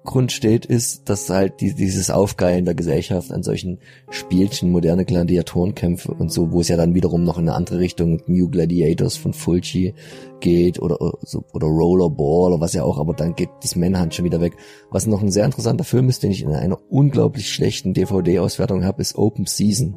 Grund 0.05 0.31
steht, 0.31 0.65
ist, 0.65 1.09
dass 1.09 1.29
halt 1.29 1.59
die, 1.59 1.73
dieses 1.73 2.09
Aufgeilen 2.09 2.63
der 2.63 2.75
Gesellschaft 2.75 3.31
an 3.31 3.43
solchen 3.43 3.79
Spielchen, 4.09 4.71
moderne 4.71 5.03
Gladiatorenkämpfe 5.03 6.13
und 6.13 6.31
so, 6.31 6.51
wo 6.51 6.61
es 6.61 6.69
ja 6.69 6.77
dann 6.77 6.93
wiederum 6.93 7.23
noch 7.23 7.37
in 7.37 7.49
eine 7.49 7.57
andere 7.57 7.79
Richtung 7.79 8.21
New 8.27 8.49
Gladiators 8.49 9.17
von 9.17 9.33
Fulci 9.33 9.93
geht 10.39 10.81
oder, 10.81 10.99
oder 11.01 11.67
Rollerball 11.67 12.53
oder 12.53 12.61
was 12.61 12.73
ja 12.73 12.83
auch, 12.83 12.99
aber 12.99 13.13
dann 13.13 13.35
geht 13.35 13.49
das 13.61 13.75
Manhunt 13.75 14.13
schon 14.13 14.25
wieder 14.25 14.39
weg. 14.39 14.55
Was 14.89 15.07
noch 15.07 15.21
ein 15.21 15.31
sehr 15.31 15.45
interessanter 15.45 15.83
Film 15.83 16.07
ist, 16.07 16.23
den 16.23 16.31
ich 16.31 16.43
in 16.43 16.53
einer 16.53 16.79
unglaublich 16.89 17.51
schlechten 17.51 17.93
DVD-Auswertung 17.93 18.85
habe, 18.85 19.01
ist 19.01 19.17
Open 19.17 19.45
Season 19.45 19.95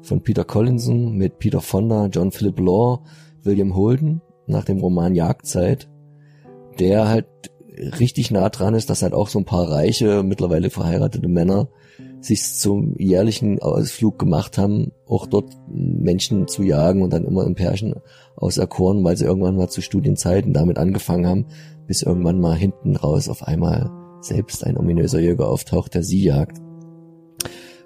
von 0.00 0.22
Peter 0.22 0.44
Collinson 0.44 1.12
mit 1.12 1.38
Peter 1.38 1.60
Fonda, 1.60 2.06
John 2.06 2.32
Philip 2.32 2.58
Law, 2.60 3.02
William 3.42 3.74
Holden 3.74 4.22
nach 4.46 4.64
dem 4.64 4.78
Roman 4.78 5.14
Jagdzeit, 5.14 5.88
der 6.78 7.08
halt 7.08 7.26
richtig 7.98 8.30
nah 8.30 8.48
dran 8.48 8.74
ist, 8.74 8.90
dass 8.90 9.02
halt 9.02 9.14
auch 9.14 9.28
so 9.28 9.38
ein 9.38 9.44
paar 9.44 9.70
reiche, 9.70 10.22
mittlerweile 10.22 10.70
verheiratete 10.70 11.28
Männer 11.28 11.68
sich 12.20 12.42
zum 12.54 12.96
jährlichen 12.98 13.60
Ausflug 13.60 14.18
gemacht 14.18 14.58
haben, 14.58 14.92
auch 15.06 15.26
dort 15.26 15.52
Menschen 15.68 16.48
zu 16.48 16.62
jagen 16.62 17.02
und 17.02 17.12
dann 17.12 17.24
immer 17.24 17.44
ein 17.44 17.54
Pärchen 17.54 17.94
auserkoren, 18.36 19.04
weil 19.04 19.16
sie 19.16 19.24
irgendwann 19.24 19.56
mal 19.56 19.68
zu 19.68 19.82
Studienzeiten 19.82 20.52
damit 20.52 20.78
angefangen 20.78 21.26
haben, 21.26 21.46
bis 21.86 22.02
irgendwann 22.02 22.40
mal 22.40 22.56
hinten 22.56 22.96
raus 22.96 23.28
auf 23.28 23.42
einmal 23.42 23.90
selbst 24.20 24.64
ein 24.64 24.76
ominöser 24.76 25.20
Jäger 25.20 25.48
auftaucht, 25.48 25.94
der 25.94 26.02
sie 26.02 26.22
jagt. 26.22 26.58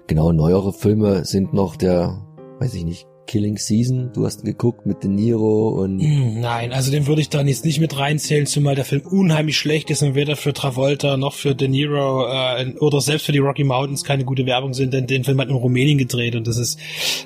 Genau, 0.07 0.31
neuere 0.31 0.73
Filme 0.73 1.25
sind 1.25 1.53
noch 1.53 1.75
der, 1.75 2.25
weiß 2.59 2.73
ich 2.73 2.85
nicht, 2.85 3.07
Killing 3.27 3.57
Season, 3.57 4.11
du 4.13 4.25
hast 4.25 4.43
geguckt 4.43 4.85
mit 4.85 5.03
De 5.03 5.09
Niro 5.09 5.69
und... 5.69 5.99
Hm, 5.99 6.39
nein, 6.39 6.71
also 6.71 6.91
den 6.91 7.07
würde 7.07 7.21
ich 7.21 7.29
dann 7.29 7.47
jetzt 7.47 7.65
nicht 7.65 7.79
mit 7.79 7.97
reinzählen, 7.97 8.45
zumal 8.45 8.75
der 8.75 8.85
Film 8.85 9.01
unheimlich 9.01 9.57
schlecht 9.57 9.89
ist 9.89 10.03
und 10.03 10.15
weder 10.15 10.35
für 10.35 10.53
Travolta 10.53 11.17
noch 11.17 11.33
für 11.33 11.55
De 11.55 11.67
Niro 11.67 12.25
äh, 12.27 12.73
oder 12.79 13.01
selbst 13.01 13.25
für 13.25 13.31
die 13.31 13.39
Rocky 13.39 13.63
Mountains 13.63 14.03
keine 14.03 14.25
gute 14.25 14.45
Werbung 14.45 14.73
sind, 14.73 14.93
denn 14.93 15.07
den 15.07 15.23
Film 15.23 15.39
hat 15.39 15.49
in 15.49 15.55
Rumänien 15.55 15.97
gedreht 15.97 16.35
und 16.35 16.47
das 16.47 16.57
ist 16.57 16.79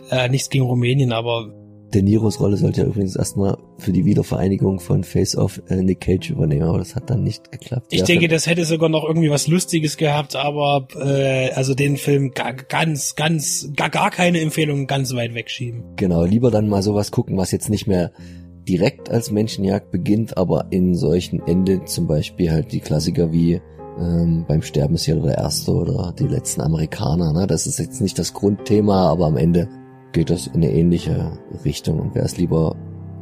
äh, 0.10 0.30
nichts 0.30 0.50
gegen 0.50 0.66
Rumänien, 0.66 1.12
aber 1.12 1.54
De 1.94 2.02
Niros 2.02 2.40
Rolle 2.40 2.58
sollte 2.58 2.82
ja 2.82 2.88
übrigens 2.88 3.16
erstmal 3.16 3.58
für 3.78 3.94
die 3.94 4.04
Wiedervereinigung 4.04 4.80
von 4.80 5.04
Face 5.04 5.38
Off 5.38 5.62
äh, 5.70 5.78
Nick 5.78 6.02
Cage 6.02 6.32
übernehmen, 6.32 6.64
aber 6.64 6.80
das 6.80 6.96
hat 6.96 7.10
dann 7.10 7.24
nicht 7.24 7.52
geklappt. 7.52 7.88
Ich 7.92 8.02
ja, 8.02 8.06
denke, 8.06 8.28
das 8.28 8.46
hätte 8.46 8.66
sogar 8.66 8.90
noch 8.90 9.06
irgendwie 9.06 9.30
was 9.30 9.48
Lustiges 9.48 9.96
gehabt, 9.96 10.36
aber 10.36 10.88
äh, 11.00 11.52
also 11.52 11.74
den 11.74 11.96
Film 11.96 12.32
ga, 12.34 12.52
ganz, 12.52 13.16
ganz, 13.16 13.70
gar, 13.76 13.90
gar 13.90 14.12
keine 14.12 14.42
Empfehlung 14.42 14.88
ganz 14.88 15.14
weit 15.14 15.34
wegschieben. 15.34 15.84
Genau, 15.96 16.26
lieber 16.26 16.52
dann 16.52 16.68
mal 16.68 16.84
sowas 16.84 17.12
gucken, 17.12 17.38
was 17.38 17.52
jetzt 17.52 17.70
nicht 17.70 17.88
mehr 17.88 18.12
direkt 18.68 19.10
als 19.10 19.32
Menschenjagd 19.32 19.92
beginnt, 19.92 20.38
aber 20.38 20.68
in 20.72 20.94
solchen 20.94 21.42
Ende 21.48 21.86
zum 21.86 22.06
Beispiel 22.06 22.52
halt 22.52 22.74
die 22.74 22.82
Klassiker 22.82 23.32
wie 23.32 23.62
ähm, 23.98 24.46
beim 24.48 24.62
Sterben 24.62 24.96
ist 24.96 25.06
ja 25.06 25.16
der 25.16 25.38
Erste 25.38 25.72
oder 25.72 26.14
die 26.18 26.28
letzten 26.28 26.62
Amerikaner. 26.62 27.34
Ne? 27.34 27.48
Das 27.48 27.66
ist 27.66 27.80
jetzt 27.80 28.02
nicht 28.02 28.20
das 28.20 28.34
Grundthema, 28.34 29.10
aber 29.10 29.26
am 29.26 29.38
Ende 29.38 29.70
geht 30.12 30.30
das 30.30 30.48
in 30.48 30.56
eine 30.56 30.72
ähnliche 30.72 31.38
Richtung. 31.66 32.00
Und 32.00 32.16
wer 32.16 32.24
es 32.24 32.38
lieber 32.38 32.76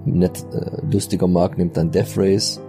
nett, 0.06 0.45
äh, 0.53 0.82
lustiger 0.91 1.28
mag, 1.28 1.57
nimmt 1.57 1.78
dann 1.78 1.91
Death 1.91 2.18
Race 2.18 2.62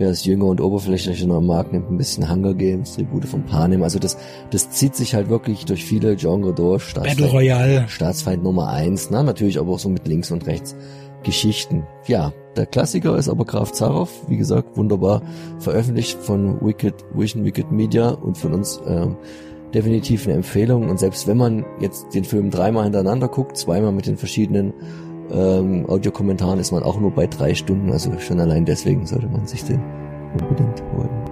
wer 0.00 0.08
es 0.08 0.24
jünger 0.24 0.46
und 0.46 0.60
oberflächlicher 0.62 1.40
mag, 1.40 1.72
nimmt 1.72 1.90
ein 1.90 1.98
bisschen 1.98 2.28
Hunger 2.28 2.54
Games, 2.54 2.94
Tribute 2.94 3.26
von 3.26 3.44
Panem. 3.44 3.82
Also 3.82 3.98
das, 3.98 4.16
das 4.50 4.70
zieht 4.70 4.96
sich 4.96 5.14
halt 5.14 5.28
wirklich 5.28 5.66
durch 5.66 5.84
viele 5.84 6.16
Genre 6.16 6.54
durch. 6.54 6.82
Staatsfeind, 6.84 7.20
Battle 7.20 7.32
Royale. 7.32 7.84
Staatsfeind 7.86 8.42
Nummer 8.42 8.68
eins, 8.68 9.10
na, 9.10 9.22
natürlich 9.22 9.60
aber 9.60 9.72
auch 9.72 9.78
so 9.78 9.90
mit 9.90 10.08
links 10.08 10.30
und 10.30 10.46
rechts 10.46 10.74
Geschichten. 11.22 11.86
Ja, 12.06 12.32
der 12.56 12.64
Klassiker 12.64 13.16
ist 13.18 13.28
aber 13.28 13.44
Graf 13.44 13.72
Zaroff, 13.72 14.10
wie 14.26 14.38
gesagt, 14.38 14.78
wunderbar 14.78 15.20
veröffentlicht 15.58 16.18
von 16.18 16.58
Wicked 16.62 16.94
Vision 17.12 17.44
Wicked 17.44 17.70
Media 17.70 18.08
und 18.08 18.38
von 18.38 18.54
uns 18.54 18.80
ähm, 18.86 19.18
definitiv 19.74 20.26
eine 20.26 20.36
Empfehlung. 20.36 20.88
Und 20.88 20.98
selbst 20.98 21.26
wenn 21.26 21.36
man 21.36 21.64
jetzt 21.80 22.14
den 22.14 22.24
Film 22.24 22.50
dreimal 22.50 22.84
hintereinander 22.84 23.28
guckt, 23.28 23.56
zweimal 23.56 23.92
mit 23.92 24.06
den 24.06 24.16
verschiedenen 24.16 24.72
ähm, 25.32 25.88
Audiokommentaren, 25.88 26.58
ist 26.58 26.72
man 26.72 26.82
auch 26.82 27.00
nur 27.00 27.10
bei 27.10 27.26
drei 27.26 27.54
Stunden. 27.54 27.92
Also 27.92 28.18
schon 28.18 28.40
allein 28.40 28.64
deswegen 28.64 29.06
sollte 29.06 29.28
man 29.28 29.46
sich 29.46 29.64
den 29.64 29.80
unbedingt 30.32 30.82
holen. 30.94 31.29